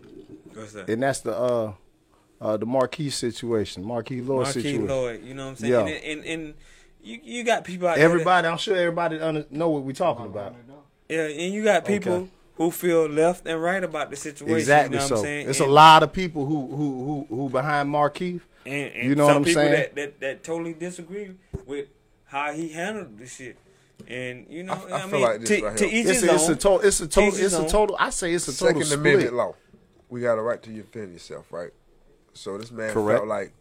what's 0.53 0.73
that? 0.73 0.87
and 0.89 1.01
that's 1.01 1.21
the 1.21 1.35
uh, 1.35 1.73
uh, 2.39 2.57
the 2.57 2.67
Markeith 2.67 3.13
situation, 3.13 3.83
Markeith 3.83 4.25
Loyd 4.25 4.45
Markeith 4.45 4.53
situation. 4.53 4.87
Loyd. 4.87 5.25
You 5.25 5.33
know 5.33 5.45
what 5.45 5.49
I'm 5.49 5.55
saying? 5.55 5.73
Yeah. 5.73 5.93
And, 5.93 6.03
and, 6.03 6.25
and 6.25 6.53
you 7.01 7.19
you 7.23 7.43
got 7.43 7.63
people 7.63 7.87
out 7.87 7.95
there. 7.95 8.05
Everybody, 8.05 8.47
I'm 8.47 8.57
sure 8.57 8.75
everybody 8.75 9.19
under, 9.19 9.45
know 9.49 9.69
what 9.69 9.83
we're 9.83 9.93
talking 9.93 10.25
about. 10.25 10.55
Yeah, 11.09 11.27
and 11.27 11.53
you 11.53 11.63
got 11.63 11.85
people 11.85 12.13
Okay. 12.13 12.29
Who 12.57 12.71
feel 12.71 13.07
left 13.07 13.47
and 13.47 13.61
right 13.61 13.83
about 13.83 14.09
the 14.09 14.15
situation. 14.15 14.57
Exactly. 14.57 14.95
You 14.95 14.99
know 14.99 15.03
what 15.05 15.09
so 15.09 15.15
I'm 15.17 15.21
saying? 15.23 15.49
it's 15.49 15.59
and, 15.59 15.69
a 15.69 15.71
lot 15.71 16.03
of 16.03 16.11
people 16.11 16.45
who 16.45 16.67
who 16.67 17.25
who 17.29 17.35
who 17.35 17.49
behind 17.49 17.89
Markeith. 17.89 18.41
And, 18.65 18.93
and 18.93 19.09
You 19.09 19.15
know 19.15 19.27
some 19.27 19.35
what 19.35 19.35
I'm 19.37 19.43
people 19.45 19.61
saying? 19.61 19.71
That, 19.71 19.95
that 19.95 20.19
that 20.19 20.43
totally 20.43 20.73
disagree 20.73 21.35
with 21.65 21.87
how 22.25 22.51
he 22.53 22.69
handled 22.69 23.17
the 23.17 23.27
shit. 23.27 23.57
And 24.07 24.45
you 24.49 24.63
know, 24.63 24.73
I- 24.73 24.91
I 24.91 24.97
I, 24.97 25.01
feel 25.01 25.11
mean, 25.11 25.21
like 25.21 25.39
this 25.41 25.49
to, 25.49 25.65
right 25.65 25.77
to 25.77 25.87
here. 25.87 25.99
each 26.01 26.05
It's 26.07 26.21
his 26.21 26.29
a, 26.29 26.33
it's 26.35 26.49
a 26.49 26.55
total. 26.55 26.87
It's 26.87 26.99
a 26.99 27.07
total. 27.07 27.31
Teach 27.31 27.41
It's 27.41 27.53
a 27.55 27.67
total. 27.67 27.95
I 27.99 28.09
say 28.09 28.33
it's 28.33 28.47
a 28.47 28.57
total 28.57 28.81
Second 28.83 28.99
Amendment 28.99 29.33
law. 29.35 29.53
We 30.09 30.21
got 30.21 30.37
a 30.37 30.41
right 30.41 30.61
to 30.63 30.69
defend 30.69 31.13
yourself, 31.13 31.51
right? 31.51 31.71
So 32.33 32.57
this 32.57 32.71
man 32.71 32.93
Correct. 32.93 33.19
felt 33.19 33.27
like 33.27 33.51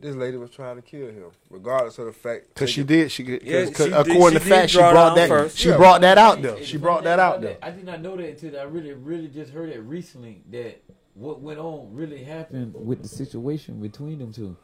this 0.00 0.14
lady 0.14 0.36
was 0.36 0.50
trying 0.50 0.76
to 0.76 0.82
kill 0.82 1.08
him, 1.08 1.30
regardless 1.50 1.98
of 1.98 2.06
the 2.06 2.12
fact. 2.12 2.54
Cause 2.54 2.70
she 2.70 2.82
did. 2.84 3.10
She 3.12 3.24
could. 3.24 3.42
Yeah, 3.42 3.64
cause, 3.66 3.70
cause 3.76 3.86
she 3.86 3.90
did- 3.92 4.08
according 4.16 4.38
she 4.40 4.44
to 4.44 4.50
fact, 4.50 4.70
she 4.70 4.78
brought 4.78 5.14
that. 5.16 5.28
first. 5.28 5.58
She 5.58 5.68
Yeah. 5.68 5.76
brought 5.76 6.00
that 6.02 6.18
out 6.18 6.42
though. 6.42 6.60
She 6.62 6.76
brought 6.78 7.04
that 7.04 7.18
out 7.18 7.40
though. 7.40 7.56
I 7.62 7.70
did 7.70 7.84
not 7.84 8.00
know 8.02 8.16
that 8.16 8.28
until 8.28 8.58
I 8.58 8.64
really, 8.64 8.92
really 8.92 9.28
just 9.28 9.52
heard 9.52 9.68
it 9.70 9.80
recently 9.80 10.42
that 10.50 10.82
what 11.14 11.40
went 11.40 11.58
on 11.58 11.90
really 11.92 12.22
happened 12.24 12.74
with 12.74 13.02
the 13.02 13.08
situation 13.08 13.80
between 13.80 14.18
them 14.18 14.32
two, 14.32 14.56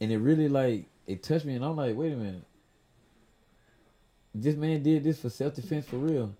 and 0.00 0.12
it 0.12 0.18
really 0.18 0.48
like 0.48 0.86
it 1.06 1.22
touched 1.22 1.44
me, 1.44 1.54
and 1.54 1.64
I'm 1.64 1.76
like, 1.76 1.96
wait 1.96 2.12
a 2.12 2.16
minute, 2.16 2.44
this 4.34 4.54
man 4.56 4.82
did 4.82 5.04
this 5.04 5.20
for 5.20 5.30
self 5.30 5.54
defense 5.54 5.86
for 5.86 5.96
real, 5.96 6.34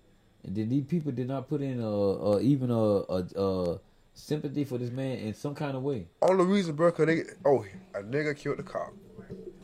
and 0.44 0.54
then 0.56 0.68
these 0.68 0.84
people 0.84 1.12
did 1.12 1.28
not 1.28 1.48
put 1.48 1.60
in 1.62 1.80
a, 1.80 1.86
a 1.88 2.40
even 2.40 2.70
a, 2.70 2.74
a, 2.74 3.24
a 3.36 3.80
sympathy 4.14 4.64
for 4.64 4.78
this 4.78 4.90
man 4.90 5.18
in 5.18 5.34
some 5.34 5.54
kind 5.54 5.76
of 5.76 5.82
way. 5.82 6.06
Only 6.22 6.44
reason, 6.44 6.74
bro, 6.74 6.92
cause 6.92 7.06
they 7.06 7.22
oh 7.44 7.64
a 7.94 7.98
nigga 8.02 8.36
killed 8.36 8.58
the 8.58 8.62
cop. 8.62 8.92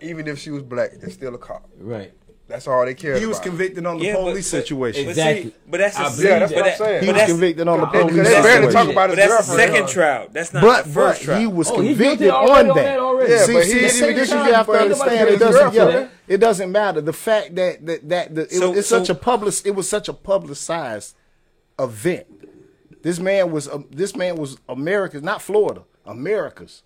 Even 0.00 0.26
if 0.26 0.38
she 0.38 0.50
was 0.50 0.62
black, 0.62 0.90
it's 1.00 1.14
still 1.14 1.34
a 1.34 1.38
cop. 1.38 1.68
Right. 1.78 2.12
That's 2.48 2.66
all 2.66 2.84
they 2.84 2.94
care 2.94 3.12
about. 3.12 3.20
He 3.20 3.26
was 3.26 3.36
about. 3.36 3.46
convicted 3.46 3.86
on 3.86 3.98
the 3.98 4.06
Yeah, 4.06 4.14
police 4.16 4.50
but- 4.50 4.58
situation. 4.64 5.04
But 5.04 5.10
Exactly. 5.10 5.42
see, 5.44 5.54
but 5.68 5.78
that's 5.78 5.96
a 5.96 6.00
I 6.00 6.08
se- 6.10 6.28
Yeah, 6.28 6.38
that's 6.40 6.50
but 6.52 6.56
what 6.56 6.64
I'm 6.64 6.70
that- 6.70 6.78
saying. 6.78 6.98
but 6.98 7.04
He 7.06 7.12
was 7.22 7.30
convicted 7.30 7.68
on 7.68 7.80
the 7.80 7.86
Because 7.86 8.10
police 8.10 8.16
they 8.28 8.32
barely 8.42 8.42
situation. 8.42 8.72
talk 8.72 8.88
about 8.90 8.94
But 9.10 9.18
his 9.18 9.28
that's 9.28 9.46
the 9.46 9.56
girlfriend. 9.56 9.72
second 9.74 9.88
trial. 9.88 10.26
That's 10.32 10.52
not 10.52 10.62
But 10.62 10.82
the 10.82 10.88
but 10.88 10.94
first 10.94 11.22
trial. 11.22 11.38
he 11.40 11.46
was 11.46 11.70
Oh, 11.70 11.80
he 11.80 11.88
convicted 11.90 12.18
guilty 12.18 12.30
already 12.30 12.50
on 12.50 12.70
on 12.70 12.76
that. 12.76 12.82
that 12.82 12.98
already. 12.98 13.32
Yeah, 13.32 13.44
see, 13.44 13.52
but 13.52 13.62
he 13.64 13.68
see, 13.70 13.74
didn't 13.78 13.90
see, 13.90 14.04
even 14.04 14.16
this 14.16 14.28
get 14.30 14.46
you 14.46 14.52
have 14.54 14.66
to 14.66 14.72
it. 14.72 14.80
understand. 14.80 15.28
It 15.30 15.38
doesn't. 15.38 15.60
about 15.62 15.74
Yeah, 15.74 16.08
it 16.26 16.36
doesn't 16.38 16.72
matter. 16.72 17.00
The 17.00 17.12
fact 17.12 17.54
that 17.54 17.86
that 17.86 18.08
that 18.08 18.34
the, 18.34 18.40
it, 18.42 18.50
So- 18.50 18.74
it's 18.74 18.88
so- 18.88 18.98
such 18.98 19.10
a 19.10 19.14
public. 19.14 19.54
It 19.64 19.74
was 19.76 19.88
such 19.88 20.08
a 20.08 20.12
publicized 20.12 21.14
event. 21.78 22.26
This 23.02 23.18
man 23.18 23.50
was 23.50 23.68
um, 23.68 23.86
this 23.90 24.14
man 24.16 24.36
was 24.36 24.58
America's, 24.68 25.22
not 25.22 25.40
Florida, 25.42 25.82
America's 26.04 26.82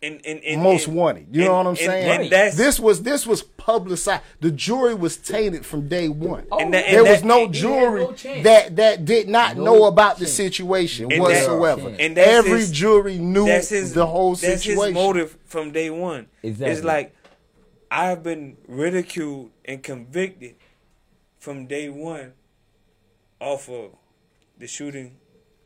and, 0.00 0.20
and, 0.24 0.40
and 0.44 0.62
most 0.62 0.86
and- 0.86 0.96
wanted. 0.96 1.26
You 1.34 1.44
know 1.44 1.54
what 1.56 1.60
I'm 1.66 1.66
and- 1.68 1.78
saying? 1.78 2.20
And 2.22 2.30
that's 2.30 2.56
this 2.56 2.78
was 2.80 3.02
this 3.02 3.26
was 3.26 3.42
publicized. 3.42 4.22
The 4.40 4.50
jury 4.50 4.94
was 4.94 5.16
tainted 5.16 5.66
from 5.66 5.88
day 5.88 6.08
one. 6.08 6.46
And 6.52 6.72
that- 6.74 6.86
and 6.86 6.94
there 6.96 7.02
was 7.04 7.22
that- 7.22 7.26
no 7.26 7.48
jury 7.48 8.04
no 8.04 8.42
that 8.42 8.76
that 8.76 9.04
did 9.04 9.28
not 9.28 9.56
No 9.56 9.64
know 9.64 9.84
about 9.84 10.18
the 10.18 10.26
situation 10.26 11.04
And 11.10 11.12
that- 11.12 11.20
whatsoever. 11.20 11.94
and 11.98 12.16
that's 12.16 12.28
Every 12.28 12.58
his- 12.60 12.70
jury 12.70 13.18
knew 13.18 13.46
that's 13.46 13.68
his, 13.70 13.92
the 13.94 14.06
whole 14.06 14.30
that's 14.36 14.62
situation. 14.62 14.94
his 14.94 14.94
motive 14.94 15.36
from 15.44 15.72
day 15.72 15.90
one. 15.90 16.26
Exactly. 16.42 16.72
It's 16.72 16.84
like 16.84 17.14
I've 17.90 18.22
been 18.22 18.56
ridiculed 18.66 19.50
and 19.64 19.82
convicted 19.82 20.56
from 21.38 21.66
day 21.66 21.88
one 21.88 22.34
off 23.40 23.68
of 23.68 23.92
the 24.58 24.66
shooting 24.66 25.17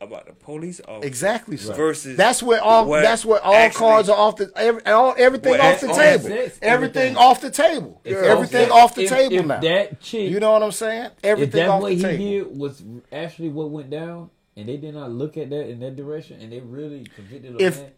about 0.03 0.27
the 0.27 0.33
police 0.33 0.79
officer. 0.87 1.07
Exactly. 1.07 1.57
So 1.57 1.73
Versus 1.73 2.17
that's 2.17 2.43
where 2.43 2.61
all 2.61 2.85
what 2.85 3.01
that's 3.01 3.25
where 3.25 3.41
all 3.41 3.53
actually- 3.53 3.79
cards 3.79 4.09
are 4.09 4.17
off 4.17 4.35
the 4.37 4.51
every, 4.55 4.85
all, 4.85 5.15
everything 5.17 5.59
off 5.59 5.81
the 5.81 5.87
table. 5.87 5.97
That's. 6.29 6.29
Everything 6.29 6.61
Everything. 6.61 7.17
off 7.17 7.41
the 7.41 7.49
table. 7.51 8.01
If- 8.03 8.17
Everything 8.17 8.63
if- 8.63 8.71
off 8.71 8.95
the 8.95 9.03
if- 9.03 9.09
table 9.09 9.35
if 9.35 9.45
now. 9.45 9.59
That 9.59 9.99
chick, 10.01 10.29
you 10.29 10.39
know 10.39 10.51
what 10.51 10.63
I'm 10.63 10.71
saying? 10.71 11.09
Everything 11.23 11.47
if 11.61 11.65
that 11.65 11.69
off 11.69 11.81
what 11.81 11.89
the 11.89 11.95
he 11.95 12.01
table. 12.01 12.17
did 12.49 12.57
was 12.59 12.83
actually 13.11 13.49
what 13.49 13.69
went 13.71 13.89
down, 13.89 14.29
and 14.55 14.67
they 14.69 14.77
did 14.77 14.93
not 14.93 15.11
look 15.11 15.37
at 15.37 15.49
that 15.49 15.67
in 15.69 15.79
that 15.79 15.95
direction, 15.95 16.39
and 16.41 16.51
they 16.51 16.59
really 16.59 17.05
convicted 17.15 17.55
a 17.55 17.63
If- 17.65 17.79
man 17.81 17.91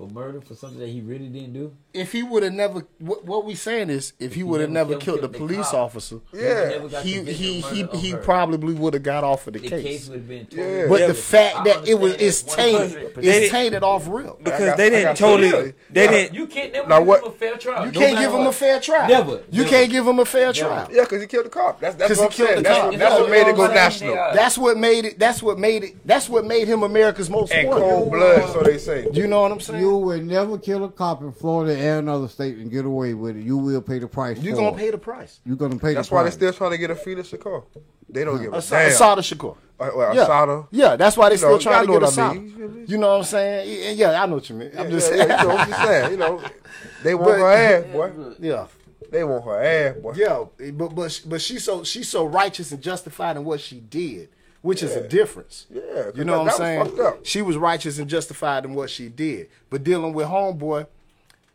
for 0.00 0.08
murder 0.14 0.40
for 0.40 0.54
something 0.54 0.78
that 0.78 0.88
he 0.88 1.02
really 1.02 1.28
didn't 1.28 1.52
do. 1.52 1.72
if 1.92 2.12
he 2.12 2.22
would 2.22 2.42
have 2.42 2.52
never, 2.54 2.86
what, 3.00 3.24
what 3.26 3.44
we 3.44 3.54
saying 3.54 3.90
is, 3.90 4.14
if 4.18 4.32
he 4.32 4.38
he 4.40 4.42
would 4.44 4.60
have 4.62 4.70
never 4.70 4.90
never 4.92 5.00
killed- 5.00 5.20
killed 5.20 5.32
the 5.32 5.36
killed 5.38 5.50
the 5.50 5.54
police 5.54 5.66
cop, 5.70 5.74
officer, 5.74 6.20
Yeah. 6.32 7.00
he 7.02 7.22
he 7.24 7.60
he 7.60 7.82
he 7.98 8.14
probably 8.14 8.72
would 8.72 8.94
have 8.94 9.02
got 9.02 9.24
off 9.24 9.46
of 9.46 9.52
the, 9.52 9.58
The 9.58 9.68
case. 9.68 9.82
case 9.82 10.08
would 10.08 10.18
have 10.20 10.28
been 10.28 10.46
Yeah. 10.50 10.64
totally 10.64 10.88
But 10.88 11.06
the 11.08 11.14
fact 11.14 11.56
I 11.56 11.64
that 11.64 11.88
it 11.88 11.94
was 11.98 12.12
understand 12.14 12.28
it's 12.28 12.42
tainted, 12.54 13.14
100%. 13.14 13.24
It's 13.26 13.50
tainted 13.52 13.82
off 13.82 14.08
real. 14.08 14.38
because 14.42 14.60
got- 14.68 14.76
they 14.78 14.88
didn't 14.90 15.04
got 15.04 15.16
totally 15.16 15.50
something. 15.50 15.74
they 15.90 16.06
didn't 16.06 16.34
You 16.34 16.46
can't 16.46 16.72
never 16.72 16.88
Now 16.88 16.98
give 17.00 17.08
what- 17.08 17.20
him 17.24 17.28
a 17.28 17.32
fair 17.32 17.56
trial. 17.58 17.86
You 17.86 17.92
can't 17.92 18.14
matter 18.14 18.26
give 18.26 18.40
him 18.40 18.46
a 18.46 18.52
fair 18.52 18.80
trial. 18.80 19.08
Never. 19.08 19.32
You 19.50 19.62
Never. 19.64 19.68
can't 19.68 19.90
give 19.90 20.06
him 20.06 20.18
a 20.18 20.24
fair 20.24 20.52
trial. 20.54 20.88
Yeah, 20.90 21.02
because 21.02 21.20
he 21.20 21.26
killed 21.26 21.44
the 21.44 21.50
cop. 21.50 21.78
That's 21.80 21.96
that's 21.96 22.08
'Cause 22.08 22.18
what 22.20 22.26
I'm 22.26 22.30
killed 22.32 22.64
That's, 22.64 22.82
what, 22.84 22.90
that's 22.98 23.02
Yeah, 23.02 23.18
what 23.20 23.24
you 23.26 23.30
made 23.32 23.48
it 23.50 23.56
go 23.56 23.66
national. 23.66 24.14
That's 24.14 24.56
what 24.56 24.76
made 24.78 25.04
it. 25.04 25.18
That's 25.18 25.42
what 25.42 25.58
made 25.58 25.84
it. 25.84 25.96
That's 26.06 26.28
what 26.30 26.46
made 26.46 26.68
him 26.68 26.82
America's 26.84 27.28
most 27.28 27.52
And 27.52 27.68
wanted. 27.68 27.80
cold 27.82 28.10
blood, 28.12 28.52
so 28.54 28.62
they 28.62 28.78
say. 28.78 29.06
You 29.12 29.26
know 29.26 29.42
what 29.42 29.52
I'm 29.52 29.60
saying? 29.60 29.89
You 29.90 29.96
will 29.96 30.20
never 30.22 30.56
kill 30.58 30.84
a 30.84 30.88
cop 30.90 31.20
in 31.22 31.32
Florida 31.32 31.76
and 31.76 32.08
another 32.08 32.28
state 32.28 32.56
and 32.58 32.70
get 32.70 32.84
away 32.84 33.14
with 33.14 33.36
it. 33.36 33.42
You 33.44 33.56
will 33.56 33.82
pay 33.82 33.98
the 33.98 34.06
price. 34.06 34.38
You're 34.38 34.54
gonna 34.54 34.68
it. 34.68 34.76
pay 34.76 34.90
the 34.90 34.98
price. 34.98 35.40
You're 35.44 35.56
gonna 35.56 35.76
pay 35.78 35.94
That's 35.94 36.08
the 36.08 36.14
why 36.14 36.22
they 36.22 36.28
price. 36.28 36.34
still 36.34 36.52
trying 36.52 36.70
to 36.72 36.78
get 36.78 36.90
a 36.90 36.94
Felix 36.94 37.30
Shakur. 37.30 37.64
They 38.08 38.24
don't 38.24 38.40
give 38.40 38.52
a 38.52 38.56
Asa- 38.56 38.74
damn. 38.74 38.88
Assata 38.90 39.20
Shakur. 39.22 39.56
Uh, 39.78 39.90
well, 39.96 40.14
Yeah. 40.14 40.22
Assata. 40.22 40.66
Yeah, 40.70 40.96
that's 40.96 41.16
why 41.16 41.28
they 41.28 41.34
You 41.34 41.38
still 41.38 41.50
know, 41.52 41.58
trying 41.58 41.86
to 41.86 41.86
get 41.86 41.88
know 41.88 41.94
what 41.94 42.02
I 42.04 42.06
Assata. 42.08 42.34
mean. 42.40 42.84
You 42.86 42.98
know 42.98 43.08
what 43.10 43.16
I'm 43.18 43.24
saying? 43.24 43.96
Yeah, 43.98 44.10
Yeah, 44.10 44.22
I 44.22 44.26
know 44.26 44.34
what 44.34 44.48
you 44.50 44.56
mean. 44.56 44.70
I'm 44.78 44.84
Yeah, 44.84 44.90
just 44.90 45.10
yeah, 45.12 45.16
saying. 45.16 45.28
yeah, 45.28 45.40
you 45.42 45.48
know, 45.48 45.56
I'm 45.56 45.68
just 45.68 45.82
saying. 45.82 46.10
You 46.12 46.16
know, 46.18 46.40
they 47.02 47.14
want 47.14 47.26
But- 47.28 47.38
her 47.38 47.50
ass, 47.52 47.84
boy. 47.92 48.12
Yeah. 48.40 48.66
They 49.10 49.24
want 49.24 49.44
her 49.44 49.62
ass, 49.62 49.96
boy. 49.96 50.12
Yeah, 50.16 50.44
but 50.72 50.94
but 50.94 51.20
but 51.26 51.40
she's 51.40 51.64
so 51.64 51.82
she's 51.82 52.08
so 52.08 52.24
righteous 52.26 52.70
and 52.70 52.80
justified 52.80 53.36
in 53.36 53.44
what 53.44 53.60
she 53.60 53.80
did, 53.80 54.28
which 54.62 54.82
is 54.82 54.94
a 54.96 55.06
difference. 55.08 55.66
Yeah, 55.70 56.10
you 56.14 56.24
know 56.24 56.44
that- 56.44 56.58
what 56.58 56.60
I'm 56.60 56.78
was 56.86 56.96
saying. 56.96 57.14
She 57.22 57.42
was 57.42 57.56
righteous 57.56 57.98
and 57.98 58.08
justified 58.08 58.64
in 58.64 58.74
what 58.74 58.90
she 58.90 59.08
did, 59.08 59.48
but 59.70 59.82
dealing 59.84 60.12
with 60.12 60.26
homeboy, 60.26 60.86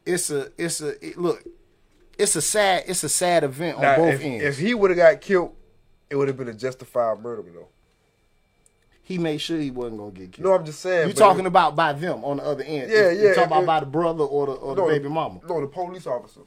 it's 0.06 0.30
a 0.30 0.51
it's 0.58 0.82
a 0.82 0.89
it, 1.06 1.18
look, 1.18 1.43
it's 2.18 2.36
a 2.36 2.41
sad 2.41 2.84
it's 2.88 3.03
a 3.03 3.10
sad 3.10 3.43
event 3.43 3.78
on 3.78 3.95
both 3.97 4.14
if, 4.16 4.22
ends. 4.22 4.43
if 4.43 4.58
he 4.58 4.74
would 4.74 4.89
have 4.91 4.97
got 4.97 5.22
killed, 5.22 5.53
it 6.10 6.16
would 6.16 6.28
have 6.28 6.38
been 6.38 6.47
a 6.47 6.53
justified 6.53 7.20
murder, 7.22 7.43
though. 7.53 7.68
he 9.03 9.18
made 9.18 9.39
sure 9.39 9.60
he 9.60 9.72
wasn't 9.72 9.97
gonna 9.99 10.12
get 10.12 10.32
killed. 10.32 10.45
No, 10.47 10.53
I'm 10.56 10.66
just 10.66 10.80
saying. 10.80 11.08
you 11.08 11.14
but 11.14 11.20
talking 11.20 11.45
about 11.45 11.76
by 11.76 11.93
them 11.93 12.24
on 12.26 12.38
the 12.38 12.43
other 12.43 12.64
end? 12.64 12.91
Yeah, 12.91 13.10
You 13.12 13.28
yeah, 13.30 13.34
talking 13.34 13.51
about 13.51 13.64
it- 13.64 13.68
by 13.68 13.80
the 13.82 13.86
brother 13.86 14.24
or 14.24 14.45
the 14.47 14.51
or 14.53 14.76
the 14.76 14.82
baby 14.84 15.10
mama? 15.10 15.39
No, 15.47 15.62
the 15.62 15.68
police 15.68 16.08
officer. 16.08 16.41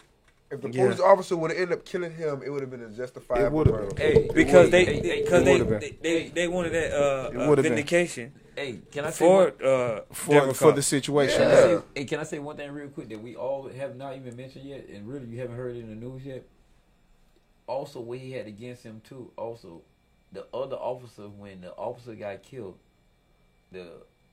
If 0.51 0.63
the 0.63 0.71
Yeah. 0.71 0.85
police 0.85 1.01
officer 1.01 1.37
would 1.37 1.51
have 1.51 1.61
ended 1.61 1.79
up 1.79 1.85
killing 1.85 2.13
him, 2.13 2.43
it 2.43 2.49
would 2.51 2.63
have 2.63 2.71
been 2.71 2.83
a 2.83 2.89
justified 2.89 3.43
It 3.43 3.53
murder. 3.53 3.87
been. 3.89 3.97
Hey, 3.97 4.31
because 4.33 4.71
they 4.71 4.85
hey, 4.85 5.01
hey, 5.01 5.23
because 5.23 5.45
they, 5.45 5.59
they, 5.61 5.91
they 6.03 6.29
they 6.31 6.49
wanted 6.49 6.73
that 6.73 6.93
uh, 6.93 7.45
uh 7.45 7.49
would've 7.49 7.63
been. 7.63 7.75
vindication 7.75 8.33
Hey, 8.57 8.81
can 8.91 9.05
I 9.05 9.11
say 9.11 9.19
for 9.27 9.45
one- 9.45 9.65
uh 9.65 10.01
For 10.11 10.55
for 10.55 10.73
the 10.73 10.83
situation. 10.83 11.39
Can 11.43 11.51
I 11.51 11.55
say, 11.55 11.79
hey, 11.95 12.05
can 12.07 12.21
I 12.21 12.23
say 12.25 12.39
one 12.39 12.57
thing 12.57 12.71
real 12.73 12.89
quick 12.89 13.09
that 13.11 13.23
we 13.23 13.37
all 13.37 13.69
have 13.69 13.97
not 13.97 14.17
even 14.17 14.35
mentioned 14.37 14.65
yet, 14.65 14.89
and 14.89 15.07
really 15.07 15.27
you 15.27 15.39
haven't 15.39 15.57
heard 15.57 15.77
it 15.77 15.81
in 15.81 15.89
the 15.91 15.95
news 15.95 16.25
yet? 16.25 16.45
Also, 17.67 18.01
what 18.01 18.19
he 18.19 18.33
had 18.33 18.47
against 18.47 18.83
him 18.83 19.03
too. 19.07 19.31
Also, 19.37 19.83
the 20.33 20.47
other 20.55 20.77
officer 20.77 21.29
when 21.29 21.61
the 21.61 21.73
officer 21.75 22.15
got 22.15 22.43
killed, 22.43 22.79
the 23.71 23.87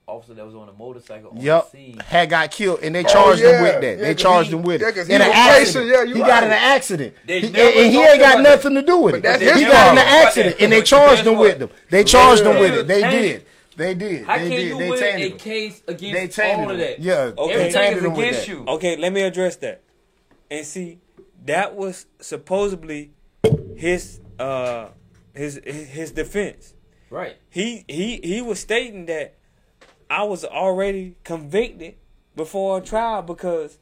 officer 0.08 0.34
that 0.36 0.46
was 0.46 0.54
on 0.56 0.70
a 0.70 0.74
motorcycle 0.74 1.32
on 1.32 1.38
Yep, 1.42 1.72
the 1.72 1.78
scene. 1.78 1.98
had 2.06 2.30
got 2.30 2.52
killed, 2.52 2.80
and 2.84 2.94
they 2.94 3.04
Oh, 3.04 3.08
charged 3.08 3.42
yeah. 3.42 3.58
him 3.58 3.64
with 3.64 3.82
that. 3.82 3.98
Yeah, 3.98 4.04
they 4.04 4.14
'cause 4.14 4.22
charged 4.22 4.50
he- 4.50 4.56
him 4.56 4.62
with 4.64 4.82
yeah, 4.82 4.88
it 4.90 4.96
'cause 4.96 5.10
in 5.10 5.22
an 5.22 5.32
accident. 5.34 5.92
Yeah, 5.92 6.04
you 6.04 6.16
he 6.16 6.22
right. 6.22 6.28
got 6.28 6.44
in 6.44 6.50
an 6.52 6.56
accident, 6.58 7.14
He- 7.26 7.34
and, 7.38 7.46
and 7.56 7.92
he 7.94 8.00
ain't 8.04 8.20
got 8.20 8.34
about 8.40 8.44
nothing 8.44 8.76
to 8.76 8.82
do 8.84 8.98
with 8.98 9.14
But 9.14 9.18
it. 9.20 9.24
that's 9.24 9.42
he 9.42 9.64
his 9.64 9.72
got 9.74 9.92
in 9.94 9.98
an 9.98 10.08
accident, 10.08 10.56
and 10.60 10.72
they 10.72 10.82
charged 10.84 11.26
him 11.26 11.38
with 11.38 11.60
them. 11.60 11.70
They 11.90 12.04
charged 12.04 12.44
him 12.44 12.60
with 12.60 12.74
it. 12.74 12.88
They 12.88 13.02
Tainted. 13.02 13.22
did. 13.22 13.46
They 13.78 13.94
did. 13.94 14.24
How 14.26 14.36
they 14.38 14.42
can 14.44 14.50
did. 14.52 14.68
you 14.68 14.78
they 14.78 14.90
win 14.90 15.00
tainted 15.00 15.22
a 15.22 15.30
him. 15.34 15.38
case 15.38 15.82
They 15.86 15.94
against 15.94 16.36
tainted 16.38 16.60
all 16.66 16.72
of 16.72 16.72
him. 16.72 16.80
that? 16.80 17.00
Yeah, 17.00 17.14
Okay. 17.16 17.36
they 17.36 17.54
Everything 17.54 17.74
tainted 17.74 17.98
is 17.98 18.04
him 18.06 18.12
against 18.14 18.48
you. 18.48 18.64
Okay, 18.68 18.96
let 18.98 19.12
me 19.12 19.22
address 19.24 19.56
that. 19.58 19.82
And 20.52 20.66
see, 20.66 21.00
that 21.46 21.76
was 21.76 22.06
supposedly 22.22 23.12
his 23.76 24.20
uh 24.40 24.88
his 25.34 25.60
his 25.66 26.12
defense. 26.12 26.74
Right. 27.10 27.36
He 27.50 27.84
he 27.88 28.22
he 28.24 28.42
was 28.42 28.60
stating 28.60 29.08
that 29.08 29.34
I 30.10 30.24
was 30.24 30.46
already 30.46 31.16
convicted 31.24 31.96
before 32.36 32.78
a 32.78 32.82
trial 32.82 33.22
because 33.22 33.78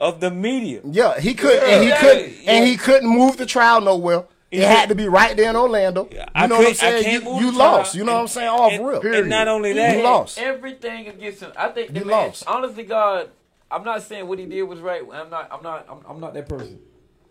of 0.00 0.20
the 0.20 0.30
media. 0.30 0.80
Yeah, 0.84 1.18
he 1.18 1.34
couldn't, 1.34 1.64
and 1.68 1.82
he 1.82 1.88
Yeah. 1.88 2.00
couldn't, 2.00 2.42
Yeah. 2.42 2.52
and 2.52 2.66
he 2.66 2.76
couldn't 2.76 3.08
move 3.08 3.36
the 3.36 3.46
trial 3.46 3.80
nowhere. 3.80 4.24
It 4.50 4.58
He 4.60 4.62
had 4.62 4.88
to 4.88 4.94
be 4.94 5.08
right 5.08 5.36
there 5.36 5.50
in 5.50 5.56
Orlando. 5.56 6.08
You 6.10 6.22
I 6.34 6.46
know 6.46 6.56
what 6.56 6.68
I'm 6.68 6.74
couldn't- 6.74 7.02
saying? 7.04 7.22
You, 7.22 7.40
you 7.40 7.52
lost. 7.52 7.94
You 7.94 8.04
know 8.04 8.14
what 8.14 8.20
I'm 8.22 8.28
saying? 8.28 8.48
Off 8.48 8.72
And- 8.72 8.86
real. 8.86 9.14
and 9.14 9.28
not 9.28 9.46
only 9.46 9.74
that- 9.74 9.96
you 9.98 10.02
lost. 10.02 10.38
everything 10.38 11.06
against 11.08 11.40
him. 11.42 11.52
I 11.56 11.68
think 11.68 11.92
the 11.92 11.98
You 12.00 12.04
man, 12.06 12.26
lost. 12.28 12.44
honestly, 12.46 12.84
God, 12.84 13.28
I'm 13.70 13.84
not 13.84 14.00
saying 14.02 14.26
what 14.26 14.38
he 14.38 14.46
did 14.46 14.62
was 14.62 14.80
right. 14.80 15.02
I'm 15.12 15.28
not. 15.28 15.48
I'm 15.52 15.62
not. 15.62 15.86
I'm, 15.90 15.98
I'm 16.08 16.20
not 16.20 16.32
that 16.32 16.48
person. 16.48 16.78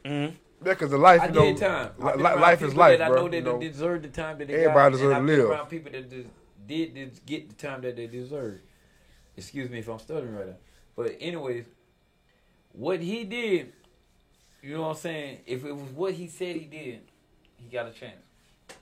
Mm-hmm. 0.05 0.35
Yeah, 0.65 0.73
because 0.73 0.91
the 0.91 0.97
life, 0.97 1.21
I 1.21 1.27
you 1.27 1.31
know, 1.33 1.41
did 1.45 1.57
time. 1.57 1.89
li- 1.97 2.05
I've 2.07 2.13
been 2.13 2.23
li- 2.23 2.29
around 2.29 2.41
life 2.41 2.61
is 2.61 2.75
life, 2.75 2.99
that 2.99 3.11
I 3.11 3.15
know 3.15 3.27
that 3.27 3.35
you 3.37 3.41
know. 3.43 3.57
they 3.59 3.67
deserve 3.67 4.01
the 4.03 4.07
time 4.09 4.37
that 4.39 4.47
they 4.47 4.53
Everybody 4.55 4.73
got. 4.75 4.89
deserve 4.91 5.11
and 5.17 5.27
to 5.27 5.33
I've 5.33 5.39
live. 5.39 5.49
around 5.49 5.69
people 5.69 5.91
that 5.91 6.09
des- 6.09 6.23
did, 6.67 6.93
did 6.93 7.25
get 7.25 7.49
the 7.49 7.55
time 7.55 7.81
that 7.81 7.95
they 7.95 8.07
deserved. 8.07 8.61
Excuse 9.35 9.69
me 9.69 9.79
if 9.79 9.87
I'm 9.87 9.99
stuttering 9.99 10.35
right 10.35 10.47
now. 10.47 10.55
But 10.95 11.15
anyways, 11.19 11.65
what 12.73 13.01
he 13.01 13.23
did, 13.23 13.73
you 14.61 14.75
know 14.75 14.81
what 14.83 14.89
I'm 14.89 14.95
saying? 14.95 15.39
If 15.45 15.63
it 15.65 15.71
was 15.71 15.89
what 15.91 16.13
he 16.13 16.27
said 16.27 16.55
he 16.55 16.65
did, 16.65 17.01
he 17.57 17.69
got 17.71 17.87
a 17.87 17.91
chance. 17.91 18.15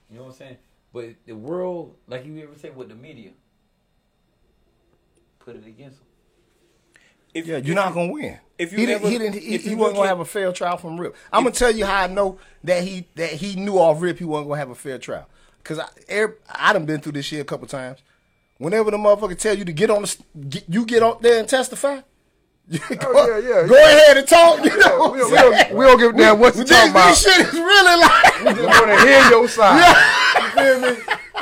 You 0.10 0.18
know 0.18 0.24
what 0.26 0.32
I'm 0.32 0.38
saying? 0.38 0.58
But 0.94 1.16
the 1.26 1.34
world, 1.34 1.96
like 2.08 2.26
you 2.26 2.42
ever 2.42 2.58
say 2.58 2.70
with 2.70 2.90
the 2.90 2.96
media, 2.96 3.32
put 5.40 5.56
it 5.56 5.66
against 5.68 6.00
him. 6.00 6.06
If, 7.34 7.48
Yeah, 7.48 7.58
you're 7.58 7.76
not 7.76 7.94
gonna 7.94 8.14
win. 8.14 8.40
if 8.58 8.72
you 8.72 8.78
he 8.80 8.86
didn't, 8.86 9.10
he 9.12 9.18
didn't, 9.18 9.34
he, 9.42 9.56
if 9.56 9.64
he 9.64 9.72
you 9.72 9.78
wasn't 9.78 9.98
look 9.98 10.04
gonna 10.04 10.08
have 10.10 10.20
a 10.22 10.26
fair 10.26 10.54
trial 10.54 10.78
from 10.78 10.98
Rip. 10.98 11.16
I'm 11.34 11.44
gonna 11.44 11.54
tell 11.54 11.72
you 11.76 11.86
how 11.86 12.04
I 12.04 12.08
know 12.08 12.40
that 12.64 12.84
he 12.84 13.08
that 13.16 13.32
he 13.32 13.56
knew 13.58 13.78
off 13.78 14.02
Rip 14.02 14.20
he 14.20 14.24
wasn't 14.24 14.48
gonna 14.48 14.60
have 14.60 14.70
a 14.70 14.76
fair 14.76 14.98
trial. 14.98 15.28
Cause 15.66 15.80
I, 15.80 15.88
every, 16.08 16.36
I 16.50 16.72
done 16.74 16.86
been 16.86 17.02
through 17.02 17.12
this 17.14 17.26
shit 17.26 17.42
a 17.42 17.44
couple 17.44 17.68
times. 17.68 18.00
Whenever 18.60 18.90
the 18.92 18.98
motherfucker 18.98 19.38
tell 19.38 19.58
you 19.58 19.66
to 19.66 19.74
get 19.74 19.90
on 19.90 20.04
the, 20.04 20.16
get, 20.48 20.64
you 20.70 20.86
get 20.86 21.04
up 21.04 21.22
there 21.22 21.40
and 21.40 21.50
testify. 21.50 22.00
Oh, 22.72 22.96
go, 22.96 23.12
Oh, 23.14 23.38
yeah, 23.38 23.62
yeah, 23.62 23.68
go 23.68 23.76
yeah. 23.76 23.86
ahead 23.90 24.18
and 24.18 24.28
talk. 24.28 24.64
You 24.66 24.78
know, 24.80 25.10
we, 25.12 25.20
don't, 25.20 25.32
we, 25.32 25.38
don't, 25.38 25.74
we 25.76 25.86
don't 25.86 26.00
give 26.00 26.16
a 26.16 26.18
damn 26.18 26.40
what 26.40 26.56
you 26.56 26.64
this, 26.64 26.70
talking 26.72 26.92
about. 26.92 27.10
this 27.10 27.22
shit 27.24 27.48
is 27.48 27.54
really 27.54 28.02
like. 28.02 28.40
We 28.40 28.54
just 28.64 28.82
want 28.82 29.00
to 29.00 29.06
hear 29.08 29.30
your 29.30 29.48
side. 29.48 30.42
You 30.42 30.50
feel 30.64 30.80
me? 30.82 30.98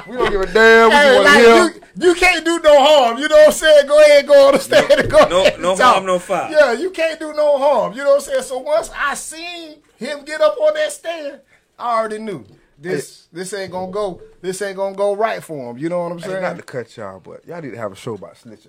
We 0.08 0.18
don't 0.18 0.32
give 0.32 0.42
a 0.42 0.54
damn 0.54 0.90
what 0.90 0.98
Hey, 0.98 1.10
you 1.10 1.16
want 1.16 1.28
to 1.28 1.34
like, 1.34 1.74
hear. 1.74 1.82
you, 1.96 2.10
you 2.10 2.16
can't 2.16 2.44
do 2.46 2.60
no 2.60 2.78
harm. 2.84 3.18
You 3.20 3.28
know 3.30 3.36
what 3.38 3.46
I'm 3.48 3.52
saying? 3.54 3.88
Go 3.88 4.02
ahead, 4.02 4.28
go 4.28 4.48
on 4.48 4.54
the 4.54 4.60
stand 4.60 4.92
and 4.92 5.10
go 5.10 5.28
No- 5.30 5.42
ahead 5.42 5.54
and 5.54 5.62
no 5.64 5.76
talk. 5.78 5.94
harm, 5.96 6.06
no 6.06 6.20
foul. 6.20 6.52
Yeah, 6.52 6.74
you 6.74 6.90
can't 6.92 7.20
do 7.20 7.34
no 7.34 7.58
harm. 7.58 7.94
You 7.94 8.00
know 8.04 8.10
what 8.10 8.16
I'm 8.16 8.22
saying? 8.22 8.44
So 8.44 8.58
once 8.58 8.90
I 8.94 9.14
seen 9.14 9.78
him 9.98 10.26
get 10.26 10.42
up 10.42 10.58
on 10.60 10.74
that 10.74 10.92
stand, 10.92 11.40
I 11.80 12.00
already 12.00 12.20
knew 12.20 12.44
this 12.84 13.28
this 13.32 13.54
ain't 13.54 13.72
gonna 13.72 13.92
go. 13.92 14.22
This 14.42 14.62
ain't 14.62 14.76
gonna 14.78 14.96
go 14.96 15.16
right 15.16 15.44
for 15.44 15.72
him. 15.72 15.78
You 15.78 15.90
know 15.90 16.04
what 16.04 16.12
I'm 16.12 16.20
Hey, 16.20 16.28
saying? 16.30 16.42
not 16.42 16.58
to 16.58 16.64
cut 16.64 16.96
y'all, 16.98 17.20
but 17.20 17.46
y'all 17.48 17.62
need 17.62 17.72
to 17.72 17.78
have 17.78 17.92
a 17.92 17.96
show 17.96 18.14
about 18.16 18.36
snitching. 18.36 18.68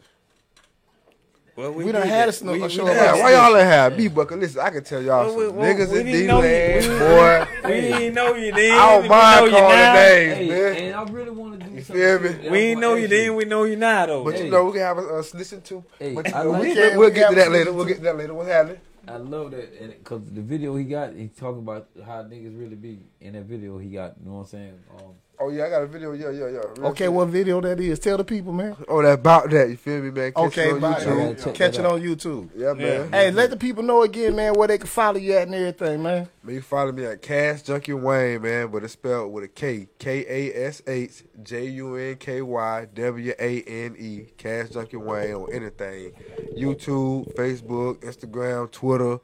Well, 1.57 1.71
We 1.71 1.93
done 1.93 2.09
had 2.09 2.29
a 2.29 2.33
sn- 2.33 2.49
a 2.49 2.69
show 2.69 2.85
Yeah, 2.85 2.93
about 3.15 3.19
why 3.21 3.33
y'all 3.33 3.57
ain't 3.57 3.67
have 3.69 3.97
me, 3.97 4.09
Bucker? 4.09 4.37
Listen, 4.37 4.61
I 4.61 4.71
can 4.71 4.83
tell 4.83 5.01
y'all 5.01 5.25
Well, 5.37 5.47
some 5.51 5.57
well, 5.57 5.73
niggas 5.73 5.89
we 5.93 6.01
in 6.01 6.07
didn't 6.07 6.27
know 6.27 6.43
D-Land, 6.43 6.83
we- 6.83 6.99
boy. 6.99 7.69
We 7.69 7.75
ain't 8.03 8.15
know 8.17 8.35
you 8.35 8.53
then. 8.53 8.73
I 8.77 8.91
don't 8.93 9.03
we 9.05 9.09
mind 9.09 9.45
you 9.47 9.51
calling 9.53 9.69
now. 9.79 9.95
names, 9.95 10.35
Hey, 10.37 10.49
man. 10.49 10.75
and 10.75 10.95
I 10.97 11.03
really 11.13 11.31
want 11.31 11.61
to 11.61 11.67
do 11.69 11.73
You 11.77 11.83
something. 11.83 12.03
feel 12.03 12.21
me? 12.43 12.51
We 12.51 12.59
didn't 12.59 12.81
know 12.81 12.95
you 12.97 13.05
ask 13.05 13.11
then. 13.11 13.37
We 13.37 13.45
know 13.45 13.63
you 13.65 13.77
now 13.77 14.07
though. 14.07 14.25
But 14.25 14.35
Hey. 14.35 14.45
you 14.47 14.51
know, 14.51 14.65
we 14.65 14.73
can 14.73 14.81
have 14.81 14.99
a, 14.99 15.03
a 15.03 15.21
snitching 15.23 15.63
too. 15.63 15.85
Hey, 15.97 16.13
but 16.13 16.27
you 16.27 16.33
know, 16.35 16.51
like 16.51 16.63
we 16.63 16.75
that. 16.75 16.89
can, 16.91 16.99
we'll 16.99 17.11
get 17.11 17.29
to 17.29 17.35
that 17.37 17.53
later. 17.53 17.73
We'll 17.73 17.85
get 17.85 17.97
to 17.99 18.03
that 18.03 18.17
later. 18.17 18.35
What's 18.35 18.49
happening? 18.51 18.81
I 19.07 19.17
love 19.19 19.51
that 19.53 20.03
because 20.03 20.23
the 20.33 20.41
video 20.41 20.75
he 20.75 20.83
got, 20.85 21.13
he 21.15 21.29
talking 21.29 21.59
about 21.61 21.87
how 22.05 22.23
niggas 22.25 22.59
really 22.59 22.75
be 22.75 22.99
in 23.25 23.33
that 23.33 23.45
video. 23.45 23.79
He 23.79 23.89
got, 23.91 24.15
you 24.23 24.27
know 24.29 24.35
what 24.37 24.41
I'm 24.43 24.47
saying? 24.47 24.79
Um, 24.97 25.13
Oh 25.41 25.49
yeah, 25.51 25.65
I 25.65 25.69
got 25.69 25.83
a 25.83 25.87
video. 25.89 26.13
Yeah, 26.13 26.31
yeah, 26.31 26.47
yeah. 26.47 26.61
Real 26.79 26.87
Okay, 26.91 27.05
shit. 27.07 27.13
what 27.13 27.27
video 27.27 27.61
that 27.61 27.81
is? 27.81 27.99
Tell 27.99 28.17
the 28.17 28.23
people, 28.23 28.53
man. 28.53 28.77
Oh, 28.87 29.03
that 29.03 29.15
about 29.15 29.51
that. 29.51 29.69
You 29.69 29.77
feel 29.77 30.01
me, 30.01 30.13
man? 30.13 30.31
Catch 30.33 30.45
Okay, 30.45 30.69
it 30.69 30.73
on 30.75 30.79
about 30.79 31.01
YouTube. 31.01 31.43
that. 31.43 31.55
catch 31.57 31.79
it 31.81 31.85
on 31.85 32.01
YouTube. 32.01 32.51
Yeah, 32.57 32.73
man. 32.73 33.13
Hey, 33.13 33.33
let 33.33 33.51
the 33.51 33.57
people 33.57 33.83
know 33.83 34.05
again, 34.05 34.37
man, 34.37 34.53
where 34.55 34.69
they 34.69 34.79
can 34.79 34.87
follow 34.87 35.19
you 35.19 35.33
at 35.33 35.49
and 35.49 35.55
everything, 35.57 36.05
man. 36.05 36.29
Man, 36.45 36.55
you 36.55 36.63
follow 36.63 36.93
me 36.93 37.05
at 37.07 37.21
Kash 37.21 37.65
Junky 37.65 38.01
Wane, 38.01 38.41
man, 38.43 38.69
but 38.71 38.85
it's 38.85 38.93
spelled 38.93 39.33
with 39.33 39.43
a 39.43 39.49
K. 39.49 39.89
K 39.99 40.25
A 40.29 40.67
S 40.69 40.83
H 40.87 41.25
J 41.43 41.67
U 41.67 41.97
N 41.97 42.15
K 42.15 42.41
Y 42.41 42.87
W 42.95 43.33
A 43.37 43.63
N 43.63 43.97
E. 43.99 44.27
Kash 44.39 44.69
Junky 44.69 45.03
Wane 45.05 45.35
on 45.35 45.53
anything. 45.53 46.13
YouTube, 46.57 47.35
Facebook, 47.35 47.97
Instagram, 48.05 48.71
Twitter. 48.71 49.19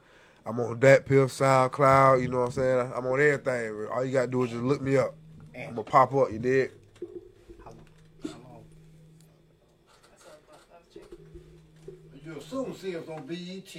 I'm 0.47 0.59
on 0.59 0.81
that 0.81 1.07
Pill 1.07 1.27
SoundCloud, 1.27 2.23
you 2.23 2.29
know 2.29 2.41
what 2.41 2.47
I'm 2.47 2.53
saying? 2.53 2.93
I'm 2.95 3.07
on 3.07 3.21
everything. 3.21 3.87
All 3.93 4.05
you 4.05 4.13
gotta 4.13 4.27
do 4.27 4.45
is 4.45 4.51
just 4.51 4.63
look 4.63 4.81
me 4.81 4.97
up. 4.97 5.15
I'm 5.57 5.75
gonna 5.75 5.85
pop 5.85 6.15
up, 6.15 6.31
you? 6.31 6.71
You'll 12.25 12.41
soon 12.41 12.75
see 12.75 12.97
us 12.97 13.09
on 13.09 13.27
BET. 13.27 13.77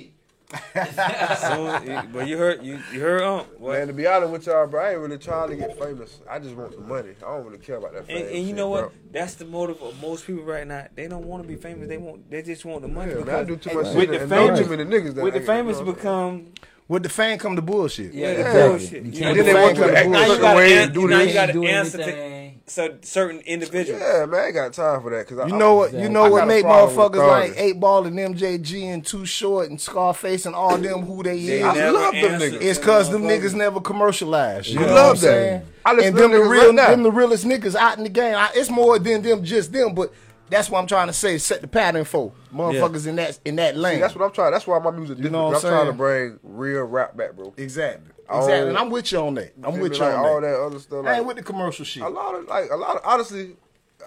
So, 0.76 2.04
but 2.12 2.28
you 2.28 2.38
heard 2.38 2.64
you, 2.64 2.80
you 2.92 3.00
heard 3.00 3.22
um 3.22 3.46
what? 3.58 3.78
Man, 3.78 3.88
to 3.88 3.94
be 3.94 4.06
honest 4.08 4.32
with 4.32 4.46
y'all, 4.48 4.68
bro, 4.68 4.84
I 4.84 4.92
ain't 4.92 5.00
really 5.00 5.18
trying 5.18 5.50
to 5.50 5.56
get 5.56 5.78
famous. 5.80 6.20
I 6.30 6.40
just 6.40 6.56
want 6.56 6.72
the 6.72 6.82
money. 6.82 7.12
I 7.26 7.38
don't 7.38 7.46
really 7.46 7.58
care 7.58 7.78
about 7.78 7.94
that 7.94 8.08
fame. 8.08 8.18
And, 8.18 8.28
and 8.28 8.38
you 8.40 8.48
shit, 8.48 8.56
know 8.56 8.70
what? 8.70 8.82
bro. 8.82 8.92
That's 9.12 9.36
the 9.36 9.46
motive 9.46 9.82
of 9.82 10.00
most 10.02 10.28
people 10.28 10.44
right 10.44 10.68
now. 10.68 10.88
They 10.94 11.08
don't 11.08 11.26
want 11.26 11.44
to 11.44 11.48
be 11.48 11.56
famous. 11.56 11.88
They 11.88 11.98
want. 11.98 12.30
They 12.30 12.42
just 12.42 12.66
want 12.66 12.82
the 12.82 12.88
money. 12.90 13.14
Yeah, 13.14 13.24
man, 13.24 13.36
I 13.36 13.44
do 13.44 13.56
too 13.56 13.74
much 13.74 13.96
with 13.96 14.10
the 14.10 14.28
famous, 14.28 14.60
too 14.60 14.66
many 14.66 14.84
niggas 14.86 15.16
that 15.16 15.24
with 15.24 15.34
the 15.34 15.42
famous 15.42 15.80
you 15.80 15.86
know. 15.86 15.94
become. 15.94 16.54
With 16.88 17.04
the 17.04 17.10
fame 17.10 17.38
come 17.40 17.56
the 17.56 17.62
bullshit. 17.62 18.14
Yeah, 18.14 18.32
Yeah. 18.32 18.68
bullshit. 18.68 19.04
You 19.06 19.12
You 19.12 19.20
can't 19.20 19.38
know, 19.38 19.44
do 19.44 19.44
they 19.44 19.54
want 19.54 19.78
you 19.78 19.84
to 19.86 19.98
act 19.98 20.10
now 20.10 20.20
you 20.20 20.26
certain 20.28 20.42
gotta 20.42 20.58
way 20.58 20.74
an- 20.74 20.84
and 20.84 20.94
do 20.94 21.08
now 21.08 21.22
you 21.22 21.34
gotta 21.34 21.64
answer 21.64 21.98
to 22.00 22.04
anything. 22.04 22.62
so 22.68 22.90
certain 23.02 23.40
individuals. 23.46 24.02
Yeah, 24.02 24.26
man, 24.26 24.40
I 24.42 24.46
ain't 24.48 24.56
got 24.56 24.74
time 24.74 25.02
for 25.02 25.10
that. 25.12 25.26
Cause 25.26 25.40
I, 25.40 25.48
You 25.48 25.56
know 25.56 25.76
what? 25.76 25.94
You 25.94 26.10
know 26.10 26.24
what 26.30 26.40
got 26.40 26.44
a 26.44 26.48
make 26.48 26.64
problem 26.64 26.90
with 26.98 27.14
motherfuckers 27.22 27.28
like. 27.30 27.54
Eight 27.56 27.80
Ball 27.80 28.08
and 28.08 28.18
MJG 28.20 28.84
and 28.94 29.06
Too 29.06 29.26
Short 29.26 29.70
and 29.70 29.80
Scarface 29.80 30.46
and 30.46 30.54
all 30.54 30.78
them 30.78 31.04
who 31.06 31.24
they, 31.24 31.40
They 31.46 31.60
is. 31.60 31.64
I 31.64 31.90
love 31.92 32.14
them 32.14 32.26
answer 32.26 32.50
niggas. 32.52 32.62
It's 32.62 32.80
cause 32.80 33.10
them 33.10 33.22
niggas 33.24 33.54
never 33.54 33.80
commercialized. 33.80 34.68
You 34.68 34.82
I 34.82 34.86
know 34.88 34.94
love 34.94 35.24
what 35.24 35.32
I'm 35.32 35.40
that. 35.40 35.64
I 35.86 35.94
listen 35.94 36.08
and 36.10 36.18
them 36.18 36.32
them 36.32 36.42
the 36.42 36.46
real, 36.50 36.66
right 36.66 36.76
now. 36.76 36.90
them 36.90 37.04
the 37.04 37.12
realest 37.12 37.46
niggas 37.46 37.76
out 37.76 37.98
in 38.00 38.04
the 38.04 38.10
game. 38.10 38.36
I, 38.36 38.50
it's 38.54 38.70
more 38.70 39.00
than 39.00 39.22
them, 39.22 39.46
just 39.46 39.72
them. 39.72 39.96
But 39.96 40.12
that's 40.52 40.70
what 40.70 40.80
I'm 40.80 40.88
trying 40.88 41.08
to 41.08 41.14
say. 41.14 41.38
Set 41.40 41.62
the 41.62 41.68
pattern 41.68 42.06
for 42.06 42.32
motherfuckers 42.54 43.08
in 43.08 43.16
that 43.16 43.40
in 43.46 43.56
that 43.56 43.76
lane. 43.76 43.96
See, 43.96 44.02
that's 44.02 44.16
what 44.16 44.24
I'm 44.26 44.32
trying. 44.32 44.52
That's 44.52 44.68
why 44.68 44.78
my 44.80 44.92
music 44.92 45.18
different. 45.18 45.32
know 45.34 45.46
what 45.46 45.66
I'm, 45.66 45.72
I'm 45.72 45.78
trying 45.78 45.88
to 45.88 45.94
bring 45.94 46.40
real 46.44 46.84
rap 46.84 47.18
back, 47.18 47.36
bro. 47.36 47.54
exactly. 47.58 48.08
Exactly. 48.30 48.70
And 48.70 48.78
I'm 48.78 48.90
with 48.90 49.12
you 49.12 49.18
on 49.20 49.34
that. 49.36 49.54
I'm 49.62 49.80
with 49.80 49.94
you 49.96 50.00
Like, 50.00 50.14
on 50.18 50.26
all 50.26 50.40
that. 50.42 50.48
that 50.48 50.60
other 50.62 50.80
stuff. 50.80 51.06
I 51.06 51.16
ain't 51.18 51.26
with 51.26 51.36
the 51.38 51.44
commercial 51.44 51.84
shit. 51.84 52.02
a 52.04 52.08
lot 52.08 52.36
of 52.36 52.46
like 52.48 52.70
a 52.72 52.76
lot 52.78 52.96
of 52.96 53.02
honestly, 53.04 53.58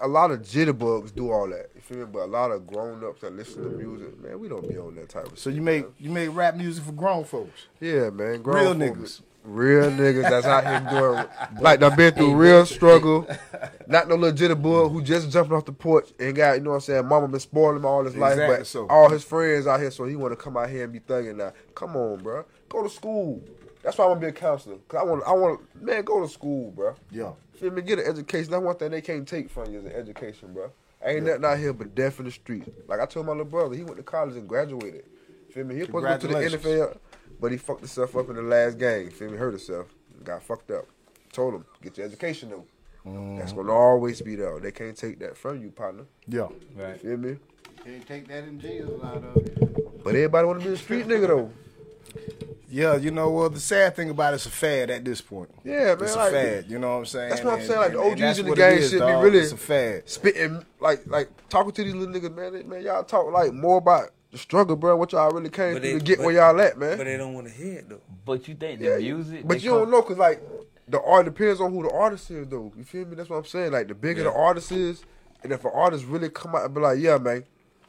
a 0.01 0.07
lot 0.07 0.31
of 0.31 0.39
jitterbugs 0.41 1.13
do 1.13 1.31
all 1.31 1.47
that. 1.49 1.69
You 1.75 1.81
feel 1.81 1.97
me? 1.99 2.05
But 2.05 2.23
a 2.23 2.25
lot 2.25 2.49
of 2.51 2.65
grown 2.65 3.03
ups 3.03 3.21
that 3.21 3.33
listen 3.35 3.63
to 3.63 3.69
music, 3.77 4.19
man, 4.23 4.39
we 4.39 4.47
don't 4.47 4.67
be 4.67 4.77
on 4.77 4.95
that 4.95 5.09
type 5.09 5.31
of. 5.31 5.37
So 5.37 5.49
shit, 5.51 5.57
you 5.57 5.61
make 5.61 5.83
man. 5.83 5.93
you 5.99 6.09
make 6.09 6.29
rap 6.35 6.55
music 6.55 6.83
for 6.83 6.91
grown 6.93 7.23
folks. 7.23 7.67
Yeah, 7.79 8.09
man. 8.09 8.41
Grown 8.41 8.79
Real 8.79 8.89
folk, 8.89 8.97
niggas. 8.97 9.21
Real 9.45 9.91
niggas 9.91 10.23
that's 10.23 10.45
out 10.47 10.65
here 10.65 10.99
doing 10.99 11.25
like 11.61 11.79
done 11.79 11.95
been 11.95 12.13
through 12.13 12.35
real 12.35 12.65
struggle. 12.65 13.27
Not 13.87 14.07
no 14.07 14.15
little 14.15 14.35
jitterbug 14.35 14.91
who 14.91 15.03
just 15.03 15.29
jumping 15.29 15.55
off 15.55 15.65
the 15.65 15.71
porch 15.71 16.11
and 16.19 16.35
got, 16.35 16.57
you 16.57 16.61
know 16.61 16.71
what 16.71 16.75
I'm 16.77 16.81
saying, 16.81 17.05
mama 17.05 17.27
been 17.27 17.39
spoiling 17.39 17.77
him 17.77 17.85
all 17.85 18.03
his 18.03 18.15
life, 18.15 18.37
but 18.37 18.65
so. 18.65 18.87
all 18.87 19.09
his 19.09 19.23
friends 19.23 19.67
out 19.67 19.79
here, 19.79 19.91
so 19.91 20.05
he 20.05 20.15
wanna 20.15 20.35
come 20.35 20.57
out 20.57 20.69
here 20.69 20.85
and 20.85 20.91
be 20.91 20.99
thugging 20.99 21.35
now. 21.35 21.53
Come 21.75 21.95
on, 21.95 22.23
bro. 22.23 22.43
Go 22.69 22.81
to 22.81 22.89
school. 22.89 23.43
That's 23.83 23.97
why 23.97 24.05
I 24.05 24.07
wanna 24.07 24.21
be 24.21 24.27
a 24.27 24.31
counselor. 24.31 24.77
Cause 24.87 24.99
I 24.99 25.03
want 25.03 25.23
I 25.27 25.33
want 25.33 25.61
man, 25.81 26.03
go 26.03 26.21
to 26.21 26.27
school, 26.27 26.71
bro. 26.71 26.95
Yeah. 27.11 27.33
Feel 27.53 27.71
me? 27.71 27.83
Get 27.83 27.99
an 27.99 28.07
education. 28.07 28.51
That's 28.51 28.63
one 28.63 28.75
thing 28.75 28.91
they 28.91 29.01
can't 29.01 29.27
take 29.27 29.49
from 29.49 29.71
you 29.71 29.79
is 29.79 29.85
an 29.85 29.91
education, 29.91 30.53
bro. 30.53 30.71
Ain't 31.03 31.23
nothing 31.23 31.45
out 31.45 31.59
here 31.59 31.71
but 31.71 31.93
death 31.93 32.19
in 32.19 32.25
the 32.25 32.31
street. 32.31 32.63
Like 32.87 32.99
I 32.99 33.05
told 33.05 33.27
my 33.27 33.31
little 33.31 33.45
brother, 33.45 33.75
he 33.75 33.83
went 33.83 33.97
to 33.97 34.03
college 34.03 34.35
and 34.35 34.49
graduated. 34.49 35.05
Feel 35.51 35.65
me? 35.65 35.75
He 35.75 35.81
was 35.81 35.87
supposed 35.87 36.21
to 36.21 36.27
go 36.27 36.41
to 36.41 36.49
the 36.49 36.57
NFL, 36.57 36.97
but 37.39 37.51
he 37.51 37.57
fucked 37.57 37.81
himself 37.81 38.15
up 38.15 38.29
in 38.29 38.35
the 38.35 38.41
last 38.41 38.77
game. 38.77 39.09
Feel 39.11 39.31
me? 39.31 39.37
Hurt 39.37 39.51
himself. 39.51 39.87
Got 40.23 40.43
fucked 40.43 40.71
up. 40.71 40.85
Told 41.31 41.55
him, 41.55 41.65
get 41.81 41.97
your 41.97 42.07
education 42.07 42.49
though. 42.49 42.65
That's 43.05 43.51
mm-hmm. 43.51 43.57
gonna 43.57 43.71
always 43.71 44.21
be 44.21 44.35
there. 44.35 44.59
They 44.59 44.71
can't 44.71 44.97
take 44.97 45.19
that 45.19 45.37
from 45.37 45.61
you, 45.61 45.69
partner. 45.69 46.05
Yeah. 46.27 46.47
Right. 46.75 46.99
Feel 46.99 47.17
me? 47.17 47.37
Can't 47.83 48.07
take 48.07 48.27
that 48.29 48.45
in 48.45 48.59
jail 48.59 48.99
out 49.03 49.17
of. 49.17 50.03
But 50.03 50.15
everybody 50.15 50.47
wanna 50.47 50.63
be 50.63 50.69
a 50.69 50.77
street 50.77 51.05
nigga 51.05 51.27
though. 51.27 51.51
Yeah, 52.67 52.95
you 52.95 53.11
know 53.11 53.29
well, 53.29 53.49
The 53.49 53.59
sad 53.59 53.95
thing 53.95 54.09
about 54.09 54.33
it's 54.33 54.47
a 54.47 54.49
fad 54.49 54.89
at 54.89 55.05
this 55.05 55.21
point. 55.21 55.49
Yeah, 55.63 55.95
man. 55.95 55.97
It's 56.01 56.15
like, 56.15 56.33
a 56.33 56.35
fad. 56.35 56.65
You 56.67 56.79
know 56.79 56.93
what 56.93 56.97
I'm 56.97 57.05
saying? 57.05 57.29
That's 57.29 57.43
what 57.43 57.53
I'm 57.53 57.59
And- 57.59 57.67
saying. 57.67 57.79
Like 57.79 57.91
the 57.91 58.01
and- 58.01 58.11
and 58.13 58.23
OGs 58.23 58.39
in 58.39 58.45
the 58.45 58.51
what 58.51 58.57
game 58.57 58.77
is, 58.79 58.89
should 58.89 58.99
be 58.99 59.13
really 59.13 59.39
It's 59.39 59.51
a 59.51 59.57
fad. 59.57 60.09
spitting 60.09 60.65
like 60.79 61.05
like 61.05 61.29
talking 61.49 61.71
to 61.73 61.83
these 61.83 61.93
little 61.93 62.13
niggas, 62.13 62.35
man. 62.35 62.53
They- 62.53 62.63
Man, 62.63 62.81
y'all 62.81 63.03
talk 63.03 63.31
like 63.31 63.53
more 63.53 63.77
about 63.77 64.09
the 64.35 64.39
struggle, 64.39 64.75
bro. 64.75 64.95
What 64.97 65.13
y'all 65.13 65.31
really 65.31 65.49
came 65.49 65.73
But 65.75 65.81
through 65.81 65.93
they- 65.93 65.99
to 65.99 66.03
get 66.03 66.17
but- 66.17 66.25
where 66.25 66.35
y'all 66.35 66.59
at, 66.61 66.77
man. 66.77 66.97
But 66.97 67.05
they 67.05 67.15
don't 67.17 67.33
want 67.33 67.47
to 67.47 67.53
hear 67.53 67.79
it 67.79 67.89
though. 67.89 68.01
But 68.25 68.47
you 68.47 68.55
think 68.55 68.79
the 68.81 68.85
Yeah, 68.85 68.97
music? 68.97 69.47
But 69.47 69.61
you 69.63 69.69
come- 69.71 69.79
don't 69.79 69.91
know 69.91 70.01
because 70.01 70.17
like 70.17 70.41
the 70.87 71.01
art 71.01 71.25
depends 71.25 71.61
on 71.61 71.71
who 71.73 71.83
the 71.83 71.91
artist 71.91 72.29
is, 72.29 72.47
though. 72.47 72.71
You 72.77 72.83
feel 72.83 73.05
me? 73.05 73.15
That's 73.15 73.29
what 73.29 73.37
I'm 73.37 73.45
saying. 73.45 73.71
Like 73.71 73.87
the 73.87 73.95
bigger 73.95 74.23
the 74.23 74.33
artist 74.33 74.71
is, 74.71 75.03
and 75.43 75.51
if 75.53 75.63
an 75.65 75.71
artist 75.73 76.05
really 76.05 76.29
come 76.29 76.53
out 76.55 76.65
and 76.65 76.73
be 76.73 76.81
like, 76.81 76.99
"Yeah, 76.99 77.17
man, 77.17 77.37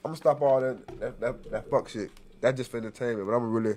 I'm 0.05 0.11
gonna 0.11 0.16
stop 0.16 0.40
all 0.40 0.61
that 0.61 0.86
that 1.01 1.20
that, 1.20 1.51
that 1.51 1.70
fuck 1.70 1.88
shit. 1.88 2.11
That 2.40 2.57
just 2.57 2.70
for 2.70 2.76
entertainment, 2.76 3.26
but 3.26 3.34
I'm 3.34 3.40
gonna 3.40 3.51
really, 3.53 3.76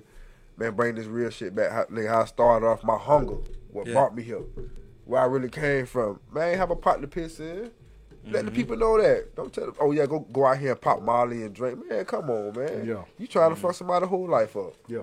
man, 0.56 0.74
bring 0.74 0.94
this 0.94 1.06
real 1.06 1.30
shit 1.30 1.54
back. 1.54 1.70
How, 1.72 1.84
nigga, 1.84 2.08
how 2.08 2.20
I 2.22 2.24
started 2.26 2.66
off 2.66 2.84
my 2.84 2.96
hunger, 2.96 3.36
what 3.72 3.86
Yeah. 3.86 3.94
brought 3.94 4.14
me 4.14 4.22
here, 4.22 4.42
where 5.06 5.20
I 5.20 5.24
really 5.26 5.48
came 5.48 5.86
from. 5.86 6.20
Man, 6.32 6.56
have 6.56 6.70
a 6.70 6.76
pot 6.76 7.00
to 7.00 7.08
piss 7.08 7.40
in. 7.40 7.70
Let 8.24 8.34
Mm-hmm. 8.34 8.46
the 8.46 8.50
people 8.52 8.76
know 8.76 9.00
that. 9.00 9.34
Don't 9.34 9.52
tell 9.52 9.66
them, 9.66 9.74
oh 9.80 9.92
yeah, 9.92 10.06
go 10.06 10.20
go 10.20 10.46
out 10.46 10.58
here 10.58 10.72
and 10.72 10.80
pop 10.80 11.02
Molly 11.02 11.42
and 11.42 11.54
drink. 11.54 11.88
Man, 11.88 12.04
come 12.04 12.28
on, 12.30 12.56
man. 12.56 12.86
Yeah. 12.86 13.04
You 13.18 13.26
trying 13.26 13.50
Mm-hmm. 13.50 13.54
to 13.54 13.60
fuck 13.60 13.74
somebody 13.74 14.06
whole 14.06 14.28
life 14.28 14.56
up. 14.56 14.74
Yeah. 14.88 15.02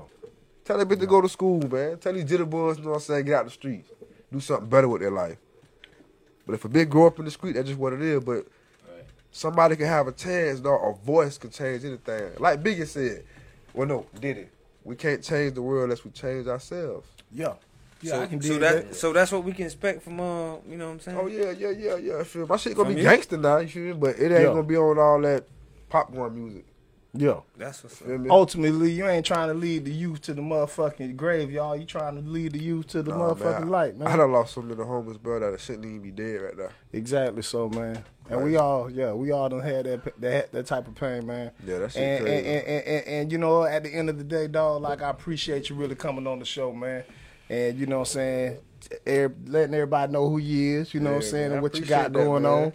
Tell 0.63 0.77
that 0.77 0.87
bitch 0.87 0.99
to 0.99 1.07
go 1.07 1.21
to 1.21 1.29
school, 1.29 1.61
man. 1.67 1.97
Tell 1.97 2.13
these 2.13 2.25
jitterbugs, 2.25 2.77
you 2.77 2.83
know 2.83 2.89
what 2.89 2.95
I'm 2.95 2.99
saying, 3.01 3.25
get 3.25 3.35
out 3.35 3.45
the 3.45 3.51
streets. 3.51 3.89
Do 4.31 4.39
something 4.39 4.67
better 4.69 4.87
with 4.87 5.01
their 5.01 5.11
life. 5.11 5.37
But 6.45 6.53
if 6.55 6.65
a 6.65 6.69
bitch 6.69 6.89
grow 6.89 7.07
up 7.07 7.17
in 7.19 7.25
the 7.25 7.31
street, 7.31 7.53
that's 7.53 7.67
just 7.67 7.79
what 7.79 7.93
it 7.93 8.01
is. 8.01 8.23
But 8.23 8.45
somebody 9.31 9.75
can 9.75 9.87
have 9.87 10.07
a 10.07 10.11
chance, 10.11 10.59
dog. 10.59 10.81
A 10.83 11.05
voice 11.05 11.37
can 11.37 11.49
change 11.49 11.85
anything. 11.85 12.31
Like 12.39 12.61
Biggie 12.61 12.85
said, 12.87 13.23
well, 13.73 13.87
no, 13.87 14.05
did 14.19 14.37
it. 14.37 14.51
We 14.83 14.95
can't 14.95 15.23
change 15.23 15.53
the 15.55 15.61
world 15.61 15.85
unless 15.85 16.03
we 16.05 16.11
change 16.11 16.47
ourselves. 16.47 17.07
Yeah. 17.31 17.53
Yeah, 18.01 18.11
so, 18.11 18.21
I 18.21 18.27
can 18.27 18.41
so 18.41 18.59
that, 18.59 18.89
that. 18.89 18.95
so 18.95 19.13
that's 19.13 19.31
what 19.31 19.43
we 19.43 19.53
can 19.53 19.65
expect 19.65 20.03
from 20.03 20.19
uh, 20.19 20.55
you 20.69 20.77
know 20.77 20.87
what 20.87 20.91
I'm 20.93 20.99
saying? 20.99 21.17
Oh, 21.17 21.27
yeah, 21.27 21.51
yeah, 21.51 21.69
yeah, 21.71 21.95
yeah. 21.95 22.19
I 22.19 22.23
feel 22.23 22.45
my 22.45 22.57
shit 22.57 22.75
gonna 22.75 22.89
From 22.89 22.95
be 22.95 23.01
you? 23.01 23.07
gangster 23.07 23.37
now, 23.37 23.57
you 23.57 23.67
feel 23.67 23.83
me? 23.83 23.93
But 23.93 24.19
it 24.19 24.31
ain't 24.31 24.31
Yeah. 24.31 24.43
gonna 24.45 24.63
be 24.63 24.77
on 24.77 24.99
all 24.99 25.19
that 25.21 25.45
popcorn 25.89 26.35
music. 26.35 26.65
Yeah. 27.13 27.39
That's 27.57 27.83
what's 27.83 27.99
up. 28.01 28.07
Feel 28.07 28.17
me? 28.19 28.29
Ultimately, 28.29 28.91
you 28.91 29.07
ain't 29.07 29.25
trying 29.25 29.47
to 29.47 29.55
lead 29.55 29.85
the 29.85 29.91
youth 29.91 30.21
to 30.23 30.33
the 30.35 30.41
motherfucking 30.41 31.15
grave, 31.15 31.49
y'all. 31.51 31.75
You 31.75 31.85
trying 31.85 32.15
to 32.15 32.21
lead 32.29 32.51
the 32.51 32.59
youth 32.59 32.87
to 32.87 33.01
the 33.01 33.09
Nah, 33.11 33.33
motherfucking 33.33 33.61
man, 33.61 33.69
light, 33.69 33.97
man. 33.97 34.07
I 34.07 34.17
done 34.17 34.31
lost 34.31 34.53
some 34.53 34.69
little 34.69 34.85
homies, 34.85 35.19
bro, 35.19 35.39
that 35.39 35.59
shouldn't 35.59 35.85
even 35.85 36.01
be 36.01 36.11
dead 36.11 36.41
right 36.41 36.57
now. 36.57 36.69
Exactly 36.93 37.41
so, 37.41 37.69
man. 37.69 38.03
And 38.29 38.43
we 38.43 38.57
all, 38.57 38.91
yeah, 38.91 39.13
we 39.13 39.31
all 39.31 39.47
done 39.49 39.61
had 39.61 39.85
that 39.85 40.21
that 40.21 40.51
that 40.51 40.65
type 40.67 40.85
of 40.87 40.95
pain, 40.95 41.25
man. 41.25 41.51
Yeah, 41.65 41.79
that's 41.79 41.95
and, 41.95 42.23
crazy. 42.25 42.37
and, 42.37 42.45
and, 42.47 42.67
and, 42.67 42.87
and, 42.87 43.07
and 43.07 43.31
you 43.31 43.37
know, 43.37 43.63
at 43.63 43.83
the 43.83 43.89
end 43.89 44.09
of 44.09 44.17
the 44.17 44.23
day, 44.25 44.47
dog, 44.47 44.81
like 44.81 45.01
I 45.01 45.09
appreciate 45.09 45.69
you 45.69 45.75
really 45.77 45.95
coming 45.95 46.27
on 46.27 46.37
the 46.39 46.45
show, 46.45 46.73
man. 46.73 47.03
And 47.49 47.77
you 47.77 47.85
know 47.85 47.99
what 47.99 48.09
I'm 48.09 48.13
saying, 48.13 48.57
er, 49.07 49.33
letting 49.45 49.73
everybody 49.73 50.11
know 50.11 50.29
who 50.29 50.37
you 50.37 50.79
is, 50.79 50.93
you 50.93 50.99
know 50.99 51.11
what 51.11 51.17
I'm 51.17 51.21
saying, 51.23 51.49
man, 51.49 51.51
and 51.53 51.61
what 51.61 51.77
you 51.77 51.85
got 51.85 52.11
going 52.11 52.43
man. 52.43 52.51
on. 52.51 52.73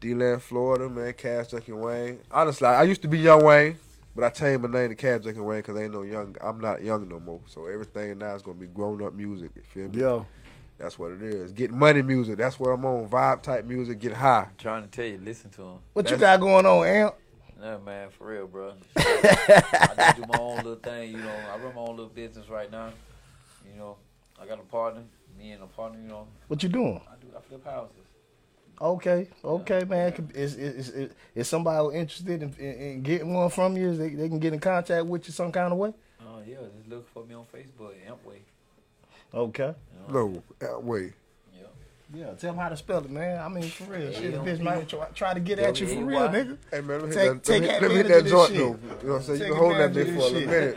DeLand, 0.00 0.42
Florida, 0.42 0.88
man, 0.88 1.12
Kash 1.12 1.48
Junky 1.48 1.78
Wane. 1.78 2.18
Honestly, 2.30 2.66
I 2.66 2.84
used 2.84 3.02
to 3.02 3.08
be 3.08 3.18
Young 3.18 3.44
Wayne, 3.44 3.78
but 4.14 4.24
I 4.24 4.30
changed 4.30 4.62
my 4.62 4.70
name 4.70 4.88
to 4.88 4.94
Kash 4.94 5.20
Junky 5.20 5.44
Wane 5.44 5.58
because 5.58 5.76
I 5.76 5.84
ain't 5.84 5.92
no 5.92 6.02
young. 6.02 6.36
I'm 6.40 6.58
not 6.60 6.82
young 6.82 7.06
no 7.08 7.20
more. 7.20 7.40
So 7.46 7.66
everything 7.66 8.18
now 8.18 8.34
is 8.34 8.42
gonna 8.42 8.58
be 8.58 8.66
grown 8.66 9.02
up 9.02 9.14
music. 9.14 9.50
You 9.54 9.62
feel 9.62 9.88
me? 9.88 10.00
Yeah. 10.00 10.24
That's 10.78 10.98
what 10.98 11.12
it 11.12 11.22
is. 11.22 11.52
Getting 11.52 11.78
money 11.78 12.00
music. 12.00 12.38
That's 12.38 12.58
what 12.58 12.70
I'm 12.70 12.84
on. 12.86 13.06
Vibe 13.10 13.42
type 13.42 13.66
music. 13.66 13.98
Get 13.98 14.14
high. 14.14 14.48
trying 14.56 14.82
to 14.82 14.88
tell 14.88 15.04
you, 15.04 15.20
listen 15.22 15.50
to 15.50 15.62
him. 15.62 15.78
What 15.92 16.10
you 16.10 16.16
got 16.16 16.40
going 16.40 16.64
on, 16.64 16.86
Amp? 16.86 17.14
No 17.60 17.78
man, 17.80 18.08
for 18.08 18.28
real, 18.28 18.46
bro. 18.46 18.72
I 18.96 19.92
just 19.98 20.16
do 20.16 20.24
my 20.26 20.38
own 20.38 20.56
little 20.56 20.76
thing, 20.76 21.10
you 21.12 21.18
know. 21.18 21.34
I 21.52 21.58
run 21.58 21.74
my 21.74 21.82
own 21.82 21.90
little 21.90 22.06
business 22.06 22.48
right 22.48 22.72
now. 22.72 22.90
You 23.66 23.78
know, 23.78 23.96
I 24.40 24.46
got 24.46 24.58
a 24.58 24.62
partner, 24.62 25.02
me 25.38 25.52
and 25.52 25.62
a 25.62 25.66
partner. 25.66 26.00
You 26.00 26.08
know, 26.08 26.26
What 26.48 26.62
you 26.62 26.68
doing? 26.68 27.00
I 27.08 27.14
do. 27.20 27.28
I 27.36 27.40
flip 27.40 27.64
houses. 27.64 27.96
Okay, 28.80 29.28
okay, 29.44 29.84
man. 29.84 30.30
Is 30.34 30.56
is 30.56 30.88
is, 30.88 31.10
is 31.34 31.48
somebody 31.48 31.98
interested 31.98 32.42
in, 32.42 32.54
in, 32.58 32.74
in 32.80 33.02
getting 33.02 33.34
one 33.34 33.50
from 33.50 33.76
you? 33.76 33.94
They, 33.94 34.08
they 34.10 34.28
can 34.28 34.38
get 34.38 34.54
in 34.54 34.60
contact 34.60 35.04
with 35.04 35.26
you 35.26 35.32
some 35.34 35.52
kind 35.52 35.70
of 35.72 35.78
way? 35.78 35.92
Oh 36.22 36.40
yeah, 36.46 36.56
just 36.76 36.88
look 36.88 37.06
for 37.12 37.24
me 37.24 37.34
on 37.34 37.44
Facebook, 37.54 37.92
Amp 38.08 38.24
Way. 38.24 38.40
Okay. 39.34 39.74
No, 40.08 40.42
uh, 40.62 40.80
wait. 40.80 41.04
Yeah. 41.04 41.10
Yeah, 42.12 42.32
tell 42.34 42.52
them 42.52 42.56
how 42.60 42.68
to 42.68 42.76
spell 42.76 43.04
it, 43.04 43.10
man. 43.10 43.38
I 43.40 43.48
mean, 43.48 43.62
for 43.62 43.84
real. 43.84 44.12
Shit, 44.12 44.32
Yeah, 44.32 44.38
bitch 44.38 44.58
yeah. 44.58 44.64
might 44.64 44.88
try, 44.88 45.06
try 45.14 45.32
to 45.32 45.38
get 45.38 45.60
at 45.60 45.80
you 45.80 45.86
for 45.86 46.04
real, 46.04 46.18
nigga. 46.22 46.58
Hey 46.72 46.80
man, 46.80 47.00
let 47.02 47.08
me 47.08 47.14
Take- 47.14 47.22
hit 47.22 47.34
that, 47.34 47.44
take 47.44 47.62
let 47.62 47.62
me, 47.62 47.68
let 47.68 47.82
me 47.82 47.96
hit 47.96 48.06
advantage 48.06 48.08
that 48.08 48.18
of 48.18 48.24
this 48.24 48.32
joint 48.32 48.50
shit. 48.50 48.58
though. 48.58 48.64
You 48.64 49.06
know 49.06 49.12
what 49.12 49.16
I'm 49.16 49.22
saying? 49.22 49.38
Take 49.38 49.46
you 49.48 49.54
can 49.54 49.62
hold 49.62 49.76
that 49.76 49.92
bitch 49.92 50.16
for 50.16 50.20
a 50.20 50.30
little 50.30 50.50
minute. 50.50 50.76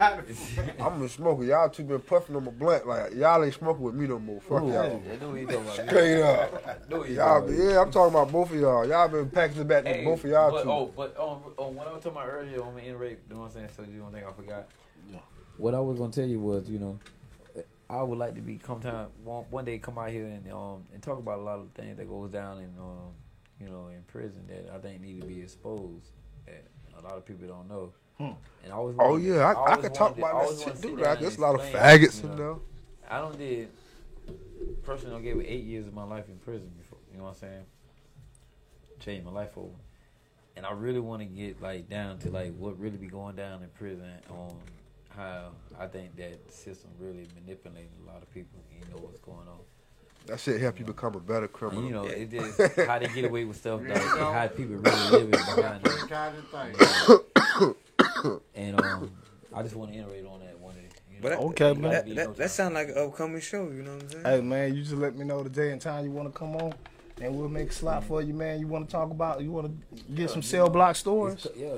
bitch. 0.00 0.80
I'm, 0.80 0.94
I'm 0.94 1.02
a 1.02 1.08
smoker. 1.10 1.44
Y'all 1.44 1.68
two 1.68 1.84
been 1.84 2.00
puffing 2.00 2.36
on 2.36 2.44
my 2.46 2.50
blunt. 2.52 2.86
Like 2.86 3.14
y'all 3.14 3.44
ain't 3.44 3.52
smoking 3.54 3.82
with 3.82 3.94
me 3.94 4.06
no 4.06 4.18
more. 4.18 4.40
Fuck 4.40 4.62
Ooh, 4.62 4.68
y'all. 4.72 4.80
I 4.82 5.16
know 5.20 5.28
what 5.30 5.40
you 5.40 5.46
talking 5.46 5.60
about. 5.62 5.74
Straight 5.88 6.22
I 6.22 6.28
up. 6.32 6.90
know 6.90 7.04
you 7.04 7.14
Y'all, 7.16 7.40
talking 7.42 7.56
yeah, 7.60 7.80
I'm 7.82 7.90
talking 7.90 8.14
about 8.14 8.32
both 8.32 8.50
of 8.50 8.56
y'all. 8.58 8.88
Y'all 8.88 9.08
been 9.08 9.28
packing 9.28 9.60
it 9.60 9.68
back 9.68 9.84
to 9.84 9.90
Hey, 9.92 10.04
both 10.04 10.24
of 10.24 10.30
y'all 10.30 10.62
too. 10.62 10.70
Oh, 10.70 10.92
but 10.96 11.14
um, 11.20 11.52
um, 11.62 11.74
what 11.74 11.86
I 11.86 11.92
was 11.92 12.02
talking 12.02 12.12
about 12.18 12.28
earlier 12.30 12.62
on 12.64 12.74
the 12.76 12.80
in 12.82 12.98
rape, 12.98 13.18
you 13.28 13.34
know 13.34 13.42
what 13.42 13.48
I'm 13.48 13.52
saying? 13.52 13.68
So 13.76 13.82
you 13.82 14.00
don't 14.00 14.10
think 14.12 14.24
I 14.26 14.32
forgot? 14.32 14.68
What 15.58 15.74
I 15.74 15.80
was 15.80 15.98
gonna 15.98 16.12
tell 16.12 16.26
you 16.26 16.38
was, 16.40 16.68
you 16.68 16.78
know, 16.78 16.98
I 17.88 18.02
would 18.02 18.18
like 18.18 18.34
to 18.34 18.40
be 18.40 18.56
come 18.56 18.80
time 18.80 19.08
one, 19.22 19.44
one 19.50 19.64
day 19.64 19.78
come 19.78 19.96
out 19.98 20.10
here 20.10 20.26
and 20.26 20.50
um 20.52 20.84
and 20.92 21.02
talk 21.02 21.18
about 21.18 21.38
a 21.38 21.42
lot 21.42 21.58
of 21.60 21.70
things 21.74 21.96
that 21.98 22.08
goes 22.08 22.30
down 22.30 22.58
in 22.58 22.70
um 22.80 23.12
you 23.60 23.68
know 23.68 23.88
in 23.88 24.02
prison 24.08 24.42
that 24.48 24.72
I 24.74 24.78
think 24.78 25.00
need 25.00 25.20
to 25.20 25.26
be 25.26 25.40
exposed 25.40 26.06
that 26.46 26.64
a 26.98 27.02
lot 27.02 27.16
of 27.16 27.24
people 27.26 27.46
don't 27.46 27.68
know. 27.68 27.92
Hmm. 28.18 28.32
And 28.64 28.72
I 28.72 28.76
always 28.76 28.96
Oh, 28.98 29.16
yeah, 29.16 29.34
I- 29.40 29.52
I 29.52 29.54
always 29.54 29.84
could 29.84 29.94
talk 29.94 30.16
about 30.18 30.34
I 30.34 30.46
that 30.48 30.58
shit, 30.58 30.66
dude. 30.74 30.82
sit 30.82 30.90
down 30.90 30.98
Like, 31.00 31.16
and 31.16 31.24
there's 31.24 31.36
a 31.36 31.40
lot 31.40 31.54
of 31.54 31.60
faggots 31.60 32.22
you 32.24 32.30
in 32.30 32.36
know. 32.38 32.62
I 33.08 33.18
don't 33.20 33.38
did 33.38 33.68
personally 34.82 35.16
I 35.16 35.20
gave 35.20 35.38
it 35.38 35.46
eight 35.48 35.64
years 35.64 35.86
of 35.86 35.94
my 35.94 36.04
life 36.04 36.28
in 36.28 36.38
prison 36.38 36.70
before 36.78 36.98
you 37.12 37.18
know 37.18 37.24
what 37.24 37.30
I'm 37.30 37.36
saying? 37.36 37.62
Changed 39.00 39.24
my 39.26 39.32
life 39.32 39.56
over. 39.56 39.68
And 40.56 40.64
I 40.64 40.72
really 40.72 41.00
want 41.00 41.20
to 41.20 41.26
get 41.26 41.60
like 41.60 41.88
down 41.88 42.18
to 42.20 42.30
like 42.30 42.54
what 42.56 42.78
really 42.80 42.96
be 42.96 43.06
going 43.06 43.36
down 43.36 43.62
in 43.62 43.68
prison 43.70 44.10
on 44.30 44.56
how 45.10 45.50
I 45.78 45.86
think 45.86 46.16
that 46.16 46.52
system 46.52 46.90
really 46.98 47.26
manipulating 47.40 47.90
a 48.04 48.12
lot 48.12 48.22
of 48.22 48.32
people. 48.32 48.58
You 48.72 48.80
know 48.90 49.02
what's 49.02 49.20
going 49.20 49.48
on. 49.48 49.58
That 50.26 50.40
shit 50.40 50.60
help 50.60 50.78
you 50.78 50.84
become 50.84 51.14
a 51.14 51.20
better 51.20 51.46
criminal. 51.46 51.84
You 51.84 51.90
know, 51.90 52.04
it 52.04 52.32
is 52.32 52.56
how 52.86 52.98
they 52.98 53.06
get 53.08 53.24
away 53.26 53.44
with 53.44 53.58
stuff 53.58 53.82
that 53.82 53.96
how 53.98 54.48
people 54.48 54.76
really 54.76 55.10
living 55.10 55.30
behind 55.56 55.86
it. 55.86 57.76
And 58.56 58.80
um, 58.80 59.12
I 59.54 59.62
just 59.62 59.76
want 59.76 59.92
to 59.92 59.98
iterate 59.98 60.26
on 60.26 60.40
that 60.40 60.58
one 60.58 60.74
day. 60.74 60.88
You 61.10 61.16
know? 61.16 61.22
But 61.22 61.28
that, 61.28 61.38
Okay, 61.38 61.68
that, 61.68 61.78
man. 61.78 61.90
that, 61.92 62.14
that, 62.14 62.36
that 62.36 62.50
sound 62.50 62.74
like 62.74 62.88
an 62.88 62.98
upcoming 62.98 63.40
show. 63.40 63.68
You 63.68 63.82
know 63.82 63.94
what 63.94 64.02
I'm 64.02 64.10
saying? 64.10 64.24
Hey 64.24 64.40
man, 64.40 64.74
you 64.74 64.82
just 64.82 64.96
let 64.96 65.14
me 65.16 65.24
know 65.24 65.42
the 65.44 65.50
day 65.50 65.70
and 65.70 65.80
time 65.80 66.04
you 66.04 66.10
want 66.10 66.32
to 66.32 66.36
come 66.36 66.56
on, 66.56 66.74
and 67.20 67.34
we'll 67.36 67.48
make 67.48 67.70
a 67.70 67.72
slot 67.72 68.04
for 68.04 68.20
you, 68.20 68.34
man. 68.34 68.60
You 68.60 68.66
want 68.66 68.86
to 68.88 68.92
talk 68.92 69.10
about? 69.10 69.40
You 69.42 69.50
want 69.50 69.66
to 69.68 69.96
oh, 70.12 70.14
get 70.14 70.30
some 70.30 70.42
cell 70.42 70.68
block 70.68 70.96
stories? 70.96 71.46
Yeah. 71.56 71.70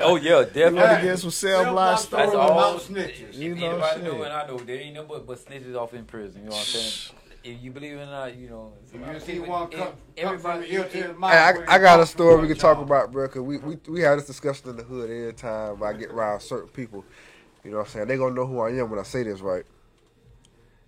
Oh 0.00 0.16
yeah, 0.20 0.42
definitely. 0.44 0.70
You 0.70 0.74
want 0.76 1.00
to 1.00 1.06
get 1.06 1.18
some 1.18 1.30
cell 1.30 1.72
block 1.72 1.98
stories? 2.00 2.32
That's 2.32 2.34
all. 2.36 2.80
You 2.90 3.10
You 3.32 3.54
know, 3.54 3.70
anybody 3.70 4.00
shit. 4.00 4.04
know, 4.12 4.22
and 4.22 4.32
I 4.32 4.46
know 4.46 4.58
there 4.58 4.76
ain't 4.80 4.94
no 4.94 5.04
but, 5.04 5.26
but 5.26 5.38
snitches 5.44 5.76
off 5.76 5.94
in 5.94 6.04
prison. 6.04 6.42
You 6.42 6.50
know 6.50 6.56
what 6.56 6.60
I'm 6.60 6.64
saying? 6.64 7.18
If 7.44 7.62
you 7.62 7.70
believe 7.70 7.92
it 7.92 8.00
or 8.02 8.06
not, 8.06 8.36
you 8.36 8.48
know. 8.50 8.72
it's 8.82 8.92
a 8.92 8.98
lot 8.98 9.14
You 9.14 9.20
see 9.20 9.38
one 9.38 9.68
if- 9.70 9.78
come- 9.78 9.86
come 9.88 9.94
everybody, 10.16 10.40
from 10.40 10.60
the 10.62 10.72
ear 10.72 10.84
to 10.84 11.08
the 11.08 11.14
mouth. 11.14 11.30
Hey, 11.30 11.64
I, 11.68 11.76
I 11.76 11.78
got 11.78 12.00
a 12.00 12.06
story 12.06 12.42
we 12.42 12.48
can 12.48 12.56
talk 12.56 12.78
about, 12.78 13.12
bro. 13.12 13.28
Cause 13.28 13.42
we, 13.42 13.58
we 13.58 13.76
we 13.88 14.00
have 14.00 14.18
this 14.18 14.26
discussion 14.26 14.70
in 14.70 14.76
the 14.76 14.82
hood 14.82 15.08
every 15.10 15.32
time 15.34 15.80
I 15.82 15.92
get 15.92 16.10
around 16.10 16.40
certain 16.40 16.68
people. 16.70 17.04
You 17.62 17.70
know 17.70 17.76
what 17.78 17.86
I'm 17.86 17.92
saying? 17.92 18.08
They 18.08 18.16
gonna 18.16 18.34
know 18.34 18.46
who 18.46 18.58
I 18.60 18.70
am 18.70 18.90
when 18.90 18.98
I 18.98 19.04
say 19.04 19.22
this, 19.22 19.40
right? 19.40 19.64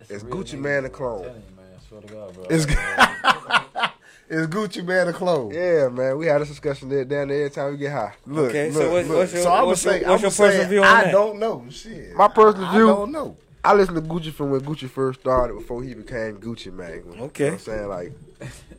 It's 0.09 0.23
It's 0.23 0.25
real 0.25 0.37
Gucci 0.37 0.55
nigga, 0.57 0.61
Man 0.61 0.83
the 0.85 0.89
bro. 0.91 1.09
I'm 1.09 1.19
clone. 1.19 1.23
telling 1.25 1.43
you, 1.51 1.57
man. 1.57 1.81
Swear 1.89 2.01
to 2.01 2.07
God, 2.09 2.35
bro. 2.35 2.45
It's 2.51 2.67
It's 4.31 4.47
Gucci 4.55 4.85
Mane 4.85 5.07
the 5.07 5.13
clothes. 5.15 5.55
Yeah, 5.55 5.89
man. 5.89 6.19
We 6.19 6.27
had 6.27 6.43
this 6.43 6.49
discussion 6.49 6.91
there 6.91 7.03
down 7.07 7.29
there 7.29 7.39
every 7.47 7.51
time 7.51 7.71
we 7.71 7.79
get 7.79 7.93
high. 7.93 8.13
Look, 8.27 8.51
Okay, 8.51 8.71
look, 8.71 8.83
so 8.83 8.91
what- 8.93 9.07
look. 9.07 9.17
what's 9.17 9.33
your- 9.33 9.43
so 9.43 9.49
I'm 9.51 9.57
gonna 9.57 9.67
your- 9.69 9.77
say, 9.77 9.91
what's 10.01 10.05
I'm 10.05 10.11
your 10.21 10.31
personal 10.31 10.51
say, 10.65 10.69
view 10.69 10.79
on 10.81 10.85
I 10.87 11.01
that? 11.05 11.07
I 11.07 11.11
don't 11.13 11.39
know. 11.39 11.65
Shit, 11.71 12.15
My 12.15 12.29
personal 12.29 12.71
view. 12.73 12.91
I 12.91 12.95
don't 12.95 13.13
know. 13.13 13.37
I 13.65 13.73
listened 13.75 13.97
to 13.97 14.03
Gucci 14.03 14.31
from 14.31 14.51
when 14.51 14.61
Gucci 14.61 14.87
first 14.91 15.21
started, 15.21 15.55
before 15.55 15.83
he 15.83 15.95
became 15.95 16.37
Gucci 16.37 16.71
Mane. 16.71 17.05
You 17.11 17.17
know 17.17 17.25
Okay. 17.25 17.45
what 17.47 17.53
I'm 17.55 17.59
saying? 17.61 17.89
Like, 17.89 18.13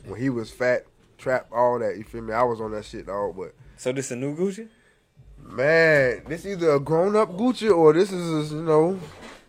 when 0.08 0.22
he 0.22 0.30
was 0.30 0.52
fat, 0.52 0.86
trap, 1.18 1.48
all 1.52 1.80
that, 1.80 1.98
you 1.98 2.04
feel 2.04 2.22
me? 2.22 2.32
I 2.32 2.44
was 2.44 2.62
on 2.62 2.70
that 2.74 2.86
shit, 2.86 3.08
dog, 3.08 3.36
but. 3.36 3.56
So 3.76 3.92
this 3.92 4.12
a 4.12 4.16
new 4.16 4.36
Gucci? 4.36 4.68
Man, 5.44 6.22
this 6.28 6.46
either 6.46 6.74
a 6.74 6.80
grown 6.80 7.16
up 7.16 7.36
Gucci 7.36 7.76
or 7.76 7.92
this 7.94 8.12
is, 8.12 8.52
you 8.52 8.62
know, 8.62 9.00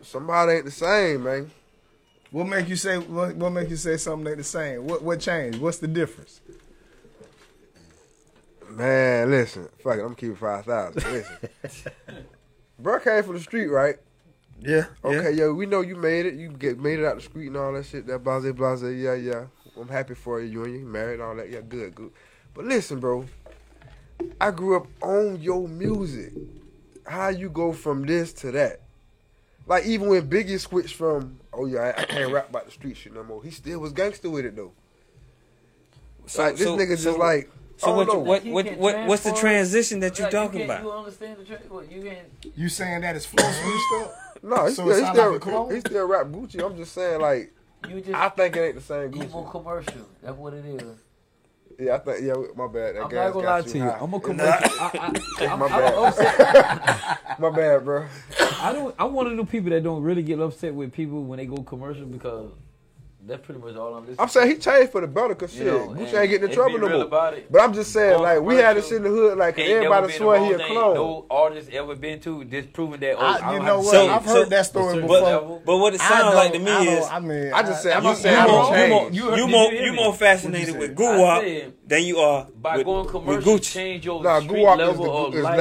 somebody 0.01 0.53
ain't 0.53 0.65
the 0.65 0.71
same, 0.71 1.23
man. 1.25 1.51
What 2.31 2.47
make 2.47 2.69
you 2.69 2.77
say? 2.77 2.97
What, 2.97 3.35
what 3.35 3.51
make 3.51 3.69
you 3.69 3.75
say 3.75 3.97
something 3.97 4.27
ain't 4.27 4.37
the 4.37 4.43
same? 4.43 4.87
What 4.87 5.03
what 5.03 5.19
changed? 5.19 5.59
What's 5.59 5.79
the 5.79 5.87
difference? 5.87 6.39
Man, 8.69 9.29
listen, 9.29 9.67
fuck 9.83 9.97
it, 9.97 10.01
I'm 10.01 10.15
keeping 10.15 10.37
five 10.37 10.65
thousand. 10.65 11.03
Listen, 11.03 11.91
bro 12.79 12.99
came 13.01 13.21
from 13.23 13.33
the 13.33 13.41
street, 13.41 13.67
right? 13.67 13.95
Yeah. 14.61 14.85
Okay, 15.03 15.31
yo, 15.31 15.53
we 15.53 15.65
know 15.65 15.81
you 15.81 15.95
made 15.97 16.25
it. 16.25 16.35
You 16.35 16.49
get 16.49 16.79
made 16.79 16.99
it 16.99 17.05
out 17.05 17.15
the 17.15 17.21
street 17.21 17.47
and 17.47 17.57
all 17.57 17.73
that 17.73 17.85
shit. 17.85 18.07
That 18.07 18.23
blase 18.23 18.53
blase, 18.53 18.81
yeah, 18.81 19.15
yeah. 19.15 19.45
I'm 19.77 19.89
happy 19.89 20.13
for 20.13 20.39
you. 20.39 20.47
You 20.47 20.63
and 20.63 20.73
you 20.79 20.85
married, 20.85 21.19
all 21.19 21.35
that. 21.35 21.49
Yeah, 21.49 21.61
good, 21.67 21.95
good. 21.95 22.11
But 22.53 22.65
listen, 22.65 22.99
bro, 22.99 23.25
I 24.39 24.51
grew 24.51 24.77
up 24.77 24.87
on 25.01 25.41
your 25.41 25.67
music. 25.67 26.31
How 27.05 27.29
you 27.29 27.49
go 27.49 27.73
from 27.73 28.03
this 28.05 28.31
to 28.33 28.51
that? 28.51 28.81
Like 29.67 29.85
even 29.85 30.07
when 30.07 30.29
Biggie 30.29 30.59
switched 30.59 30.95
from, 30.95 31.40
oh 31.61 31.65
yeah, 31.67 31.93
I, 31.97 32.01
I 32.01 32.05
can't 32.05 32.31
rap 32.33 32.49
about 32.49 32.65
the 32.65 32.71
street 32.71 32.97
shit 32.97 33.13
no 33.13 33.23
more. 33.23 33.43
He 33.43 33.51
still 33.51 33.79
was 33.79 33.91
gangster 33.93 34.29
with 34.29 34.45
it 34.45 34.55
though. 34.55 34.71
So- 36.25 36.43
like 36.43 36.55
this 36.57 36.65
so- 36.67 36.77
nigga 36.77 37.01
just 37.01 37.17
like. 37.19 37.49
So 37.77 37.91
I 37.91 37.95
what, 37.95 38.05
don't 38.07 38.15
know. 38.17 38.19
what 38.29 38.45
what 38.45 38.77
what 38.77 39.07
what's 39.07 39.23
the 39.23 39.33
transition 39.33 40.01
that 40.01 40.15
you 40.19 40.25
Like, 40.25 40.31
talking 40.31 40.59
can't- 40.59 40.69
about? 40.71 40.83
You 40.83 40.91
understand 40.91 41.39
the 41.39 41.45
tra- 41.45 41.57
what 41.67 41.91
you 41.91 42.03
can't. 42.03 42.27
You 42.55 42.69
saying 42.69 43.01
that 43.01 43.15
it's 43.15 43.25
flow 43.25 43.43
switched 43.43 44.03
up? 44.05 44.13
No, 44.43 44.65
he's, 44.67 44.75
So 44.75 44.83
still, 44.83 44.89
it 44.91 44.95
he 44.97 45.01
sound 45.01 45.15
still, 45.17 45.31
like 45.31 45.35
a 45.35 45.39
clone? 45.39 45.73
he 45.73 45.79
still 45.79 46.07
rap 46.07 46.27
Gucci. 46.27 46.63
I'm 46.63 46.77
just 46.77 46.93
saying, 46.93 47.21
like, 47.21 47.51
You 47.89 48.01
just 48.01 48.13
I 48.13 48.29
think 48.29 48.55
it 48.55 48.59
ain't 48.59 48.75
the 48.75 48.81
same 48.81 49.11
Gucci. 49.11 49.23
evil 49.25 49.43
Gucci. 49.45 49.51
commercial. 49.51 50.07
That's 50.21 50.37
what 50.37 50.53
it 50.53 50.65
is. 50.65 50.83
Yeah, 51.81 51.95
I 51.95 51.97
think, 51.99 52.21
yeah, 52.21 52.33
my 52.55 52.67
bad. 52.67 52.95
That 52.95 53.05
I'm 53.05 53.15
not 53.15 53.33
gonna 53.33 53.47
lie 53.47 53.61
to 53.63 53.77
you. 53.77 53.83
high. 53.83 53.97
I'm 53.99 54.13
a 54.13 54.17
It's 54.17 54.25
commercial. 54.27 54.45
not- 54.77 54.95
I, 54.95 54.97
I, 55.39 55.47
I'm, 55.51 55.59
my 55.59 55.65
I'm 55.65 55.71
bad. 55.71 55.93
upset. 55.95 57.19
my 57.39 57.49
bad, 57.49 57.85
bro. 57.85 58.05
I 58.61 58.71
don't. 58.73 58.95
I'm 58.99 59.13
one 59.13 59.25
of 59.25 59.35
the 59.35 59.45
people 59.45 59.71
that 59.71 59.81
don't 59.83 60.03
really 60.03 60.21
get 60.21 60.39
upset 60.39 60.75
with 60.75 60.93
people 60.93 61.23
when 61.23 61.37
they 61.37 61.47
go 61.47 61.57
commercial 61.63 62.05
because 62.05 62.51
that's 63.25 63.45
pretty 63.45 63.61
much 63.61 63.75
all 63.75 63.93
I'm 63.93 64.01
listening. 64.01 64.17
I'm 64.19 64.27
saying 64.29 64.49
he 64.49 64.57
changed 64.57 64.91
for 64.91 65.01
the 65.01 65.07
better 65.07 65.29
because 65.29 65.55
You 65.57 65.63
shit, 65.63 65.73
know, 65.73 65.87
Gucci 65.89 66.19
ain't 66.19 66.29
getting 66.31 66.49
in 66.49 66.55
trouble 66.55 66.79
no 66.79 66.89
more. 66.89 67.01
about 67.03 67.33
it. 67.35 67.51
But 67.51 67.61
I'm 67.61 67.73
just 67.73 67.93
saying, 67.93 68.19
like, 68.21 68.41
we 68.41 68.55
had 68.55 68.77
this 68.77 68.87
commercial 68.87 68.97
in 68.97 69.03
the 69.03 69.09
hood, 69.09 69.37
like 69.37 69.57
everybody 69.59 70.07
been 70.07 70.17
swear 70.17 70.39
he 70.43 70.51
a 70.53 70.57
wrong 70.57 70.67
clone. 70.71 70.93
No 70.95 71.25
artist 71.29 71.69
ever 71.71 71.95
been 71.95 72.19
to 72.21 72.43
disproving 72.43 72.99
that. 73.01 73.15
Oh, 73.15 73.19
I- 73.19 73.37
I 73.37 73.51
you 73.53 73.57
don't 73.57 73.65
know 73.65 73.75
have 73.77 73.85
what? 73.85 73.91
to 73.91 74.13
I've 74.13 74.25
heard 74.25 74.49
that 74.49 74.65
story 74.65 75.01
but, 75.01 75.07
before. 75.21 75.61
But 75.65 75.77
what 75.77 75.93
it 75.93 76.01
I 76.01 76.09
sounds 76.09 76.35
like 76.35 76.53
to 76.53 76.59
me 76.59 76.71
I 76.71 76.81
is, 76.83 77.07
I 77.07 77.19
mean, 77.19 77.53
I 77.53 77.61
just 77.63 77.83
said- 77.83 77.97
I'm 77.97 78.03
just 78.03 78.21
saying, 78.21 78.35
I 78.37 78.39
I 78.39 78.45
you 78.45 78.51
don't 78.51 78.57
more, 78.65 78.73
change. 78.75 78.89
you 78.89 78.89
more, 78.89 79.09
You 79.11 79.23
you, 79.23 79.29
heard- 79.29 79.35
did 79.37 79.51
more, 79.51 79.71
you 79.71 79.77
hear 79.79 79.93
more 79.93 80.13
fascinated 80.13 80.77
with 80.77 80.89
you 80.91 80.95
say? 81.05 81.17
Guwap 81.19 81.71
than 81.87 82.03
you 82.03 82.17
are 82.19 82.47
By 82.59 82.77
with, 82.77 82.85
going 82.85 83.03
with 83.03 83.11
commercial, 83.11 83.53
Gucci. 83.57 83.73
change 83.73 84.05
your 84.05 84.23
Nah, 84.23 84.39
street 84.39 84.63
is, 84.63 84.77
level 84.77 85.27
of 85.27 85.33
life. 85.35 85.57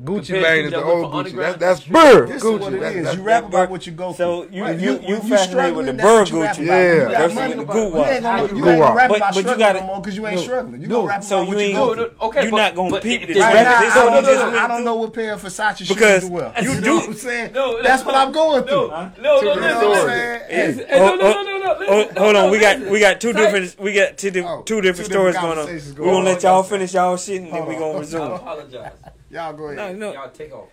Nah. 0.00 0.10
Gucci 0.12 0.32
Mane 0.42 0.64
is 0.66 0.70
the 0.70 0.76
that 0.78 0.84
old 0.84 1.12
Gucci. 1.12 1.36
That's, 1.36 1.58
that's 1.58 1.80
to 1.84 1.90
Bird 1.90 2.28
This 2.28 2.36
is 2.36 2.44
what 2.44 2.72
it 2.72 2.80
That's- 2.80 2.94
is. 2.96 3.02
that's- 3.04 3.16
You 3.16 3.22
rap 3.22 3.44
about 3.46 3.70
what 3.70 3.86
you 3.86 3.92
go 3.92 4.12
So 4.12 4.42
through. 4.44 4.56
you 4.56 4.62
Right. 4.64 4.78
you 4.80 4.92
When 4.94 5.02
you 5.02 5.08
you 5.08 5.20
fascinated 5.22 5.76
with 5.76 5.86
the 5.86 5.92
struggling, 5.92 5.96
that's 5.96 6.30
what 6.30 6.30
you 6.30 6.42
rap 6.42 6.56
Gucci 6.56 6.64
about. 6.64 6.74
Yeah. 6.80 6.92
You 6.94 7.00
got 7.00 7.20
versus 7.20 7.34
money, 7.34 7.54
the 7.54 7.64
but 7.64 7.74
You 7.76 7.82
ain't 7.82 7.92
gonna, 7.92 8.00
you 8.00 8.48
Guwap. 8.48 8.70
ain't 8.70 8.80
gonna 8.80 8.94
rap 8.94 9.08
But- 9.10 9.16
about 9.18 9.34
but 9.34 9.44
you 9.46 9.56
gotta- 9.58 9.80
no 9.80 9.86
more 9.86 10.00
because 10.00 10.16
you 10.16 10.26
ain't 10.26 10.36
no, 10.36 10.42
struggling. 10.42 10.80
You 10.80 10.86
no. 10.88 10.94
gonna 10.96 11.08
rap 11.08 11.24
So 11.24 11.36
about 11.36 11.42
you 11.42 11.54
what 11.54 11.60
you 11.60 11.66
ain't 11.68 11.76
go 11.76 11.86
No, 11.86 11.94
through. 11.94 12.10
okay, 12.22 12.42
You're 12.42 12.50
not 12.52 12.74
gonna 12.74 12.90
but 12.90 13.02
peep 13.02 13.26
this 13.26 13.36
it- 13.36 13.40
Right 13.40 13.54
rap- 13.54 13.64
now, 13.66 13.80
this 13.80 13.90
I, 13.92 13.94
don't 13.94 14.04
know, 14.06 14.12
went 14.14 14.26
I 14.56 14.68
don't 14.68 14.76
through. 14.76 14.84
know 14.84 14.94
what 14.96 15.12
pair 15.14 15.32
of 15.34 15.42
Versace 15.42 15.76
shoes 15.78 15.88
Because 15.88 16.24
to 16.24 16.32
wear. 16.32 16.52
you 16.62 16.70
You 16.72 16.80
do- 16.80 17.00
I'm 17.00 17.14
saying? 17.14 17.52
No, 17.54 17.82
That's 17.82 18.04
what 18.04 18.14
I'm 18.14 18.32
going 18.32 18.62
through. 18.64 18.88
No, 18.88 18.88
no, 18.88 19.10
no, 19.20 19.40
no, 19.40 19.40
no, 19.40 19.40
You 19.40 19.44
know 19.44 19.50
what 19.50 19.62
I'm 19.62 19.80
stories. 19.80 20.02
saying? 20.04 20.40
It's- 20.50 20.76
Hey, 20.76 20.84
hey, 20.88 20.98
no, 20.98 21.12
Oh, 21.12 21.16
no, 21.16 21.26
oh, 21.26 21.76
oh, 21.88 21.96
listen. 21.98 22.16
hold 22.16 22.36
on, 22.36 22.50
we 22.50 22.58
got 22.58 22.80
we 22.80 23.00
got 23.00 23.20
two 23.20 23.32
different 23.32 23.76
we 23.78 23.92
got 23.92 24.16
two, 24.16 24.30
di- 24.30 24.40
Oh, 24.42 24.62
two 24.64 24.80
different 24.80 25.10
stories 25.10 25.34
going 25.36 25.46
on. 25.58 25.66
conversations 25.66 25.98
We 25.98 26.04
gonna 26.06 26.24
let 26.24 26.42
y'all 26.42 26.62
finish 26.62 26.94
y'all 26.94 27.16
shit 27.16 27.42
and 27.42 27.52
then 27.52 27.66
we 27.66 27.74
on. 27.74 27.80
gonna 27.80 27.94
I 27.96 27.98
resume. 28.00 28.32
apologize. 28.34 28.90
Y'all 29.30 29.52
go 29.52 29.70
No, 29.72 29.82
ahead. 29.84 29.96
no. 29.98 30.12
Y'all 30.12 30.30
take 30.30 30.52
off. 30.52 30.68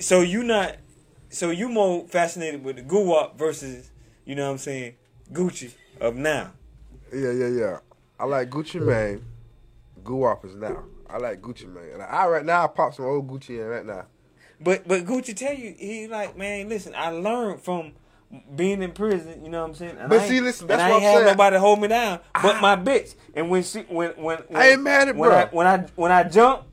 So 0.00 0.20
you 0.20 0.42
not 0.42 0.76
so 1.30 1.50
you 1.50 1.68
more 1.68 2.06
fascinated 2.08 2.62
with 2.64 2.76
the 2.76 2.82
Guwap 2.82 3.36
versus 3.36 3.90
you 4.24 4.34
know 4.34 4.46
what 4.46 4.52
I'm 4.52 4.58
saying 4.58 4.94
Gucci 5.32 5.72
of 6.00 6.16
now. 6.16 6.52
Yeah, 7.14 7.30
yeah, 7.32 7.48
yeah. 7.48 7.78
I 8.18 8.24
like 8.24 8.50
Gucci 8.50 8.80
Mane. 8.84 9.24
Guwap 10.02 10.44
is 10.44 10.54
now. 10.54 10.84
I 11.08 11.16
like 11.18 11.40
Gucci 11.40 11.66
Mane. 11.72 11.94
And 11.94 12.02
I 12.02 12.26
right 12.26 12.44
now 12.44 12.64
I 12.64 12.66
pop 12.66 12.94
some 12.94 13.06
old 13.06 13.28
Gucci 13.28 13.58
in 13.60 13.66
right 13.66 13.86
now. 13.86 14.06
But 14.60 14.86
but 14.86 15.04
Gucci 15.06 15.34
tell 15.34 15.54
you 15.54 15.74
he 15.78 16.06
like 16.08 16.36
man 16.36 16.68
listen 16.68 16.94
I 16.96 17.10
learned 17.10 17.62
from 17.62 17.92
being 18.54 18.82
in 18.82 18.92
prison 18.92 19.42
you 19.44 19.50
know 19.50 19.62
what 19.62 19.68
I'm 19.70 19.74
saying. 19.74 19.96
And 19.98 20.08
But 20.10 20.20
I 20.20 20.28
see, 20.28 20.40
listen, 20.40 20.64
and 20.64 20.70
that's 20.78 20.82
I 20.82 20.90
what 20.90 20.96
ain't 20.96 21.04
I'm 21.04 21.10
have 21.12 21.18
saying. 21.24 21.26
nobody 21.38 21.56
hold 21.56 21.80
me 21.80 21.88
down 21.88 22.20
but 22.34 22.56
ah. 22.56 22.60
my 22.60 22.76
bitch. 22.76 23.14
And 23.34 23.48
when 23.48 23.62
she 23.62 23.80
when 23.82 24.10
when, 24.10 24.38
when 24.48 24.56
I 24.62 24.68
ain't 24.70 24.82
mad 24.82 25.08
at 25.08 25.16
when 25.16 25.30
bro. 25.30 25.38
I, 25.38 25.44
when 25.46 25.66
I 25.66 25.78
when 25.96 26.12
I 26.12 26.24
jump, 26.24 26.64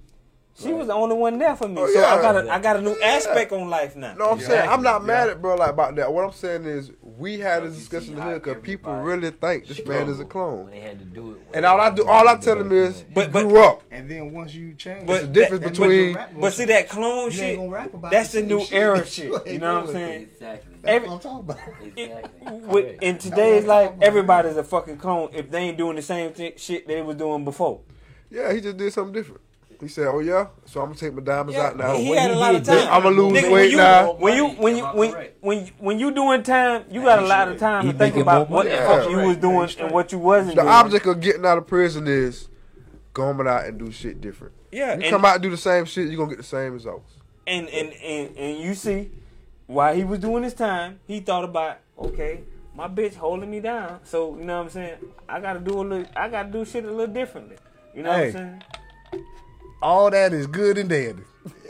She 0.59 0.73
was 0.73 0.87
the 0.87 0.93
only 0.93 1.15
one 1.15 1.37
there 1.37 1.55
for 1.55 1.67
me. 1.67 1.75
Oh, 1.77 1.85
so 1.85 1.99
yeah. 1.99 2.15
I 2.15 2.21
got 2.21 2.35
a 2.35 2.51
I 2.51 2.59
got 2.59 2.77
a 2.77 2.81
new 2.81 2.99
aspect 3.01 3.51
on 3.51 3.69
life 3.69 3.95
now. 3.95 4.15
No, 4.15 4.31
I'm 4.31 4.39
saying 4.39 4.67
I'm 4.67 4.81
not 4.81 5.05
mad 5.05 5.29
at 5.29 5.39
bro 5.39 5.53
like 5.55 5.69
about 5.69 5.95
that. 5.97 6.11
What 6.11 6.23
I'm 6.25 6.31
saying 6.31 6.65
is 6.65 6.91
we 7.01 7.37
had 7.39 7.61
a 7.63 7.69
discussion 7.69 8.13
in 8.13 8.15
the 8.15 8.23
hood 8.23 8.41
because 8.43 8.61
people 8.63 8.91
really 8.95 9.29
think 9.29 9.67
this 9.67 9.85
man 9.85 10.09
is 10.09 10.19
a 10.19 10.25
clone. 10.25 10.71
They 10.71 10.79
had 10.79 10.97
to 10.97 11.05
do 11.05 11.33
it. 11.33 11.41
And 11.55 11.63
all 11.63 11.79
I 11.79 11.91
do, 11.91 12.07
all 12.07 12.27
I 12.27 12.37
tell 12.37 12.59
him 12.59 12.71
is, 12.71 13.03
But- 13.13 13.27
he 13.27 13.31
but- 13.33 13.43
grew 13.47 13.63
up. 13.63 13.83
And 13.91 14.09
then 14.09 14.33
once 14.33 14.53
you 14.55 14.73
change, 14.73 15.05
But 15.05 15.21
the 15.21 15.27
difference 15.27 15.63
that- 15.63 15.69
between- 15.73 16.13
but, 16.15 16.39
but 16.41 16.53
see 16.53 16.65
that 16.65 16.89
clone 16.89 17.29
shit. 17.29 17.55
gonna 17.57 17.69
rap 17.69 17.93
about 17.93 18.11
That's 18.11 18.31
the 18.31 18.41
the 18.41 18.47
new 18.47 18.61
shit 18.61 18.73
era 18.73 19.05
shit. 19.05 19.47
you 19.47 19.59
know 19.59 19.75
what 19.81 19.87
I'm 19.89 19.93
saying? 19.93 20.21
Exactly. 20.23 20.73
That's 20.81 20.95
Every- 20.95 21.09
what 21.09 21.15
I'm 21.15 21.19
talking 21.21 21.39
about. 21.39 21.59
Exactly. 21.95 22.51
With, 22.67 23.01
in 23.03 23.17
today's 23.19 23.65
life, 23.65 23.91
everybody's 24.01 24.57
a 24.57 24.63
fucking 24.63 24.97
clone 24.97 25.29
if 25.33 25.51
they 25.51 25.59
ain't 25.59 25.77
doing 25.77 25.95
the 25.97 26.01
same 26.01 26.31
thi- 26.33 26.53
shit 26.57 26.87
they 26.87 27.01
was 27.03 27.15
doing 27.15 27.45
before. 27.45 27.81
Yeah, 28.31 28.51
he 28.53 28.59
just 28.61 28.77
did 28.77 28.91
something 28.91 29.13
different. 29.13 29.41
He 29.79 29.87
said, 29.87 30.07
"Oh 30.07 30.19
yeah, 30.19 30.47
so 30.65 30.81
I'm 30.81 30.87
gonna 30.87 30.97
take 30.97 31.13
my 31.13 31.21
diamonds 31.21 31.53
Yeah, 31.55 31.67
out 31.67 31.77
now. 31.77 31.95
he 31.95 32.07
had 32.15 32.31
a 32.31 32.35
lot 32.35 32.55
of 32.55 32.63
time. 32.63 32.87
I'm 32.91 33.03
gonna 33.03 33.15
lose 33.15 33.33
Nigga, 33.37 33.43
when 33.43 33.51
weight 33.51 33.71
you, 33.71 33.77
now." 33.77 34.13
When 34.13 34.35
you 34.35 34.47
when 34.49 34.75
you 34.75 34.85
Am 34.85 34.97
when 34.97 35.27
when 35.41 35.65
you, 35.65 35.71
when 35.77 35.99
you 35.99 36.11
doing 36.11 36.41
time, 36.43 36.85
you 36.89 37.01
got 37.03 37.19
a 37.19 37.25
lot 37.27 37.47
of 37.47 37.59
time 37.59 37.85
He 37.85 37.91
to 37.91 37.97
think 37.97 38.15
making 38.15 38.21
about 38.23 38.49
more 38.49 38.57
what 38.57 38.63
the 38.65 38.71
money. 38.75 38.85
fuck 38.87 39.09
Yeah. 39.11 39.21
you 39.21 39.27
was 39.27 39.37
doing 39.37 39.69
and 39.79 39.91
what 39.91 40.11
you 40.11 40.17
wasn't 40.17 40.55
doing. 40.55 40.65
The 40.65 40.71
doing. 40.71 40.73
object 40.85 41.05
of 41.05 41.19
getting 41.21 41.45
out 41.45 41.57
of 41.59 41.67
prison 41.67 42.07
is 42.07 42.49
going 43.13 43.47
out 43.47 43.65
and 43.65 43.77
do 43.77 43.91
shit 43.91 44.19
different. 44.19 44.53
Yeah, 44.71 44.95
you 44.95 45.01
and- 45.01 45.03
come 45.11 45.23
out 45.25 45.35
and 45.35 45.43
do 45.43 45.49
the 45.51 45.57
same 45.57 45.85
shit, 45.85 46.07
you're 46.07 46.17
gonna 46.17 46.29
get 46.29 46.37
the 46.37 46.43
same 46.43 46.73
results. 46.73 47.13
and 47.45 47.67
and 47.69 47.93
and 47.93 48.35
and 48.35 48.57
you 48.57 48.73
see, 48.73 49.11
while 49.67 49.93
he 49.95 50.03
was 50.03 50.17
doing 50.19 50.41
his 50.43 50.53
time, 50.55 50.99
he 51.05 51.19
thought 51.19 51.43
about 51.43 51.77
okay, 51.99 52.41
my 52.75 52.87
bitch 52.87 53.13
holding 53.15 53.49
me 53.51 53.59
down, 53.59 53.99
so 54.03 54.35
you 54.37 54.43
know 54.43 54.57
what 54.57 54.63
I'm 54.63 54.69
saying. 54.69 54.95
I 55.29 55.39
gotta 55.39 55.59
do 55.59 55.79
a 55.79 55.83
little, 55.83 56.05
I 56.15 56.29
gotta 56.29 56.49
do 56.49 56.65
shit 56.65 56.83
a 56.83 56.89
little 56.91 57.13
differently. 57.13 57.57
You 57.95 58.01
know 58.03 58.11
Hey. 58.11 58.17
what 58.17 58.25
I'm 58.27 58.31
saying? 58.33 58.63
All 59.81 60.09
that 60.11 60.33
is 60.33 60.47
good 60.47 60.77
and 60.77 60.89
dandy. 60.89 61.23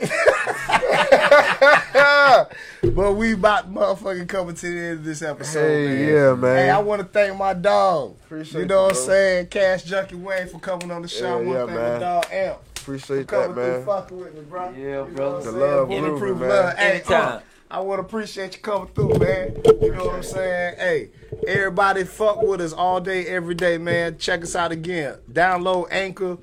but 2.94 3.12
we 3.16 3.32
about 3.34 3.72
motherfucking 3.72 4.28
coming 4.28 4.54
to 4.54 4.66
the 4.72 4.78
end 4.80 4.98
of 5.00 5.04
this 5.04 5.22
episode. 5.22 5.68
Hey, 5.68 5.86
man. 5.86 6.08
yeah, 6.08 6.34
man. 6.34 6.56
Hey, 6.56 6.70
I 6.70 6.78
want 6.78 7.00
to 7.02 7.06
thank 7.06 7.36
my 7.36 7.54
dog. 7.54 8.16
Appreciate 8.24 8.60
you 8.62 8.66
know 8.66 8.80
you, 8.82 8.86
what 8.86 8.96
I'm 8.96 9.02
saying? 9.02 9.46
Kash 9.48 9.84
Junky 9.84 10.14
Wane 10.14 10.48
for 10.48 10.58
coming 10.58 10.90
on 10.90 11.02
the 11.02 11.08
show. 11.08 11.26
Yeah, 11.26 11.32
I 11.32 11.36
want 11.36 11.48
yeah, 11.48 11.66
thank 11.66 11.70
man. 11.78 11.92
my 11.94 11.98
dog 11.98 12.26
Amp 12.32 12.58
for 12.74 12.80
Appreciate 12.94 13.28
coming 13.28 13.48
that, 13.48 13.54
through 13.54 13.72
man. 13.76 13.84
fucking 13.86 14.18
with 14.18 14.34
me, 14.34 14.40
bro. 14.42 14.70
Yeah, 14.70 14.78
You 14.78 14.90
know 14.92 15.04
bro. 15.14 15.30
The 15.30 15.36
I'm 15.36 15.42
saying? 15.42 15.58
love 15.58 15.88
Bulletproof 15.88 16.20
moving, 16.20 16.38
man. 16.40 16.48
love. 16.48 16.76
Hey, 16.78 16.90
Anytime. 16.92 17.22
uh, 17.36 17.40
I 17.70 17.80
want 17.80 17.98
to 18.00 18.06
appreciate 18.06 18.56
you 18.56 18.62
coming 18.62 18.88
through, 18.94 19.18
man. 19.18 19.56
You 19.82 19.92
know 19.92 20.06
what 20.06 20.14
I'm 20.14 20.22
saying? 20.22 20.76
Hey, 20.78 21.10
everybody 21.46 22.04
fuck 22.04 22.40
with 22.42 22.62
us 22.62 22.72
all 22.72 22.98
day, 23.00 23.26
every 23.26 23.54
day, 23.54 23.76
man. 23.76 24.16
Check 24.18 24.42
us 24.42 24.56
out 24.56 24.72
again. 24.72 25.16
Download 25.30 25.86
Anchor. 25.90 26.38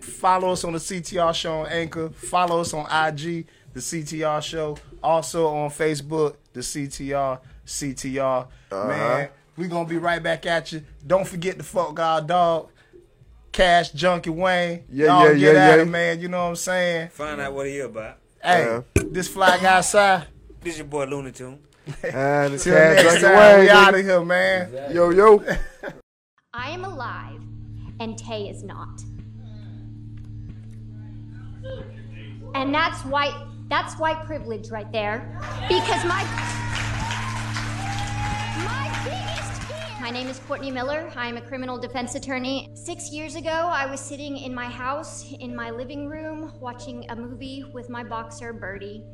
Follow 0.00 0.52
us 0.52 0.64
on 0.64 0.72
the 0.72 0.78
CTR 0.78 1.34
show 1.34 1.60
on 1.60 1.66
Anchor. 1.66 2.10
Follow 2.10 2.60
us 2.60 2.72
on 2.74 2.84
IG, 2.86 3.46
the 3.72 3.80
CTR 3.80 4.42
show. 4.42 4.76
Also 5.02 5.46
on 5.48 5.70
Facebook, 5.70 6.36
the 6.52 6.60
CTR, 6.60 7.40
CTR. 7.66 8.46
Uh-huh. 8.72 8.88
Man, 8.88 9.28
we 9.56 9.68
going 9.68 9.86
to 9.86 9.90
be 9.90 9.98
right 9.98 10.22
back 10.22 10.46
at 10.46 10.72
you. 10.72 10.82
Don't 11.06 11.26
forget 11.26 11.56
to 11.58 11.64
fuck 11.64 11.98
our 12.00 12.20
dog. 12.20 12.70
Kash 13.52 13.92
Junky 13.92 14.28
Wane. 14.28 14.84
Yeah, 14.90 15.06
Y'all 15.06 15.24
yeah, 15.28 15.32
get 15.32 15.40
yeah, 15.40 15.48
at 15.48 15.76
yeah. 15.76 15.82
it, 15.82 15.88
man. 15.88 16.20
You 16.20 16.28
know 16.28 16.42
what 16.44 16.48
I'm 16.50 16.56
saying? 16.56 17.08
Find 17.08 17.40
out 17.40 17.54
what 17.54 17.66
he 17.66 17.78
about. 17.80 18.18
Hey, 18.42 18.64
Uh-huh. 18.64 19.02
this 19.10 19.28
fly 19.28 19.58
guy 19.58 19.78
outside. 19.78 20.26
This 20.60 20.76
your 20.76 20.86
boy 20.86 21.04
Looney 21.06 21.32
Tune. 21.32 21.60
And 22.02 22.52
it's 22.54 22.64
Till 22.64 22.74
Cash 22.74 22.96
next 22.96 23.12
Junkie 23.14 23.22
time, 23.22 23.34
Wayne, 23.56 23.60
we 23.60 23.70
out 23.70 23.94
of 23.94 24.00
here, 24.04 24.24
man. 24.24 24.94
Yo, 24.94 25.10
yo. 25.10 25.42
I 26.52 26.70
am 26.70 26.84
alive, 26.84 27.40
and 28.00 28.18
Tay 28.18 28.48
is 28.48 28.62
not. 28.62 29.00
And 32.54 32.74
that's 32.74 33.04
white 33.04 33.34
that's 33.68 33.98
white 33.98 34.24
privilege 34.24 34.70
right 34.70 34.90
there. 34.92 35.38
Because 35.68 36.04
my 36.04 36.22
my 38.64 39.00
biggest 39.04 39.62
fear 39.64 40.00
My 40.00 40.10
name 40.10 40.28
is 40.28 40.38
Courtney 40.40 40.70
Miller. 40.70 41.10
I 41.16 41.28
am 41.28 41.36
a 41.36 41.40
criminal 41.40 41.76
defense 41.76 42.14
attorney. 42.14 42.70
Six 42.74 43.10
years 43.10 43.34
ago, 43.34 43.50
I 43.50 43.86
was 43.86 44.00
sitting 44.00 44.36
in 44.36 44.54
my 44.54 44.66
house, 44.66 45.32
in 45.40 45.54
my 45.54 45.70
living 45.70 46.08
room, 46.08 46.52
watching 46.60 47.04
a 47.10 47.16
movie 47.16 47.64
with 47.72 47.90
my 47.90 48.04
boxer, 48.04 48.52
Birdie. 48.52 49.04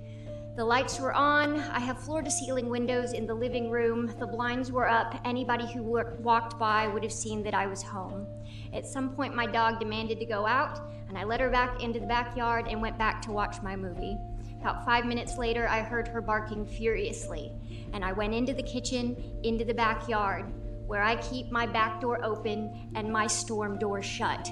The 0.55 0.65
lights 0.65 1.01
were 1.01 1.15
on. 1.15 1.61
I 1.61 1.81
have 1.81 1.99
floor 1.99 2.21
to 2.21 2.31
ceiling 2.31 2.69
windows 2.69 3.15
in 3.15 3.27
the 3.27 3.33
living 3.33 3.71
room. 3.71 4.15
The 4.19 4.27
blinds 4.27 4.71
were 4.71 4.87
up. 4.87 5.19
Anybody 5.25 5.67
who 5.73 5.83
walked 5.83 6.59
by 6.59 6.89
would 6.89 7.03
have 7.03 7.13
seen 7.13 7.43
that 7.45 7.55
I 7.55 7.67
was 7.67 7.83
home. 7.83 8.27
At 8.75 8.85
some 8.85 9.17
point, 9.17 9.35
my 9.35 9.47
dog 9.47 9.81
demanded 9.81 10.19
to 10.19 10.27
go 10.27 10.47
out, 10.47 10.79
and 11.13 11.19
I 11.19 11.25
let 11.25 11.41
her 11.41 11.51
back 11.51 11.83
into 11.83 12.01
the 12.01 12.07
backyard 12.07 12.69
and 12.71 12.81
went 12.81 12.97
back 12.97 13.21
to 13.23 13.33
watch 13.33 13.61
my 13.61 13.77
movie. 13.77 14.17
About 14.63 14.83
five 14.83 15.05
minutes 15.05 15.37
later, 15.37 15.69
I 15.69 15.83
heard 15.83 16.09
her 16.09 16.23
barking 16.23 16.65
furiously, 16.65 17.53
and 17.93 18.03
I 18.03 18.13
went 18.13 18.33
into 18.33 18.55
the 18.55 18.63
kitchen, 18.63 19.23
into 19.43 19.63
the 19.63 19.75
backyard, 19.75 20.51
where 20.87 21.03
I 21.03 21.17
keep 21.17 21.51
my 21.51 21.67
back 21.67 22.01
door 22.01 22.25
open 22.25 22.91
and 22.95 23.13
my 23.13 23.27
storm 23.27 23.79
door 23.79 24.01
shut. 24.01 24.49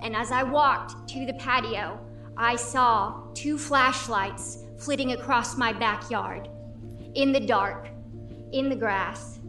And 0.00 0.14
as 0.14 0.30
I 0.30 0.44
walked 0.44 1.08
to 1.08 1.26
the 1.26 1.34
patio, 1.34 1.98
I 2.36 2.54
saw 2.54 3.24
two 3.34 3.58
flashlights 3.58 4.58
flitting 4.78 5.10
across 5.10 5.56
my 5.56 5.72
backyard, 5.72 6.48
in 7.16 7.32
the 7.32 7.40
dark, 7.40 7.88
in 8.52 8.68
the 8.68 8.76
grass. 8.76 9.40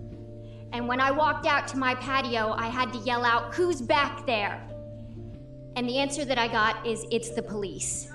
And 0.74 0.88
when 0.88 1.00
I 1.00 1.12
walked 1.12 1.46
out 1.46 1.68
to 1.68 1.78
my 1.78 1.94
patio, 1.94 2.54
I 2.58 2.66
had 2.66 2.92
to 2.94 2.98
yell 2.98 3.26
out, 3.26 3.54
Who's 3.54 3.80
back 3.80 4.26
there? 4.26 4.60
And 5.76 5.88
the 5.88 5.98
answer 5.98 6.26
that 6.26 6.38
I 6.38 6.48
got 6.48 6.86
is, 6.86 7.06
It's 7.12 7.32
the 7.32 7.42
police. 7.42 8.12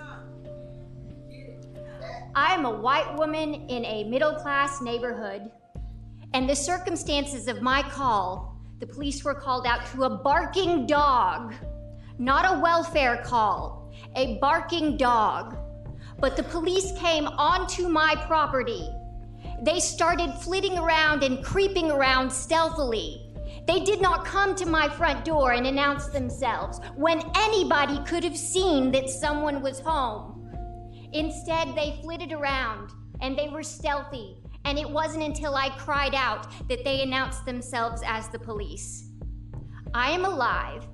I 2.34 2.52
am 2.52 2.66
a 2.66 2.70
white 2.70 3.16
woman 3.16 3.54
in 3.54 3.84
a 3.86 4.04
middle 4.04 4.34
class 4.34 4.82
neighborhood, 4.82 5.50
and 6.34 6.48
the 6.48 6.54
circumstances 6.54 7.48
of 7.48 7.62
my 7.62 7.82
call, 7.82 8.60
the 8.78 8.86
police 8.86 9.24
were 9.24 9.34
called 9.34 9.66
out 9.66 9.86
to 9.92 10.04
a 10.04 10.10
barking 10.18 10.86
dog, 10.86 11.54
not 12.18 12.44
a 12.44 12.60
welfare 12.60 13.22
call, 13.24 13.90
a 14.16 14.36
barking 14.38 14.98
dog. 14.98 15.56
But 16.18 16.36
the 16.36 16.42
police 16.42 16.92
came 16.98 17.26
onto 17.26 17.88
my 17.88 18.14
property. 18.26 18.86
They 19.62 19.80
started 19.80 20.32
flitting 20.34 20.76
around 20.76 21.22
and 21.22 21.42
creeping 21.42 21.90
around 21.90 22.30
stealthily. 22.30 23.25
They 23.66 23.80
did 23.80 24.00
not 24.00 24.24
come 24.24 24.54
to 24.56 24.66
my 24.66 24.88
front 24.88 25.24
door 25.24 25.52
and 25.52 25.66
announce 25.66 26.06
themselves 26.06 26.80
when 26.94 27.22
anybody 27.36 27.98
could 28.04 28.24
have 28.24 28.36
seen 28.36 28.90
that 28.92 29.08
someone 29.08 29.62
was 29.62 29.80
home. 29.80 30.32
Instead, 31.12 31.74
they 31.74 31.98
flitted 32.02 32.32
around 32.32 32.90
and 33.20 33.38
they 33.38 33.48
were 33.48 33.62
stealthy, 33.62 34.36
and 34.64 34.78
it 34.78 34.88
wasn't 34.88 35.22
until 35.22 35.54
I 35.54 35.70
cried 35.70 36.14
out 36.14 36.46
that 36.68 36.84
they 36.84 37.02
announced 37.02 37.44
themselves 37.46 38.02
as 38.06 38.28
the 38.28 38.38
police. 38.38 39.10
I 39.94 40.10
am 40.10 40.24
alive, 40.24 40.86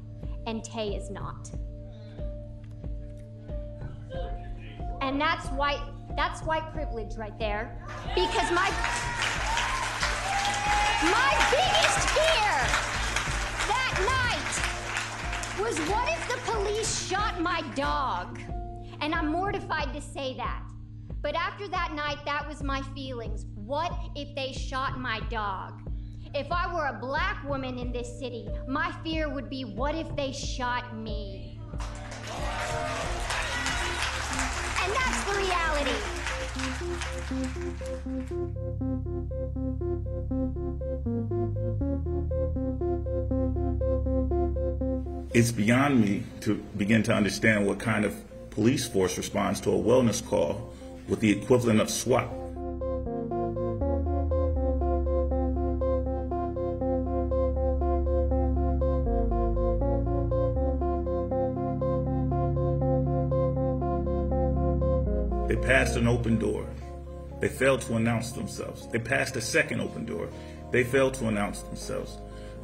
and 0.47 0.62
Tay 0.62 0.94
is 0.94 1.10
not. 1.10 1.51
And 5.01 5.20
that's 5.20 5.48
white 5.48 5.82
that's 6.16 6.43
white 6.43 6.72
privilege 6.72 7.16
right 7.16 7.36
there. 7.39 7.84
Because 8.14 8.51
my 8.52 8.70
my 11.11 11.33
biggest 11.51 12.09
fear 12.11 12.55
that 13.66 13.95
night 14.07 15.61
was 15.61 15.79
what 15.89 16.09
if 16.09 16.29
the 16.29 16.39
police 16.53 17.09
shot 17.09 17.41
my 17.41 17.62
dog? 17.74 18.39
And 19.01 19.15
I'm 19.15 19.27
mortified 19.27 19.93
to 19.95 20.01
say 20.01 20.35
that. 20.37 20.62
But 21.20 21.35
after 21.35 21.66
that 21.69 21.95
night, 21.95 22.19
that 22.24 22.47
was 22.47 22.62
my 22.62 22.83
feelings. 22.95 23.47
What 23.55 23.93
if 24.15 24.35
they 24.35 24.53
shot 24.53 25.01
my 25.01 25.20
dog? 25.31 25.81
If 26.35 26.51
I 26.51 26.73
were 26.73 26.87
a 26.87 26.99
black 27.01 27.43
woman 27.49 27.79
in 27.79 27.93
this 27.93 28.19
city, 28.19 28.49
my 28.66 28.93
fear 29.05 29.29
would 29.29 29.51
be 29.51 29.65
what 29.65 29.95
if 29.95 30.15
they 30.16 30.33
shot 30.33 30.97
me? 30.97 31.61
And 34.83 34.93
that's 34.93 35.24
the 35.24 35.35
reality. 35.37 35.99
It's 45.35 45.51
beyond 45.51 46.01
me 46.01 46.24
to 46.41 46.57
begin 46.77 47.03
to 47.05 47.15
understand 47.15 47.66
what 47.66 47.79
kind 47.79 48.05
of 48.05 48.15
police 48.51 48.87
force 48.87 49.16
responds 49.16 49.61
to 49.62 49.70
a 49.70 49.74
wellness 49.74 50.24
call 50.24 50.73
with 51.09 51.20
the 51.20 51.31
equivalent 51.31 51.81
of 51.81 51.89
SWAT. 51.89 52.29
They 65.49 65.57
passed 65.57 65.97
an 65.97 66.07
open 66.07 66.39
door. 66.39 66.66
They 67.43 67.48
failed 67.48 67.81
to 67.82 67.97
announce 67.97 68.31
themselves. 68.31 68.86
They 68.86 69.01
passed 69.01 69.35
a 69.35 69.40
second 69.40 69.81
open 69.81 70.05
door. 70.05 70.28
They 70.70 70.85
failed 70.85 71.14
to 71.14 71.27
announce 71.27 71.62
themselves. 71.62 72.19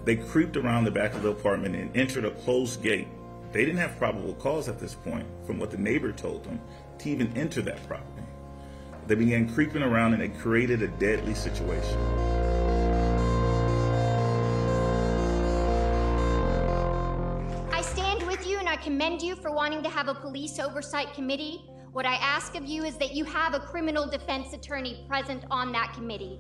They 0.05 0.15
creeped 0.15 0.57
around 0.57 0.85
the 0.85 0.93
back 0.93 1.15
of 1.15 1.25
the 1.25 1.31
apartment 1.31 1.75
and 1.75 1.95
entered 1.97 2.25
a 2.25 2.31
closed 2.31 2.81
gate 2.81 3.09
They 3.51 3.65
didn't 3.65 3.81
have 3.81 3.99
probable 3.99 4.35
cause 4.35 4.69
at 4.69 4.79
this 4.79 4.95
point, 4.95 5.27
from 5.47 5.59
what 5.59 5.73
the 5.73 5.79
neighbor 5.79 6.13
told 6.13 6.45
them, 6.45 6.61
to 6.99 7.11
even 7.11 7.37
enter 7.37 7.61
that 7.63 7.85
property. 7.89 8.23
They 9.09 9.17
began 9.17 9.53
creeping 9.53 9.83
around 9.83 10.15
and 10.15 10.23
it 10.23 10.39
created 10.39 10.83
a 10.83 10.89
deadly 10.89 11.35
situation. 11.35 11.99
I 17.73 17.81
stand 17.83 18.25
with 18.29 18.47
you 18.47 18.59
and 18.61 18.69
I 18.69 18.77
commend 18.77 19.23
you 19.23 19.35
for 19.35 19.51
wanting 19.51 19.83
to 19.83 19.89
have 19.89 20.07
a 20.07 20.15
police 20.15 20.61
oversight 20.61 21.15
committee. 21.15 21.65
What 21.93 22.05
I 22.05 22.17
ask 22.17 22.55
of 22.55 22.67
you 22.67 22.85
is 22.85 22.97
that 22.99 23.15
you 23.15 23.25
have 23.25 23.55
a 23.55 23.61
criminal 23.61 24.07
defense 24.07 24.53
attorney 24.53 25.05
present 25.09 25.45
on 25.51 25.73
that 25.73 25.95
committee. 25.95 26.39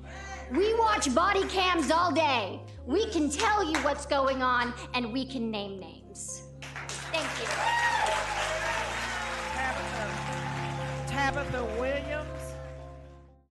We 0.52 0.74
watch 0.74 1.14
body 1.14 1.44
cams 1.44 1.90
all 1.90 2.12
day. 2.12 2.60
We 2.84 3.06
can 3.10 3.30
tell 3.30 3.64
you 3.64 3.78
what's 3.78 4.04
going 4.04 4.42
on 4.42 4.74
and 4.94 5.12
we 5.12 5.24
can 5.24 5.50
name 5.50 5.80
names. 5.80 6.42
Thank 7.12 7.28
you. 7.40 7.46
Tabitha 9.54 10.04
Tabitha 11.06 11.64
Williams. 11.80 12.17